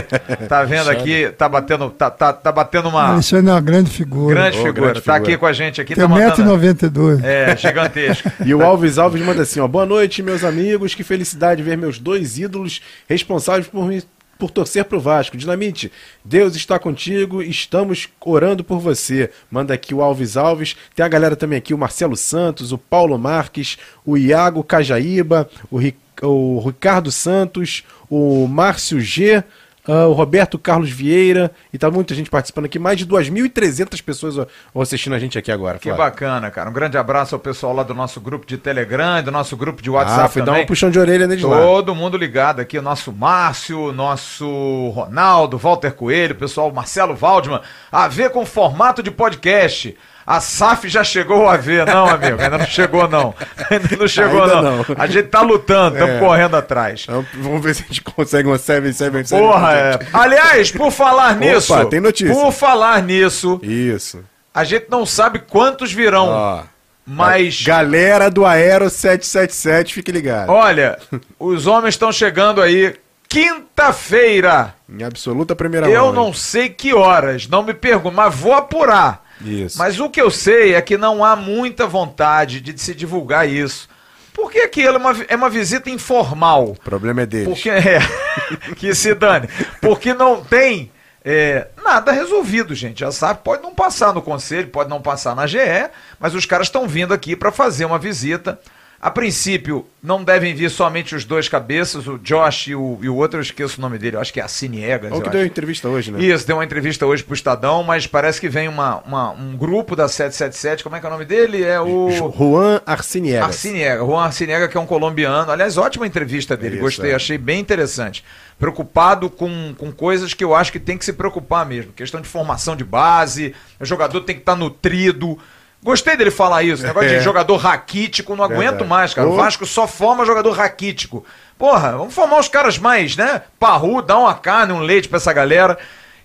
Tá 0.49 0.63
vendo 0.63 0.89
aqui, 0.89 1.29
tá 1.37 1.47
batendo, 1.47 1.89
tá, 1.89 2.11
tá, 2.11 2.33
tá 2.33 2.51
batendo 2.51 2.89
uma 2.89 3.13
Alexandre 3.13 3.49
é 3.49 3.53
uma 3.53 3.61
grande 3.61 3.89
figura. 3.89 4.35
grande 4.35 4.57
Ô, 4.57 4.63
figura. 4.63 4.81
grande 4.81 5.01
Tá 5.01 5.13
figura. 5.13 5.31
aqui 5.31 5.37
com 5.37 5.45
a 5.45 5.53
gente 5.53 5.79
aqui, 5.81 5.95
Tem 5.95 6.03
tá 6.03 6.07
mandando. 6.07 6.43
1,92m. 6.57 7.23
É, 7.23 7.55
gigantesco. 7.55 8.29
E 8.45 8.53
o 8.53 8.63
Alves 8.63 8.97
Alves 8.97 9.21
manda 9.21 9.43
assim, 9.43 9.59
ó, 9.59 9.67
boa 9.67 9.85
noite, 9.85 10.21
meus 10.21 10.43
amigos, 10.43 10.93
que 10.93 11.03
felicidade 11.03 11.63
ver 11.63 11.77
meus 11.77 11.97
dois 11.99 12.37
ídolos 12.37 12.81
responsáveis 13.07 13.67
por 13.67 13.85
me 13.87 14.03
por 14.39 14.49
torcer 14.49 14.85
pro 14.85 15.01
Vasco. 15.01 15.37
Dinamite, 15.37 15.91
Deus 16.23 16.55
está 16.55 16.79
contigo, 16.79 17.43
estamos 17.43 18.07
orando 18.21 18.63
por 18.63 18.79
você. 18.79 19.29
Manda 19.51 19.73
aqui 19.73 19.93
o 19.93 20.01
Alves 20.01 20.37
Alves. 20.37 20.77
Tem 20.95 21.05
a 21.05 21.09
galera 21.09 21.35
também 21.35 21.57
aqui, 21.59 21.73
o 21.73 21.77
Marcelo 21.77 22.15
Santos, 22.15 22.71
o 22.71 22.77
Paulo 22.77 23.19
Marques, 23.19 23.77
o 24.05 24.17
Iago 24.17 24.63
Cajaíba, 24.63 25.49
o, 25.69 25.77
Ri- 25.77 25.95
o 26.21 26.59
Ricardo 26.65 27.11
Santos, 27.11 27.83
o 28.09 28.47
Márcio 28.47 28.99
G, 29.01 29.43
uh, 29.89 30.07
o 30.07 30.13
Roberto 30.13 30.57
Carlos 30.59 30.89
Vieira, 30.89 31.51
e 31.73 31.77
tá 31.77 31.89
muita 31.89 32.13
gente 32.13 32.29
participando 32.29 32.65
aqui, 32.65 32.77
mais 32.77 32.97
de 32.97 33.05
2.300 33.05 34.01
pessoas 34.03 34.37
ó, 34.37 34.45
assistindo 34.81 35.13
a 35.15 35.19
gente 35.19 35.37
aqui 35.37 35.51
agora. 35.51 35.77
Que 35.79 35.89
Flávio. 35.89 36.03
bacana, 36.05 36.51
cara. 36.51 36.69
Um 36.69 36.73
grande 36.73 36.97
abraço 36.97 37.35
ao 37.35 37.39
pessoal 37.39 37.73
lá 37.73 37.83
do 37.83 37.93
nosso 37.93 38.21
grupo 38.21 38.45
de 38.45 38.57
Telegram, 38.57 39.21
do 39.23 39.31
nosso 39.31 39.57
grupo 39.57 39.81
de 39.81 39.89
WhatsApp 39.89 40.39
Ah, 40.39 40.39
dar 40.39 40.45
também. 40.45 40.63
um 40.63 40.67
puxão 40.67 40.89
de 40.89 40.99
orelha 40.99 41.25
neles 41.27 41.43
lá. 41.43 41.57
Todo 41.57 41.95
mundo 41.95 42.17
ligado 42.17 42.59
aqui, 42.59 42.77
o 42.77 42.81
nosso 42.81 43.11
Márcio, 43.11 43.91
nosso 43.91 44.89
Ronaldo, 44.89 45.57
Walter 45.57 45.91
Coelho, 45.93 46.33
o 46.35 46.37
pessoal 46.37 46.71
Marcelo 46.71 47.15
Waldman, 47.15 47.61
a 47.91 48.07
ver 48.07 48.29
com 48.29 48.45
formato 48.45 49.01
de 49.01 49.09
podcast. 49.11 49.97
A 50.31 50.39
SAF 50.39 50.87
já 50.87 51.03
chegou 51.03 51.49
a 51.49 51.57
ver, 51.57 51.87
não, 51.87 52.05
amigo, 52.07 52.39
ainda 52.39 52.59
não 52.59 52.65
chegou 52.67 53.07
não. 53.07 53.33
Ainda 53.71 53.97
não 53.97 54.07
chegou 54.07 54.43
Ainda 54.43 54.61
não. 54.61 54.77
não. 54.77 54.85
A 54.95 55.07
gente 55.07 55.27
tá 55.27 55.41
lutando, 55.41 55.95
estamos 55.95 56.15
É. 56.17 56.19
correndo 56.19 56.55
atrás. 56.55 57.01
Então, 57.09 57.25
vamos 57.39 57.63
ver 57.63 57.73
se 57.73 57.81
a 57.83 57.87
gente 57.87 58.01
consegue 58.03 58.47
uma 58.47 58.59
777. 58.59 59.41
Porra, 59.41 59.73
é. 59.73 59.99
Aliás, 60.13 60.69
por 60.71 60.91
falar 60.91 61.35
nisso, 61.35 61.73
tem 61.87 61.99
notícia. 61.99 62.31
por 62.31 62.51
falar 62.51 63.01
nisso, 63.01 63.59
Isso. 63.63 64.23
a 64.53 64.63
gente 64.63 64.85
não 64.87 65.03
sabe 65.03 65.39
quantos 65.39 65.91
virão, 65.91 66.27
Ó. 66.27 66.61
mas 67.07 67.63
Galera 67.63 68.29
do 68.29 68.45
Aero 68.45 68.87
777, 68.87 69.95
fique 69.95 70.11
ligado. 70.11 70.49
olha, 70.51 70.99
os 71.39 71.65
homens 71.65 71.95
estão 71.95 72.11
chegando 72.11 72.61
aí 72.61 72.95
quinta-feira. 73.27 74.75
Em 74.87 75.03
absoluta 75.03 75.55
primeira 75.55 75.87
Eu 75.89 76.05
mão. 76.07 76.13
não 76.13 76.27
hein? 76.27 76.33
sei 76.33 76.69
que 76.69 76.93
horas, 76.93 77.47
não 77.47 77.63
me 77.63 77.73
pergunto, 77.73 78.15
mas 78.15 78.33
vou 78.35 78.53
apurar. 78.53 79.27
Isso. 79.41 79.77
Mas 79.77 79.99
o 79.99 80.09
que 80.09 80.21
eu 80.21 80.29
sei 80.29 80.75
é 80.75 80.81
que 80.81 80.97
não 80.97 81.23
há 81.23 81.35
muita 81.35 81.87
vontade 81.87 82.59
de 82.59 82.79
se 82.79 82.93
divulgar 82.93 83.47
isso. 83.47 83.87
Porque 84.33 84.59
aquilo 84.59 84.95
é 84.95 84.97
uma, 84.97 85.25
é 85.27 85.35
uma 85.35 85.49
visita 85.49 85.89
informal. 85.89 86.71
O 86.71 86.75
problema 86.75 87.21
é 87.21 87.25
deles. 87.25 87.47
Porque 87.47 87.69
é. 87.69 87.99
que 88.75 88.93
se 88.93 89.13
dane. 89.13 89.49
Porque 89.81 90.13
não 90.13 90.43
tem 90.43 90.91
é, 91.23 91.67
nada 91.83 92.11
resolvido, 92.11 92.73
gente. 92.73 93.01
Já 93.01 93.11
sabe, 93.11 93.41
pode 93.43 93.61
não 93.61 93.73
passar 93.73 94.13
no 94.13 94.21
conselho, 94.21 94.69
pode 94.69 94.89
não 94.89 95.01
passar 95.01 95.35
na 95.35 95.45
GE, 95.45 95.89
mas 96.19 96.33
os 96.33 96.45
caras 96.45 96.67
estão 96.67 96.87
vindo 96.87 97.13
aqui 97.13 97.35
para 97.35 97.51
fazer 97.51 97.85
uma 97.85 97.99
visita. 97.99 98.59
A 99.01 99.09
princípio, 99.09 99.85
não 100.03 100.25
devem 100.25 100.53
vir 100.53 100.69
somente 100.69 101.15
os 101.15 101.23
dois 101.23 101.47
cabeças, 101.47 102.05
o 102.05 102.17
Josh 102.17 102.67
e 102.67 102.75
o, 102.75 102.99
e 103.01 103.07
o 103.07 103.15
outro, 103.15 103.37
eu 103.37 103.41
esqueço 103.41 103.77
o 103.77 103.81
nome 103.81 103.97
dele, 103.97 104.17
eu 104.17 104.19
acho 104.19 104.33
que 104.33 104.41
é 104.41 104.43
a 104.43 104.47
Ciniegas. 104.49 105.09
É 105.09 105.15
o 105.15 105.21
que 105.21 105.27
eu 105.29 105.31
deu 105.31 105.39
acho. 105.41 105.49
entrevista 105.49 105.87
hoje, 105.87 106.11
né? 106.11 106.21
Isso, 106.21 106.45
deu 106.45 106.57
uma 106.57 106.65
entrevista 106.65 107.05
hoje 107.05 107.23
pro 107.23 107.33
Estadão, 107.33 107.81
mas 107.81 108.05
parece 108.05 108.41
que 108.41 108.49
vem 108.49 108.67
uma, 108.67 108.97
uma- 109.05 109.31
um 109.31 109.55
grupo 109.55 109.95
da 109.95 110.09
777, 110.09 110.83
como 110.83 110.97
é 110.97 110.99
que 110.99 111.05
é 111.05 111.09
o 111.09 111.11
nome 111.13 111.23
dele? 111.23 111.63
É 111.63 111.79
o... 111.79 112.09
Juan 112.37 112.81
Arciniegas. 112.85 113.43
Arciniega, 113.45 114.03
Juan 114.03 114.23
Arciniega, 114.25 114.67
que 114.67 114.75
é 114.75 114.79
um 114.81 114.85
colombiano. 114.85 115.49
Aliás, 115.49 115.77
ótima 115.77 116.05
entrevista 116.05 116.57
dele, 116.57 116.75
Isso, 116.75 116.83
gostei, 116.83 117.11
é. 117.11 117.15
achei 117.15 117.37
bem 117.37 117.61
interessante. 117.61 118.21
Preocupado 118.59 119.29
com, 119.29 119.73
com 119.77 119.89
coisas 119.93 120.33
que 120.33 120.43
eu 120.43 120.53
acho 120.53 120.73
que 120.73 120.79
tem 120.79 120.97
que 120.97 121.05
se 121.05 121.13
preocupar 121.13 121.65
mesmo. 121.65 121.93
Questão 121.93 122.19
de 122.19 122.27
formação 122.27 122.75
de 122.75 122.83
base, 122.83 123.55
o 123.79 123.85
jogador 123.85 124.19
tem 124.21 124.35
que 124.35 124.41
estar 124.41 124.57
nutrido. 124.57 125.39
Gostei 125.81 126.17
dele 126.17 126.29
falar 126.31 126.61
isso, 126.63 126.83
negócio 126.83 127.09
É. 127.09 127.17
de 127.17 127.23
jogador 127.23 127.55
raquítico, 127.55 128.35
não 128.35 128.43
aguento 128.43 128.59
Verdade. 128.71 128.89
mais, 128.89 129.13
cara. 129.13 129.27
O. 129.29 129.35
Vasco 129.35 129.65
só 129.65 129.87
forma 129.87 130.25
jogador 130.25 130.51
raquítico. 130.51 131.25
Porra, 131.57 131.91
vamos 131.93 132.13
formar 132.13 132.37
os 132.39 132.49
caras 132.49 132.77
mais, 132.77 133.15
né? 133.15 133.43
Parru, 133.57 134.01
dá 134.01 134.17
uma 134.17 134.33
carne, 134.33 134.73
um 134.73 134.79
leite 134.79 135.07
pra 135.07 135.17
essa 135.17 135.31
galera. 135.31 135.77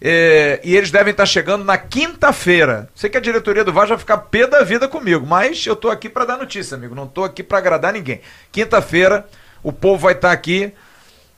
É, 0.03 0.61
e 0.65 0.77
eles 0.77 0.91
devem 0.91 1.13
estar 1.13 1.25
chegando 1.25 1.65
na 1.65 1.79
quinta-feira. 1.79 2.89
Sei 2.95 3.09
que 3.09 3.17
a 3.17 3.21
diretoria 3.21 3.65
do 3.65 3.73
Vasco 3.73 3.91
vai 3.91 3.99
ficar 3.99 4.19
pé 4.19 4.47
da 4.47 4.63
vida 4.63 4.89
comigo, 4.89 5.25
mas 5.27 5.65
eu 5.67 5.77
tô 5.77 5.89
aqui 5.89 6.09
pra 6.09 6.25
dar 6.25 6.37
notícia, 6.37 6.75
amigo. 6.77 6.95
Não 6.95 7.07
tô 7.07 7.23
aqui 7.25 7.43
pra 7.43 7.59
agradar 7.59 7.93
ninguém. 7.93 8.21
Quinta-feira, 8.53 9.25
o 9.63 9.73
povo 9.73 9.99
vai 10.03 10.15
estar 10.15 10.33
aqui. 10.33 10.73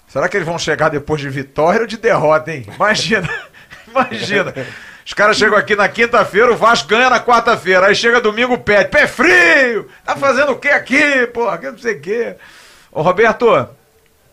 Será 0.09 0.27
que 0.29 0.37
eles 0.37 0.47
vão 0.47 0.59
chegar 0.59 0.89
depois 0.89 1.21
de 1.21 1.29
vitória 1.29 1.83
ou 1.83 1.87
de 1.87 1.97
derrota, 1.99 2.51
hein? 2.51 2.67
Imagina, 2.75 3.29
imagina. 3.87 4.55
Os 5.07 5.12
caras 5.14 5.36
chegam 5.36 5.57
aqui 5.57 5.76
na 5.76 5.88
quinta-feira, 5.88 6.52
o 6.52 6.57
Vasco 6.57 6.88
ganha 6.88 7.09
na 7.09 7.20
quarta-feira. 7.20 7.86
Aí 7.86 7.94
chega 7.94 8.20
domingo, 8.20 8.59
pede. 8.59 8.90
Pé 8.90 9.07
frio! 9.07 9.88
Tá 10.04 10.16
fazendo 10.16 10.50
o 10.50 10.59
que 10.59 10.66
aqui, 10.66 11.28
porra? 11.28 11.57
Que 11.59 11.70
não 11.70 11.78
sei 11.78 11.94
o 11.94 12.00
quê. 12.00 12.36
Ô, 12.90 13.02
Roberto, 13.02 13.68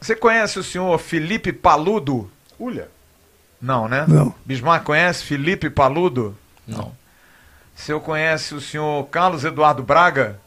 você 0.02 0.16
conhece 0.16 0.58
o 0.58 0.64
senhor 0.64 0.98
Felipe 0.98 1.54
Paludo? 1.54 2.28
Ulha. 2.60 2.90
Não, 3.62 3.88
né? 3.88 4.06
Não. 4.08 4.34
Bismarck 4.44 4.84
conhece 4.84 5.24
Felipe 5.24 5.70
Paludo? 5.70 6.36
Não. 6.68 6.86
O 6.86 6.96
senhor 7.80 8.00
conhece 8.00 8.56
o 8.56 8.60
senhor 8.60 9.08
Carlos 9.10 9.46
Eduardo 9.46 9.84
Braga? 9.84 10.40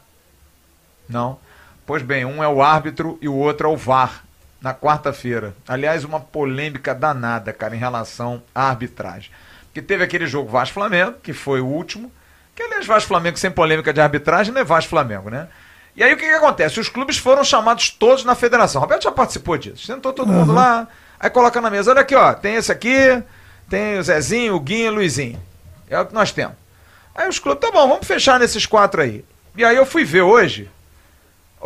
Não. 1.07 1.39
Pois 1.85 2.03
bem, 2.03 2.25
um 2.25 2.43
é 2.43 2.47
o 2.49 2.61
árbitro 2.61 3.17
e 3.21 3.29
o 3.29 3.33
outro 3.33 3.69
é 3.69 3.71
o 3.71 3.77
VAR, 3.77 4.25
na 4.61 4.73
quarta-feira. 4.73 5.55
Aliás, 5.65 6.03
uma 6.03 6.19
polêmica 6.19 6.93
danada, 6.93 7.53
cara, 7.53 7.73
em 7.73 7.79
relação 7.79 8.43
à 8.53 8.67
arbitragem. 8.67 9.31
Porque 9.77 9.85
teve 9.85 10.03
aquele 10.03 10.25
jogo 10.25 10.49
Vasco-Flamengo, 10.49 11.17
que 11.21 11.33
foi 11.33 11.61
o 11.61 11.67
último, 11.67 12.11
que 12.55 12.63
aliás, 12.63 12.87
Vasco-Flamengo 12.87 13.37
sem 13.37 13.51
polêmica 13.51 13.93
de 13.93 14.01
arbitragem 14.01 14.51
não 14.51 14.59
é 14.59 14.63
Vasco-Flamengo, 14.63 15.29
né? 15.29 15.49
E 15.95 16.03
aí 16.03 16.11
o 16.11 16.17
que, 16.17 16.25
que 16.25 16.33
acontece? 16.33 16.79
Os 16.79 16.89
clubes 16.89 17.19
foram 17.19 17.43
chamados 17.43 17.91
todos 17.91 18.23
na 18.23 18.33
federação. 18.33 18.81
O 18.81 18.83
Roberto 18.83 19.03
já 19.03 19.11
participou 19.11 19.55
disso. 19.55 19.85
Sentou 19.85 20.11
todo 20.11 20.33
mundo 20.33 20.51
lá, 20.51 20.87
aí 21.19 21.29
coloca 21.29 21.61
na 21.61 21.69
mesa, 21.69 21.91
olha 21.91 22.01
aqui, 22.01 22.15
ó, 22.15 22.33
tem 22.33 22.55
esse 22.55 22.71
aqui, 22.71 23.21
tem 23.69 23.99
o 23.99 24.03
Zezinho, 24.03 24.55
o 24.55 24.59
Guinho 24.59 24.85
e 24.85 24.89
o 24.89 24.93
Luizinho. 24.93 25.39
É 25.87 25.99
o 25.99 26.07
que 26.07 26.13
nós 26.15 26.31
temos. 26.31 26.55
Aí 27.13 27.29
os 27.29 27.37
clubes, 27.37 27.61
tá 27.61 27.71
bom, 27.71 27.87
vamos 27.87 28.07
fechar 28.07 28.39
nesses 28.39 28.65
quatro 28.65 28.99
aí. 28.99 29.23
E 29.55 29.63
aí 29.63 29.75
eu 29.75 29.85
fui 29.85 30.03
ver 30.03 30.23
hoje. 30.23 30.71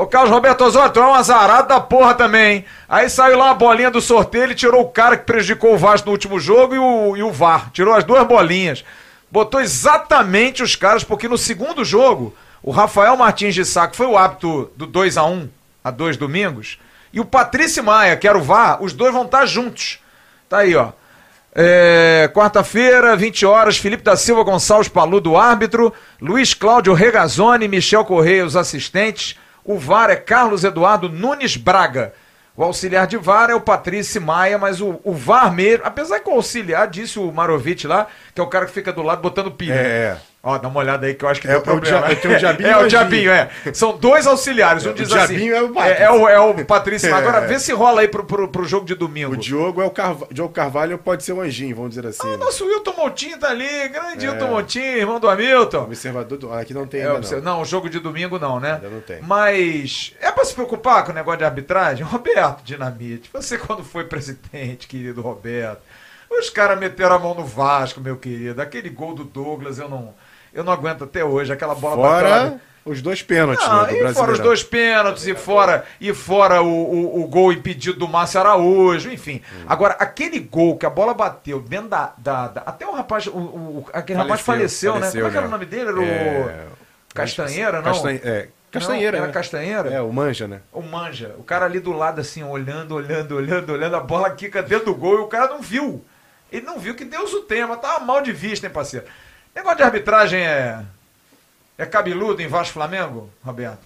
Ô 0.02 0.08
Carlos 0.08 0.32
Roberto 0.32 0.64
Osório, 0.64 0.91
tu 0.91 0.99
é 0.99 1.06
um 1.06 1.14
azarado 1.14 1.68
da 1.68 1.80
porra 1.80 2.16
também, 2.16 2.56
hein? 2.56 2.66
Aí 2.89 3.08
saiu 3.08 3.38
lá 3.38 3.52
a 3.52 3.54
bolinha 3.54 3.91
do 3.91 4.02
sorteio, 4.02 4.45
ele 4.45 4.56
tirou 4.56 4.82
o 4.82 4.89
cara 4.89 5.16
que 5.16 5.28
prejudicou 5.28 5.76
o 5.76 5.78
Vasco 5.78 6.08
no 6.08 6.12
último 6.12 6.39
jogo 6.39 6.74
e 6.74 6.80
o, 6.80 7.18
e 7.18 7.22
o 7.22 7.32
VAR. 7.32 7.70
Tirou 7.72 7.93
as 7.93 8.04
duas 8.04 8.26
bolinhas. 8.26 8.84
Botou 9.30 9.62
exatamente 9.62 10.64
os 10.64 10.76
caras, 10.76 11.04
porque 11.04 11.28
no 11.28 11.38
segundo 11.38 11.86
jogo, 11.86 12.36
o 12.64 12.72
Rafael 12.72 13.16
Martins 13.16 13.54
de 13.54 13.62
que 13.64 13.95
foi 13.95 14.08
o 14.08 14.18
hábito 14.18 14.72
do 14.76 14.88
2 14.88 15.18
a 15.18 15.24
1 15.24 15.47
há 15.84 15.91
dois 15.91 16.18
domingos, 16.18 16.80
e 17.14 17.20
o 17.20 17.26
Patrício 17.26 17.84
Maia, 17.84 18.18
que 18.18 18.28
era 18.28 18.39
o 18.39 18.41
VAR, 18.41 18.82
os 18.82 18.93
dois 18.93 19.14
vão 19.14 19.26
estar 19.26 19.45
juntos. 19.45 19.99
Tá 20.49 20.62
aí, 20.62 20.76
ó. 20.76 20.93
É, 21.54 22.28
Quarta-feira, 22.34 23.16
20 23.16 23.45
horas, 23.45 23.78
Felipe 23.78 24.02
da 24.02 24.16
Silva 24.16 24.41
Gonçalves 24.41 24.88
Paludo, 24.88 25.38
árbitro, 25.38 25.93
Luiz 26.20 26.56
Cláudio 26.56 26.95
Regazzoni, 26.95 27.68
Michel 27.68 28.04
Correia, 28.04 28.43
os 28.43 28.56
assistentes, 28.56 29.38
o 29.64 29.78
VAR 29.78 30.09
é 30.09 30.16
Carlos 30.16 30.64
Eduardo 30.64 31.09
Nunes 31.09 31.55
Braga. 31.55 32.14
O 32.55 32.64
auxiliar 32.64 33.07
de 33.07 33.18
VAR 33.18 33.49
é 33.49 33.55
o 33.55 33.62
Patrício 33.62 34.21
Maia, 34.21 34.58
mas 34.58 34.82
o, 34.82 35.00
o 35.04 35.13
VAR 35.13 35.51
mesmo, 35.54 35.86
apesar 35.86 36.20
que 36.20 36.29
o 36.29 36.33
auxiliar, 36.33 36.88
disse 36.88 37.17
o 37.17 37.32
Marovic 37.32 37.88
lá, 37.88 38.08
que 38.36 38.42
é 38.42 38.43
o 38.43 38.47
cara 38.47 38.66
que 38.66 38.71
fica 38.71 38.92
do 38.92 39.01
lado 39.01 39.21
botando 39.21 39.51
pilha. 39.51 39.74
É. 39.74 40.17
Ó, 40.43 40.58
dá 40.58 40.68
uma 40.70 40.80
olhada 40.80 41.05
aí 41.05 41.13
que 41.13 41.24
eu 41.24 41.30
acho 41.30 41.39
que 41.39 41.46
É, 41.46 41.51
deu 41.51 41.58
é 41.58 41.62
o 41.62 41.63
problema. 41.63 42.08
dia- 42.08 42.16
tem 42.16 42.32
o 42.36 42.39
diabinho 42.39 42.70
É, 42.72 42.78
o 42.78 42.82
o 42.86 42.88
diabinho, 42.88 43.32
é. 43.32 43.50
São 43.76 43.96
dois 43.96 44.26
auxiliares. 44.26 44.84
Um 44.88 44.89
o 44.89 44.93
diz 44.96 45.08
diabinho 45.08 45.55
assim. 45.55 45.66
é 45.66 45.70
o 45.70 45.70
Patrício. 45.72 46.01
é, 46.01 46.04
é 46.04 46.12
o, 46.12 46.28
é 46.30 46.39
o 46.39 46.66
Patrício. 46.66 47.12
Maia. 47.12 47.22
Agora 47.30 47.43
É. 47.43 47.47
vê 47.47 47.59
se 47.59 47.72
rola 47.72 48.01
aí 48.01 48.08
pro, 48.08 48.24
pro, 48.24 48.47
pro 48.47 48.66
jogo 48.66 48.84
de 48.88 48.96
domingo. 48.96 49.34
O 49.34 49.38
Diogo 49.38 49.84
é 49.84 49.86
o 49.86 49.92
Carva... 49.92 50.28
Diogo 50.32 50.51
Carvalho 50.51 50.97
pode 50.97 51.24
ser 51.24 51.34
um 51.34 51.42
anjinho, 51.42 51.76
vamos 51.76 51.92
dizer 51.92 52.08
assim. 52.08 52.28
Ah, 52.28 52.34
o 52.34 52.38
nosso 52.38 52.66
Wilton 52.66 52.93
Montinho 52.97 53.38
tá 53.38 53.50
ali, 53.51 53.88
grande 53.89 54.26
É. 54.26 54.32
Wilton 54.32 54.47
Montinho, 54.47 54.97
irmão 54.97 55.20
do 55.20 55.30
Hamilton. 55.30 55.84
Observador 55.84 56.38
do... 56.39 56.51
ah, 56.51 56.59
aqui 56.62 56.74
não 56.74 56.88
tem 56.88 57.01
É, 57.01 57.08
ainda, 57.08 57.22
você- 57.22 57.36
não. 57.36 57.43
não, 57.58 57.62
o 57.62 57.66
jogo 57.66 57.88
de 57.88 58.00
domingo 58.00 58.39
não, 58.39 58.59
né? 58.59 58.74
Ainda 58.74 58.89
não 58.89 59.01
tem. 59.01 59.22
Mas 59.22 60.16
é 60.20 60.32
pra 60.32 60.43
se 60.43 60.55
preocupar 60.55 61.05
com 61.05 61.12
o 61.12 61.13
negócio 61.13 61.38
de 61.38 61.46
arbitragem? 61.46 62.04
Roberto 62.04 62.63
Dinamite, 62.63 63.30
você 63.32 63.59
quando 63.59 63.84
foi 63.84 64.05
presidente, 64.05 64.88
querido 64.88 65.22
Roberto, 65.22 65.82
os 66.32 66.50
caras 66.50 66.80
meteram 66.80 67.16
a 67.16 67.20
mão 67.20 67.36
no 67.36 67.46
Vasco, 67.46 68.01
meu 68.01 68.16
querido. 68.18 68.59
Aquele 68.59 68.89
gol 68.89 69.13
do 69.13 69.24
Douglas, 69.24 69.78
eu 69.78 69.88
não, 69.89 70.13
eu 70.54 70.64
não 70.64 70.72
aguento 70.74 71.04
até 71.04 71.24
hoje. 71.24 71.52
Aquela 71.54 71.76
bola 71.76 71.96
Fora 71.96 72.62
os 72.84 73.00
dois 73.00 73.22
pênaltis 73.22 73.64
Não, 73.68 73.84
né, 73.84 73.90
do 73.90 74.10
e 74.10 74.14
fora 74.14 74.32
os 74.32 74.40
dois 74.40 74.64
pênaltis, 74.64 75.28
e 75.28 75.36
fora, 75.36 75.86
e 76.00 76.14
fora 76.16 76.64
o, 76.64 76.68
o, 76.68 77.24
o 77.24 77.28
gol 77.28 77.54
impedido 77.54 78.00
do 78.00 78.08
Márcio 78.08 78.40
Araújo, 78.40 79.12
enfim. 79.12 79.40
Hum. 79.54 79.66
Agora, 79.68 79.94
aquele 80.00 80.40
gol 80.40 80.76
que 80.78 80.86
a 80.86 80.90
bola 80.90 81.14
bateu 81.14 81.60
dentro 81.60 81.90
da. 81.90 82.14
da- 82.18 82.48
da- 82.48 82.62
até 82.66 82.88
o 82.88 82.92
rapaz, 82.94 83.28
o, 83.28 83.38
o- 83.38 83.86
aquele 83.94 84.18
rapaz 84.18 84.42
faleceu, 84.42 85.00
né? 85.00 85.12
Como 85.12 85.28
é 85.28 85.30
que 85.30 85.38
era 85.38 85.46
o 85.48 85.50
nome 85.52 85.66
dele? 85.66 85.90
Era 85.90 86.00
o. 86.00 86.04
É, 86.04 86.66
Castanheira, 87.14 87.78
não? 87.82 87.84
Castanhe... 87.84 88.20
É, 88.24 88.48
Castanheira. 88.72 89.12
Não, 89.12 89.24
era 89.26 89.28
né? 89.28 89.34
Castanheira? 89.34 89.90
É, 89.90 90.02
o 90.02 90.12
Manja, 90.14 90.48
né? 90.48 90.62
O 90.72 90.82
Manja. 90.82 91.36
O 91.38 91.44
cara 91.44 91.66
ali 91.66 91.80
do 91.80 91.92
lado, 91.92 92.22
assim, 92.22 92.42
olhando, 92.42 92.96
olhando, 92.96 93.36
olhando, 93.36 93.74
olhando, 93.74 93.96
a 93.96 94.00
bola 94.00 94.30
quica 94.32 94.64
dentro 94.64 94.86
do 94.86 94.96
gol 94.96 95.16
e 95.20 95.22
o 95.22 95.28
cara 95.28 95.48
não 95.50 95.62
viu. 95.62 96.04
Ele 96.52 96.66
não 96.66 96.80
viu 96.80 96.96
que 96.96 97.06
Deus 97.06 97.34
o 97.34 97.42
tema. 97.42 97.78
Tava 97.78 98.04
mal 98.06 98.22
de 98.22 98.32
vista, 98.32 98.66
hein, 98.66 98.74
parceiro? 98.74 99.06
Negócio 99.56 99.78
de 99.78 99.84
arbitragem 99.84 100.40
é. 100.42 100.80
É 101.78 101.86
cabeludo 101.86 102.42
em 102.42 102.48
Vasco 102.48 102.74
Flamengo, 102.74 103.30
Roberto? 103.44 103.80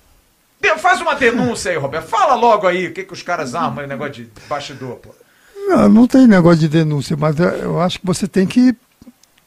De- 0.59 0.77
Faz 0.79 0.99
uma 0.99 1.15
denúncia 1.15 1.71
aí, 1.71 1.77
Roberto. 1.77 2.07
Fala 2.07 2.35
logo 2.35 2.67
aí 2.67 2.87
o 2.87 2.93
que, 2.93 3.03
que 3.03 3.13
os 3.13 3.21
caras 3.23 3.55
armam 3.55 3.79
aí, 3.79 3.87
negócio 3.87 4.13
de 4.13 4.29
bastidor, 4.49 4.95
pô. 4.97 5.09
Não, 5.55 5.87
não 5.89 6.07
tem 6.07 6.27
negócio 6.27 6.59
de 6.59 6.67
denúncia, 6.67 7.15
mas 7.17 7.37
eu 7.39 7.79
acho 7.81 7.99
que 7.99 8.05
você 8.05 8.27
tem 8.27 8.45
que 8.45 8.75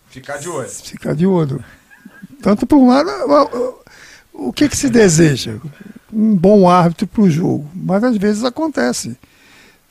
Ficar 0.08 0.38
de 0.38 0.48
olho. 0.48 0.68
ficar 0.68 1.14
de 1.14 1.26
olho. 1.26 1.62
Tanto 2.42 2.66
por 2.66 2.76
um 2.78 2.88
lado, 2.88 3.08
o- 4.32 4.52
que, 4.52 4.68
que 4.68 4.76
se 4.76 4.88
deseja? 4.88 5.56
Um 6.12 6.34
bom 6.34 6.68
árbitro 6.70 7.06
para 7.06 7.22
o 7.22 7.30
jogo. 7.30 7.68
Mas 7.74 8.02
às 8.02 8.16
vezes 8.16 8.44
acontece. 8.44 9.16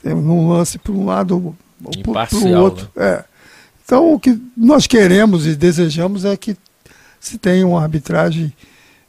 Tem 0.01 0.13
um 0.13 0.49
lance, 0.49 0.79
por 0.79 0.95
um 0.95 1.05
lado, 1.05 1.55
o 1.83 2.47
outro. 2.57 2.89
Né? 2.95 3.05
É. 3.09 3.23
Então, 3.87 4.13
o 4.13 4.19
que 4.19 4.37
nós 4.57 4.85
queremos 4.85 5.47
e 5.47 5.55
desejamos 5.55 6.25
é 6.25 6.35
que 6.35 6.57
se 7.21 7.37
tenha 7.37 7.65
uma 7.65 7.81
arbitragem 7.81 8.51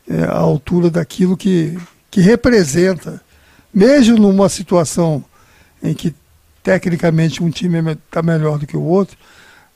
é, 0.08 0.22
à 0.22 0.38
altura 0.38 0.88
daquilo 0.88 1.36
que, 1.36 1.76
que 2.08 2.20
representa, 2.20 3.20
mesmo 3.74 4.16
numa 4.16 4.48
situação 4.48 5.24
em 5.82 5.92
que 5.92 6.14
tecnicamente 6.62 7.42
um 7.42 7.50
time 7.50 7.80
está 7.90 8.22
melhor 8.22 8.56
do 8.56 8.68
que 8.68 8.76
o 8.76 8.82
outro, 8.82 9.18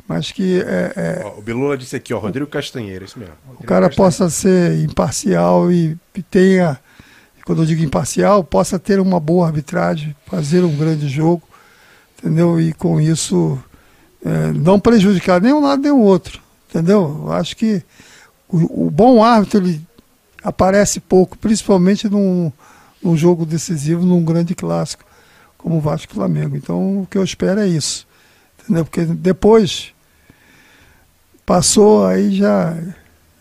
mas 0.07 0.31
que 0.31 0.61
é, 0.61 0.93
é, 0.95 1.27
o 1.37 1.43
Bilula 1.43 1.77
disse 1.77 1.97
aqui, 1.97 2.15
ó, 2.15 2.21
Rodrigo 2.21 2.47
Castanheira, 2.47 3.05
isso 3.05 3.19
mesmo. 3.19 3.35
Rodrigo 3.45 3.65
o 3.65 3.67
cara 3.67 3.89
Castanheira. 3.89 3.97
possa 3.97 4.31
ser 4.31 4.85
imparcial 4.85 5.73
e, 5.73 5.99
e 6.15 6.23
tenha, 6.23 6.79
quando 7.45 7.63
eu 7.63 7.67
digo 7.67 7.83
imparcial, 7.83 8.45
possa 8.45 8.79
ter 8.79 9.01
uma 9.01 9.19
boa 9.19 9.49
arbitragem, 9.49 10.15
fazer 10.27 10.63
um 10.63 10.77
grande 10.77 11.09
jogo, 11.09 11.43
entendeu? 12.17 12.61
E 12.61 12.73
com 12.73 13.01
isso 13.01 13.61
é, 14.25 14.53
não 14.53 14.79
prejudicar 14.79 15.41
nem 15.41 15.53
um 15.53 15.63
lado 15.63 15.83
nem 15.83 15.91
o 15.91 16.01
outro, 16.01 16.41
entendeu? 16.69 17.23
Eu 17.25 17.33
acho 17.33 17.57
que 17.57 17.83
o, 18.49 18.87
o, 18.87 18.91
bom 18.91 19.23
árbitro 19.23 19.61
ele 19.61 19.81
aparece 20.43 21.01
pouco, 21.01 21.37
principalmente 21.37 22.09
num, 22.09 22.53
num 23.03 23.17
jogo 23.17 23.45
decisivo, 23.45 24.07
num 24.07 24.25
grande 24.25 24.55
clássico, 24.55 25.05
como 25.59 25.77
o 25.77 25.81
Vasco 25.81 26.13
e 26.13 26.15
Flamengo. 26.15 26.57
Então 26.57 27.03
o 27.03 27.07
que 27.07 27.19
eu 27.19 27.25
espero 27.25 27.61
é 27.61 27.67
isso, 27.67 28.07
entendeu? 28.63 28.85
Porque 28.85 29.05
depois 29.05 29.93
passou, 31.45 32.07
aí 32.07 32.35
já 32.35 32.77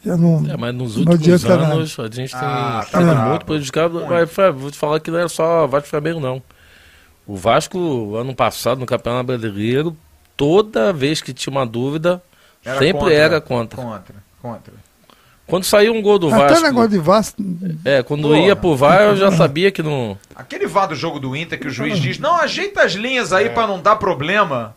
já 0.04 0.18
não. 0.18 0.44
É, 0.50 0.58
mas 0.58 0.74
nos 0.74 0.98
últimos 0.98 1.46
anos 1.46 1.96
nada. 1.96 2.10
a 2.10 2.16
gente 2.16 2.32
tem 2.32 2.40
ah, 2.42 2.86
tá 2.92 3.30
muito 3.30 3.46
prejudicado. 3.46 4.00
Muito. 4.00 4.10
Mas, 4.10 4.56
vou 4.56 4.72
te 4.72 4.78
falar 4.78 5.00
que 5.00 5.12
não 5.12 5.20
é 5.20 5.28
só 5.28 5.68
Vasco 5.68 5.88
e 5.88 5.92
Flamengo, 5.92 6.20
não. 6.20 6.42
O 7.28 7.36
Vasco, 7.36 8.16
ano 8.16 8.34
passado, 8.34 8.80
no 8.80 8.86
Campeonato 8.88 9.28
Brasileiro, 9.28 9.96
toda 10.42 10.92
vez 10.92 11.22
que 11.22 11.36
tinha 11.36 11.52
uma 11.52 11.68
dúvida, 11.68 12.20
era 12.66 12.80
sempre 12.80 13.00
contra, 13.00 13.14
era 13.14 13.42
contra. 13.42 13.78
Contra, 13.80 14.16
contra. 14.42 14.74
Quando 15.46 15.66
saiu 15.66 15.94
um 15.94 16.02
gol 16.02 16.18
do 16.18 16.30
Até 16.30 16.38
Vasco. 16.38 16.54
Até 16.54 16.68
negócio 16.68 16.90
de 16.90 16.98
Vasco. 16.98 17.44
É, 17.86 18.02
quando 18.02 18.24
Porra. 18.24 18.40
ia 18.40 18.56
pro 18.56 18.76
VAR, 18.76 19.02
eu 19.02 19.18
já 19.18 19.32
sabia 19.32 19.70
que 19.70 19.84
não. 19.84 20.18
Aquele 20.36 20.66
VAR 20.66 20.88
do 20.88 20.96
jogo 20.96 21.20
do 21.20 21.36
Inter 21.36 21.60
que 21.60 21.68
o 21.68 21.72
juiz 21.72 22.00
diz: 22.00 22.18
não, 22.18 22.38
ajeita 22.38 22.82
as 22.82 22.94
linhas 22.94 23.32
aí 23.32 23.46
é. 23.46 23.50
para 23.50 23.68
não 23.68 23.80
dar 23.80 23.98
problema. 23.98 24.76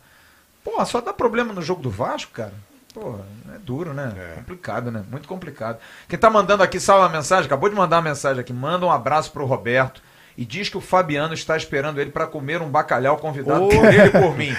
Pô, 0.63 0.85
só 0.85 1.01
dá 1.01 1.15
problema 1.15 1.55
no 1.55 1.63
jogo 1.63 1.81
do 1.81 1.91
Vasco, 1.91 2.33
cara. 2.33 2.53
Pô, 2.93 3.17
é 3.55 3.59
duro, 3.59 3.95
né? 3.95 4.13
É. 4.17 4.35
Complicado, 4.35 4.91
né? 4.91 5.03
Muito 5.11 5.27
complicado. 5.27 5.79
Quem 6.09 6.19
tá 6.19 6.29
mandando 6.29 6.63
aqui, 6.63 6.79
salva 6.79 7.07
a 7.07 7.09
mensagem, 7.09 7.47
acabou 7.47 7.71
de 7.71 7.75
mandar 7.75 7.97
uma 7.97 8.11
mensagem 8.11 8.41
aqui. 8.41 8.53
Manda 8.53 8.85
um 8.85 8.91
abraço 8.91 9.31
pro 9.33 9.47
Roberto 9.47 10.03
e 10.37 10.45
diz 10.45 10.69
que 10.69 10.77
o 10.77 10.81
Fabiano 10.81 11.33
está 11.33 11.57
esperando 11.57 12.01
ele 12.01 12.11
para 12.11 12.27
comer 12.27 12.61
um 12.61 12.69
bacalhau 12.69 13.17
convidado 13.17 13.65
oh. 13.65 13.69
por 13.69 13.85
ele 13.85 14.07
e 14.07 14.11
por 14.11 14.37
mim. 14.37 14.55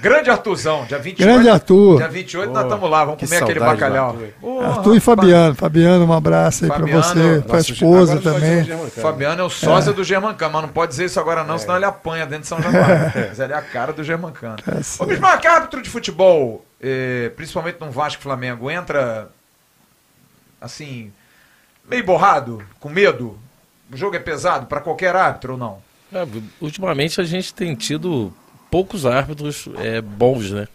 Grande 0.00 0.30
Artuzão, 0.30 0.86
dia 0.86 0.98
28. 0.98 1.28
Grande 1.28 1.48
Arthur. 1.50 1.98
Dia 1.98 2.08
28 2.08 2.48
oh, 2.48 2.52
nós 2.54 2.62
estamos 2.62 2.90
lá, 2.90 3.04
vamos 3.04 3.20
comer 3.20 3.42
aquele 3.42 3.60
bacalhau. 3.60 4.10
Arthur. 4.10 4.28
Oh, 4.40 4.60
Arthur 4.60 4.96
e 4.96 5.00
Fabiano. 5.00 5.54
Fabiano, 5.54 6.04
um 6.06 6.12
abraço 6.12 6.64
aí 6.64 6.70
para 6.70 6.86
você, 6.86 7.44
para 7.46 7.58
a 7.58 7.60
esposa 7.60 8.20
também. 8.20 8.64
Fabiano 8.88 9.42
é 9.42 9.44
o 9.44 9.50
sósia 9.50 9.90
é. 9.90 9.92
do 9.92 10.02
Germancano, 10.02 10.54
mas 10.54 10.62
não 10.62 10.68
pode 10.70 10.92
dizer 10.92 11.04
isso 11.04 11.20
agora 11.20 11.44
não, 11.44 11.56
é. 11.56 11.58
senão 11.58 11.76
ele 11.76 11.84
apanha 11.84 12.24
dentro 12.24 12.42
de 12.42 12.48
São 12.48 12.62
Januário. 12.62 13.12
mas 13.28 13.38
ele 13.38 13.52
é 13.52 13.56
a 13.56 13.62
cara 13.62 13.92
do 13.92 14.02
Germancano. 14.02 14.56
É 14.66 15.02
Ô 15.02 15.06
Bismarck, 15.06 15.44
árbitro 15.44 15.82
de 15.82 15.90
futebol, 15.90 16.64
eh, 16.80 17.30
principalmente 17.36 17.78
no 17.80 17.90
Vasco 17.90 18.22
Flamengo, 18.22 18.70
entra 18.70 19.28
assim, 20.58 21.12
meio 21.88 22.04
borrado, 22.04 22.62
com 22.78 22.88
medo? 22.88 23.38
O 23.92 23.96
jogo 23.96 24.16
é 24.16 24.20
pesado 24.20 24.66
para 24.66 24.80
qualquer 24.80 25.16
árbitro 25.16 25.54
ou 25.54 25.58
não? 25.58 25.82
É, 26.12 26.26
ultimamente 26.60 27.20
a 27.20 27.24
gente 27.24 27.52
tem 27.52 27.74
tido 27.74 28.32
poucos 28.70 29.04
árbitros 29.06 29.68
é, 29.78 30.00
bons, 30.00 30.50
né? 30.50 30.68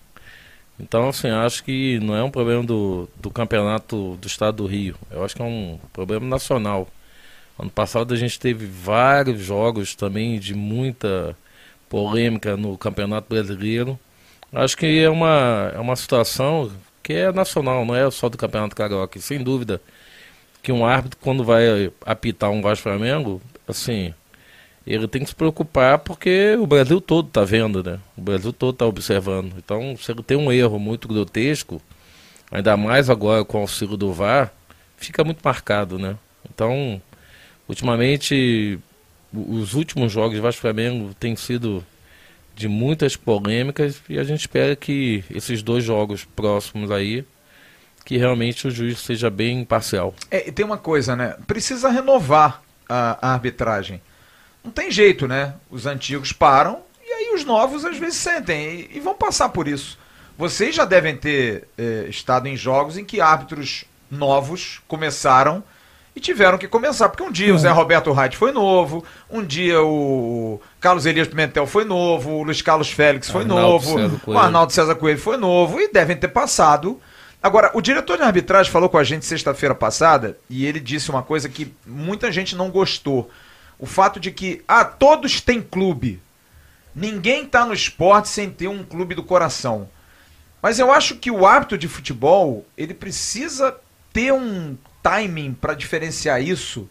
Então, 0.80 1.08
assim, 1.08 1.30
acho 1.30 1.64
que 1.64 2.00
não 2.00 2.16
é 2.16 2.24
um 2.24 2.30
problema 2.30 2.64
do, 2.64 3.10
do 3.16 3.32
campeonato 3.32 4.18
do 4.18 4.28
estado 4.28 4.58
do 4.58 4.66
Rio. 4.66 4.96
Eu 5.10 5.24
acho 5.24 5.36
que 5.36 5.42
é 5.42 5.46
um 5.46 5.80
problema 5.94 6.26
nacional. 6.26 6.88
Ano 7.58 7.70
passado 7.70 8.14
a 8.14 8.18
gente 8.18 8.38
teve 8.38 8.66
vários 8.66 9.42
jogos 9.42 9.96
também 9.96 10.38
de 10.38 10.54
muita 10.54 11.38
polêmica 11.88 12.58
no 12.58 12.78
Campeonato 12.78 13.30
Brasileiro. 13.30 13.98
Acho 14.52 14.76
que 14.76 15.00
é 15.00 15.10
uma, 15.10 15.72
é 15.74 15.80
uma 15.80 15.96
situação 15.96 16.70
que 17.02 17.14
é 17.14 17.32
nacional, 17.32 17.86
não 17.86 17.96
é 17.96 18.10
só 18.12 18.28
do 18.28 18.38
Campeonato 18.38 18.76
Carioca. 18.76 19.20
Sem 19.22 19.42
dúvida 19.42 19.82
que 20.66 20.72
um 20.72 20.84
árbitro, 20.84 21.20
quando 21.22 21.44
vai 21.44 21.92
apitar 22.04 22.50
um 22.50 22.60
Vasco 22.60 22.82
Flamengo, 22.82 23.40
assim, 23.68 24.12
ele 24.86 25.08
tem 25.08 25.22
que 25.22 25.30
se 25.30 25.36
preocupar 25.36 26.00
porque 26.00 26.58
o 26.60 26.66
Brasil 26.66 27.00
todo 27.00 27.28
está 27.28 27.44
vendo, 27.44 27.84
né? 27.84 28.00
O 28.18 28.22
Brasil 28.22 28.52
todo 28.52 28.74
está 28.74 28.84
observando. 28.88 29.54
Então, 29.60 29.96
se 29.96 30.12
ele 30.12 30.24
tem 30.24 30.36
um 30.36 30.52
erro 30.52 30.80
muito 30.80 31.08
grotesco, 31.08 31.80
ainda 32.50 32.76
mais 32.76 33.12
agora 33.12 33.46
com 33.46 33.60
o 33.60 33.62
auxílio 33.62 33.96
do 33.96 34.12
VAR, 34.12 34.52
fica 34.98 35.24
muito 35.24 35.40
marcado, 35.44 36.00
né? 36.00 36.18
Então, 36.52 37.00
ultimamente, 37.70 38.80
os 39.32 39.76
últimos 39.76 40.12
jogos 40.12 40.34
de 40.34 40.42
Vasco 40.42 40.62
Flamengo 40.62 41.14
têm 41.20 41.36
sido 41.36 41.86
de 42.56 42.68
muitas 42.68 43.16
polêmicas 43.16 44.02
e 44.10 44.18
a 44.18 44.24
gente 44.24 44.40
espera 44.40 44.76
que 44.76 45.24
esses 45.30 45.62
dois 45.62 45.84
jogos 45.84 46.26
próximos 46.26 46.90
aí 46.90 47.24
que 48.06 48.18
realmente 48.18 48.68
o 48.68 48.72
juiz 48.72 48.99
seja 48.99 49.32
bem 49.32 49.61
imparcial. 49.61 50.14
É, 50.30 50.48
e 50.48 50.52
tem 50.52 50.64
uma 50.64 50.77
coisa, 50.77 51.15
né? 51.15 51.36
Precisa 51.48 51.90
renovar 51.90 52.61
a, 52.88 53.18
a 53.19 53.34
arbitragem. 53.34 53.99
Não 54.64 54.72
tem 54.72 54.91
jeito, 54.91 55.27
né? 55.27 55.56
Os 55.69 55.88
antigos 55.88 56.32
param 56.32 56.80
e 57.03 57.11
aí 57.11 57.34
os 57.34 57.44
novos 57.44 57.84
às 57.84 57.98
vezes 57.98 58.18
sentem 58.18 58.88
e, 58.91 58.98
e 58.98 58.99
vão 58.99 59.15
passar 59.15 59.49
por 59.49 59.68
isso. 59.68 59.98
Vocês 60.38 60.76
já 60.76 60.86
devem 60.86 61.15
ter 61.18 61.68
eh, 61.77 62.06
estado 62.10 62.48
em 62.48 62.56
jogos 62.56 62.98
em 62.98 63.06
que 63.06 63.22
árbitros 63.22 63.86
novos 64.11 64.82
começaram 64.88 65.64
e 66.15 66.19
tiveram 66.19 66.57
que 66.57 66.68
começar, 66.68 67.10
porque 67.10 67.23
um 67.23 67.32
dia 67.32 67.53
o 67.53 67.57
Zé 67.57 67.69
Roberto 67.69 68.11
Reit 68.11 68.38
foi 68.38 68.52
novo, 68.52 69.03
um 69.30 69.44
dia 69.44 69.82
o 69.82 70.61
Carlos 70.80 71.06
Elias 71.06 71.27
Pimentel 71.27 71.68
foi 71.68 71.84
novo, 71.84 72.32
o 72.32 72.44
Luiz 72.44 72.61
Carlos 72.61 72.90
Félix 72.90 73.30
foi 73.30 73.41
Arnaldo 73.41 73.90
novo, 73.90 74.22
o 74.26 74.38
Arnaldo 74.38 74.72
César 74.72 74.95
Coelho 74.95 75.19
foi 75.19 75.38
novo 75.38 75.80
e 75.80 75.91
devem 75.91 76.15
ter 76.15 76.30
passado. 76.30 77.02
Agora, 77.46 77.70
o 77.76 77.80
diretor 77.80 78.18
de 78.18 78.24
arbitragem 78.24 78.72
falou 78.72 78.90
com 78.90 78.98
a 78.98 79.04
gente 79.04 79.24
sexta-feira 79.24 79.76
passada 79.76 80.36
e 80.50 80.66
ele 80.66 80.80
disse 80.80 81.12
uma 81.12 81.22
coisa 81.22 81.48
que 81.48 81.72
muita 81.86 82.32
gente 82.32 82.56
não 82.56 82.72
gostou 82.72 83.30
o 83.78 83.86
fato 83.86 84.20
de 84.20 84.32
que, 84.32 84.64
ah, 84.68 84.84
todos 84.84 85.42
têm 85.42 85.62
clube. 85.62 86.20
Ninguém 86.96 87.44
está 87.44 87.64
no 87.64 87.72
esporte 87.72 88.30
sem 88.30 88.50
ter 88.50 88.68
um 88.68 88.84
clube 88.84 89.14
do 89.14 89.22
coração. 89.22 89.88
Mas 90.60 90.80
eu 90.80 90.92
acho 90.92 91.18
que 91.18 91.30
o 91.30 91.46
hábito 91.46 91.78
de 91.78 91.88
futebol, 91.88 92.66
ele 92.76 92.96
precisa 92.96 93.78
ter 94.12 94.34
um 94.34 94.76
timing 95.04 95.54
para 95.54 95.76
diferenciar 95.76 96.42
isso 96.42 96.90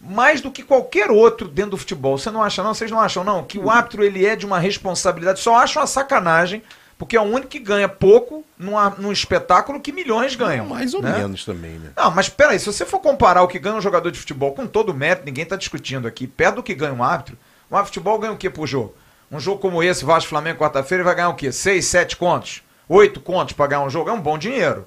mais 0.00 0.40
do 0.40 0.52
que 0.52 0.62
qualquer 0.62 1.10
outro 1.10 1.48
dentro 1.48 1.72
do 1.72 1.76
futebol. 1.76 2.16
Você 2.16 2.30
não 2.30 2.44
acha 2.44 2.62
não? 2.62 2.74
Vocês 2.74 2.92
não 2.92 3.00
acham 3.00 3.24
não? 3.24 3.42
Que 3.42 3.58
o 3.58 3.68
árbitro 3.68 4.04
ele 4.04 4.24
é 4.24 4.36
de 4.36 4.46
uma 4.46 4.60
responsabilidade. 4.60 5.40
Só 5.40 5.56
acho 5.56 5.80
uma 5.80 5.86
sacanagem 5.88 6.62
porque 7.00 7.16
é 7.16 7.20
o 7.20 7.24
único 7.24 7.48
que 7.48 7.58
ganha 7.58 7.88
pouco 7.88 8.44
numa, 8.58 8.90
num 8.90 9.10
espetáculo 9.10 9.80
que 9.80 9.90
milhões 9.90 10.36
ganham. 10.36 10.66
Mais 10.66 10.92
ou 10.92 11.00
né? 11.00 11.16
menos 11.16 11.46
também, 11.46 11.78
né? 11.78 11.92
Não, 11.96 12.10
mas 12.10 12.28
peraí, 12.28 12.58
se 12.58 12.66
você 12.66 12.84
for 12.84 13.00
comparar 13.00 13.40
o 13.42 13.48
que 13.48 13.58
ganha 13.58 13.76
um 13.76 13.80
jogador 13.80 14.10
de 14.10 14.18
futebol 14.18 14.52
com 14.52 14.66
todo 14.66 14.90
o 14.90 14.94
mérito, 14.94 15.24
ninguém 15.24 15.44
está 15.44 15.56
discutindo 15.56 16.06
aqui, 16.06 16.26
perto 16.26 16.56
do 16.56 16.62
que 16.62 16.74
ganha 16.74 16.92
um 16.92 17.02
árbitro, 17.02 17.38
um 17.70 17.74
árbitro 17.74 17.92
de 17.92 17.94
futebol 17.94 18.18
ganha 18.18 18.34
o 18.34 18.36
que 18.36 18.50
por 18.50 18.66
jogo? 18.66 18.94
Um 19.32 19.40
jogo 19.40 19.62
como 19.62 19.82
esse, 19.82 20.04
Vasco 20.04 20.28
Flamengo, 20.28 20.58
quarta-feira, 20.58 21.02
vai 21.02 21.14
ganhar 21.14 21.30
o 21.30 21.34
quê? 21.34 21.50
Seis, 21.50 21.86
sete 21.86 22.18
contos? 22.18 22.62
Oito 22.86 23.18
contos 23.18 23.54
para 23.54 23.66
ganhar 23.66 23.82
um 23.82 23.88
jogo? 23.88 24.10
É 24.10 24.12
um 24.12 24.20
bom 24.20 24.36
dinheiro. 24.36 24.86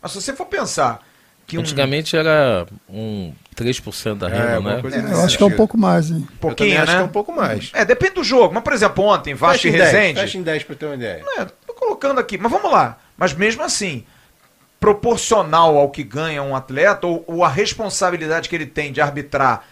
Mas 0.00 0.12
se 0.12 0.22
você 0.22 0.34
for 0.34 0.46
pensar 0.46 1.06
que 1.50 1.58
um... 1.58 1.62
Antigamente 1.62 2.16
era 2.16 2.64
um 2.88 3.32
3% 3.56 4.16
da 4.16 4.28
renda, 4.28 4.42
é, 4.42 4.60
né? 4.60 4.82
É, 4.84 5.12
eu 5.12 5.24
acho 5.24 5.36
que 5.36 5.42
é 5.42 5.46
um 5.46 5.56
pouco 5.56 5.76
mais, 5.76 6.08
hein? 6.10 6.26
Pouquinho, 6.40 6.74
né? 6.74 6.80
acho 6.82 6.92
que 6.92 6.98
é 6.98 7.04
um 7.04 7.08
pouco 7.08 7.32
mais. 7.32 7.70
É, 7.74 7.84
depende 7.84 8.14
do 8.14 8.24
jogo. 8.24 8.54
Mas, 8.54 8.62
por 8.62 8.72
exemplo, 8.72 9.04
ontem, 9.04 9.34
Vasco 9.34 9.66
e 9.66 9.70
Resende... 9.70 10.20
Fecha 10.20 10.38
em 10.38 10.42
10 10.42 10.62
para 10.62 10.76
ter 10.76 10.86
uma 10.86 10.94
ideia. 10.94 11.24
É, 11.38 11.44
tô 11.66 11.74
colocando 11.74 12.20
aqui. 12.20 12.38
Mas 12.38 12.52
vamos 12.52 12.70
lá. 12.70 12.98
Mas 13.18 13.34
mesmo 13.34 13.64
assim, 13.64 14.04
proporcional 14.78 15.76
ao 15.76 15.90
que 15.90 16.04
ganha 16.04 16.40
um 16.40 16.54
atleta, 16.54 17.06
ou, 17.06 17.24
ou 17.26 17.44
a 17.44 17.48
responsabilidade 17.48 18.48
que 18.48 18.54
ele 18.54 18.66
tem 18.66 18.92
de 18.92 19.00
arbitrar 19.00 19.64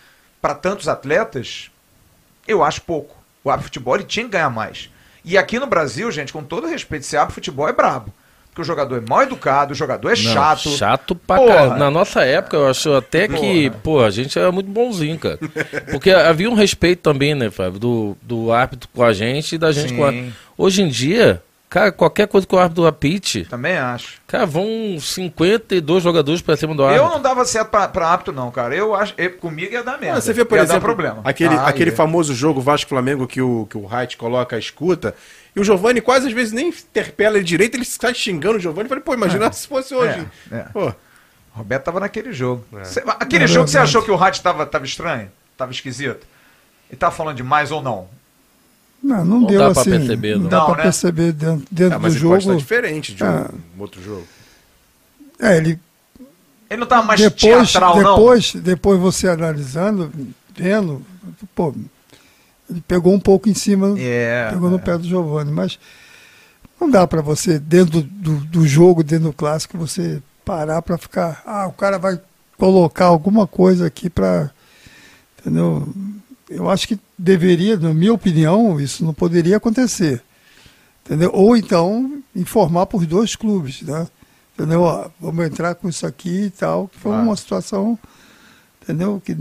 para 0.43 0.55
tantos 0.55 0.89
atletas, 0.89 1.71
eu 2.47 2.65
acho 2.65 2.83
pouco. 2.83 3.17
O 3.45 3.51
árbitro 3.51 3.69
futebol 3.69 3.95
ele 3.95 4.05
tinha 4.05 4.25
que 4.25 4.33
ganhar 4.33 4.51
mais. 4.51 4.91
E 5.25 5.39
aqui 5.39 5.61
no 5.61 5.67
Brasil, 5.67 6.11
gente, 6.11 6.33
com 6.33 6.43
todo 6.43 6.67
respeito, 6.67 7.03
esse 7.03 7.17
árbitro 7.17 7.37
futebol 7.37 7.69
é 7.69 7.73
brabo 7.73 8.13
que 8.59 8.63
o 8.63 8.65
jogador 8.65 8.97
é 8.97 9.09
mal 9.09 9.23
educado, 9.23 9.73
o 9.73 9.77
jogador 9.77 10.09
é 10.09 10.17
não, 10.21 10.33
chato. 10.33 10.69
Chato 10.71 11.15
pra 11.15 11.39
caramba. 11.47 11.77
Na 11.77 11.91
nossa 11.91 12.25
época, 12.25 12.57
eu 12.57 12.69
acho 12.69 12.93
até 12.93 13.29
que, 13.29 13.71
pô, 13.85 14.03
a 14.03 14.11
gente 14.11 14.37
era 14.37 14.51
muito 14.51 14.69
bonzinho, 14.69 15.17
cara. 15.17 15.39
Porque 15.93 16.11
havia 16.11 16.51
um 16.51 16.55
respeito 16.55 17.01
também, 17.03 17.35
né, 17.37 17.51
Fábio, 17.51 17.79
do, 17.79 18.17
do 18.21 18.53
árbitro 18.53 18.89
com 18.93 19.05
a 19.05 19.13
gente 19.13 19.55
e 19.55 19.59
da 19.59 19.71
gente 19.71 19.91
Sim. 19.91 19.97
com 19.97 20.05
a... 20.07 20.13
Hoje 20.57 20.83
em 20.83 20.89
dia, 20.89 21.41
Cara, 21.71 21.93
qualquer 21.93 22.27
coisa 22.27 22.47
que 22.47 22.55
o 22.55 22.59
árbitro 22.59 22.87
apite, 22.87 23.45
Também 23.45 23.77
acho. 23.77 24.23
cara, 24.27 24.47
vão 24.47 24.97
52 24.99 26.03
jogadores 26.03 26.41
pra 26.41 26.57
cima 26.57 26.75
do 26.75 26.83
árbitro. 26.83 27.05
Eu 27.07 27.11
não 27.11 27.21
dava 27.21 27.45
certo 27.45 27.69
pra, 27.69 27.87
pra 27.87 28.11
apto, 28.15 28.33
não, 28.33 28.51
cara. 28.51 28.75
Eu 28.75 28.95
acho. 28.95 29.13
eu- 29.19 29.33
comigo 29.35 29.75
ia 29.75 29.83
dar 29.83 29.99
merda. 30.01 30.17
Ah, 30.17 30.21
você 30.23 30.33
vê, 30.33 30.47
por 30.47 30.57
ia 30.57 30.63
exemplo, 30.63 30.81
dar 30.81 30.87
problema. 30.87 31.21
aquele, 31.25 31.55
Ah, 31.55 31.67
aquele 31.67 31.91
ia. 31.91 31.97
famoso 31.97 32.35
jogo 32.35 32.59
Vasco-Flamengo 32.63 33.27
que 33.27 33.43
o, 33.43 33.67
que 33.69 33.77
o 33.77 33.85
Wright 33.85 34.17
coloca 34.17 34.57
a 34.57 34.59
escuta, 34.59 35.15
e 35.59 35.61
o 35.61 35.65
Giovani 35.65 36.01
quase 36.01 36.29
às 36.29 36.33
vezes 36.33 36.53
nem 36.53 36.69
interpela 36.69 37.37
ele 37.37 37.45
direito, 37.45 37.75
ele 37.75 37.85
sai 37.85 38.15
xingando 38.15 38.57
o 38.57 38.61
Giovani. 38.61 38.85
Eu 38.85 38.89
falei, 38.89 39.03
pô, 39.05 39.13
imagina 39.15 39.51
se 39.53 39.67
fosse 39.67 39.95
hoje. 39.95 40.27
É, 40.51 40.57
é. 40.57 40.63
Pô, 40.73 40.93
Roberto 41.53 41.85
tava 41.85 42.01
naquele 42.01 42.33
jogo. 42.33 42.65
É. 42.79 42.85
Cê- 42.85 43.03
aquele 43.07 43.45
É 43.45 43.49
jogo 43.49 43.65
que 43.65 43.73
você 43.73 43.79
achou 43.79 44.03
que 44.03 44.11
o 44.11 44.17
Rádio 44.17 44.43
tava, 44.43 44.65
tava 44.65 44.85
estranho? 44.85 45.31
Tava 45.57 45.73
esquisito? 45.73 46.27
E 46.91 46.97
tava 46.97 47.15
falando 47.15 47.37
demais 47.37 47.71
ou 47.73 47.83
não? 47.83 48.09
Não, 49.03 49.25
não, 49.25 49.41
Não 49.41 49.47
deu 49.47 49.59
dá 49.61 49.71
pra 49.73 49.81
assim. 49.83 49.91
perceber, 49.91 50.35
não 50.37 50.43
não. 50.45 50.49
dá 50.49 50.59
Não, 50.59 50.67
pra 50.67 50.77
né? 50.77 50.83
perceber 50.85 51.33
dentro, 51.33 51.67
dentro 51.71 51.97
ah, 51.97 51.99
mas 52.01 52.15
do 52.15 52.19
jogo. 52.21 52.57
diferente 52.57 53.15
de 53.15 53.23
um, 53.25 53.27
Ah. 53.27 53.51
outro 53.79 54.03
jogo. 54.03 54.27
É, 55.41 55.57
ele 55.57 55.79
Ele 56.71 56.81
não 56.81 56.87
tava 56.87 57.03
mais 57.07 57.21
depois, 57.21 57.71
teatral, 57.71 58.01
não? 58.01 58.15
depois, 58.17 58.55
depois 58.55 58.99
você 59.01 59.29
analisando, 59.29 60.13
vendo, 60.55 61.05
pô, 61.55 61.75
ele 62.71 62.83
pegou 62.87 63.13
um 63.15 63.21
pouco 63.21 63.49
em 63.49 63.55
cima, 63.55 63.95
É. 63.99 64.49
pegou 64.51 64.71
no 64.71 64.79
pé 64.79 64.97
do 64.99 65.05
Giovanni, 65.07 65.51
mas 65.51 65.79
não 66.81 66.91
dá 66.91 67.07
pra 67.07 67.21
você, 67.23 67.59
dentro 67.59 68.03
do, 68.03 68.37
do 68.41 68.67
jogo, 68.67 69.03
dentro 69.03 69.27
do 69.27 69.33
clássico, 69.33 69.77
você 69.79 70.23
parar 70.45 70.81
pra 70.83 70.97
ficar, 70.99 71.43
ah, 71.47 71.67
o 71.67 71.73
cara 71.73 71.99
vai 71.99 72.21
colocar 72.57 73.07
alguma 73.07 73.47
coisa 73.47 73.87
aqui 73.87 74.09
pra. 74.11 74.51
Entendeu? 75.41 75.89
Eu 76.49 76.69
acho 76.71 76.89
que 76.89 76.99
deveria, 77.17 77.77
na 77.77 77.93
minha 77.93 78.13
opinião, 78.13 78.81
isso 78.81 79.05
não 79.05 79.13
poderia 79.15 79.57
acontecer. 79.59 80.23
Entendeu? 81.05 81.31
Ou 81.33 81.57
então 81.57 82.23
informar 82.35 82.87
para 82.87 82.99
os 82.99 83.07
dois 83.07 83.35
clubes, 83.37 83.83
né? 83.83 84.07
Entendeu? 84.55 84.83
Ó, 84.83 85.09
vamos 85.21 85.47
entrar 85.47 85.75
com 85.75 85.89
isso 85.89 86.07
aqui 86.07 86.45
e 86.47 86.51
tal, 86.51 86.89
que 86.89 86.99
foi 86.99 87.13
uma 87.13 87.37
situação, 87.37 87.99
entendeu? 88.83 89.23
Que 89.25 89.37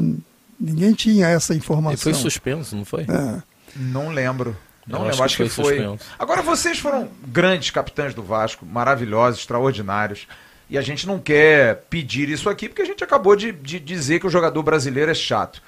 ninguém 0.59 0.93
tinha 0.93 1.27
essa 1.27 1.53
Ele 1.53 1.59
informação. 1.59 1.97
foi 1.97 2.13
suspenso, 2.13 2.75
não 2.75 2.85
foi? 2.85 3.03
É. 3.03 3.41
Não 3.75 4.09
lembro. 4.09 4.55
Não 4.85 4.99
Eu 4.99 5.03
lembro, 5.03 5.15
acho 5.15 5.23
acho 5.23 5.37
que 5.37 5.43
que 5.43 5.49
foi 5.49 5.65
foi. 5.65 5.77
suspenso. 5.77 6.05
Agora 6.17 6.41
vocês 6.41 6.79
foram 6.79 7.09
grandes 7.27 7.71
capitães 7.71 8.13
do 8.13 8.23
Vasco, 8.23 8.65
maravilhosos, 8.65 9.41
extraordinários. 9.41 10.27
E 10.69 10.77
a 10.77 10.81
gente 10.81 11.05
não 11.07 11.19
quer 11.19 11.83
pedir 11.89 12.29
isso 12.29 12.49
aqui 12.49 12.67
porque 12.67 12.81
a 12.81 12.85
gente 12.85 13.03
acabou 13.03 13.35
de, 13.35 13.51
de 13.51 13.79
dizer 13.79 14.19
que 14.19 14.27
o 14.27 14.29
jogador 14.29 14.61
brasileiro 14.63 15.11
é 15.11 15.13
chato. 15.13 15.61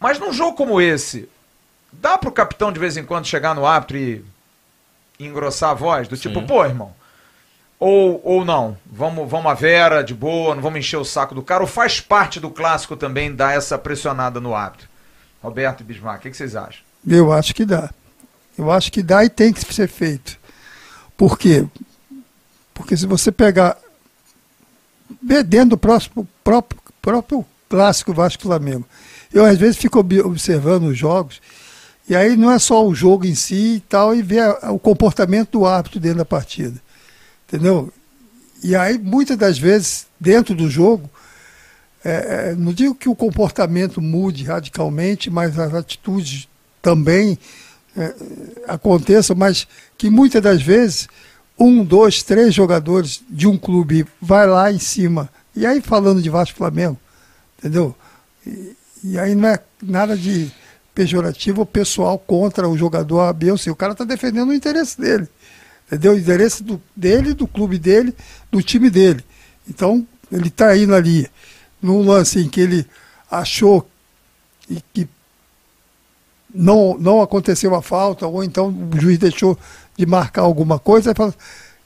Mas 0.00 0.18
num 0.18 0.32
jogo 0.32 0.56
como 0.56 0.80
esse, 0.80 1.28
dá 1.92 2.16
pro 2.18 2.30
capitão 2.30 2.70
de 2.72 2.78
vez 2.78 2.96
em 2.96 3.04
quando 3.04 3.26
chegar 3.26 3.54
no 3.54 3.64
árbitro 3.66 3.96
e 3.98 4.24
engrossar 5.18 5.70
a 5.70 5.74
voz? 5.74 6.08
Do 6.08 6.16
tipo, 6.16 6.40
Sim. 6.40 6.46
pô, 6.46 6.64
irmão. 6.64 6.94
Ou, 7.80 8.20
ou 8.24 8.44
não, 8.44 8.76
vamos, 8.90 9.30
vamos 9.30 9.50
a 9.50 9.54
Vera, 9.54 10.02
de 10.02 10.12
boa, 10.12 10.54
não 10.54 10.62
vamos 10.62 10.80
encher 10.80 10.96
o 10.96 11.04
saco 11.04 11.34
do 11.34 11.42
cara. 11.42 11.62
Ou 11.62 11.68
faz 11.68 12.00
parte 12.00 12.40
do 12.40 12.50
clássico 12.50 12.96
também 12.96 13.34
dar 13.34 13.56
essa 13.56 13.78
pressionada 13.78 14.40
no 14.40 14.54
árbitro? 14.54 14.88
Roberto 15.40 15.80
e 15.82 15.84
Bismarck, 15.84 16.18
o 16.18 16.22
que, 16.22 16.30
que 16.30 16.36
vocês 16.36 16.56
acham? 16.56 16.82
Eu 17.06 17.32
acho 17.32 17.54
que 17.54 17.64
dá. 17.64 17.90
Eu 18.56 18.72
acho 18.72 18.90
que 18.90 19.02
dá 19.02 19.24
e 19.24 19.28
tem 19.30 19.52
que 19.52 19.72
ser 19.72 19.88
feito. 19.88 20.36
Por 21.16 21.38
quê? 21.38 21.64
Porque 22.74 22.96
se 22.96 23.06
você 23.06 23.30
pegar 23.30 23.76
dentro 25.20 25.70
do 25.70 25.78
próximo, 25.78 26.28
próprio, 26.42 26.80
próprio 27.00 27.44
clássico 27.68 28.12
Vasco 28.12 28.42
Flamengo, 28.42 28.84
eu 29.32 29.44
às 29.44 29.56
vezes 29.56 29.76
fico 29.76 30.00
ob- 30.00 30.20
observando 30.22 30.84
os 30.84 30.98
jogos, 30.98 31.40
e 32.08 32.16
aí 32.16 32.36
não 32.36 32.50
é 32.50 32.58
só 32.58 32.84
o 32.84 32.94
jogo 32.94 33.26
em 33.26 33.34
si 33.34 33.76
e 33.76 33.80
tal, 33.80 34.14
e 34.14 34.22
ver 34.22 34.48
o 34.70 34.78
comportamento 34.78 35.52
do 35.52 35.66
árbitro 35.66 36.00
dentro 36.00 36.18
da 36.18 36.24
partida. 36.24 36.80
Entendeu? 37.48 37.90
E 38.62 38.76
aí, 38.76 38.98
muitas 38.98 39.36
das 39.36 39.58
vezes, 39.58 40.06
dentro 40.20 40.54
do 40.54 40.68
jogo, 40.68 41.08
é, 42.04 42.10
é, 42.50 42.54
não 42.54 42.72
digo 42.72 42.94
que 42.94 43.08
o 43.08 43.14
comportamento 43.14 44.00
mude 44.00 44.44
radicalmente, 44.44 45.30
mas 45.30 45.58
as 45.58 45.72
atitudes 45.74 46.46
também 46.82 47.38
é, 47.96 48.14
aconteçam, 48.66 49.34
mas 49.34 49.66
que 49.96 50.10
muitas 50.10 50.42
das 50.42 50.62
vezes 50.62 51.08
um, 51.58 51.84
dois, 51.84 52.22
três 52.22 52.54
jogadores 52.54 53.22
de 53.28 53.46
um 53.46 53.58
clube 53.58 54.06
vai 54.20 54.46
lá 54.46 54.70
em 54.70 54.78
cima. 54.78 55.28
E 55.56 55.66
aí 55.66 55.80
falando 55.80 56.22
de 56.22 56.30
Vasco 56.30 56.56
Flamengo, 56.56 56.98
entendeu? 57.58 57.94
E, 58.46 58.76
e 59.02 59.18
aí 59.18 59.34
não 59.34 59.48
é 59.48 59.58
nada 59.82 60.16
de 60.16 60.52
pejorativo 60.94 61.60
ou 61.60 61.66
pessoal 61.66 62.18
contra 62.18 62.68
o 62.68 62.76
jogador 62.76 63.20
A, 63.20 63.32
B 63.32 63.50
ou 63.50 63.58
C. 63.58 63.70
O 63.70 63.76
cara 63.76 63.92
está 63.92 64.04
defendendo 64.04 64.50
o 64.50 64.54
interesse 64.54 65.00
dele. 65.00 65.28
Entendeu? 65.88 66.12
O 66.12 66.18
interesse 66.18 66.62
do, 66.62 66.80
dele, 66.94 67.32
do 67.34 67.46
clube 67.46 67.78
dele, 67.78 68.14
do 68.52 68.62
time 68.62 68.88
dele. 68.90 69.24
Então, 69.68 70.06
ele 70.30 70.48
está 70.48 70.76
indo 70.76 70.94
ali 70.94 71.26
num 71.82 72.02
lance 72.06 72.38
em 72.40 72.48
que 72.48 72.60
ele 72.60 72.86
achou 73.30 73.88
e 74.68 74.82
que 74.92 75.08
não, 76.54 76.96
não 76.98 77.20
aconteceu 77.20 77.74
a 77.74 77.82
falta, 77.82 78.26
ou 78.26 78.42
então 78.42 78.68
o 78.68 79.00
juiz 79.00 79.18
deixou 79.18 79.58
de 79.96 80.06
marcar 80.06 80.42
alguma 80.42 80.78
coisa, 80.78 81.10
aí, 81.10 81.14
fala- 81.14 81.34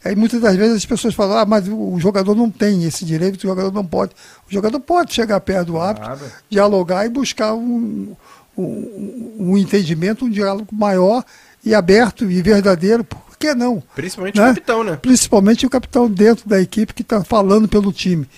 aí 0.05 0.15
muitas 0.16 0.41
das 0.41 0.57
vezes 0.57 0.77
as 0.77 0.87
pessoas 0.87 1.15
falam, 1.15 1.39
ah, 1.39 1.45
mas 1.47 1.66
o 1.69 1.99
jogador 1.99 2.35
não 2.35 2.51
tem 2.51 2.85
esse 2.85 3.05
direito, 3.05 3.39
o 3.39 3.43
jogador 3.43 3.73
não 3.73 3.85
pode. 3.85 4.12
O 4.49 4.53
jogador 4.53 4.79
pode 4.81 5.12
chegar 5.12 5.41
perto 5.41 5.66
do 5.69 5.81
árbitro, 5.81 6.09
Claro. 6.16 6.33
dialogar 6.49 7.07
e 7.07 7.09
buscar 7.09 7.55
um, 7.55 8.15
um, 8.57 9.35
um 9.39 9.59
entendimento, 9.59 10.24
um 10.24 10.31
diálogo 10.31 10.69
maior 10.73 11.24
e 11.65 11.74
aberto 11.74 12.31
e 12.31 12.41
verdadeiro, 12.43 13.05
que 13.43 13.55
não? 13.55 13.82
Principalmente 13.94 14.36
Né? 14.39 14.44
o 14.44 14.55
capitão, 14.55 14.85
né? 14.85 14.97
principalmente 14.97 15.66
o 15.66 15.70
capitão 15.70 16.09
dentro 16.10 16.48
da 16.48 16.60
equipe 16.60 16.94
que 16.94 17.02
está 17.02 17.23
falando 17.24 17.66
pelo 17.69 17.93
time. 17.93 18.28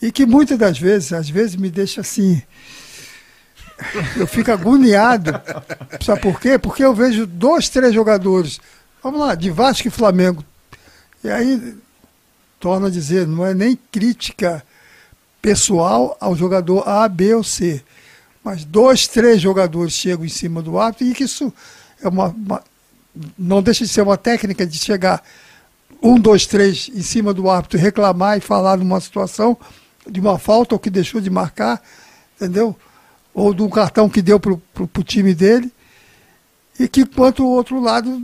E 0.00 0.10
que 0.12 0.24
muitas 0.26 0.58
das 0.58 0.78
vezes, 0.78 1.12
às 1.12 1.28
vezes 1.28 1.56
me 1.56 1.70
deixa 1.70 2.00
assim. 2.00 2.42
Eu 4.16 4.26
fico 4.26 4.50
agoniado. 4.50 5.30
Sabe 6.02 6.20
por 6.22 6.40
quê? 6.40 6.58
Porque 6.58 6.82
eu 6.84 6.94
vejo 6.94 7.26
dois, 7.26 7.68
três 7.68 7.92
jogadores, 7.94 8.58
vamos 9.02 9.20
lá, 9.20 9.34
de 9.34 9.50
Vasco 9.50 9.88
e 9.88 9.90
Flamengo. 9.90 10.44
E 11.22 11.28
aí, 11.28 11.74
torna 12.58 12.86
a 12.88 12.90
dizer, 12.90 13.26
não 13.26 13.44
é 13.44 13.52
nem 13.52 13.78
crítica 13.92 14.64
pessoal 15.42 16.16
ao 16.20 16.34
jogador 16.34 16.88
A, 16.88 17.08
B 17.08 17.34
ou 17.34 17.44
C. 17.44 17.82
Mas 18.42 18.64
dois, 18.64 19.06
três 19.06 19.40
jogadores 19.40 19.92
chegam 19.92 20.24
em 20.24 20.28
cima 20.30 20.62
do 20.62 20.78
árbitro 20.78 21.06
e 21.08 21.14
que 21.14 21.24
isso 21.24 21.52
é 22.02 22.08
uma, 22.08 22.28
uma- 22.28 22.62
não 23.38 23.62
deixa 23.62 23.84
de 23.84 23.90
ser 23.90 24.02
uma 24.02 24.16
técnica 24.16 24.66
de 24.66 24.78
chegar 24.78 25.22
um, 26.02 26.18
dois, 26.18 26.46
três 26.46 26.90
em 26.94 27.02
cima 27.02 27.32
do 27.32 27.48
árbitro, 27.50 27.78
reclamar 27.78 28.36
e 28.36 28.40
falar 28.40 28.76
numa 28.76 29.00
situação 29.00 29.56
de 30.08 30.20
uma 30.20 30.38
falta 30.38 30.74
ou 30.74 30.78
que 30.78 30.90
deixou 30.90 31.20
de 31.20 31.30
marcar, 31.30 31.82
entendeu? 32.36 32.76
Ou 33.34 33.52
de 33.52 33.62
um 33.62 33.68
cartão 33.68 34.08
que 34.08 34.22
deu 34.22 34.38
para 34.38 34.52
o 34.52 35.04
time 35.04 35.34
dele, 35.34 35.72
e 36.78 36.86
que 36.86 37.04
quanto 37.04 37.42
o 37.42 37.50
outro 37.50 37.80
lado 37.80 38.22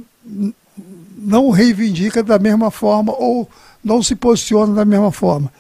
não 1.17 1.51
reivindica 1.51 2.23
da 2.23 2.39
mesma 2.39 2.71
forma 2.71 3.13
ou 3.13 3.49
não 3.83 4.03
se 4.03 4.15
posiciona 4.15 4.75
da 4.75 4.85
mesma 4.85 5.11
forma. 5.11 5.53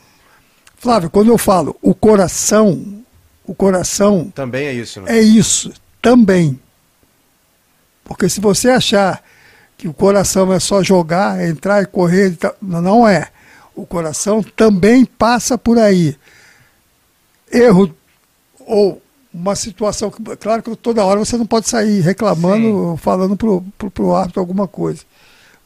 Flávio, 0.76 1.10
quando 1.10 1.28
eu 1.28 1.38
falo 1.38 1.76
o 1.80 1.94
coração, 1.94 3.02
o 3.44 3.54
coração 3.54 4.30
Também 4.34 4.66
é 4.66 4.74
isso, 4.74 5.00
né? 5.00 5.18
é 5.18 5.20
isso 5.20 5.72
também. 6.00 6.59
Porque 8.12 8.28
se 8.28 8.40
você 8.40 8.70
achar 8.70 9.22
que 9.76 9.89
o 9.89 9.94
coração 9.94 10.52
é 10.52 10.60
só 10.60 10.82
jogar, 10.82 11.44
entrar 11.44 11.82
e 11.82 11.86
correr, 11.86 12.36
não 12.60 13.09
é. 13.09 13.28
O 13.74 13.86
coração 13.86 14.43
também 14.43 15.05
passa 15.05 15.56
por 15.56 15.78
aí. 15.78 16.16
Erro 17.51 17.94
ou 18.60 19.02
uma 19.32 19.56
situação 19.56 20.10
que, 20.10 20.36
claro 20.36 20.62
que 20.62 20.76
toda 20.76 21.05
hora 21.05 21.18
você 21.18 21.36
não 21.36 21.47
pode 21.47 21.68
sair 21.68 22.01
reclamando, 22.01 22.66
Sim. 22.66 22.72
ou 22.72 22.97
falando 22.97 23.36
pro, 23.36 23.64
pro, 23.78 23.90
pro 23.90 24.14
árbitro 24.14 24.40
alguma 24.40 24.68
coisa. 24.68 25.02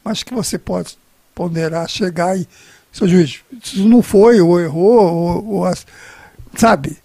Mas 0.03 0.23
que 0.23 0.33
você 0.33 0.57
pode 0.57 0.97
ponderar, 1.35 1.87
chegar 1.89 2.37
e, 2.37 2.47
seu 2.91 3.07
juiz, 3.07 3.41
isso 3.61 3.87
não 3.87 4.01
foi, 4.01 4.39
ou 4.39 4.59
errou, 4.59 5.13
ou, 5.13 5.45
ou 5.47 5.73
sabe? 6.55 6.97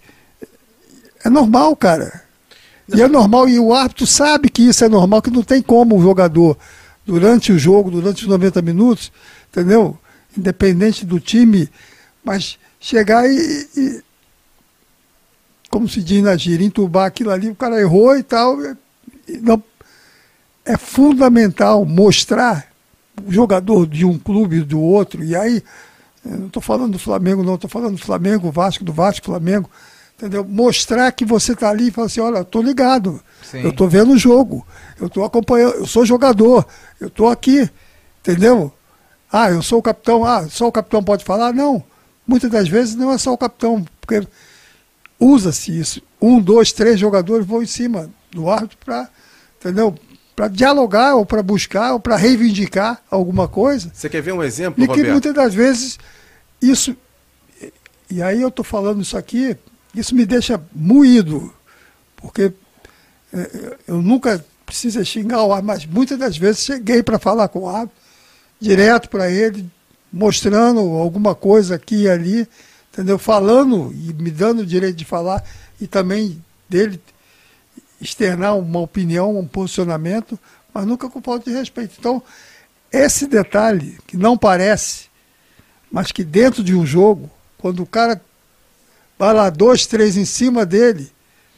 É 1.23 1.29
normal, 1.29 1.75
cara. 1.75 2.22
E 2.93 3.01
é 3.01 3.07
normal, 3.07 3.47
e 3.47 3.59
o 3.59 3.73
árbitro 3.73 4.05
sabe 4.07 4.49
que 4.49 4.63
isso 4.63 4.83
é 4.83 4.89
normal, 4.89 5.21
que 5.21 5.29
não 5.31 5.43
tem 5.43 5.61
como 5.61 5.97
o 5.97 6.01
jogador, 6.01 6.57
durante 7.05 7.51
o 7.51 7.59
jogo, 7.59 7.91
durante 7.91 8.23
os 8.23 8.27
90 8.29 8.61
minutos, 8.61 9.11
entendeu? 9.51 9.97
Independente 10.37 11.05
do 11.05 11.19
time, 11.19 11.69
mas 12.23 12.57
chegar 12.79 13.25
e, 13.29 13.67
e- 13.77 14.01
como 15.69 15.87
se 15.87 16.01
diz 16.01 16.21
na 16.23 16.35
gíria, 16.35 16.65
entubar 16.65 17.05
aquilo 17.07 17.31
ali, 17.31 17.49
o 17.49 17.55
cara 17.55 17.79
errou 17.79 18.15
e 18.17 18.23
tal. 18.23 18.57
e- 18.63 18.75
não, 19.41 19.61
é 20.65 20.77
fundamental 20.77 21.85
mostrar 21.85 22.67
o 23.25 23.31
jogador 23.31 23.85
de 23.85 24.05
um 24.05 24.17
clube 24.17 24.61
do 24.61 24.79
outro, 24.79 25.23
e 25.23 25.35
aí, 25.35 25.63
não 26.25 26.47
estou 26.47 26.61
falando 26.61 26.93
do 26.93 26.99
Flamengo, 26.99 27.43
não, 27.43 27.55
estou 27.55 27.69
falando 27.69 27.95
do 27.97 28.01
Flamengo, 28.03 28.51
Vasco, 28.51 28.83
do 28.83 28.93
Vasco, 28.93 29.25
Flamengo, 29.25 29.69
entendeu? 30.17 30.43
Mostrar 30.43 31.11
que 31.11 31.25
você 31.25 31.53
está 31.53 31.69
ali 31.69 31.87
e 31.87 31.91
falar 31.91 32.07
assim, 32.07 32.19
olha, 32.21 32.37
eu 32.37 32.41
estou 32.43 32.61
ligado, 32.61 33.21
Sim. 33.43 33.61
eu 33.61 33.69
estou 33.69 33.87
vendo 33.87 34.13
o 34.13 34.17
jogo, 34.17 34.65
eu 34.99 35.07
estou 35.07 35.23
acompanhando, 35.23 35.75
eu 35.75 35.85
sou 35.87 36.05
jogador, 36.05 36.65
eu 36.99 37.07
estou 37.07 37.29
aqui, 37.29 37.69
Entendeu? 38.25 38.71
Ah, 39.29 39.51
eu 39.51 39.61
sou 39.61 39.79
o 39.79 39.81
capitão. 39.81 40.23
Ah, 40.23 40.47
só 40.47 40.69
o 40.69 40.71
capitão 40.71 41.03
pode 41.03 41.25
falar? 41.25 41.51
Não. 41.51 41.83
Muitas 42.25 42.49
das 42.49 42.69
vezes 42.69 42.95
não 42.95 43.11
é 43.11 43.17
só 43.17 43.33
o 43.33 43.37
capitão, 43.37 43.85
porque 43.99 44.25
usa-se 45.19 45.77
isso. 45.77 46.01
Um, 46.21 46.39
dois, 46.39 46.71
três 46.71 46.97
jogadores 46.97 47.45
vão 47.45 47.61
em 47.61 47.65
cima 47.65 48.09
do 48.31 48.49
árbitro 48.49 48.77
para, 48.85 49.09
entendeu? 49.59 49.93
Para 50.33 50.47
dialogar 50.47 51.15
ou 51.15 51.25
para 51.25 51.43
buscar 51.43 51.91
ou 51.91 51.99
para 51.99 52.15
reivindicar 52.15 53.01
alguma 53.11 53.45
coisa. 53.45 53.91
Você 53.93 54.07
quer 54.07 54.21
ver 54.21 54.31
um 54.31 54.41
exemplo, 54.41 54.81
E 54.81 54.87
que 54.87 54.93
Roberto? 54.93 55.11
muitas 55.11 55.33
das 55.33 55.53
vezes 55.53 55.99
isso. 56.61 56.95
E 58.09 58.21
aí 58.21 58.41
eu 58.41 58.47
estou 58.47 58.63
falando 58.63 59.01
isso 59.01 59.17
aqui, 59.17 59.57
isso 59.93 60.15
me 60.15 60.25
deixa 60.25 60.61
moído, 60.73 61.53
porque 62.17 62.53
eh, 63.33 63.77
eu 63.87 64.01
nunca 64.01 64.43
preciso 64.65 65.03
xingar 65.05 65.43
o 65.43 65.53
árbitro, 65.53 65.67
mas 65.67 65.85
muitas 65.85 66.17
das 66.17 66.37
vezes 66.37 66.63
cheguei 66.63 67.03
para 67.03 67.19
falar 67.19 67.47
com 67.47 67.59
o 67.59 67.69
árbitro, 67.69 67.95
direto 68.59 69.09
para 69.09 69.29
ele, 69.29 69.69
mostrando 70.11 70.79
alguma 70.79 71.35
coisa 71.35 71.75
aqui 71.75 72.03
e 72.03 72.09
ali, 72.09 72.47
entendeu? 72.91 73.19
Falando 73.19 73.91
e 73.93 74.13
me 74.13 74.31
dando 74.31 74.61
o 74.61 74.65
direito 74.65 74.95
de 74.95 75.05
falar 75.05 75.43
e 75.79 75.87
também 75.87 76.43
dele 76.69 76.99
externar 77.99 78.57
uma 78.57 78.79
opinião, 78.79 79.37
um 79.37 79.47
posicionamento, 79.47 80.39
mas 80.73 80.85
nunca 80.85 81.09
com 81.09 81.21
falta 81.21 81.49
de 81.49 81.57
respeito. 81.57 81.95
Então, 81.99 82.21
esse 82.91 83.27
detalhe 83.27 83.97
que 84.05 84.17
não 84.17 84.37
parece, 84.37 85.05
mas 85.91 86.11
que 86.11 86.23
dentro 86.23 86.63
de 86.63 86.75
um 86.75 86.85
jogo, 86.85 87.29
quando 87.57 87.81
o 87.81 87.85
cara 87.85 88.21
vai 89.23 89.33
lá 89.33 89.49
dois, 89.49 89.85
três 89.85 90.17
em 90.17 90.25
cima 90.25 90.65
dele, 90.65 91.09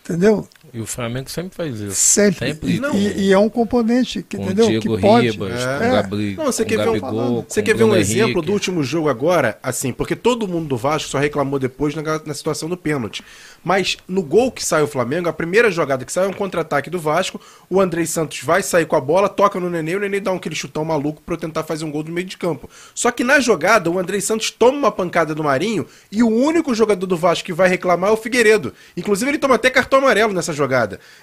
entendeu? 0.03 0.47
E 0.75 0.81
o 0.81 0.85
Flamengo 0.85 1.29
sempre 1.29 1.55
faz 1.55 1.79
isso. 1.79 1.95
Sempre. 1.95 2.47
Sempre. 2.49 2.75
E, 2.75 2.79
Não. 2.81 2.93
e- 2.93 3.27
e 3.27 3.31
é 3.31 3.39
um 3.39 3.47
componente 3.47 4.21
que, 4.21 4.35
Com 4.35 4.43
o 4.43 4.45
entendeu? 4.47 4.67
Diego 4.67 4.95
que 4.97 5.01
pode. 5.01 5.29
Ribas, 5.29 5.53
É. 5.63 5.77
com 5.79 5.87
o 5.87 5.91
Gabri, 5.93 6.35
Não, 6.35 6.45
você 6.47 6.63
com 6.63 6.69
quer 6.69 6.75
o 6.89 6.91
ver 6.93 7.01
um- 7.01 7.45
Você 7.47 7.61
quer 7.63 7.75
ver 7.75 7.83
um 7.85 7.95
exemplo 7.95 8.41
do 8.41 8.51
último 8.51 8.83
jogo 8.83 9.07
agora? 9.07 9.57
Assim, 9.63 9.93
porque 9.93 10.17
todo 10.17 10.45
mundo 10.49 10.67
do 10.67 10.75
Vasco 10.75 11.07
só 11.09 11.17
reclamou 11.17 11.57
depois 11.59 11.95
na, 11.95 12.01
na 12.25 12.33
situação 12.33 12.67
do 12.67 12.75
pênalti. 12.75 13.23
Mas 13.63 13.95
no 14.05 14.21
gol 14.21 14.51
que 14.51 14.63
sai 14.65 14.83
o 14.83 14.87
Flamengo, 14.87 15.29
a 15.29 15.33
primeira 15.33 15.71
jogada 15.71 16.03
que 16.03 16.11
sai 16.11 16.25
é 16.25 16.27
um 16.27 16.33
contra-ataque 16.33 16.89
do 16.89 16.99
Vasco. 16.99 17.39
O 17.69 17.79
Andrei 17.79 18.05
Santos 18.05 18.41
vai 18.43 18.61
sair 18.61 18.85
com 18.85 18.97
a 18.97 19.01
bola, 19.01 19.29
toca 19.29 19.57
no 19.61 19.69
Nenê, 19.69 19.95
o 19.95 19.99
Nenê 20.01 20.19
dá 20.19 20.33
um 20.33 20.35
aquele 20.35 20.55
chutão 20.55 20.83
maluco 20.83 21.21
pra 21.25 21.37
tentar 21.37 21.63
fazer 21.63 21.85
um 21.85 21.91
gol 21.91 22.03
do 22.03 22.11
meio 22.11 22.27
de 22.27 22.37
campo. 22.37 22.69
Só 22.93 23.11
que 23.11 23.23
na 23.23 23.39
jogada, 23.39 23.89
o 23.89 23.97
Andrei 23.97 24.19
Santos 24.19 24.51
toma 24.51 24.77
uma 24.77 24.91
pancada 24.91 25.33
do 25.33 25.41
Marinho 25.41 25.87
e 26.11 26.21
o 26.21 26.27
único 26.27 26.75
jogador 26.75 27.05
do 27.05 27.15
Vasco 27.15 27.45
que 27.45 27.53
vai 27.53 27.69
reclamar 27.69 28.09
é 28.09 28.13
o 28.13 28.17
Figueiredo. 28.17 28.73
Inclusive, 28.97 29.31
ele 29.31 29.37
toma 29.37 29.55
até 29.55 29.69
cartão 29.69 29.99
amarelo 29.99 30.33
nessa 30.33 30.51
jogada. 30.51 30.64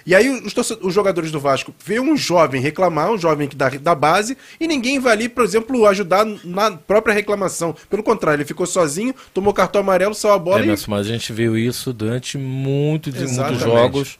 E 0.05 0.15
aí 0.15 0.29
os, 0.29 0.53
os 0.81 0.93
jogadores 0.93 1.31
do 1.31 1.39
Vasco 1.39 1.73
vê 1.83 1.99
um 1.99 2.15
jovem 2.15 2.61
reclamar, 2.61 3.11
um 3.11 3.17
jovem 3.17 3.47
que 3.47 3.55
da, 3.55 3.69
da 3.69 3.95
base, 3.95 4.37
e 4.59 4.67
ninguém 4.67 4.99
vai 4.99 5.13
ali, 5.13 5.29
por 5.29 5.43
exemplo, 5.43 5.85
ajudar 5.87 6.25
na 6.43 6.71
própria 6.71 7.13
reclamação. 7.13 7.75
Pelo 7.89 8.03
contrário, 8.03 8.41
ele 8.41 8.47
ficou 8.47 8.65
sozinho, 8.65 9.13
tomou 9.33 9.53
cartão 9.53 9.81
amarelo, 9.81 10.13
saiu 10.13 10.33
a 10.33 10.39
bola 10.39 10.61
É, 10.61 10.65
e. 10.65 10.75
mas 10.87 11.07
a 11.07 11.09
gente 11.09 11.31
viu 11.31 11.57
isso 11.57 11.93
durante 11.93 12.37
muito, 12.37 13.11
de 13.11 13.25
muitos 13.25 13.59
jogos. 13.59 14.17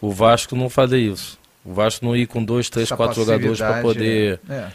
O 0.00 0.10
Vasco 0.10 0.56
não 0.56 0.70
fazer 0.70 0.98
isso. 0.98 1.38
O 1.64 1.74
Vasco 1.74 2.04
não 2.04 2.16
ir 2.16 2.26
com 2.26 2.42
dois, 2.42 2.70
três, 2.70 2.88
Essa 2.88 2.96
quatro 2.96 3.22
jogadores 3.22 3.58
para 3.58 3.82
poder, 3.82 4.40
é. 4.48 4.68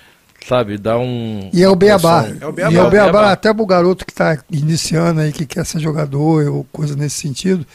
sabe, 0.48 0.78
dar 0.78 1.00
um. 1.00 1.50
E 1.52 1.64
é 1.64 1.68
o 1.68 1.76
Beabá. 1.76 2.24
pressão. 2.24 2.38
É 2.42 2.48
o 2.48 2.52
Beabá. 2.52 2.72
E 2.74 2.78
é 2.78 2.84
o 2.84 2.90
Beabá, 2.90 3.12
Beabá. 3.12 3.32
até 3.32 3.54
pro 3.54 3.66
garoto 3.66 4.06
que 4.06 4.12
está 4.12 4.38
iniciando 4.52 5.22
aí, 5.22 5.32
que 5.32 5.46
quer 5.46 5.66
ser 5.66 5.80
jogador 5.80 6.48
ou 6.48 6.64
coisa 6.72 6.96
nesse 6.96 7.18
sentido. 7.18 7.66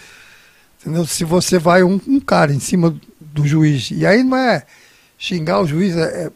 Entendeu? 0.80 1.06
Se 1.06 1.24
você 1.24 1.58
vai 1.58 1.82
um, 1.82 2.00
um 2.06 2.20
cara 2.20 2.52
em 2.54 2.60
cima 2.60 2.98
do 3.20 3.46
juiz, 3.46 3.90
e 3.90 4.06
aí 4.06 4.24
não 4.24 4.36
é 4.36 4.64
xingar 5.18 5.60
o 5.60 5.66
juiz, 5.66 5.96
é, 5.96 6.26
é 6.26 6.30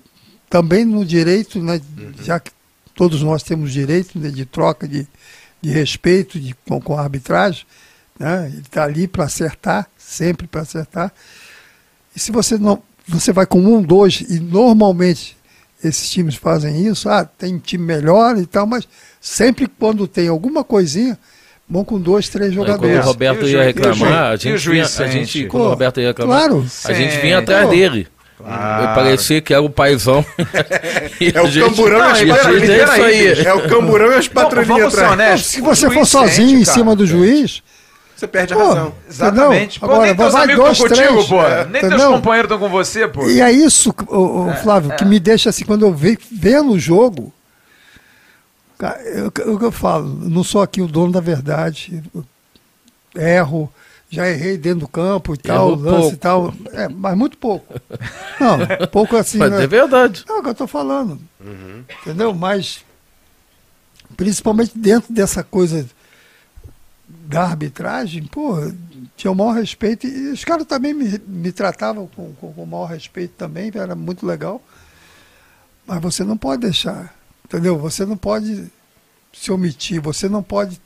também 0.51 0.85
no 0.85 1.05
direito, 1.05 1.61
né, 1.61 1.81
já 2.23 2.39
que 2.39 2.53
todos 2.95 3.23
nós 3.23 3.43
temos 3.43 3.73
direito 3.73 4.19
né, 4.19 4.29
de 4.29 4.45
troca 4.45 4.87
de, 4.87 5.09
de 5.61 5.71
respeito 5.71 6.39
de, 6.39 6.55
com, 6.69 6.81
com 6.81 6.97
a 6.97 7.03
arbitragem, 7.03 7.65
né, 8.19 8.49
ele 8.53 8.61
está 8.61 8.85
ali 8.85 9.09
para 9.09 9.25
acertar, 9.25 9.89
sempre 9.99 10.47
para 10.47 10.61
acertar. 10.61 11.13
E 12.15 12.21
se 12.21 12.31
você 12.31 12.57
não. 12.57 12.83
Você 13.07 13.35
vai 13.35 13.45
com 13.45 13.59
um, 13.59 13.83
dois, 13.83 14.23
e 14.23 14.41
normalmente 14.41 15.37
esses 15.83 16.09
times 16.09 16.37
fazem 16.37 16.87
isso, 16.87 17.09
ah, 17.11 17.23
tem 17.23 17.59
time 17.59 17.85
melhor 17.85 18.39
e 18.39 18.47
tal, 18.47 18.67
mas 18.67 18.89
sempre 19.21 19.67
quando 19.67 20.09
tem 20.09 20.29
alguma 20.29 20.65
coisinha, 20.65 21.19
vão 21.69 21.85
com 21.85 21.99
dois, 22.01 22.29
três 22.29 22.51
Aí, 22.51 22.57
quando 22.57 22.67
jogadores. 22.69 22.99
o 23.05 23.09
Roberto 23.09 23.41
E 23.41 23.45
o 23.45 23.47
ia 23.49 23.53
juiz- 23.63 23.67
reclamar, 23.67 24.31
a 24.31 24.35
o 24.35 24.37
gente, 24.37 24.59
juiz 24.59 24.97
vinha, 24.97 25.07
a 25.07 25.11
gente 25.11 25.47
quando 25.47 25.65
o 25.65 25.69
Roberto 25.69 26.01
ia 26.01 26.09
reclamar, 26.09 26.39
claro. 26.49 26.67
a 26.85 26.93
gente 26.93 27.17
vinha 27.19 27.39
atrás 27.39 27.65
Pô. 27.65 27.71
dele. 27.71 28.09
Claro. 28.37 28.95
Parecia 28.95 29.41
que 29.41 29.55
era 29.55 29.63
o 29.63 29.71
paizão. 29.71 30.25
É 31.35 31.41
o 31.41 31.47
gente- 31.47 31.65
camburão 31.65 31.99
Não, 32.01 32.07
e 32.09 32.11
as 32.11 32.17
a 32.17 32.21
gente- 32.21 32.37
patrulhas. 32.37 32.69
é 32.71 32.83
isso 32.85 33.03
aí. 33.03 33.47
É 33.47 33.55
o 33.55 33.69
camburão 33.69 34.13
e 34.13 34.15
as 34.17 34.29
patrulhinhas 34.29 34.99
atrás. 34.99 35.47
Se 35.47 35.61
o 35.61 35.65
você 35.65 35.83
juiz 35.87 35.95
for 35.95 36.07
sozinho 36.07 36.49
sente, 36.49 36.61
em 36.63 36.65
cara. 36.65 36.79
cima 36.79 36.97
do 36.97 37.07
juiz, 37.07 37.63
Você 38.17 38.29
perde 38.29 38.53
a 38.53 38.57
Pô, 38.57 38.69
razão. 38.69 38.95
Exatamente. 39.11 39.81
Pô, 39.81 39.87
Agora, 39.87 40.07
nem 40.07 40.15
teus 40.15 40.33
vai 40.33 40.47
dois, 40.55 40.79
contigo, 40.79 40.95
três. 40.95 41.27
pô. 41.27 41.43
É, 41.43 41.65
Nem 41.67 41.81
teus 41.89 42.05
companheiros 42.05 42.53
estão 42.53 42.59
com 42.59 42.69
você, 42.69 43.09
pô. 43.09 43.29
E 43.29 43.41
é 43.41 43.51
isso, 43.51 43.93
ô, 44.09 44.49
ô, 44.49 44.53
Flávio, 44.63 44.95
que 44.97 45.05
me 45.05 45.19
deixa 45.19 45.51
assim, 45.51 45.65
quando 45.65 45.85
eu 45.85 45.93
ve, 45.93 46.17
vendo 46.31 46.73
o 46.73 46.79
jogo, 46.79 47.33
cara, 48.85 49.03
eu, 49.03 49.33
eu, 49.39 49.61
eu 49.61 49.73
falo, 49.73 50.07
não 50.07 50.45
sou 50.45 50.61
aqui 50.61 50.83
o 50.83 50.87
dono 50.87 51.11
da 51.11 51.21
verdade, 51.21 52.03
erro, 53.15 53.73
já 54.11 54.29
errei 54.29 54.59
dentro 54.59 54.81
do 54.81 54.89
campo 54.89 55.35
e 55.35 55.39
tal, 55.39 55.73
Errou 55.73 55.81
lance 55.83 56.01
pouco. 56.01 56.15
e 56.15 56.19
tal, 56.19 56.55
é, 56.73 56.89
mas 56.89 57.17
muito 57.17 57.39
pouco. 57.39 57.81
Não, 58.39 58.59
pouco 58.89 59.17
assim. 59.17 59.39
Mas 59.39 59.51
né? 59.51 59.65
é 59.65 59.67
verdade. 59.67 60.25
Não, 60.29 60.37
é 60.37 60.41
o 60.41 60.43
que 60.43 60.49
eu 60.51 60.55
tô 60.55 60.67
falando. 60.67 61.19
Entendeu? 62.03 62.35
Mas, 62.35 62.85
principalmente 64.17 64.77
dentro 64.77 65.13
dessa 65.13 65.43
coisa 65.43 65.87
da 67.09 67.43
arbitragem, 67.43 68.25
pô, 68.25 68.59
tinha 69.17 69.31
o 69.31 69.35
maior 69.35 69.53
respeito. 69.53 70.07
E 70.07 70.29
os 70.29 70.45
caras 70.45 70.67
também 70.67 70.93
me, 70.93 71.19
me 71.27 71.51
tratavam 71.51 72.07
com, 72.07 72.33
com, 72.35 72.53
com 72.53 72.63
o 72.63 72.67
maior 72.67 72.87
respeito 72.87 73.33
também, 73.37 73.73
era 73.75 73.95
muito 73.95 74.27
legal. 74.27 74.63
Mas 75.87 76.01
você 76.01 76.23
não 76.23 76.37
pode 76.37 76.63
deixar, 76.63 77.15
entendeu? 77.55 77.79
Você 77.79 78.05
não 78.05 78.17
pode 78.17 78.71
se 79.33 79.53
omitir, 79.53 80.01
você 80.01 80.29
não 80.29 80.43
pode, 80.43 80.81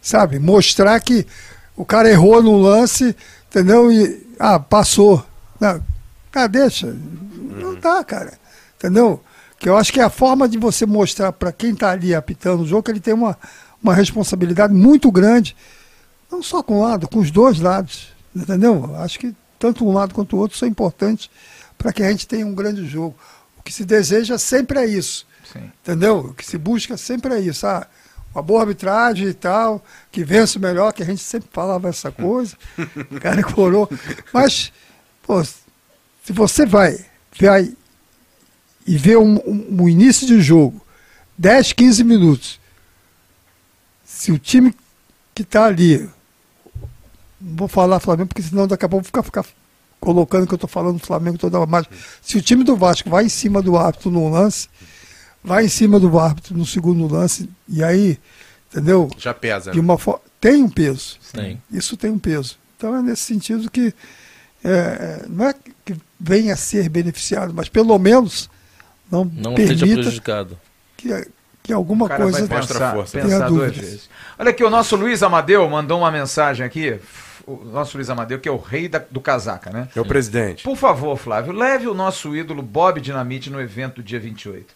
sabe, 0.00 0.38
mostrar 0.38 0.98
que 1.00 1.26
o 1.76 1.84
cara 1.84 2.10
errou 2.10 2.42
no 2.42 2.56
lance, 2.56 3.14
entendeu? 3.50 3.92
E, 3.92 4.26
ah, 4.38 4.58
passou. 4.58 5.24
Não, 5.60 5.82
ah, 6.34 6.46
deixa. 6.46 6.86
Não 6.86 7.74
dá, 7.74 8.02
cara. 8.02 8.38
Entendeu? 8.76 9.22
Que 9.58 9.68
eu 9.68 9.76
acho 9.76 9.92
que 9.92 10.00
é 10.00 10.04
a 10.04 10.10
forma 10.10 10.48
de 10.48 10.58
você 10.58 10.86
mostrar 10.86 11.32
para 11.32 11.52
quem 11.52 11.72
está 11.72 11.90
ali 11.90 12.14
apitando 12.14 12.62
o 12.62 12.66
jogo 12.66 12.82
que 12.82 12.90
ele 12.90 13.00
tem 13.00 13.14
uma, 13.14 13.38
uma 13.82 13.94
responsabilidade 13.94 14.72
muito 14.72 15.10
grande, 15.10 15.54
não 16.30 16.42
só 16.42 16.62
com 16.62 16.78
um 16.78 16.82
lado, 16.82 17.08
com 17.08 17.18
os 17.18 17.30
dois 17.30 17.60
lados. 17.60 18.08
Entendeu? 18.34 18.94
Acho 18.96 19.18
que 19.18 19.34
tanto 19.58 19.86
um 19.86 19.92
lado 19.92 20.14
quanto 20.14 20.36
o 20.36 20.38
outro 20.38 20.56
são 20.56 20.68
importantes 20.68 21.30
para 21.76 21.92
que 21.92 22.02
a 22.02 22.10
gente 22.10 22.26
tenha 22.26 22.46
um 22.46 22.54
grande 22.54 22.86
jogo. 22.86 23.16
O 23.58 23.62
que 23.62 23.72
se 23.72 23.84
deseja 23.84 24.38
sempre 24.38 24.78
é 24.78 24.86
isso. 24.86 25.26
Sim. 25.52 25.70
Entendeu? 25.82 26.18
O 26.18 26.34
que 26.34 26.44
se 26.44 26.58
busca 26.58 26.96
sempre 26.96 27.34
é 27.34 27.40
isso. 27.40 27.66
Ah, 27.66 27.86
uma 28.34 28.42
boa 28.42 28.60
arbitragem 28.62 29.28
e 29.28 29.34
tal, 29.34 29.82
que 30.12 30.22
vença 30.24 30.58
o 30.58 30.62
melhor, 30.62 30.92
que 30.92 31.02
a 31.02 31.06
gente 31.06 31.22
sempre 31.22 31.48
falava 31.52 31.88
essa 31.88 32.10
coisa, 32.12 32.56
cara 33.20 33.42
corou. 33.42 33.88
Mas, 34.32 34.72
pô, 35.22 35.42
se 35.42 36.32
você 36.32 36.66
vai, 36.66 36.98
vai 37.40 37.72
e 38.86 38.96
vê 38.96 39.16
um, 39.16 39.36
um- 39.36 39.82
um 39.82 39.88
início 39.88 40.26
de 40.26 40.40
jogo, 40.40 40.80
10, 41.38 41.72
15 41.72 42.04
minutos, 42.04 42.60
se 44.04 44.30
o 44.32 44.38
time 44.38 44.74
que 45.34 45.42
está 45.42 45.64
ali, 45.64 46.08
não 47.40 47.56
vou 47.56 47.68
falar 47.68 48.00
Flamengo, 48.00 48.28
porque 48.28 48.42
senão 48.42 48.66
daqui 48.66 48.84
a 48.84 48.88
pouco 48.88 49.04
ficar, 49.06 49.22
ficar 49.22 49.44
colocando 50.00 50.46
que 50.46 50.52
eu 50.54 50.56
estou 50.56 50.68
falando 50.68 50.98
do 50.98 51.06
Flamengo 51.06 51.38
toda 51.38 51.58
hora, 51.58 51.68
mas 51.68 51.86
se 52.22 52.36
o 52.36 52.42
time 52.42 52.64
do 52.64 52.76
Vasco 52.76 53.08
vai 53.10 53.24
em 53.24 53.28
cima 53.28 53.60
do 53.62 53.76
árbitro 53.76 54.10
no 54.10 54.28
lance, 54.30 54.68
vai 55.46 55.64
em 55.64 55.68
cima 55.68 55.98
do 56.00 56.18
árbitro 56.18 56.56
no 56.56 56.66
segundo 56.66 57.06
lance, 57.06 57.48
e 57.68 57.82
aí, 57.82 58.18
entendeu? 58.70 59.08
Já 59.16 59.32
pesa. 59.32 59.70
De 59.70 59.78
né? 59.78 59.82
uma 59.82 59.96
forma. 59.96 60.20
Tem 60.40 60.62
um 60.62 60.68
peso. 60.68 61.16
Tem. 61.32 61.62
Isso 61.70 61.96
tem 61.96 62.10
um 62.10 62.18
peso. 62.18 62.58
Então 62.76 62.94
é 62.94 63.00
nesse 63.00 63.22
sentido 63.22 63.70
que 63.70 63.94
é, 64.64 65.24
não 65.28 65.46
é 65.48 65.54
que 65.84 65.96
venha 66.20 66.52
a 66.54 66.56
ser 66.56 66.88
beneficiado, 66.88 67.54
mas 67.54 67.68
pelo 67.68 67.98
menos 67.98 68.50
não, 69.10 69.24
Não 69.24 69.56
seja 69.56 69.74
permita 69.78 70.00
prejudicado. 70.02 70.58
que, 70.96 71.28
que 71.62 71.72
alguma 71.72 72.06
O 72.06 72.08
cara 72.08 72.22
coisa. 72.24 72.46
vai 72.46 72.60
pensar, 72.60 72.94
força. 72.94 73.18
pensar 73.20 73.48
duas 73.48 73.74
vezes. 73.76 74.10
Olha 74.38 74.50
aqui, 74.50 74.64
o 74.64 74.70
nosso 74.70 74.96
Luiz 74.96 75.22
Amadeu 75.22 75.68
mandou 75.70 75.98
uma 75.98 76.10
mensagem 76.10 76.66
aqui. 76.66 76.98
O 77.46 77.64
nosso 77.64 77.96
Luiz 77.96 78.10
Amadeu, 78.10 78.40
que 78.40 78.48
é 78.48 78.52
o 78.52 78.56
rei 78.58 78.88
da- 78.88 79.02
do 79.08 79.20
casaca, 79.20 79.70
né? 79.70 79.88
É 79.94 80.00
o 80.00 80.04
presidente. 80.04 80.64
Por 80.64 80.76
favor, 80.76 81.16
Flávio, 81.16 81.52
leve 81.52 81.86
o 81.86 81.94
nosso 81.94 82.34
ídolo 82.36 82.60
Bob 82.60 83.00
Dinamite 83.00 83.48
no 83.50 83.60
evento 83.60 83.96
do 83.96 84.02
dia 84.02 84.18
28. 84.18 84.74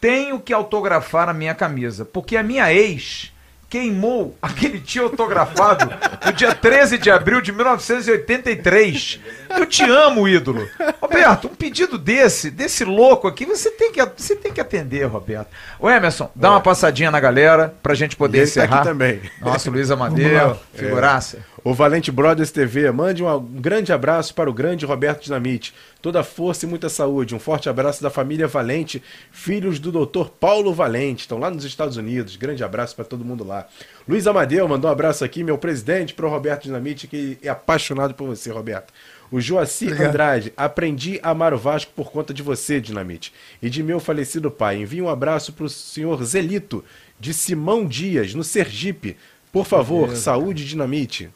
Tenho 0.00 0.40
que 0.40 0.52
autografar 0.52 1.28
a 1.28 1.34
minha 1.34 1.54
camisa, 1.54 2.04
porque 2.04 2.36
a 2.36 2.42
minha 2.42 2.72
ex 2.72 3.32
queimou 3.68 4.36
aquele 4.40 4.80
tio 4.80 5.04
autografado 5.04 5.90
no 6.24 6.32
dia 6.32 6.54
13 6.54 6.98
de 6.98 7.10
abril 7.10 7.40
de 7.40 7.52
1983. 7.52 9.20
Eu 9.56 9.66
te 9.66 9.82
amo, 9.82 10.28
ídolo. 10.28 10.68
Roberto, 11.00 11.46
um 11.48 11.54
pedido 11.54 11.96
desse, 11.98 12.50
desse 12.50 12.84
louco 12.84 13.26
aqui, 13.26 13.44
você 13.46 13.70
tem 13.70 13.92
que, 13.92 14.04
você 14.16 14.36
tem 14.36 14.52
que 14.52 14.60
atender, 14.60 15.04
Roberto. 15.04 15.48
Ô 15.78 15.88
Emerson, 15.88 16.30
dá 16.34 16.50
uma 16.50 16.60
passadinha 16.60 17.10
na 17.10 17.20
galera 17.20 17.74
pra 17.82 17.94
gente 17.94 18.16
poder 18.16 18.38
E 18.38 18.40
tá 18.42 18.44
encerrar. 18.46 18.76
aqui 18.76 18.88
também. 18.88 19.20
Nossa, 19.40 19.70
Luiz 19.70 19.90
Amadeu, 19.90 20.56
figuraça. 20.74 21.38
O 21.64 21.74
Valente 21.74 22.10
Brothers 22.12 22.50
TV, 22.52 22.90
mande 22.92 23.22
um 23.22 23.40
grande 23.40 23.92
abraço 23.92 24.32
para 24.32 24.48
o 24.48 24.52
grande 24.52 24.86
Roberto 24.86 25.24
Dinamite. 25.24 25.74
Toda 26.00 26.22
força 26.22 26.64
e 26.64 26.68
muita 26.68 26.88
saúde. 26.88 27.34
Um 27.34 27.40
forte 27.40 27.68
abraço 27.68 28.00
da 28.02 28.08
família 28.08 28.46
Valente, 28.46 29.02
filhos 29.32 29.80
do 29.80 29.90
Dr. 29.90 30.28
Paulo 30.40 30.72
Valente. 30.72 31.22
Estão 31.22 31.36
lá 31.38 31.50
nos 31.50 31.64
Estados 31.64 31.96
Unidos. 31.96 32.36
Grande 32.36 32.62
abraço 32.62 32.94
para 32.94 33.04
todo 33.04 33.24
mundo 33.24 33.44
lá. 33.44 33.66
Luiz 34.08 34.26
Amadeu 34.26 34.66
mandou 34.68 34.88
um 34.88 34.92
abraço 34.92 35.24
aqui, 35.24 35.42
meu 35.42 35.58
presidente, 35.58 36.14
para 36.14 36.26
o 36.26 36.30
Roberto 36.30 36.62
Dinamite, 36.62 37.08
que 37.08 37.36
é 37.42 37.48
apaixonado 37.48 38.14
por 38.14 38.28
você, 38.28 38.50
Roberto. 38.52 38.92
O 39.30 39.40
Joacir 39.40 39.88
Obrigado. 39.88 40.08
Andrade, 40.10 40.52
aprendi 40.56 41.20
a 41.22 41.30
amar 41.30 41.52
o 41.52 41.58
Vasco 41.58 41.92
por 41.94 42.10
conta 42.10 42.32
de 42.32 42.42
você, 42.42 42.80
Dinamite. 42.80 43.32
E 43.60 43.68
de 43.68 43.82
meu 43.82 44.00
falecido 44.00 44.50
pai. 44.50 44.82
Envie 44.82 45.02
um 45.02 45.08
abraço 45.08 45.52
para 45.52 45.64
o 45.64 45.68
senhor 45.68 46.22
Zelito, 46.24 46.84
de 47.20 47.34
Simão 47.34 47.86
Dias, 47.86 48.34
no 48.34 48.42
Sergipe. 48.42 49.16
Por 49.52 49.66
favor, 49.66 50.14
saúde, 50.16 50.64
Dinamite. 50.64 51.30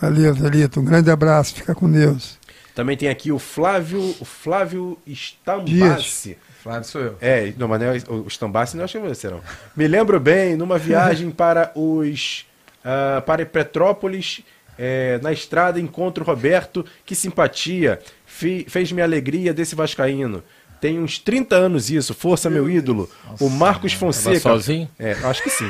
Valeu, 0.00 0.34
Zelito. 0.34 0.80
Um 0.80 0.84
grande 0.84 1.10
abraço. 1.10 1.54
Fica 1.54 1.74
com 1.74 1.90
Deus. 1.90 2.38
Também 2.74 2.96
tem 2.96 3.08
aqui 3.08 3.32
o 3.32 3.38
Flávio, 3.38 4.14
o 4.20 4.24
Flávio 4.24 4.98
Stambassi. 5.06 6.38
Flávio, 6.62 6.84
sou 6.84 7.00
eu. 7.00 7.16
É, 7.20 7.52
não, 7.56 7.66
mas 7.66 7.80
não 7.80 7.86
é 7.88 7.96
o 8.08 8.28
Stambassi 8.28 8.76
não 8.76 8.84
acho 8.84 8.98
que 8.98 9.04
é 9.04 9.08
você, 9.08 9.28
não. 9.28 9.40
Me 9.76 9.88
lembro 9.88 10.20
bem, 10.20 10.54
numa 10.56 10.78
viagem 10.78 11.30
para 11.30 11.72
os 11.74 12.46
ah, 12.84 13.22
para 13.26 13.44
Petrópolis, 13.44 14.40
é, 14.78 15.18
na 15.22 15.32
estrada 15.32 15.80
encontro 15.80 16.22
o 16.22 16.26
Roberto, 16.26 16.84
que 17.04 17.14
simpatia, 17.14 17.98
fi- 18.26 18.66
fez 18.68 18.92
minha 18.92 19.04
alegria 19.04 19.52
desse 19.52 19.74
vascaíno. 19.74 20.42
Tem 20.80 20.96
uns 20.96 21.18
30 21.18 21.56
anos 21.56 21.90
isso, 21.90 22.14
força 22.14 22.48
meu 22.48 22.70
ídolo. 22.70 23.10
o 23.40 23.48
Marcos 23.50 23.92
Fonseca. 23.94 24.38
sozinho? 24.38 24.88
É, 24.96 25.10
acho 25.24 25.42
que 25.42 25.50
sim. 25.50 25.68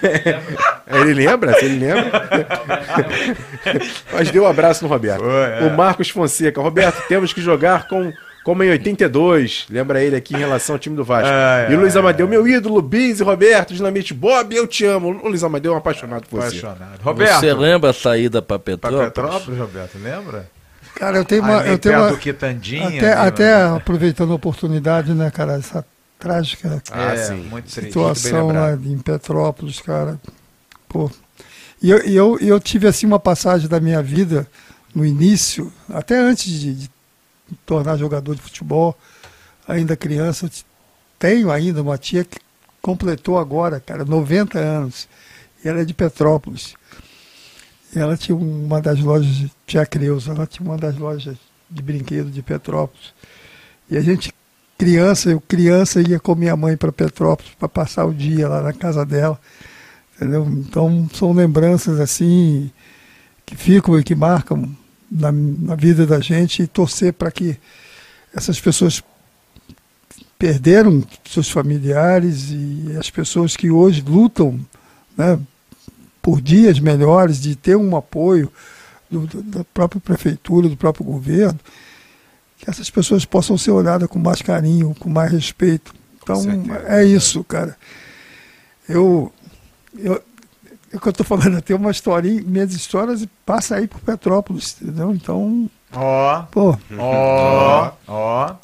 ele 0.90 1.12
lembra? 1.12 1.54
Ele 1.62 1.78
lembra. 1.78 2.10
Mas 4.12 4.30
deu 4.30 4.44
um 4.44 4.46
abraço 4.46 4.82
no 4.84 4.88
Roberto. 4.88 5.20
Foi, 5.20 5.30
é. 5.30 5.60
O 5.66 5.76
Marcos 5.76 6.08
Fonseca. 6.10 6.60
Roberto, 6.60 7.06
temos 7.08 7.32
que 7.32 7.40
jogar 7.42 7.88
com, 7.88 8.10
como 8.48 8.64
em 8.64 8.70
82. 8.70 9.66
Lembra 9.68 10.02
ele 10.02 10.16
aqui 10.16 10.34
em 10.34 10.38
relação 10.38 10.76
ao 10.76 10.78
time 10.78 10.96
do 10.96 11.04
Vasco. 11.04 11.28
Ai, 11.30 11.70
e 11.70 11.76
o 11.76 11.80
Luiz 11.80 11.94
ai, 11.94 12.00
Amadeu, 12.00 12.26
meu 12.26 12.48
ídolo, 12.48 12.80
Bis 12.80 13.20
e 13.20 13.22
Roberto, 13.22 13.74
Dinamite, 13.74 14.14
Bob, 14.14 14.56
eu 14.56 14.66
te 14.66 14.86
amo. 14.86 15.20
O 15.22 15.28
Luiz 15.28 15.44
Amadeu 15.44 15.72
é 15.72 15.74
um 15.74 15.78
apaixonado 15.78 16.26
por 16.26 16.40
você. 16.40 16.56
Apaixonado. 16.64 17.02
Roberto, 17.02 17.40
Você 17.40 17.52
lembra 17.52 17.90
a 17.90 17.92
saída 17.92 18.40
pra 18.40 18.58
pra 18.58 18.72
Petrópolis? 18.72 19.12
Petrópolis, 19.12 19.60
Roberto, 19.60 19.98
lembra? 20.02 20.50
Cara, 20.94 21.18
eu 21.18 21.26
tenho 21.26 21.42
uma. 21.42 21.58
Ali 21.58 21.68
Eu 21.72 21.78
tenho 21.78 21.98
uma 21.98 22.16
Quitandinha. 22.16 22.88
até, 22.88 23.12
até 23.12 23.62
aproveitando 23.64 24.32
a 24.32 24.36
oportunidade, 24.36 25.12
né, 25.12 25.30
cara, 25.30 25.52
essa 25.52 25.84
trágica 26.18 26.82
Ah, 26.90 27.12
é, 27.12 27.16
sim. 27.18 27.46
muito 27.50 27.70
triste, 27.70 27.88
situação 27.92 28.46
lá 28.46 28.72
em 28.72 28.96
Petrópolis, 28.96 29.78
cara. 29.80 30.18
Pô. 30.88 31.10
E 31.82 31.90
eu, 31.90 31.98
eu, 31.98 32.38
eu 32.40 32.58
tive 32.58 32.86
assim 32.86 33.06
uma 33.06 33.20
passagem 33.20 33.68
da 33.68 33.78
minha 33.78 34.02
vida 34.02 34.46
no 34.94 35.04
início, 35.04 35.70
até 35.90 36.18
antes 36.18 36.46
de, 36.50 36.72
de 36.74 36.97
tornar 37.66 37.96
jogador 37.96 38.34
de 38.34 38.42
futebol, 38.42 38.96
ainda 39.66 39.96
criança, 39.96 40.50
tenho 41.18 41.50
ainda 41.50 41.82
uma 41.82 41.98
tia 41.98 42.24
que 42.24 42.38
completou 42.80 43.38
agora, 43.38 43.80
cara, 43.80 44.04
90 44.04 44.58
anos. 44.58 45.08
E 45.64 45.68
ela 45.68 45.80
é 45.80 45.84
de 45.84 45.92
Petrópolis. 45.92 46.74
Ela 47.94 48.16
tinha 48.16 48.36
uma 48.36 48.80
das 48.80 49.00
lojas, 49.00 49.50
tia 49.66 49.84
Creuza, 49.84 50.32
ela 50.32 50.46
tinha 50.46 50.68
uma 50.68 50.76
das 50.76 50.96
lojas 50.96 51.36
de 51.70 51.82
brinquedo 51.82 52.30
de 52.30 52.42
Petrópolis. 52.42 53.12
E 53.90 53.96
a 53.96 54.00
gente, 54.00 54.32
criança, 54.76 55.30
eu 55.30 55.40
criança 55.40 56.00
ia 56.00 56.20
com 56.20 56.34
minha 56.34 56.56
mãe 56.56 56.76
para 56.76 56.92
Petrópolis 56.92 57.52
para 57.58 57.68
passar 57.68 58.04
o 58.04 58.14
dia 58.14 58.48
lá 58.48 58.62
na 58.62 58.72
casa 58.72 59.04
dela. 59.04 59.38
Entendeu? 60.16 60.46
Então 60.46 61.08
são 61.14 61.32
lembranças 61.32 61.98
assim 62.00 62.70
que 63.46 63.56
ficam 63.56 63.98
e 63.98 64.04
que 64.04 64.14
marcam 64.14 64.68
na, 65.10 65.30
na 65.32 65.74
vida 65.74 66.06
da 66.06 66.20
gente 66.20 66.62
e 66.62 66.66
torcer 66.66 67.12
para 67.12 67.30
que 67.30 67.56
essas 68.34 68.60
pessoas 68.60 69.02
perderam 70.38 71.02
seus 71.28 71.50
familiares 71.50 72.50
e 72.50 72.94
as 72.98 73.10
pessoas 73.10 73.56
que 73.56 73.70
hoje 73.70 74.02
lutam 74.02 74.60
né, 75.16 75.38
por 76.22 76.40
dias 76.40 76.78
melhores, 76.78 77.40
de 77.40 77.56
ter 77.56 77.76
um 77.76 77.96
apoio 77.96 78.52
do- 79.10 79.26
do- 79.26 79.42
da 79.42 79.64
própria 79.64 80.00
prefeitura, 80.00 80.68
do 80.68 80.76
próprio 80.76 81.04
governo, 81.04 81.58
que 82.58 82.68
essas 82.70 82.90
pessoas 82.90 83.24
possam 83.24 83.56
ser 83.58 83.70
olhadas 83.72 84.08
com 84.08 84.18
mais 84.18 84.42
carinho, 84.42 84.94
com 84.98 85.08
mais 85.08 85.32
respeito. 85.32 85.92
Então, 86.22 86.36
certeza, 86.42 86.84
é 86.88 87.04
isso, 87.04 87.42
cara. 87.42 87.76
Eu, 88.88 89.32
eu, 89.96 90.14
é 90.14 90.22
o 90.92 91.00
que 91.00 91.08
eu 91.08 91.10
estou 91.10 91.26
falando, 91.26 91.60
tenho 91.62 91.78
uma 91.78 91.90
historinha, 91.90 92.42
minhas 92.46 92.72
histórias 92.72 93.26
passa 93.44 93.76
aí 93.76 93.86
por 93.86 94.00
Petrópolis, 94.00 94.76
entendeu? 94.80 95.12
Então, 95.14 95.68
Ó, 95.92 96.42
pô, 96.50 96.78
ó, 96.98 97.90
ó. 98.06 98.54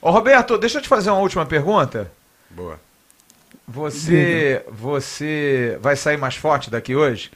Ô, 0.00 0.10
Roberto, 0.10 0.58
deixa 0.58 0.78
eu 0.78 0.82
te 0.82 0.88
fazer 0.88 1.10
uma 1.10 1.20
última 1.20 1.44
pergunta. 1.46 2.10
Boa. 2.50 2.78
Você, 3.68 4.62
você 4.70 5.78
vai 5.80 5.96
sair 5.96 6.18
mais 6.18 6.34
forte 6.34 6.70
daqui 6.70 6.94
hoje? 6.94 7.30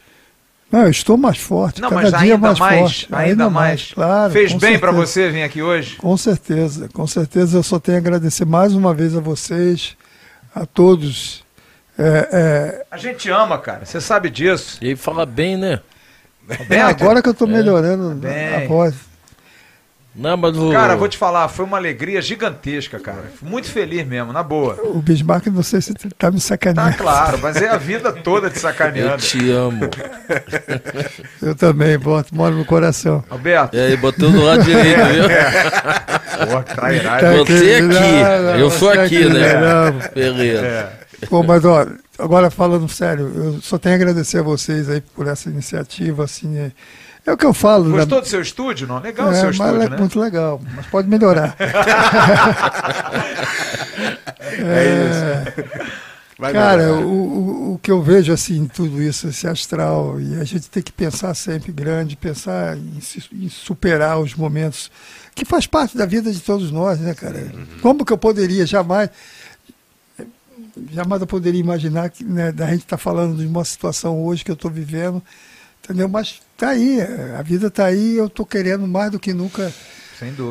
não, 0.71 0.81
eu 0.83 0.91
estou 0.91 1.17
mais 1.17 1.39
forte, 1.39 1.81
Não, 1.81 1.89
cada 1.89 2.03
mas 2.03 2.11
dia 2.11 2.19
ainda 2.35 2.39
mais, 2.39 2.59
mais, 2.59 2.81
forte. 2.81 3.09
ainda, 3.15 3.49
mais. 3.49 3.93
claro. 3.95 4.33
Fez 4.33 4.53
bem 4.53 4.79
pra 4.79 4.91
certeza. 4.91 5.07
você 5.13 5.31
vir 5.31 5.43
aqui 5.45 5.63
hoje? 5.63 5.97
Com 5.97 6.17
certeza, 6.17 6.89
com 6.93 7.07
certeza 7.07 7.57
eu 7.59 7.63
só 7.63 7.79
tenho 7.79 7.99
a 7.99 8.01
agradecer 8.01 8.45
mais 8.45 8.75
uma 8.75 8.93
vez 8.93 9.17
a 9.17 9.21
vocês, 9.21 9.97
a 10.55 10.67
todos. 10.67 11.45
É, 11.99 12.85
A 12.91 12.97
gente 12.97 13.31
ama, 13.31 13.59
cara. 13.59 13.85
Você 13.85 14.01
sabe 14.01 14.29
disso. 14.31 14.79
E 14.83 14.89
aí 14.89 14.97
fala 14.97 15.25
bem, 15.25 15.57
né? 15.57 15.81
é, 16.49 16.55
Roberto, 16.57 17.03
agora 17.03 17.23
que 17.23 17.29
eu 17.29 17.33
estou 17.33 17.49
melhorando 17.49 18.11
Bem. 18.17 18.55
a 18.55 18.69
voz. 18.69 18.95
Não, 20.19 20.35
mas 20.35 20.57
o... 20.57 20.73
Cara, 20.73 20.97
vou 20.97 21.09
te 21.09 21.19
falar, 21.19 21.47
foi 21.49 21.67
uma 21.67 21.77
alegria 21.77 22.23
gigantesca, 22.23 22.99
cara. 22.99 23.25
Fui 23.39 23.47
Muito 23.51 23.71
feliz 23.71 24.07
mesmo, 24.07 24.33
na 24.33 24.43
boa. 24.43 24.81
O 24.83 25.03
Bismarck, 25.03 25.49
não 25.49 25.63
sei 25.63 25.83
se 25.83 25.93
está 25.93 26.31
me 26.31 26.39
Tá 26.39 26.41
sacaneando. 26.41 26.97
claro, 26.97 27.39
mas 27.43 27.57
é 27.57 27.69
a 27.69 27.77
vida 27.77 28.11
toda 28.13 28.49
te 28.49 28.57
Eu 28.57 28.61
sacaneando. 28.63 29.19
te 29.19 29.51
amo. 29.51 29.91
Eu 31.43 31.55
também, 31.55 31.99
boto, 31.99 32.35
moro 32.35 32.55
no 32.57 32.65
coração. 32.65 33.23
Roberto, 33.29 33.75
E 33.77 33.79
aí, 33.81 33.97
botou 33.99 34.31
do 34.31 34.43
lado 34.43 34.63
direito, 34.65 34.97
viu? 35.05 36.47
porra, 36.47 36.63
trairagem. 36.63 37.21
Tá 37.21 37.37
Você 37.37 37.53
aqui, 37.53 37.75
aqui, 37.75 37.83
não, 37.83 38.43
não, 38.43 38.57
eu 38.57 38.71
sou 38.71 38.91
você 38.93 38.99
aqui, 39.01 39.17
aqui, 39.25 39.29
né? 39.29 39.53
não. 39.61 39.99
Beleza. 40.15 40.93
É. 41.23 41.27
Pô, 41.27 41.43
mas 41.43 41.65
ó, 41.65 41.87
agora 42.19 42.51
falando 42.51 42.89
sério, 42.89 43.33
eu 43.35 43.61
só 43.61 43.79
tenho 43.79 43.95
a 43.95 43.97
agradecer 43.97 44.39
a 44.39 44.43
vocês 44.43 44.89
aí 44.89 45.01
por 45.01 45.27
essa 45.27 45.49
iniciativa, 45.49 46.25
assim, 46.25 46.57
é, 46.59 46.73
é 47.25 47.33
o 47.33 47.37
que 47.37 47.47
eu 47.47 47.55
falo. 47.55 47.89
né? 47.89 47.99
Gostou 47.99 48.21
do 48.21 48.29
seu 48.29 48.41
estúdio, 48.43 48.87
não? 48.87 49.01
Legal 49.01 49.29
o 49.29 49.33
é, 49.33 49.35
seu 49.35 49.47
mas 49.47 49.55
estúdio, 49.55 49.83
é 49.83 49.89
né? 49.91 49.97
muito 49.97 50.21
legal, 50.21 50.61
mas 50.75 50.87
pode 50.87 51.09
melhorar. 51.09 51.57
Vai 56.39 56.53
Cara, 56.53 56.93
o, 56.93 57.07
o, 57.07 57.75
o 57.75 57.79
que 57.79 57.91
eu 57.91 58.03
vejo 58.03 58.31
assim 58.31 58.59
em 58.59 58.67
tudo 58.67 59.03
isso, 59.03 59.29
esse 59.29 59.49
astral, 59.49 60.21
e 60.21 60.39
a 60.39 60.45
gente 60.45 60.69
tem 60.69 60.83
que 60.83 60.93
pensar 60.93 61.33
sempre 61.35 61.73
grande, 61.73 62.15
pensar 62.15 62.77
em, 62.77 63.01
em 63.33 63.49
superar 63.49 64.19
os 64.19 64.35
momentos 64.35 64.91
que 65.35 65.47
faz 65.47 65.67
parte 65.67 65.97
da 65.97 66.05
vida 66.05 66.31
de 66.31 66.41
todos 66.41 66.71
nós, 66.71 67.01
né, 67.01 67.15
cara? 67.15 67.51
Como 67.81 68.05
que 68.05 68.13
eu 68.13 68.19
poderia 68.19 68.67
jamais, 68.67 69.09
jamais 70.93 71.21
eu 71.21 71.27
poderia 71.27 71.61
imaginar 71.61 72.11
que 72.11 72.25
né, 72.25 72.53
da 72.53 72.67
gente 72.69 72.83
estar 72.83 72.99
falando 72.99 73.37
de 73.39 73.47
uma 73.47 73.65
situação 73.65 74.23
hoje 74.25 74.45
que 74.45 74.51
eu 74.51 74.55
estou 74.55 74.71
vivendo, 74.71 75.23
entendeu? 75.83 76.09
Mas 76.09 76.41
tá 76.57 76.71
aí, 76.71 77.01
a 77.39 77.43
vida 77.43 77.71
tá 77.71 77.87
aí, 77.87 78.17
eu 78.17 78.27
estou 78.27 78.45
querendo 78.47 78.87
mais 78.87 79.11
do 79.13 79.19
que 79.21 79.33
nunca 79.33 79.73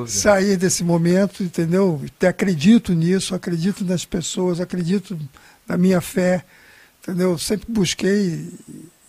sair 0.07 0.57
desse 0.57 0.83
momento, 0.83 1.43
entendeu? 1.43 2.01
Te- 2.19 2.27
Acredito 2.27 2.93
nisso, 2.93 3.33
acredito 3.35 3.83
nas 3.83 4.05
pessoas, 4.05 4.59
acredito 4.59 5.17
na 5.67 5.77
minha 5.77 5.99
fé, 6.01 6.43
entendeu? 7.01 7.37
Sempre 7.37 7.67
busquei 7.71 8.49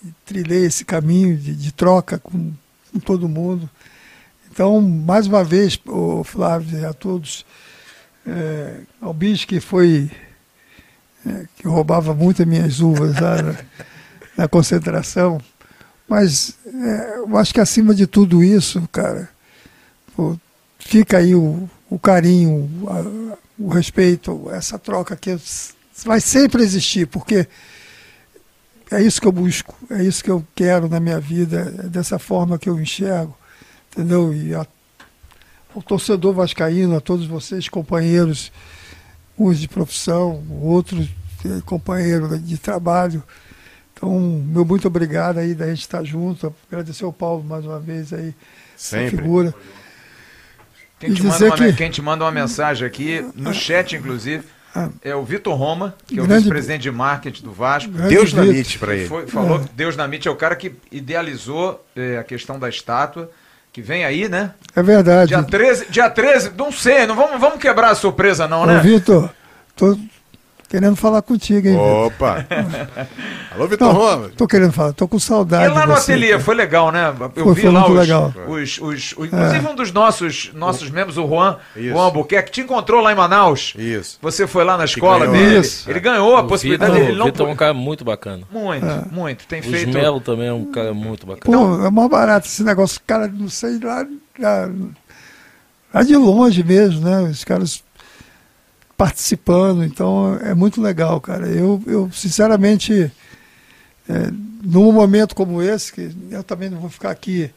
e 0.04 0.14
trilhei 0.24 0.64
esse 0.64 0.84
caminho 0.84 1.36
de, 1.36 1.54
de 1.54 1.72
troca 1.72 2.18
com, 2.18 2.52
com 2.92 2.98
todo 3.00 3.28
mundo. 3.28 3.68
Então, 4.50 4.80
mais 4.80 5.26
uma 5.26 5.44
vez, 5.44 5.78
o 5.86 6.24
Flávio 6.24 6.88
a 6.88 6.92
todos, 6.94 7.44
é, 8.26 8.80
ao 9.00 9.12
bicho 9.12 9.46
que 9.46 9.60
foi 9.60 10.10
que 11.56 11.66
roubava 11.66 12.14
muito 12.14 12.42
as 12.42 12.48
minhas 12.48 12.80
uvas 12.80 13.18
lá 13.20 13.42
na, 13.42 13.54
na 14.36 14.48
concentração, 14.48 15.40
mas 16.08 16.56
é, 16.66 17.18
eu 17.18 17.36
acho 17.36 17.52
que 17.52 17.60
acima 17.60 17.94
de 17.94 18.06
tudo 18.06 18.42
isso, 18.44 18.86
cara, 18.92 19.28
pô, 20.14 20.36
fica 20.78 21.18
aí 21.18 21.34
o, 21.34 21.68
o 21.90 21.98
carinho, 21.98 22.68
a- 22.88 23.36
o 23.58 23.68
respeito, 23.68 24.48
essa 24.52 24.78
troca 24.78 25.16
que 25.16 25.36
vai 26.04 26.20
sempre 26.20 26.62
existir, 26.62 27.06
porque 27.06 27.46
é 28.90 29.02
isso 29.02 29.20
que 29.20 29.26
eu 29.26 29.32
busco, 29.32 29.74
é 29.90 30.02
isso 30.04 30.22
que 30.22 30.30
eu 30.30 30.44
quero 30.54 30.88
na 30.88 31.00
minha 31.00 31.18
vida, 31.18 31.74
é 31.84 31.88
dessa 31.88 32.18
forma 32.18 32.58
que 32.58 32.68
eu 32.68 32.80
enxergo, 32.80 33.36
entendeu? 33.92 34.32
E 34.34 34.54
a 34.54 34.66
ao 35.74 35.82
torcedor 35.82 36.32
vascaíno, 36.32 36.96
a 36.96 37.02
todos 37.02 37.26
vocês, 37.26 37.68
companheiros, 37.68 38.50
uns 39.38 39.58
de 39.58 39.68
profissão, 39.68 40.42
outros 40.62 41.08
eh, 41.44 41.60
companheiros 41.64 42.44
de 42.46 42.58
trabalho. 42.58 43.22
Então, 43.92 44.18
meu 44.46 44.64
muito 44.64 44.86
obrigado 44.88 45.38
aí 45.38 45.54
da 45.54 45.66
gente 45.68 45.80
estar 45.80 46.02
junto. 46.04 46.54
Agradecer 46.70 47.04
ao 47.04 47.12
Paulo 47.12 47.42
mais 47.42 47.64
uma 47.64 47.80
vez 47.80 48.12
aí, 48.12 48.34
Sempre. 48.76 49.16
figura. 49.16 49.54
Quem 50.98 51.12
te, 51.12 51.22
manda 51.22 51.44
uma, 51.46 51.56
que- 51.56 51.72
quem 51.74 51.90
te 51.90 52.02
manda 52.02 52.24
uma 52.24 52.30
mensagem 52.30 52.86
aqui, 52.86 53.24
no 53.34 53.52
chat, 53.52 53.94
inclusive, 53.96 54.44
Ah. 54.74 54.88
é 55.02 55.14
o 55.14 55.22
Vitor 55.24 55.54
Roma, 55.54 55.94
que 56.06 56.18
é 56.18 56.22
o 56.22 56.26
vice-presidente 56.26 56.82
de 56.82 56.90
marketing 56.90 57.42
do 57.44 57.52
Vasco. 57.52 57.90
Deus 57.92 58.32
na. 58.32 58.44
MIT 58.44 58.78
pra 58.78 58.92
Que 58.94 59.00
ele. 59.00 59.08
foi- 59.08 59.26
falou 59.26 59.60
que 59.60 59.72
Deus 59.74 59.96
na 59.96 60.06
mídia 60.08 60.28
é 60.28 60.32
o 60.32 60.36
cara 60.36 60.56
que 60.56 60.74
idealizou 60.90 61.84
eh, 61.94 62.18
a 62.18 62.24
questão 62.24 62.58
da 62.58 62.68
estátua, 62.68 63.30
que 63.76 63.82
vem 63.82 64.06
aí, 64.06 64.26
né? 64.26 64.52
É 64.74 64.82
verdade. 64.82 65.28
Dia 65.28 65.42
13, 65.42 65.86
dia 65.90 66.08
13, 66.08 66.52
não 66.56 66.72
sei, 66.72 67.06
não 67.06 67.14
vamos, 67.14 67.38
vamos 67.38 67.58
quebrar 67.58 67.90
a 67.90 67.94
surpresa 67.94 68.48
não, 68.48 68.62
Ô, 68.62 68.66
né? 68.66 68.80
Vitor, 68.80 69.28
tô 69.76 69.98
querendo 70.68 70.96
falar 70.96 71.22
contigo, 71.22 71.66
hein, 71.68 71.74
Vitor? 71.74 72.06
Opa! 72.06 72.46
Alô, 73.54 73.66
Vitor 73.68 73.92
Roma. 73.94 74.30
tô 74.36 74.46
querendo 74.46 74.72
falar, 74.72 74.92
tô 74.92 75.06
com 75.08 75.16
E 75.16 75.20
saudade 75.20 75.72
lá 75.72 75.82
de 75.82 75.86
no 75.88 75.94
você, 75.94 76.12
ateliê, 76.12 76.30
cara. 76.32 76.42
foi 76.42 76.54
legal, 76.54 76.92
né? 76.92 77.14
Eu 77.36 77.44
Foi- 77.44 77.54
vi 77.54 77.60
foi 77.62 77.70
lá 77.70 77.80
muito 77.80 77.92
os, 77.92 77.98
legal. 78.00 78.34
os, 78.48 78.78
os, 78.78 79.14
os- 79.16 79.26
Inclusive 79.26 79.66
um 79.68 79.74
dos 79.74 79.92
nossos, 79.92 80.50
nossos 80.54 80.90
membros, 80.90 81.16
o 81.16 81.26
Juan, 81.26 81.56
Isso. 81.74 81.88
Juan 81.90 82.02
Albuquerque, 82.02 82.50
te 82.50 82.60
encontrou 82.60 83.00
lá 83.00 83.12
em 83.12 83.16
Manaus. 83.16 83.74
Isso. 83.78 84.18
Você 84.20 84.46
foi 84.46 84.64
lá 84.64 84.76
na 84.76 84.84
escola 84.84 85.26
dele. 85.26 85.58
Isso. 85.60 85.88
Ele 85.90 86.00
ganhou 86.00 86.36
a 86.36 86.40
O 86.40 86.46
possibilidade 86.46 86.92
Vitor, 86.92 87.06
dele. 87.06 87.16
o 87.16 87.18
Não... 87.18 87.26
Vitor 87.26 87.48
é 87.48 87.52
um 87.52 87.56
cara 87.56 87.74
muito 87.74 88.04
bacana. 88.04 88.42
Muito, 88.52 88.86
muito. 89.10 89.46
Tem 89.46 89.60
O 89.60 89.62
feito. 89.62 89.92
Melo 89.92 90.20
também 90.20 90.48
é 90.48 90.52
um 90.52 90.64
cara 90.66 90.92
muito 90.92 91.26
bacana. 91.26 91.56
Pô, 91.56 91.86
é 91.86 91.90
mais 91.90 92.10
barato 92.10 92.46
esse 92.46 92.62
negócio, 92.62 93.00
cara, 93.06 93.28
não 93.28 93.48
sei, 93.48 93.78
lá, 93.78 94.06
lá, 94.38 94.68
lá 95.94 96.02
de 96.02 96.16
longe 96.16 96.62
mesmo, 96.62 97.00
né? 97.08 97.22
Os 97.22 97.44
caras 97.44 97.82
participando, 98.96 99.84
então 99.84 100.36
é 100.36 100.54
muito 100.54 100.80
legal, 100.80 101.20
cara. 101.20 101.46
Eu, 101.46 101.82
eu 101.86 102.10
sinceramente, 102.12 103.12
é, 104.08 104.30
num 104.62 104.90
momento 104.92 105.34
como 105.34 105.62
esse, 105.62 105.92
que 105.92 106.10
eu 106.30 106.42
também 106.42 106.70
não 106.70 106.80
vou 106.80 106.90
ficar 106.90 107.10
aqui, 107.10 107.50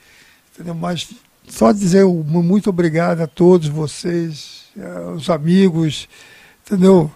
entendeu? 0.54 0.76
Mas 0.76 1.10
só 1.48 1.72
dizer 1.72 2.06
muito 2.06 2.70
obrigado 2.70 3.22
a 3.22 3.28
todos 3.28 3.68
vocês, 3.68 4.66
eh, 4.78 5.00
os 5.16 5.30
amigos, 5.30 6.08
entendeu? 6.66 7.12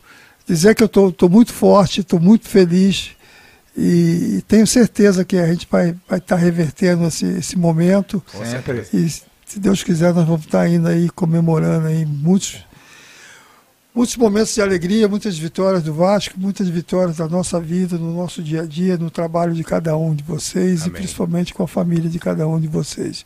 Dizer 0.46 0.74
que 0.76 0.84
eu 0.84 0.88
estou 0.88 1.30
muito 1.30 1.54
forte, 1.54 2.02
estou 2.02 2.20
muito 2.20 2.50
feliz 2.50 3.12
e, 3.78 4.38
e 4.38 4.42
tenho 4.48 4.66
certeza 4.66 5.24
que 5.24 5.38
a 5.38 5.48
gente 5.48 5.68
vai 5.70 5.90
estar 5.90 6.00
vai 6.08 6.20
tá 6.20 6.36
revertendo 6.36 7.06
esse, 7.06 7.26
esse 7.26 7.58
momento. 7.58 8.22
Sempre. 8.44 8.88
E 8.94 9.10
se 9.10 9.60
Deus 9.60 9.84
quiser, 9.84 10.14
nós 10.14 10.26
vamos 10.26 10.46
estar 10.46 10.68
indo 10.68 10.88
aí 10.88 11.10
comemorando 11.10 11.88
aí 11.88 12.06
muitos, 12.06 12.66
muitos 13.94 14.16
momentos 14.18 14.54
de 14.54 14.62
alegria, 14.62 15.08
muitas 15.08 15.38
vitórias 15.38 15.84
do 15.84 15.94
Vasco, 15.94 16.36
muitas 16.38 16.68
vitórias 16.68 17.18
da 17.18 17.28
nossa 17.28 17.60
vida, 17.60 17.98
no 17.98 18.14
nosso 18.14 18.42
dia 18.42 18.62
a 18.62 18.66
dia, 18.66 18.98
no 18.98 19.10
trabalho 19.12 19.54
de 19.54 19.64
cada 19.64 19.96
um 19.98 20.14
de 20.16 20.24
vocês 20.24 20.82
e 20.82 20.90
Amém. 20.90 20.94
principalmente 21.02 21.54
com 21.54 21.64
a 21.64 21.68
família 21.68 22.10
de 22.10 22.20
cada 22.20 22.48
um 22.48 22.60
de 22.60 22.68
vocês. 22.68 23.26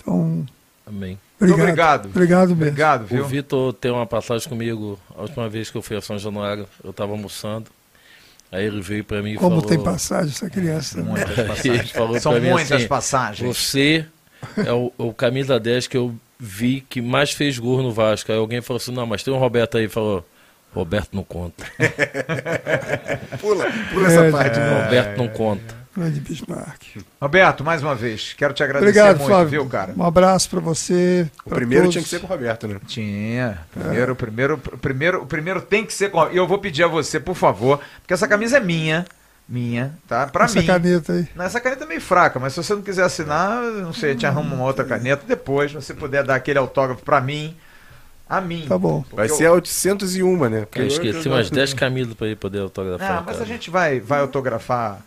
Então, 0.00 0.46
Amém. 0.86 1.18
obrigado. 1.40 1.60
obrigado. 1.62 2.06
Obrigado 2.06 2.48
mesmo. 2.50 2.62
Obrigado, 2.62 3.02
O 3.04 3.06
viu? 3.06 3.26
Vitor 3.26 3.72
tem 3.72 3.90
uma 3.90 4.06
passagem 4.06 4.48
comigo, 4.48 4.98
a 5.16 5.22
última 5.22 5.48
vez 5.48 5.70
que 5.70 5.76
eu 5.76 5.82
fui 5.82 5.96
a 5.96 6.00
São 6.00 6.18
Januário, 6.18 6.66
eu 6.84 6.90
estava 6.90 7.12
almoçando. 7.12 7.66
Aí 8.52 8.64
ele 8.64 8.80
veio 8.80 9.02
para 9.02 9.20
mim 9.22 9.32
e 9.32 9.36
Como 9.36 9.56
falou... 9.56 9.66
tem 9.68 9.82
passagem 9.82 10.30
essa 10.30 10.48
criança. 10.48 10.98
né? 11.02 11.10
Muitas 11.10 11.34
passagens. 11.48 12.22
São 12.22 12.32
pra 12.32 12.40
mim 12.40 12.50
muitas 12.50 12.72
assim, 12.72 12.86
passagens. 12.86 13.56
Você 13.56 14.06
é 14.64 14.72
o, 14.72 14.92
o 14.96 15.12
camisa 15.12 15.58
10 15.58 15.88
que 15.88 15.96
eu 15.96 16.14
vi 16.38 16.80
que 16.88 17.00
mais 17.00 17.30
fez 17.32 17.58
gol 17.58 17.82
no 17.82 17.92
Vasco. 17.92 18.30
Aí 18.32 18.38
alguém 18.38 18.60
falou 18.60 18.78
assim, 18.78 18.92
não, 18.92 19.06
mas 19.06 19.22
tem 19.22 19.32
um 19.32 19.38
Roberto 19.38 19.76
aí. 19.76 19.84
Ele 19.84 19.88
Falou, 19.92 20.26
Roberto 20.74 21.10
não 21.14 21.22
conta. 21.24 21.64
Pula, 23.40 23.66
pula 23.92 24.06
essa 24.08 24.24
É, 24.26 24.30
parte. 24.30 24.58
né? 24.58 24.82
Roberto 24.84 25.18
não 25.18 25.28
conta. 25.28 25.86
Grande 25.96 26.20
Bismarck. 26.20 26.82
Roberto, 27.18 27.64
mais 27.64 27.82
uma 27.82 27.94
vez, 27.94 28.34
quero 28.36 28.52
te 28.52 28.62
agradecer 28.62 28.90
Obrigado, 28.90 29.16
muito, 29.16 29.28
Flávio. 29.28 29.48
viu, 29.48 29.66
cara? 29.66 29.94
Um 29.96 30.02
abraço 30.04 30.50
para 30.50 30.60
você. 30.60 31.26
O 31.44 31.48
pra 31.48 31.56
primeiro 31.56 31.84
todos. 31.84 31.94
tinha 31.94 32.02
que 32.02 32.08
ser 32.10 32.20
com 32.20 32.26
o 32.26 32.28
Roberto, 32.28 32.68
né? 32.68 32.76
Tinha. 32.86 33.58
Primeiro, 33.72 34.14
primeiro, 34.14 34.54
o 34.54 34.76
primeiro, 34.78 35.22
o 35.22 35.26
primeiro 35.26 35.62
tem 35.62 35.86
que 35.86 35.94
ser 35.94 36.10
com. 36.10 36.30
E 36.30 36.36
eu 36.36 36.46
vou 36.46 36.58
pedir 36.58 36.82
a 36.84 36.86
você, 36.86 37.18
por 37.18 37.34
favor, 37.34 37.80
porque 38.02 38.12
essa 38.12 38.28
camisa 38.28 38.58
é 38.58 38.60
minha. 38.60 39.06
Minha, 39.48 39.96
tá? 40.08 40.26
Pra 40.26 40.46
Essa 40.46 40.58
mim. 40.60 40.66
caneta 40.66 41.12
aí. 41.12 41.28
Essa 41.38 41.60
caneta 41.60 41.84
é 41.84 41.86
meio 41.86 42.00
fraca, 42.00 42.40
mas 42.40 42.52
se 42.52 42.62
você 42.62 42.74
não 42.74 42.82
quiser 42.82 43.04
assinar, 43.04 43.62
eu 43.62 43.82
não 43.82 43.92
sei, 43.92 44.16
te 44.16 44.26
arruma 44.26 44.54
uma 44.56 44.64
outra 44.64 44.84
caneta 44.84 45.22
depois, 45.26 45.70
se 45.70 45.76
você 45.76 45.94
puder 45.94 46.24
dar 46.24 46.34
aquele 46.34 46.58
autógrafo 46.58 47.02
pra 47.04 47.20
mim. 47.20 47.56
A 48.28 48.40
mim. 48.40 48.64
Tá 48.68 48.76
bom. 48.76 49.04
Vai 49.12 49.30
eu- 49.30 49.34
ser 49.36 49.46
a 49.46 49.52
801, 49.52 50.48
né? 50.48 50.60
Porque 50.62 50.80
Eu 50.80 50.86
esqueci 50.88 51.28
umas 51.28 51.48
10 51.48 51.72
camisas 51.74 52.12
para 52.14 52.26
ele 52.26 52.34
poder 52.34 52.58
autografar. 52.58 53.18
Ah, 53.18 53.22
mas 53.24 53.36
cara. 53.36 53.44
a 53.44 53.46
gente 53.46 53.70
vai, 53.70 54.00
vai 54.00 54.18
autografar 54.18 54.98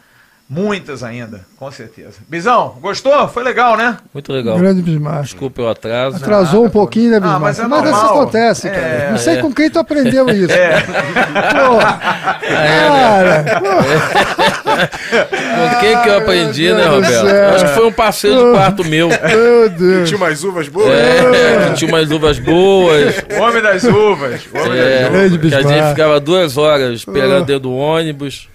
muitas 0.50 1.04
ainda, 1.04 1.42
com 1.58 1.72
certeza. 1.72 2.14
Bisão, 2.28 2.76
gostou? 2.82 3.28
Foi 3.28 3.44
legal, 3.44 3.78
né? 3.78 3.98
Muito 4.14 4.34
legal. 4.34 4.58
Grande 4.58 4.82
Bismarck. 4.82 5.22
Desculpa 5.24 5.62
o 5.62 5.68
atraso. 5.70 6.18
Atrasou 6.18 6.66
um 6.66 6.70
pouquinho, 6.70 7.12
né, 7.12 7.18
Ah, 7.18 7.20
Bismarck? 7.20 7.42
mas 7.42 7.60
é 7.60 7.62
isso 7.62 7.70
normal. 7.70 8.06
acontece, 8.22 8.70
cara. 8.70 8.82
É, 8.82 9.12
não 9.12 9.18
sei 9.20 9.36
é. 9.38 9.42
com 9.42 9.54
quem 9.54 9.70
tu 9.70 9.78
aprendeu 9.80 10.28
isso. 10.34 10.52
É. 10.52 10.82
Pô, 10.82 11.78
né? 11.78 12.00
cara, 12.42 13.62
Com 14.80 15.80
quem 15.80 16.02
que 16.02 16.10
eu 16.10 16.18
aprendi, 16.18 16.72
né, 16.74 16.84
do 16.86 16.96
Roberto? 16.96 17.26
céu. 17.28 17.50
Acho 17.56 17.66
que 17.66 17.72
foi 17.72 17.86
um 17.88 17.92
passeio 17.92 18.38
de 18.38 18.52
quarto 18.54 18.84
meu. 18.86 19.10
meu 19.10 19.70
Deus. 19.70 20.08
Tinha 20.10 20.20
mais 20.20 20.44
uvas 20.44 20.68
boas? 20.68 20.90
É, 20.90 21.70
que 21.70 21.74
tinha 21.76 21.90
umas 21.94 22.10
uvas 22.12 22.40
boas. 22.40 23.16
O 23.38 23.42
homem 23.42 23.62
das 23.62 23.84
uvas. 23.84 24.42
O 24.54 24.58
homem 24.58 24.80
É, 24.80 25.02
das 25.04 25.12
Grande 25.12 25.38
que 25.40 25.56
a 25.56 25.62
gente 25.62 25.90
ficava 25.90 26.20
duas 26.20 26.58
horas 26.58 26.94
esperando 26.96 27.46
dentro 27.46 27.62
do 27.64 27.74
ônibus. 27.76 28.48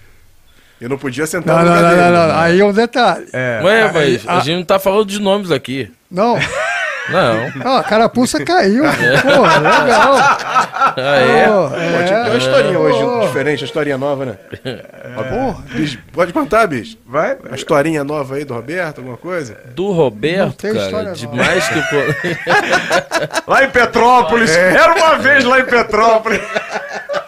Eu 0.79 0.89
não 0.89 0.97
podia 0.97 1.25
sentar 1.25 1.55
Não, 1.57 1.63
no 1.63 1.69
não, 1.69 1.75
lugar 1.77 1.91
não, 1.91 1.97
dele. 2.03 2.17
não, 2.17 2.27
não. 2.27 2.39
Aí 2.39 2.59
é 2.59 2.65
um 2.65 2.73
detalhe. 2.73 3.25
É. 3.31 3.61
Ué, 3.63 3.91
mas 3.93 4.27
a- 4.27 4.37
a 4.37 4.39
gente 4.41 4.57
não 4.57 4.65
tá 4.65 4.77
falando 4.77 5.05
de 5.05 5.19
nomes 5.21 5.49
aqui. 5.51 5.89
Não, 6.11 6.37
Não. 7.09 7.49
não, 7.63 7.77
a 7.77 7.83
carapuça 7.83 8.43
caiu. 8.43 8.83
Pô, 8.83 9.41
legal. 9.41 10.15
Ah, 10.17 10.93
é? 10.97 11.45
Pô, 11.47 11.69
Pô, 11.69 11.75
tinha 11.75 12.17
que 12.17 12.23
ter 12.23 12.29
uma 12.29 12.37
historinha 12.37 12.79
hoje 12.79 12.99
Pô. 12.99 13.19
diferente, 13.21 13.61
uma 13.61 13.65
historinha 13.65 13.97
nova, 13.97 14.25
né? 14.25 14.35
Porra. 15.15 15.63
Bicho, 15.73 15.99
pode 16.11 16.33
contar, 16.33 16.67
bicho? 16.67 16.97
Vai. 17.07 17.35
Uma 17.45 17.55
historinha 17.55 18.03
nova 18.03 18.35
aí 18.35 18.43
do 18.43 18.53
Roberto, 18.53 18.97
alguma 18.99 19.17
coisa? 19.17 19.57
Do 19.75 19.83
Não 19.83 19.91
Roberto, 19.93 20.57
tem 20.57 20.73
cara, 20.73 20.85
história 20.85 21.11
de 21.13 21.25
nova. 21.25 21.37
mais 21.37 21.67
que. 21.67 21.79
o- 21.79 22.15
Lá 23.51 23.63
em 23.63 23.69
Petrópolis. 23.69 24.55
Era 24.55 24.93
uma 24.95 25.17
vez 25.17 25.43
lá 25.45 25.59
em 25.59 25.65
Petrópolis. 25.65 26.41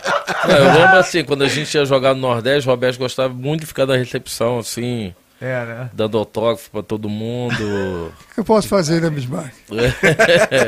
Não, 0.48 0.56
eu 0.56 0.74
lembro 0.74 0.98
assim, 0.98 1.24
quando 1.24 1.44
a 1.44 1.48
gente 1.48 1.74
ia 1.76 1.86
jogar 1.86 2.14
no 2.14 2.22
Nordeste, 2.22 2.68
o 2.68 2.72
Roberto 2.72 2.98
gostava 2.98 3.34
muito 3.34 3.62
de 3.62 3.66
ficar 3.68 3.86
na 3.86 3.96
recepção, 3.96 4.60
assim, 4.60 5.14
É, 5.42 5.66
né? 5.66 5.90
dando 5.94 6.18
autógrafo 6.18 6.70
pra 6.72 6.82
todo 6.84 7.08
mundo. 7.10 8.12
O 8.32 8.34
que 8.34 8.40
eu 8.40 8.44
posso 8.46 8.68
fazer, 8.68 9.02
né, 9.02 9.10
Bismarck? 9.10 9.54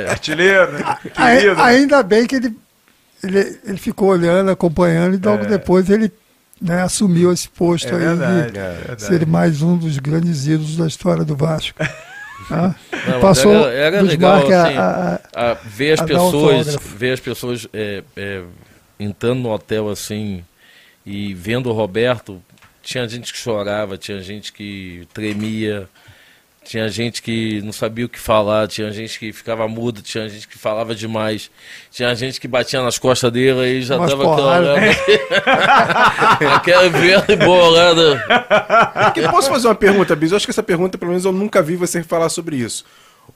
Artilheiro, 0.10 0.72
né? 0.74 0.98
Querido. 1.14 1.62
Ainda 1.62 2.04
bem 2.04 2.26
que 2.26 2.36
ele, 2.36 2.56
ele, 3.24 3.60
ele 3.66 3.78
ficou 3.78 4.10
olhando, 4.10 4.52
acompanhando, 4.52 5.16
e 5.16 5.26
logo 5.28 5.46
depois 5.46 5.90
ele 5.90 6.12
né, 6.62 6.82
assumiu 6.82 7.32
esse 7.32 7.48
posto 7.50 7.88
É 7.88 7.92
aí 7.94 8.00
verdade, 8.00 8.52
de 8.52 8.58
é 8.60 8.96
ser 8.98 9.26
mais 9.26 9.62
um 9.62 9.78
dos 9.78 9.98
grandes 9.98 10.46
ídolos 10.48 10.76
da 10.78 10.88
história 10.88 11.24
do 11.24 11.36
Vasco. 11.36 11.78
Tá? 12.48 12.76
Não, 13.08 13.20
Passou 13.20 13.54
era, 13.70 13.98
era 13.98 14.02
legal, 14.02 14.38
assim, 14.42 14.54
a- 14.54 15.20
a- 15.36 15.52
a 15.52 15.54
ver 15.54 15.92
as 15.94 16.02
pessoas, 16.02 16.76
ver 16.96 17.12
as 17.14 17.20
pessoas 17.20 17.68
é, 17.74 18.02
é, 18.16 18.42
entrando 19.00 19.40
no 19.42 19.52
hotel 19.52 19.90
assim 19.90 20.44
e 21.06 21.34
vendo 21.34 21.70
o 21.70 21.74
Roberto, 21.74 22.42
tinha 22.84 23.08
gente 23.08 23.32
que 23.32 23.40
chorava, 23.40 23.98
tinha 23.98 24.22
gente 24.22 24.52
que 24.52 25.08
tremia, 25.14 25.88
tinha 26.64 26.88
gente 26.90 27.22
que 27.22 27.62
não 27.64 27.72
sabia 27.72 28.06
o 28.06 28.10
que 28.10 28.20
falar, 28.20 28.68
tinha 28.68 28.92
gente 28.92 29.18
que 29.18 29.34
ficava 29.34 29.68
mudo, 29.68 30.02
tinha 30.02 30.30
gente 30.30 30.48
que 30.48 30.58
falava 30.58 30.94
demais, 30.94 31.50
tinha 31.90 32.14
gente 32.14 32.40
que 32.40 32.48
batia 32.48 32.82
nas 32.82 33.00
costas 33.00 33.32
dele 33.32 33.80
e 33.80 33.82
já 33.82 33.98
Umas 33.98 34.12
dava 34.12 34.24
porradas. 34.24 34.78
aquela 34.78 36.56
aquela 36.58 36.90
verde 36.90 37.36
bolada. 37.38 38.24
Que 39.14 39.28
posso 39.30 39.50
fazer 39.50 39.68
uma 39.68 39.76
pergunta, 39.76 40.16
Bis? 40.16 40.32
Eu 40.32 40.38
acho 40.38 40.46
que 40.46 40.52
essa 40.52 40.62
pergunta, 40.62 40.98
pelo 40.98 41.10
menos, 41.10 41.26
eu 41.26 41.32
nunca 41.32 41.62
vi 41.64 41.76
você 41.76 42.04
falar 42.04 42.30
sobre 42.30 42.58
isso. 42.58 42.86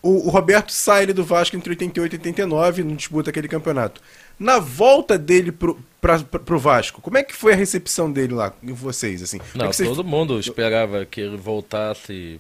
O, 0.02 0.28
o 0.28 0.30
Roberto 0.30 0.72
sai 0.72 1.08
do 1.08 1.24
Vasco 1.24 1.56
entre 1.56 1.72
88 1.72 2.14
e 2.14 2.18
89, 2.18 2.84
não 2.84 2.96
disputa 2.96 3.30
aquele 3.30 3.48
campeonato. 3.48 4.02
Na 4.44 4.60
volta 4.60 5.18
dele 5.18 5.52
pro, 5.52 5.80
pra, 6.02 6.20
pra, 6.20 6.40
pro 6.40 6.60
Vasco, 6.60 7.02
como 7.02 7.18
é 7.18 7.24
que 7.24 7.34
foi 7.34 7.54
a 7.54 7.56
recepção 7.56 8.12
dele 8.12 8.34
lá, 8.34 8.54
em 8.62 8.74
vocês, 8.74 9.22
assim? 9.24 9.38
É 9.40 9.58
Não, 9.58 9.68
você- 9.72 9.86
todo 9.86 10.04
mundo 10.04 10.40
esperava 10.40 11.06
que 11.06 11.22
ele 11.22 11.38
voltasse. 11.38 12.12
E 12.14 12.40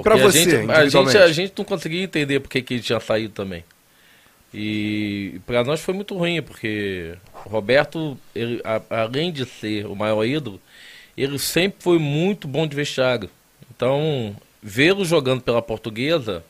pra 0.00 0.02
Porque 0.02 0.20
a 0.20 0.30
você, 0.30 0.38
gente, 0.50 0.70
a, 0.70 0.88
gente, 0.88 1.16
a 1.18 1.32
gente 1.32 1.52
não 1.58 1.64
conseguia 1.66 2.02
entender 2.02 2.40
por 2.40 2.48
que 2.48 2.62
que 2.62 2.74
ele 2.74 2.82
tinha 2.82 2.98
saído 2.98 3.34
também. 3.34 3.62
E 4.54 5.40
para 5.46 5.64
nós 5.64 5.80
foi 5.80 5.94
muito 5.94 6.16
ruim, 6.16 6.42
porque 6.42 7.14
o 7.44 7.48
Roberto, 7.48 8.18
ele, 8.34 8.60
a- 8.64 8.82
além 9.02 9.32
de 9.32 9.44
ser 9.46 9.86
o 9.86 9.94
maior 9.96 10.24
ídolo, 10.24 10.60
ele 11.16 11.38
sempre 11.38 11.82
foi 11.82 11.98
muito 11.98 12.46
bom 12.48 12.66
de 12.66 12.74
vestiário. 12.76 13.30
Então, 13.74 14.34
vê-lo 14.62 15.04
jogando 15.04 15.42
pela 15.42 15.60
portuguesa 15.62 16.44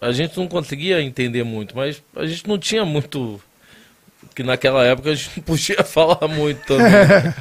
a 0.00 0.10
gente 0.10 0.36
não 0.36 0.48
conseguia 0.48 1.00
entender 1.00 1.44
muito, 1.44 1.76
mas 1.76 2.02
a 2.16 2.26
gente 2.26 2.46
não 2.48 2.58
tinha 2.58 2.84
muito. 2.84 3.40
Que 4.34 4.42
naquela 4.42 4.84
época 4.84 5.10
a 5.10 5.14
gente 5.14 5.30
não 5.36 5.44
podia 5.44 5.84
falar 5.84 6.28
muito 6.28 6.64
também. 6.66 6.92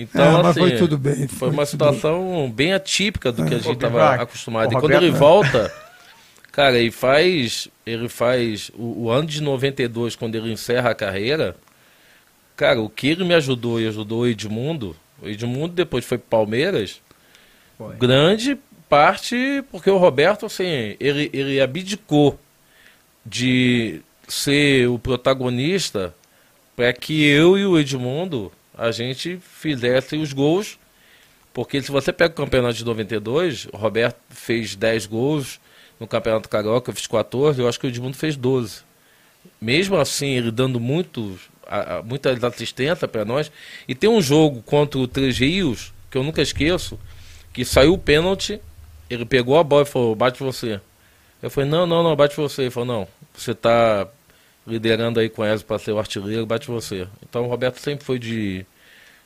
Então, 0.00 0.38
É, 0.38 0.42
mas 0.42 0.46
assim, 0.46 0.60
foi 0.60 0.76
tudo 0.76 0.96
bem, 0.96 1.26
Foi 1.26 1.26
foi 1.26 1.50
uma 1.50 1.66
situação 1.66 2.48
bem 2.54 2.72
atípica 2.72 3.32
do 3.32 3.44
que 3.44 3.54
a 3.54 3.58
gente 3.58 3.72
estava 3.72 4.14
acostumado. 4.14 4.72
E 4.72 4.80
quando 4.80 4.92
ele 4.92 5.10
volta, 5.10 5.74
cara, 6.52 6.78
ele 6.78 6.92
faz. 6.92 7.66
Ele 7.84 8.08
faz. 8.08 8.70
O, 8.74 9.06
o 9.06 9.10
ano 9.10 9.26
de 9.26 9.42
92, 9.42 10.14
quando 10.14 10.36
ele 10.36 10.52
encerra 10.52 10.90
a 10.90 10.94
carreira, 10.94 11.56
cara, 12.54 12.80
o 12.80 12.88
que 12.88 13.08
ele 13.08 13.24
me 13.24 13.34
ajudou 13.34 13.80
e 13.80 13.88
ajudou 13.88 14.20
o 14.20 14.26
Edmundo. 14.28 14.94
O 15.20 15.28
Edmundo 15.28 15.74
depois 15.74 16.04
foi 16.04 16.16
pro 16.16 16.28
Palmeiras. 16.28 17.00
Foi. 17.76 17.96
Grande 17.96 18.56
parte 18.88 19.64
porque 19.70 19.90
o 19.90 19.98
Roberto, 19.98 20.46
assim, 20.46 20.96
ele, 20.98 21.28
ele 21.32 21.60
abdicou 21.60 22.38
de 23.24 24.00
ser 24.28 24.88
o 24.88 24.98
protagonista 24.98 26.14
para 26.76 26.92
que 26.92 27.24
eu 27.24 27.58
e 27.58 27.66
o 27.66 27.78
Edmundo 27.78 28.52
a 28.76 28.90
gente 28.92 29.38
fizesse 29.42 30.16
os 30.16 30.32
gols. 30.32 30.78
Porque 31.52 31.82
se 31.82 31.90
você 31.90 32.12
pega 32.12 32.32
o 32.32 32.36
campeonato 32.36 32.74
de 32.74 32.84
92, 32.84 33.66
o 33.72 33.76
Roberto 33.76 34.16
fez 34.30 34.76
10 34.76 35.06
gols 35.06 35.58
no 35.98 36.06
Campeonato 36.06 36.48
Carioca, 36.48 36.90
eu 36.90 36.94
fiz 36.94 37.06
14, 37.08 37.60
eu 37.60 37.68
acho 37.68 37.80
que 37.80 37.86
o 37.86 37.88
Edmundo 37.88 38.16
fez 38.16 38.36
12. 38.36 38.82
Mesmo 39.60 39.96
assim, 39.96 40.28
ele 40.36 40.52
dando 40.52 40.78
muitos, 40.78 41.40
a- 41.66 41.96
a- 41.96 42.02
muitas 42.02 42.42
assistências 42.44 43.10
para 43.10 43.24
nós. 43.24 43.50
E 43.88 43.94
tem 43.94 44.08
um 44.08 44.22
jogo 44.22 44.62
contra 44.62 45.00
o 45.00 45.08
Três 45.08 45.36
Rios, 45.38 45.92
que 46.10 46.16
eu 46.16 46.22
nunca 46.22 46.40
esqueço, 46.40 46.98
que 47.52 47.64
saiu 47.64 47.94
o 47.94 47.98
pênalti, 47.98 48.60
ele 49.10 49.24
pegou 49.24 49.58
a 49.58 49.64
bola 49.64 49.82
e 49.82 49.86
falou, 49.86 50.14
bate 50.14 50.40
você. 50.40 50.80
Eu 51.42 51.50
falei, 51.50 51.68
não, 51.68 51.86
não, 51.86 52.02
não, 52.04 52.14
bate 52.14 52.36
você. 52.36 52.62
Ele 52.62 52.70
falou, 52.70 52.86
não, 52.86 53.08
você 53.34 53.50
está 53.50 54.06
liderando 54.68 55.18
aí 55.18 55.28
com 55.28 55.42
o 55.42 55.44
Ezio 55.44 55.66
para 55.66 55.78
ser 55.78 55.92
o 55.92 55.98
artilheiro, 55.98 56.46
bate 56.46 56.68
você. 56.68 57.08
Então 57.28 57.44
o 57.44 57.48
Roberto 57.48 57.78
sempre 57.78 58.04
foi 58.04 58.18
de, 58.18 58.64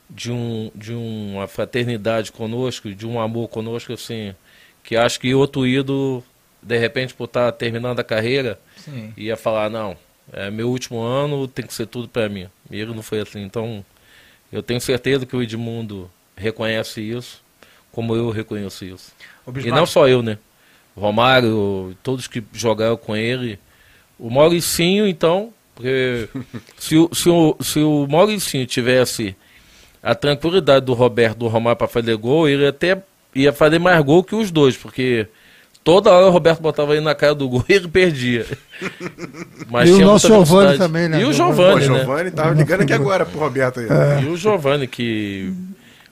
de, 0.09 0.31
um, 0.31 0.71
de 0.75 0.93
uma 0.93 1.47
fraternidade 1.47 2.31
conosco, 2.31 2.95
de 2.95 3.07
um 3.07 3.21
amor 3.21 3.49
conosco, 3.49 3.93
assim, 3.93 4.35
que 4.85 4.97
acho 4.97 5.19
que 5.19 5.35
outro 5.35 5.67
ídolo, 5.67 6.25
de 6.63 6.79
repente, 6.79 7.13
por 7.13 7.25
estar 7.25 7.51
terminando 7.53 7.99
a 7.99 8.05
carreira, 8.05 8.59
Sim. 8.77 9.13
ia 9.17 9.37
falar, 9.37 9.69
não, 9.69 9.97
é 10.33 10.51
meu 10.51 10.71
último 10.71 11.01
ano, 11.01 11.49
tem 11.49 11.67
que 11.67 11.75
ser 11.75 11.87
tudo 11.87 12.09
para 12.09 12.29
mim. 12.29 12.49
E 12.71 12.81
ele 12.81 12.95
não 12.95 13.03
foi 13.03 13.21
assim. 13.21 13.43
Então, 13.43 13.85
eu 14.53 14.63
tenho 14.63 14.81
certeza 14.81 15.27
que 15.27 15.35
o 15.35 15.43
Edmundo 15.43 16.11
reconhece 16.37 17.01
isso, 17.01 17.43
como 17.91 18.15
eu 18.15 18.31
reconheço 18.31 18.85
isso. 18.85 19.13
E 19.65 19.71
não 19.71 19.87
só 19.87 20.09
eu, 20.09 20.23
né? 20.23 20.39
Romário, 20.97 21.97
todos 22.03 22.27
que 22.27 22.43
jogaram 22.53 22.97
com 22.97 23.17
ele. 23.17 23.59
O 24.19 24.31
Mauricinho, 24.31 25.07
então, 25.07 25.51
porque 25.75 26.29
se, 26.79 26.97
o- 26.97 27.11
se, 27.13 27.29
o, 27.29 27.57
se 27.61 27.79
o 27.81 28.07
Mauricinho 28.09 28.67
tivesse 28.67 29.35
a 30.03 30.15
tranquilidade 30.15 30.85
do 30.87 30.95
Roberto, 30.95 31.39
do 31.39 31.49
Romário 31.49 31.77
para 31.79 31.89
fazer 31.89 32.17
gol, 32.17 32.49
ele 32.49 32.67
até 32.67 33.01
ia 33.35 33.53
fazer 33.53 33.79
mais 33.79 34.03
gol 34.05 34.23
que 34.25 34.35
os 34.35 34.51
dois, 34.51 34.77
porque 34.77 35.27
toda 35.85 36.11
hora 36.11 36.27
o 36.27 36.31
Roberto 36.31 36.61
botava 36.61 36.93
ele 36.93 37.01
na 37.05 37.15
cara 37.15 37.35
do 37.35 37.49
gol 37.49 37.65
e 37.69 37.73
ele 37.73 37.89
perdia. 37.89 38.45
Mas 39.71 39.89
E 39.89 39.93
o 39.93 40.01
nosso 40.01 40.27
Giovani 40.29 40.79
também, 40.79 41.09
né? 41.09 41.21
E 41.21 41.25
o 41.25 41.33
Giovani. 41.33 41.83
Giovani, 41.83 41.89
né? 41.89 42.05
Giovanni 42.05 42.31
tava 42.31 42.55
ligando 42.55 42.81
aqui 42.83 42.93
agora 42.93 43.25
pro 43.25 43.39
Roberto 43.41 43.81
aí. 43.81 43.87
E 44.25 44.27
o 44.27 44.37
Giovani, 44.37 44.87
que. 44.87 45.53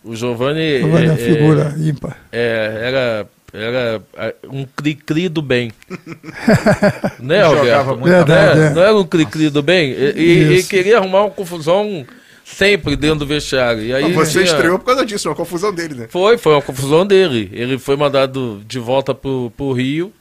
O 0.03 0.17
Giovani. 0.17 0.79
Giovanni 0.79 1.05
é 1.05 1.07
é- 1.07 1.11
uma 1.11 1.17
figura 1.17 1.75
ímpar. 1.79 2.17
é, 2.33 2.81
era, 2.83 3.27
era 3.53 4.01
é, 4.17 4.35
um 4.49 4.65
cri-cri 4.65 5.29
do 5.29 5.43
bem. 5.43 5.73
né, 7.19 7.43
Jogava 7.45 7.97
muito 7.97 8.11
não, 8.13 8.25
Verdade, 8.25 8.61
é, 8.61 8.67
é. 8.67 8.71
não 8.71 8.83
era 8.83 8.97
um 8.97 9.05
cri-cri 9.05 9.51
do 9.51 9.63
bem? 9.63 9.91
E, 9.91 10.13
e- 10.17 10.59
e 10.59 10.63
queria 10.65 10.99
arrumar 10.99 11.23
uma 11.23 11.31
confusão 11.31 12.07
sempre 12.45 12.97
dentro 12.97 13.21
do 13.21 13.27
vestiário. 13.27 13.83
E 13.83 13.95
aí 13.95 14.13
Você 14.13 14.43
tinha- 14.43 14.45
estreou 14.45 14.79
por 14.79 14.87
causa 14.87 15.05
disso, 15.07 15.29
uma 15.29 15.35
confusão 15.37 15.73
dele, 15.73 15.95
né? 15.95 16.07
Foi, 16.09 16.37
foi 16.39 16.53
uma 16.53 16.63
confusão 16.63 17.07
dele. 17.07 17.49
Ele 17.53 17.79
foi 17.79 17.97
mandado 17.97 18.61
de 18.67 18.79
volta 18.79 19.15
pro, 19.15 19.53
pro 19.57 19.73
Rio. 19.73 20.13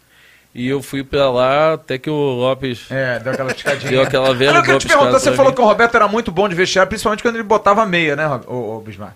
E 0.54 0.68
eu 0.68 0.82
fui 0.82 1.04
pra 1.04 1.30
lá 1.30 1.74
até 1.74 2.00
que 2.00 2.10
o 2.10 2.14
Lopes 2.14 2.88
É, 2.90 3.20
deu 3.20 3.32
aquela 3.34 3.52
esticadinha. 3.52 3.92
deu 3.92 4.02
aquela 4.02 4.34
velha 4.34 4.58
eu 4.58 4.64
queria 4.64 4.80
te 4.80 4.88
perguntar, 4.88 5.20
você 5.20 5.32
falou 5.34 5.54
que 5.54 5.62
o 5.62 5.64
Roberto 5.64 5.94
era 5.96 6.08
muito 6.08 6.32
bom 6.32 6.50
de 6.50 6.56
vestiário, 6.56 6.90
principalmente 6.90 7.22
quando 7.22 7.36
ele 7.36 7.44
botava 7.44 7.86
meia, 7.86 8.16
né, 8.16 8.28
ô, 8.48 8.78
ô, 8.78 8.82
Bismarck? 8.82 9.14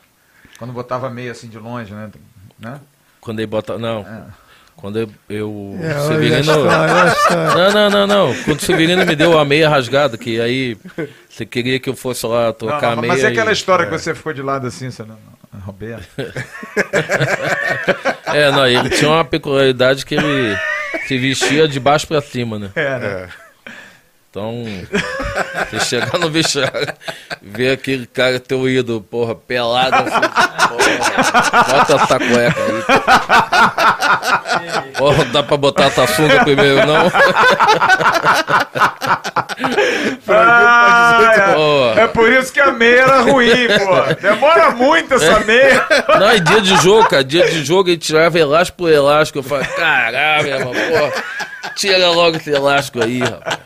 Quando 0.59 0.71
botava 0.71 1.09
meia 1.09 1.31
assim 1.31 1.47
de 1.47 1.57
longe, 1.57 1.91
né? 1.91 2.11
né? 2.59 2.79
Quando 3.23 3.39
ele 3.39 3.47
bota. 3.47 3.77
Não. 3.77 3.99
É. 4.01 4.21
Quando 4.75 4.99
eu. 4.99 5.09
eu 5.29 5.77
É, 5.81 5.99
Severino. 6.07 6.53
Não, 7.55 7.71
não, 7.71 7.89
não, 7.89 8.07
não. 8.07 8.43
Quando 8.43 8.59
o 8.59 8.61
Severino 8.61 9.05
me 9.05 9.15
deu 9.15 9.39
a 9.39 9.45
meia 9.45 9.69
rasgada, 9.69 10.17
que 10.17 10.41
aí 10.41 10.75
você 11.29 11.45
queria 11.45 11.79
que 11.79 11.89
eu 11.89 11.95
fosse 11.95 12.25
lá 12.27 12.47
Não, 12.47 12.53
trocar 12.53 12.81
não, 12.91 12.97
a 12.97 13.01
meia. 13.01 13.13
mas 13.13 13.23
é 13.23 13.27
aquela 13.27 13.51
e- 13.51 13.53
história 13.53 13.85
que 13.85 13.91
você 13.91 14.13
ficou 14.13 14.33
de 14.33 14.41
lado 14.41 14.67
assim, 14.67 14.91
você 14.91 15.03
não, 15.03 15.17
não, 15.53 15.59
Roberto. 15.61 16.05
É, 18.33 18.49
não, 18.51 18.65
ele 18.67 18.89
tinha 18.89 19.09
uma 19.11 19.23
peculiaridade 19.23 20.05
que 20.05 20.15
ele 20.15 20.57
se 21.07 21.17
vestia 21.19 21.67
de 21.67 21.79
baixo 21.79 22.07
pra 22.07 22.19
cima, 22.19 22.57
né? 22.57 22.71
É, 22.75 22.99
né? 22.99 23.05
É. 23.07 23.27
Então, 24.33 24.65
você 25.69 25.79
chegar 25.85 26.17
no 26.17 26.27
vestiário, 26.27 26.91
ver 27.39 27.73
aquele 27.73 28.07
cara 28.07 28.39
teu 28.39 28.67
ídolo, 28.67 28.99
porra, 28.99 29.35
pelado 29.35 29.95
assim, 29.95 30.21
porra, 30.69 31.63
bota 31.71 31.93
essa 31.93 32.17
cueca 32.17 32.59
aí. 32.63 32.81
Porra, 34.97 35.25
dá 35.25 35.43
pra 35.43 35.55
botar 35.55 35.83
essa 35.83 36.07
sunga 36.07 36.43
primeiro, 36.43 36.83
não? 36.83 37.11
Ah, 40.29 41.19
é. 41.95 42.01
É 42.01 42.07
por 42.07 42.27
isso 42.27 42.51
que 42.51 42.59
a 42.59 42.71
meia 42.71 43.01
era 43.01 43.19
ruim, 43.21 43.67
pô. 43.67 44.15
Demora 44.19 44.71
muito 44.71 45.13
essa 45.13 45.41
meia. 45.41 45.85
Não, 46.19 46.27
é 46.27 46.39
dia 46.39 46.59
de 46.59 46.75
jogo, 46.77 47.07
cara. 47.07 47.23
Dia 47.23 47.47
de 47.47 47.63
jogo 47.63 47.87
ele 47.87 47.99
tirava 47.99 48.39
elástico 48.39 48.79
por 48.79 48.91
elástico. 48.91 49.37
Eu 49.39 49.43
falei, 49.43 49.67
caralho, 49.67 50.43
meu 50.43 50.57
irmão, 50.57 50.73
porra. 50.73 51.11
Tira 51.75 52.09
logo 52.09 52.37
esse 52.37 52.51
elástico 52.51 53.03
aí, 53.03 53.19
rapaz. 53.19 53.57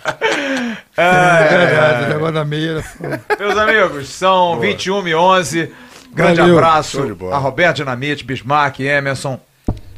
É 0.98 2.32
da 2.32 2.46
meia 2.46 2.72
era 2.72 2.84
foda. 2.84 3.22
Meus 3.40 3.58
amigos, 3.58 4.10
são 4.10 4.60
21 4.60 5.08
e 5.08 5.16
11. 5.16 5.72
Grande 6.14 6.40
Valeu. 6.42 6.58
Abraço 6.58 7.18
a 7.32 7.38
Roberto 7.38 7.78
Dinamite, 7.78 8.24
Bismarck, 8.24 8.80
Emerson. 8.80 9.40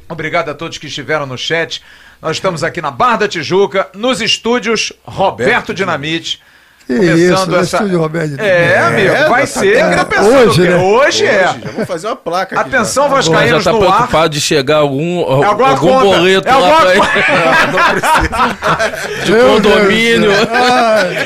Obrigado 0.08 0.50
a 0.50 0.54
todos 0.54 0.78
que 0.78 0.88
estiveram 0.88 1.26
no 1.26 1.38
chat. 1.38 1.82
Nós 2.22 2.38
estamos 2.38 2.64
aqui 2.64 2.82
na 2.82 2.92
Barra 2.92 3.18
da 3.18 3.28
Tijuca, 3.28 3.88
nos 3.94 4.20
estúdios 4.20 4.92
Roberto 5.06 5.74
Dinamite. 5.74 6.42
Que 6.90 6.96
Começando 6.96 7.18
isso, 7.20 7.56
essa- 7.56 7.76
estúdio 7.78 8.00
Roberto. 8.00 8.40
É, 8.42 8.80
amigo, 8.80 9.14
É, 9.14 9.30
vai 9.30 9.42
tá- 9.42 9.48
ser. 9.48 9.78
tá- 9.96 10.06
tá 10.06 10.22
hoje, 10.24 10.62
né? 10.68 10.76
Hoje 10.76 11.24
é. 11.24 11.44
Já 11.44 11.72
vou 11.76 11.86
fazer 11.86 12.08
uma 12.08 12.16
placa 12.16 12.60
aqui. 12.60 12.68
Atenção, 12.76 13.04
já. 13.04 13.10
Já 13.10 13.16
Vascaínos 13.32 13.64
tá 13.64 13.72
no 13.72 13.84
ar. 13.88 13.92
preocupado 13.94 14.30
de 14.30 14.42
chegar 14.42 14.78
algum, 14.78 15.20
É 15.20 15.46
algum 15.46 15.76
conta. 15.78 16.04
boleto 16.18 16.48
É 16.50 16.56
lá 16.56 16.82
pra 16.82 16.92
ele. 16.96 17.02
coisa. 17.70 19.24
De 19.24 19.32
Meu 19.32 19.48
condomínio. 19.54 20.32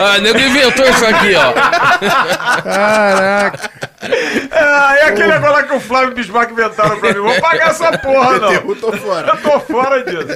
Ah, 0.01 0.17
nego 0.19 0.37
inventou 0.37 0.85
isso 0.85 1.05
aqui, 1.05 1.33
ó. 1.33 1.53
Caraca. 2.61 3.69
Ah, 4.51 4.95
é 4.97 5.05
aquele 5.05 5.27
negócio 5.29 5.53
lá 5.53 5.63
que 5.63 5.73
o 5.73 5.79
Flávio 5.79 6.13
Bismarck 6.13 6.51
inventaram 6.51 6.99
pra 6.99 7.13
mim. 7.13 7.21
Vou 7.21 7.39
pagar 7.39 7.69
essa 7.69 7.97
porra, 7.97 8.37
não. 8.37 8.51
Eu 8.51 8.75
tô 8.75 8.91
fora. 8.91 9.27
Eu 9.29 9.37
tô 9.37 9.59
fora 9.61 10.03
disso. 10.03 10.27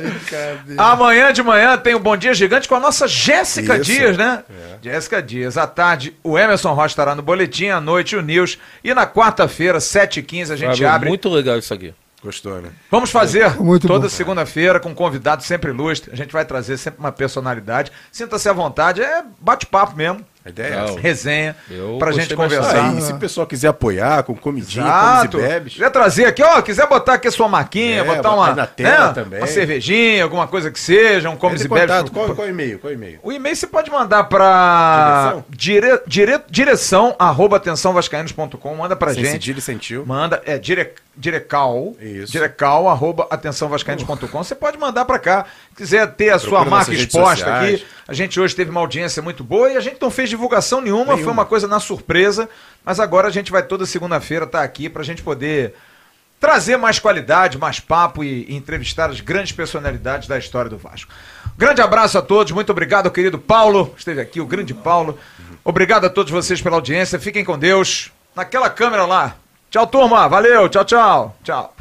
Amanhã 0.77 1.33
de 1.33 1.43
manhã 1.43 1.77
tem 1.77 1.93
o 1.93 1.99
Bom 1.99 2.15
Dia 2.15 2.33
Gigante 2.33 2.65
com 2.67 2.75
a 2.75 2.79
nossa 2.79 3.09
Jéssica. 3.09 3.77
Dias, 3.77 4.15
né? 4.17 4.39
Jéssica 4.81 5.16
Dias. 5.21 5.57
À 5.57 5.67
tarde, 5.67 6.15
o 6.23 6.37
Emerson 6.37 6.73
Rocha 6.73 6.87
estará 6.87 7.15
no 7.15 7.21
Boletim, 7.21 7.67
à 7.67 7.81
noite 7.81 8.15
o 8.15 8.21
News. 8.21 8.57
E 8.83 8.93
na 8.93 9.05
quarta-feira, 9.07 9.79
7h15, 9.79 10.51
a 10.51 10.55
gente 10.55 10.69
Fábio, 10.71 10.89
abre. 10.89 11.09
Muito 11.09 11.29
legal 11.29 11.57
isso 11.57 11.73
aqui. 11.73 11.93
Gostou, 12.23 12.59
né? 12.61 12.71
Vamos 12.89 13.11
fazer 13.11 13.55
Muito 13.61 13.87
toda 13.87 14.09
segunda-feira 14.09 14.79
com 14.79 14.89
um 14.89 14.95
convidado 14.95 15.43
sempre 15.43 15.71
ilustre. 15.71 16.11
A 16.11 16.15
gente 16.15 16.33
vai 16.33 16.43
trazer 16.43 16.77
sempre 16.77 16.99
uma 16.99 17.11
personalidade. 17.11 17.91
Sinta-se 18.11 18.49
à 18.49 18.53
vontade, 18.53 19.01
é 19.01 19.23
bate-papo 19.39 19.95
mesmo. 19.95 20.25
A 20.47 20.49
ideia 20.49 20.73
é 20.75 20.83
essa. 20.85 20.99
Resenha, 20.99 21.55
Eu 21.69 21.97
pra 21.99 22.11
gente 22.13 22.33
conversar. 22.35 22.89
Ah, 22.91 22.93
e 22.97 23.01
se 23.01 23.11
o 23.11 23.17
pessoal 23.17 23.45
quiser 23.45 23.67
apoiar 23.67 24.23
com 24.23 24.33
comidinha, 24.35 24.85
Exato. 24.85 25.31
comes 25.37 25.45
e 25.45 25.49
bebes. 25.49 25.73
Quer 25.75 25.89
trazer 25.91 26.25
aqui, 26.25 26.41
ó, 26.41 26.61
quiser 26.61 26.87
botar 26.87 27.15
aqui 27.15 27.27
a 27.27 27.31
sua 27.31 27.47
marquinha, 27.49 27.99
É, 27.99 28.03
botar 28.03 28.15
botar 28.15 28.31
uma, 28.33 28.47
aí 28.49 28.55
na 28.55 28.65
tela 28.67 29.07
né, 29.09 29.13
também. 29.13 29.39
uma 29.41 29.47
cervejinha, 29.47 30.23
alguma 30.23 30.47
coisa 30.47 30.71
que 30.71 30.79
seja, 30.79 31.29
um 31.29 31.35
comes 31.35 31.61
Entre 31.61 31.73
e 31.73 31.77
em 31.77 31.79
bebes. 31.81 31.95
contato. 31.97 32.11
Qual, 32.13 32.33
qual 32.35 32.47
é 32.47 32.49
o 32.49 32.53
e-mail? 32.53 32.79
Qual 32.79 32.89
é 32.91 32.95
o 32.95 32.97
e-mail? 32.97 33.19
O 33.21 33.31
e-mail 33.31 33.55
você 33.55 33.67
pode 33.67 33.91
mandar 33.91 34.23
para 34.25 35.33
Direção? 35.33 35.45
dire, 35.49 36.01
dire, 36.07 36.41
direção 36.49 37.15
arroba 37.19 37.57
atençãovascaínos.com, 37.57 38.75
manda 38.75 38.95
pra 38.95 39.13
Sem 39.13 39.23
gente. 39.23 39.31
cedilha 39.33 39.59
e 39.59 39.61
sem 39.61 39.77
tio. 39.77 40.05
Manda, 40.07 40.41
é 40.45 40.57
dire, 40.57 40.91
direcal, 41.15 41.95
Isso. 41.99 42.31
direcal 42.31 42.87
arroba 42.87 43.27
atençãovascaínos.com. 43.29 44.43
Você 44.43 44.55
pode 44.55 44.77
mandar 44.77 45.05
pra 45.05 45.19
cá, 45.19 45.45
quiser 45.75 46.07
ter 46.13 46.29
a 46.29 46.39
sua 46.39 46.59
Procura 46.61 46.69
marca 46.69 46.91
nossas 46.91 46.99
redes 46.99 47.13
exposta 47.15 47.35
sociais. 47.45 47.75
aqui. 47.75 47.85
A 48.07 48.13
gente 48.13 48.39
hoje 48.39 48.55
teve 48.55 48.71
uma 48.71 48.79
audiência 48.79 49.21
muito 49.21 49.43
boa 49.43 49.69
e 49.69 49.75
a 49.75 49.81
gente 49.81 50.01
não 50.01 50.09
fez 50.09 50.29
divulgação 50.29 50.79
nenhuma, 50.79 51.07
foi 51.07 51.15
Nenhuma. 51.17 51.33
uma 51.33 51.45
coisa 51.45 51.67
na 51.67 51.79
surpresa, 51.79 52.49
mas 52.85 52.99
agora 52.99 53.27
a 53.27 53.31
gente 53.31 53.51
vai 53.51 53.61
toda 53.63 53.85
segunda-feira 53.85 54.45
estar 54.45 54.63
aqui 54.63 54.87
pra 54.87 55.03
gente 55.03 55.21
poder 55.21 55.73
trazer 56.39 56.77
mais 56.77 56.99
qualidade, 56.99 57.57
mais 57.57 57.79
papo 57.79 58.23
e, 58.23 58.45
e 58.47 58.55
entrevistar 58.55 59.09
as 59.09 59.19
grandes 59.19 59.51
personalidades 59.51 60.27
da 60.27 60.37
história 60.37 60.69
do 60.69 60.77
Vasco. 60.77 61.11
Grande 61.57 61.81
abraço 61.81 62.17
a 62.17 62.21
todos, 62.21 62.53
muito 62.53 62.71
obrigado, 62.71 63.11
querido 63.11 63.39
Paulo. 63.39 63.93
Esteve 63.97 64.21
aqui, 64.21 64.39
o 64.39 64.45
grande 64.45 64.73
Paulo. 64.73 65.19
Obrigado 65.63 66.05
a 66.05 66.09
todos 66.09 66.31
vocês 66.31 66.61
pela 66.61 66.75
audiência. 66.75 67.19
Fiquem 67.19 67.43
com 67.43 67.59
Deus. 67.59 68.11
Naquela 68.35 68.69
câmera 68.69 69.05
lá. 69.05 69.35
Tchau, 69.69 69.87
turma. 69.87 70.29
Valeu. 70.29 70.69
Tchau, 70.69 70.85
tchau. 70.85 71.35
Tchau. 71.43 71.73